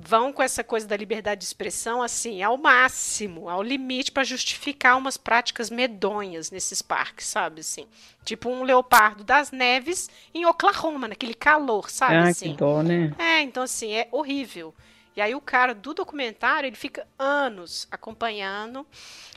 vão 0.00 0.32
com 0.32 0.42
essa 0.42 0.62
coisa 0.62 0.86
da 0.86 0.96
liberdade 0.96 1.40
de 1.40 1.46
expressão 1.46 2.02
assim 2.02 2.42
ao 2.42 2.56
máximo, 2.56 3.48
ao 3.48 3.62
limite 3.62 4.12
para 4.12 4.22
justificar 4.24 4.96
umas 4.96 5.16
práticas 5.16 5.70
medonhas 5.70 6.50
nesses 6.50 6.80
parques, 6.80 7.26
sabe 7.26 7.60
assim, 7.60 7.86
tipo 8.24 8.48
um 8.48 8.62
leopardo 8.62 9.24
das 9.24 9.50
neves 9.50 10.08
em 10.32 10.46
Oklahoma, 10.46 11.08
naquele 11.08 11.34
calor, 11.34 11.90
sabe 11.90 12.14
Ah, 12.14 12.28
assim. 12.28 12.52
que 12.52 12.56
dó, 12.58 12.82
né? 12.82 13.12
É, 13.18 13.40
então 13.40 13.62
assim, 13.62 13.92
é 13.92 14.08
horrível. 14.12 14.74
E 15.16 15.20
aí 15.20 15.34
o 15.34 15.40
cara 15.40 15.74
do 15.74 15.92
documentário, 15.92 16.68
ele 16.68 16.76
fica 16.76 17.06
anos 17.18 17.88
acompanhando 17.90 18.86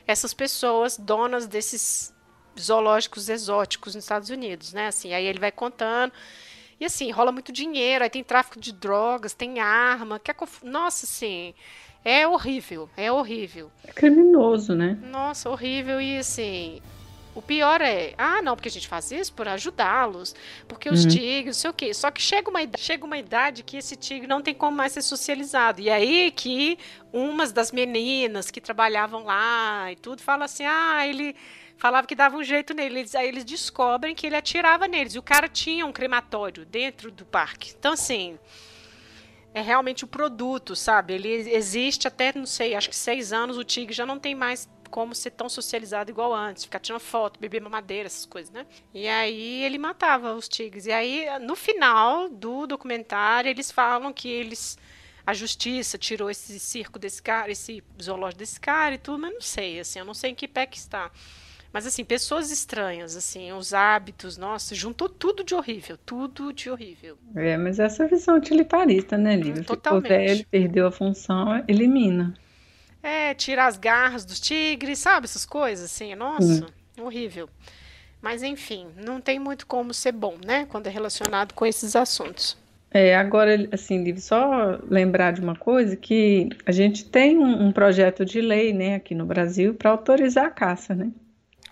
essas 0.06 0.32
pessoas 0.32 0.96
donas 0.96 1.46
desses 1.46 2.14
zoológicos 2.60 3.28
exóticos 3.28 3.94
nos 3.94 4.04
Estados 4.04 4.30
Unidos, 4.30 4.72
né? 4.72 4.86
Assim, 4.88 5.12
aí 5.12 5.24
ele 5.24 5.38
vai 5.40 5.50
contando. 5.50 6.12
E 6.80 6.84
assim, 6.84 7.10
rola 7.10 7.30
muito 7.32 7.52
dinheiro, 7.52 8.02
aí 8.04 8.10
tem 8.10 8.24
tráfico 8.24 8.58
de 8.60 8.72
drogas, 8.72 9.32
tem 9.34 9.60
arma, 9.60 10.18
que 10.18 10.30
é 10.30 10.34
conf... 10.34 10.62
nossa, 10.62 11.06
assim, 11.06 11.54
é 12.04 12.26
horrível, 12.26 12.90
é 12.96 13.10
horrível. 13.12 13.70
É 13.84 13.92
criminoso, 13.92 14.74
né? 14.74 14.98
Nossa, 15.00 15.48
horrível. 15.50 16.00
E 16.00 16.18
assim, 16.18 16.80
o 17.34 17.40
pior 17.40 17.80
é, 17.80 18.12
ah, 18.18 18.42
não, 18.42 18.56
porque 18.56 18.68
a 18.68 18.70
gente 18.72 18.88
faz 18.88 19.10
isso 19.12 19.32
por 19.32 19.46
ajudá-los, 19.48 20.34
porque 20.66 20.88
os 20.90 21.04
Uhum. 21.04 21.10
tigres, 21.10 21.56
não 21.56 21.60
sei 21.60 21.70
o 21.70 21.74
quê. 21.74 21.94
Só 21.94 22.10
que 22.10 22.20
chega 22.20 22.50
uma, 22.50 22.60
idade, 22.62 22.82
chega 22.84 23.04
uma 23.06 23.16
idade 23.18 23.62
que 23.62 23.76
esse 23.76 23.96
tigre 23.96 24.26
não 24.26 24.42
tem 24.42 24.52
como 24.54 24.76
mais 24.76 24.92
ser 24.92 25.02
socializado. 25.02 25.80
E 25.80 25.88
aí 25.88 26.30
que 26.32 26.76
umas 27.12 27.52
das 27.52 27.70
meninas 27.72 28.50
que 28.50 28.60
trabalhavam 28.60 29.24
lá 29.24 29.90
e 29.92 29.96
tudo 29.96 30.20
fala 30.22 30.44
assim, 30.46 30.64
ah, 30.66 31.06
ele 31.06 31.34
falava 31.82 32.06
que 32.06 32.14
dava 32.14 32.36
um 32.36 32.44
jeito 32.44 32.72
nele. 32.74 33.00
Eles- 33.00 33.14
aí 33.14 33.26
eles 33.28 33.44
descobrem 33.44 34.14
que 34.14 34.26
ele 34.26 34.36
atirava 34.36 34.86
neles. 34.86 35.14
E 35.14 35.18
o 35.18 35.22
cara 35.22 35.48
tinha 35.48 35.84
um 35.84 35.92
crematório 35.92 36.64
dentro 36.64 37.10
do 37.10 37.24
parque. 37.26 37.74
Então, 37.78 37.92
assim. 37.94 38.38
é 39.54 39.60
realmente 39.60 40.04
o 40.04 40.06
produto, 40.08 40.74
sabe? 40.74 41.14
Ele 41.14 41.28
existe 41.28 42.08
até, 42.08 42.32
não 42.34 42.46
sei, 42.46 42.74
acho 42.74 42.88
que 42.88 42.96
seis 42.96 43.32
anos 43.32 43.58
o 43.58 43.64
tigre 43.64 43.92
já 43.94 44.06
não 44.06 44.18
tem 44.18 44.34
mais 44.34 44.68
como 44.90 45.14
ser 45.14 45.30
tão 45.30 45.48
socializado 45.48 46.10
igual 46.10 46.34
antes, 46.34 46.64
ficar 46.64 46.78
tirando 46.80 47.00
foto, 47.00 47.40
beber 47.40 47.60
mamadeira, 47.62 48.06
essas 48.06 48.26
coisas, 48.26 48.50
né? 48.52 48.66
E 48.94 49.08
aí 49.08 49.62
ele 49.64 49.78
matava 49.78 50.34
os 50.34 50.48
tigres. 50.48 50.86
E 50.86 50.92
aí, 50.92 51.26
no 51.40 51.56
final 51.56 52.28
do 52.30 52.66
documentário, 52.66 53.48
eles 53.50 53.70
falam 53.70 54.12
que 54.12 54.28
eles. 54.28 54.78
A 55.26 55.32
justiça 55.34 55.96
tirou 55.98 56.28
esse 56.30 56.58
circo 56.58 56.98
desse 56.98 57.22
cara, 57.22 57.50
esse 57.50 57.82
zoológico 58.02 58.38
desse 58.40 58.58
cara 58.60 58.94
e 58.94 58.98
tudo, 58.98 59.18
mas 59.20 59.32
não 59.34 59.40
sei, 59.40 59.78
assim, 59.80 59.98
eu 60.00 60.04
não 60.04 60.14
sei 60.14 60.30
em 60.30 60.34
que 60.34 60.48
pé 60.48 60.66
que 60.66 60.76
está. 60.78 61.10
Mas 61.72 61.86
assim, 61.86 62.04
pessoas 62.04 62.50
estranhas, 62.50 63.16
assim, 63.16 63.50
os 63.52 63.72
hábitos, 63.72 64.36
nossa, 64.36 64.74
juntou 64.74 65.08
tudo 65.08 65.42
de 65.42 65.54
horrível, 65.54 65.96
tudo 66.04 66.52
de 66.52 66.68
horrível. 66.68 67.16
É, 67.34 67.56
mas 67.56 67.78
essa 67.78 68.06
visão 68.06 68.36
utilitarista, 68.36 69.16
né, 69.16 69.36
Lívia? 69.36 69.64
Totalmente. 69.64 70.02
Ficou 70.02 70.18
velho, 70.18 70.46
perdeu 70.50 70.86
a 70.86 70.92
função, 70.92 71.64
elimina. 71.66 72.34
É, 73.02 73.32
tira 73.34 73.66
as 73.66 73.78
garras 73.78 74.24
dos 74.24 74.38
tigres, 74.38 74.98
sabe? 74.98 75.24
Essas 75.24 75.46
coisas, 75.46 75.86
assim, 75.86 76.14
nossa, 76.14 76.66
hum. 76.98 77.04
horrível. 77.04 77.48
Mas 78.20 78.42
enfim, 78.42 78.86
não 78.96 79.20
tem 79.20 79.38
muito 79.38 79.66
como 79.66 79.92
ser 79.94 80.12
bom, 80.12 80.36
né? 80.44 80.66
Quando 80.66 80.86
é 80.86 80.90
relacionado 80.90 81.54
com 81.54 81.66
esses 81.66 81.96
assuntos. 81.96 82.56
É, 82.94 83.16
agora, 83.16 83.68
assim, 83.72 84.04
Liv, 84.04 84.18
só 84.20 84.78
lembrar 84.88 85.32
de 85.32 85.40
uma 85.40 85.56
coisa, 85.56 85.96
que 85.96 86.50
a 86.66 86.70
gente 86.70 87.06
tem 87.06 87.38
um, 87.38 87.68
um 87.68 87.72
projeto 87.72 88.22
de 88.22 88.40
lei, 88.40 88.74
né, 88.74 88.96
aqui 88.96 89.14
no 89.14 89.24
Brasil, 89.24 89.72
para 89.72 89.90
autorizar 89.90 90.44
a 90.44 90.50
caça, 90.50 90.94
né? 90.94 91.10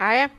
Ah, 0.02 0.14
é? 0.14 0.30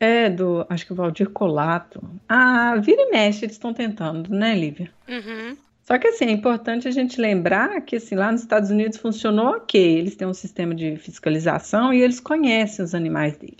É, 0.00 0.28
do, 0.28 0.66
acho 0.68 0.84
que 0.84 0.92
o 0.92 0.96
Valdir 0.96 1.30
Colato. 1.30 2.02
Ah, 2.28 2.74
vira 2.82 3.02
e 3.02 3.10
mexe, 3.12 3.44
eles 3.44 3.54
estão 3.54 3.72
tentando, 3.72 4.34
né, 4.34 4.52
Lívia? 4.52 4.90
Uhum. 5.08 5.56
Só 5.84 5.96
que, 5.96 6.08
assim, 6.08 6.24
é 6.24 6.32
importante 6.32 6.88
a 6.88 6.90
gente 6.90 7.20
lembrar 7.20 7.80
que, 7.82 7.94
assim, 7.94 8.16
lá 8.16 8.32
nos 8.32 8.40
Estados 8.40 8.68
Unidos 8.68 8.98
funcionou 8.98 9.58
ok, 9.58 9.80
eles 9.80 10.16
têm 10.16 10.26
um 10.26 10.34
sistema 10.34 10.74
de 10.74 10.96
fiscalização 10.96 11.94
e 11.94 12.02
eles 12.02 12.18
conhecem 12.18 12.84
os 12.84 12.96
animais 12.96 13.36
dele. 13.36 13.58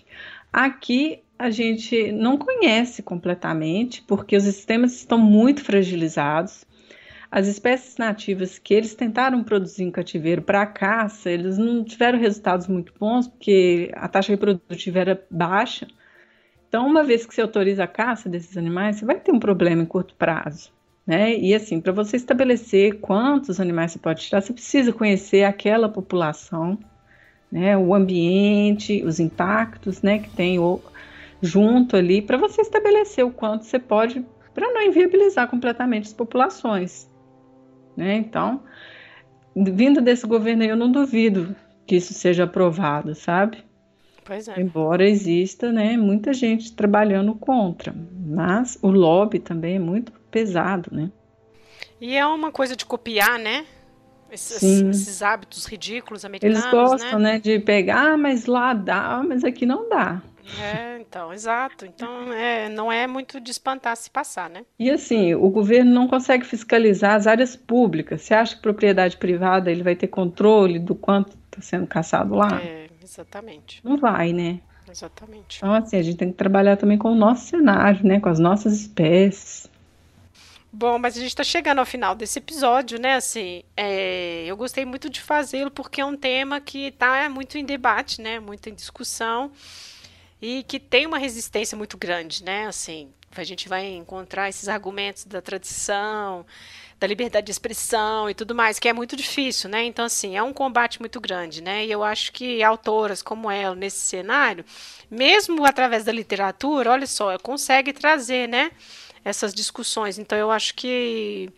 Aqui, 0.51 1.23
a 1.39 1.49
gente 1.49 2.11
não 2.11 2.37
conhece 2.37 3.01
completamente, 3.01 4.01
porque 4.01 4.35
os 4.35 4.43
sistemas 4.43 4.97
estão 4.97 5.17
muito 5.17 5.63
fragilizados. 5.63 6.65
As 7.29 7.47
espécies 7.47 7.97
nativas 7.97 8.57
que 8.57 8.73
eles 8.73 8.95
tentaram 8.95 9.43
produzir 9.43 9.83
em 9.83 9.91
cativeiro 9.91 10.41
para 10.41 10.65
caça, 10.65 11.29
eles 11.29 11.57
não 11.57 11.83
tiveram 11.83 12.17
resultados 12.17 12.67
muito 12.67 12.93
bons, 12.97 13.27
porque 13.27 13.91
a 13.95 14.07
taxa 14.07 14.31
reprodutiva 14.31 14.99
era 14.99 15.25
baixa. 15.29 15.87
Então, 16.69 16.87
uma 16.87 17.03
vez 17.03 17.25
que 17.25 17.33
você 17.33 17.41
autoriza 17.41 17.83
a 17.83 17.87
caça 17.87 18.29
desses 18.29 18.55
animais, 18.57 18.97
você 18.97 19.05
vai 19.05 19.19
ter 19.19 19.31
um 19.31 19.39
problema 19.39 19.81
em 19.81 19.85
curto 19.85 20.15
prazo. 20.15 20.71
Né? 21.05 21.37
E 21.37 21.53
assim, 21.53 21.79
para 21.81 21.91
você 21.91 22.17
estabelecer 22.17 22.99
quantos 22.99 23.59
animais 23.59 23.91
você 23.91 23.99
pode 23.99 24.21
tirar, 24.21 24.41
você 24.41 24.53
precisa 24.53 24.91
conhecer 24.91 25.43
aquela 25.43 25.87
população, 25.87 26.77
né? 27.51 27.77
o 27.77 27.93
ambiente, 27.93 29.03
os 29.03 29.19
impactos 29.19 30.01
né? 30.01 30.19
que 30.19 30.29
tem 30.29 30.57
junto 31.41 31.95
ali, 31.95 32.21
para 32.21 32.37
você 32.37 32.61
estabelecer 32.61 33.25
o 33.25 33.31
quanto 33.31 33.65
você 33.65 33.79
pode, 33.79 34.25
para 34.53 34.73
não 34.73 34.81
inviabilizar 34.81 35.47
completamente 35.49 36.07
as 36.07 36.13
populações. 36.13 37.07
Né? 37.97 38.15
Então, 38.15 38.61
vindo 39.55 39.99
desse 39.99 40.27
governo 40.27 40.61
aí, 40.61 40.69
eu 40.69 40.77
não 40.77 40.91
duvido 40.91 41.55
que 41.87 41.95
isso 41.95 42.13
seja 42.13 42.43
aprovado, 42.43 43.15
sabe? 43.15 43.65
Pois 44.23 44.47
é. 44.47 44.59
Embora 44.59 45.09
exista, 45.09 45.71
né, 45.71 45.97
muita 45.97 46.33
gente 46.33 46.75
trabalhando 46.75 47.33
contra, 47.33 47.95
mas 48.25 48.77
o 48.81 48.91
lobby 48.91 49.39
também 49.39 49.77
é 49.77 49.79
muito 49.79 50.11
pesado, 50.29 50.89
né? 50.93 51.09
E 51.99 52.15
é 52.15 52.25
uma 52.25 52.51
coisa 52.51 52.75
de 52.75 52.85
copiar, 52.85 53.39
né? 53.39 53.65
Esses, 54.29 54.61
esses 54.61 55.21
hábitos 55.23 55.65
ridículos 55.65 56.25
americanos, 56.25 56.59
Eles 56.59 56.71
gostam, 56.71 57.17
né? 57.17 57.33
né, 57.33 57.39
de 57.39 57.59
pegar, 57.59 58.13
ah, 58.13 58.17
mas 58.17 58.45
lá 58.45 58.73
dá, 58.73 59.23
mas 59.25 59.45
aqui 59.45 59.65
não 59.65 59.87
dá. 59.87 60.21
É, 60.59 60.99
então, 60.99 61.33
exato. 61.33 61.85
Então, 61.85 62.31
é, 62.31 62.69
não 62.69 62.91
é 62.91 63.05
muito 63.05 63.39
de 63.39 63.51
espantar 63.51 63.95
se 63.97 64.09
passar, 64.09 64.49
né? 64.49 64.65
E 64.79 64.89
assim, 64.89 65.33
o 65.35 65.49
governo 65.49 65.91
não 65.91 66.07
consegue 66.07 66.45
fiscalizar 66.45 67.15
as 67.15 67.27
áreas 67.27 67.55
públicas. 67.55 68.21
Você 68.21 68.33
acha 68.33 68.55
que 68.55 68.61
propriedade 68.61 69.17
privada 69.17 69.69
ele 69.69 69.83
vai 69.83 69.95
ter 69.95 70.07
controle 70.07 70.79
do 70.79 70.95
quanto 70.95 71.37
está 71.45 71.61
sendo 71.61 71.87
caçado 71.87 72.35
lá? 72.35 72.61
É, 72.61 72.87
exatamente. 73.03 73.81
Não 73.83 73.97
vai, 73.97 74.31
né? 74.31 74.59
Exatamente. 74.89 75.57
Então, 75.57 75.73
assim, 75.73 75.97
a 75.97 76.01
gente 76.01 76.17
tem 76.17 76.31
que 76.31 76.37
trabalhar 76.37 76.77
também 76.77 76.97
com 76.97 77.11
o 77.11 77.15
nosso 77.15 77.47
cenário, 77.47 78.05
né? 78.05 78.19
Com 78.19 78.29
as 78.29 78.39
nossas 78.39 78.73
espécies. 78.73 79.69
Bom, 80.71 80.99
mas 80.99 81.15
a 81.17 81.19
gente 81.19 81.29
está 81.29 81.43
chegando 81.43 81.79
ao 81.79 81.85
final 81.85 82.13
desse 82.13 82.39
episódio, 82.39 82.99
né? 82.99 83.15
Assim, 83.15 83.63
é, 83.75 84.45
eu 84.45 84.55
gostei 84.55 84.85
muito 84.85 85.09
de 85.09 85.21
fazê-lo 85.21 85.71
porque 85.71 86.01
é 86.01 86.05
um 86.05 86.15
tema 86.15 86.61
que 86.61 86.87
está 86.87 87.27
muito 87.29 87.57
em 87.57 87.65
debate, 87.65 88.21
né? 88.21 88.39
Muito 88.39 88.69
em 88.69 88.73
discussão 88.73 89.51
e 90.41 90.63
que 90.63 90.79
tem 90.79 91.05
uma 91.05 91.17
resistência 91.17 91.77
muito 91.77 91.97
grande, 91.97 92.43
né? 92.43 92.67
Assim, 92.67 93.11
a 93.35 93.43
gente 93.43 93.67
vai 93.69 93.85
encontrar 93.87 94.49
esses 94.49 94.67
argumentos 94.67 95.25
da 95.25 95.41
tradição, 95.41 96.45
da 96.99 97.05
liberdade 97.05 97.45
de 97.45 97.51
expressão 97.51 98.29
e 98.29 98.33
tudo 98.33 98.55
mais, 98.55 98.79
que 98.79 98.87
é 98.87 98.93
muito 98.93 99.15
difícil, 99.15 99.69
né? 99.69 99.83
Então, 99.83 100.05
assim, 100.05 100.35
é 100.35 100.41
um 100.41 100.53
combate 100.53 100.99
muito 100.99 101.19
grande, 101.19 101.61
né? 101.61 101.85
E 101.85 101.91
eu 101.91 102.03
acho 102.03 102.31
que 102.31 102.63
autoras 102.63 103.21
como 103.21 103.49
ela, 103.51 103.75
nesse 103.75 103.99
cenário, 103.99 104.65
mesmo 105.09 105.65
através 105.65 106.03
da 106.03 106.11
literatura, 106.11 106.91
olha 106.91 107.07
só, 107.07 107.37
consegue 107.37 107.93
trazer, 107.93 108.47
né? 108.47 108.71
Essas 109.23 109.53
discussões. 109.53 110.17
Então, 110.17 110.37
eu 110.37 110.49
acho 110.49 110.73
que 110.73 111.51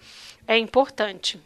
é 0.47 0.57
importante. 0.57 1.39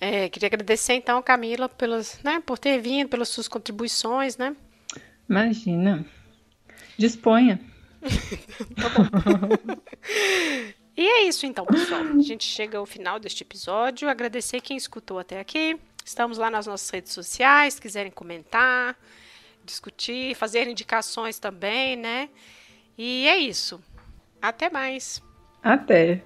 É, 0.00 0.28
queria 0.28 0.46
agradecer, 0.46 0.94
então, 0.94 1.20
Camila, 1.22 1.68
pelas, 1.68 2.20
né, 2.22 2.40
por 2.46 2.56
ter 2.56 2.80
vindo, 2.80 3.08
pelas 3.08 3.28
suas 3.28 3.48
contribuições, 3.48 4.36
né? 4.36 4.56
Imagina. 5.28 6.04
Disponha. 6.96 7.60
tá 8.80 8.88
bom. 8.88 9.04
e 10.96 11.06
é 11.06 11.22
isso 11.24 11.46
então, 11.46 11.66
pessoal. 11.66 12.02
A 12.02 12.22
gente 12.22 12.44
chega 12.44 12.78
ao 12.78 12.86
final 12.86 13.18
deste 13.18 13.42
episódio. 13.42 14.08
Agradecer 14.08 14.60
quem 14.60 14.76
escutou 14.76 15.18
até 15.18 15.40
aqui. 15.40 15.78
Estamos 16.04 16.38
lá 16.38 16.50
nas 16.50 16.66
nossas 16.66 16.88
redes 16.88 17.12
sociais, 17.12 17.74
se 17.74 17.80
quiserem 17.80 18.10
comentar, 18.10 18.98
discutir, 19.62 20.34
fazer 20.34 20.66
indicações 20.66 21.38
também, 21.38 21.96
né? 21.96 22.30
E 22.96 23.28
é 23.28 23.36
isso. 23.36 23.78
Até 24.40 24.70
mais. 24.70 25.22
Até. 25.62 26.24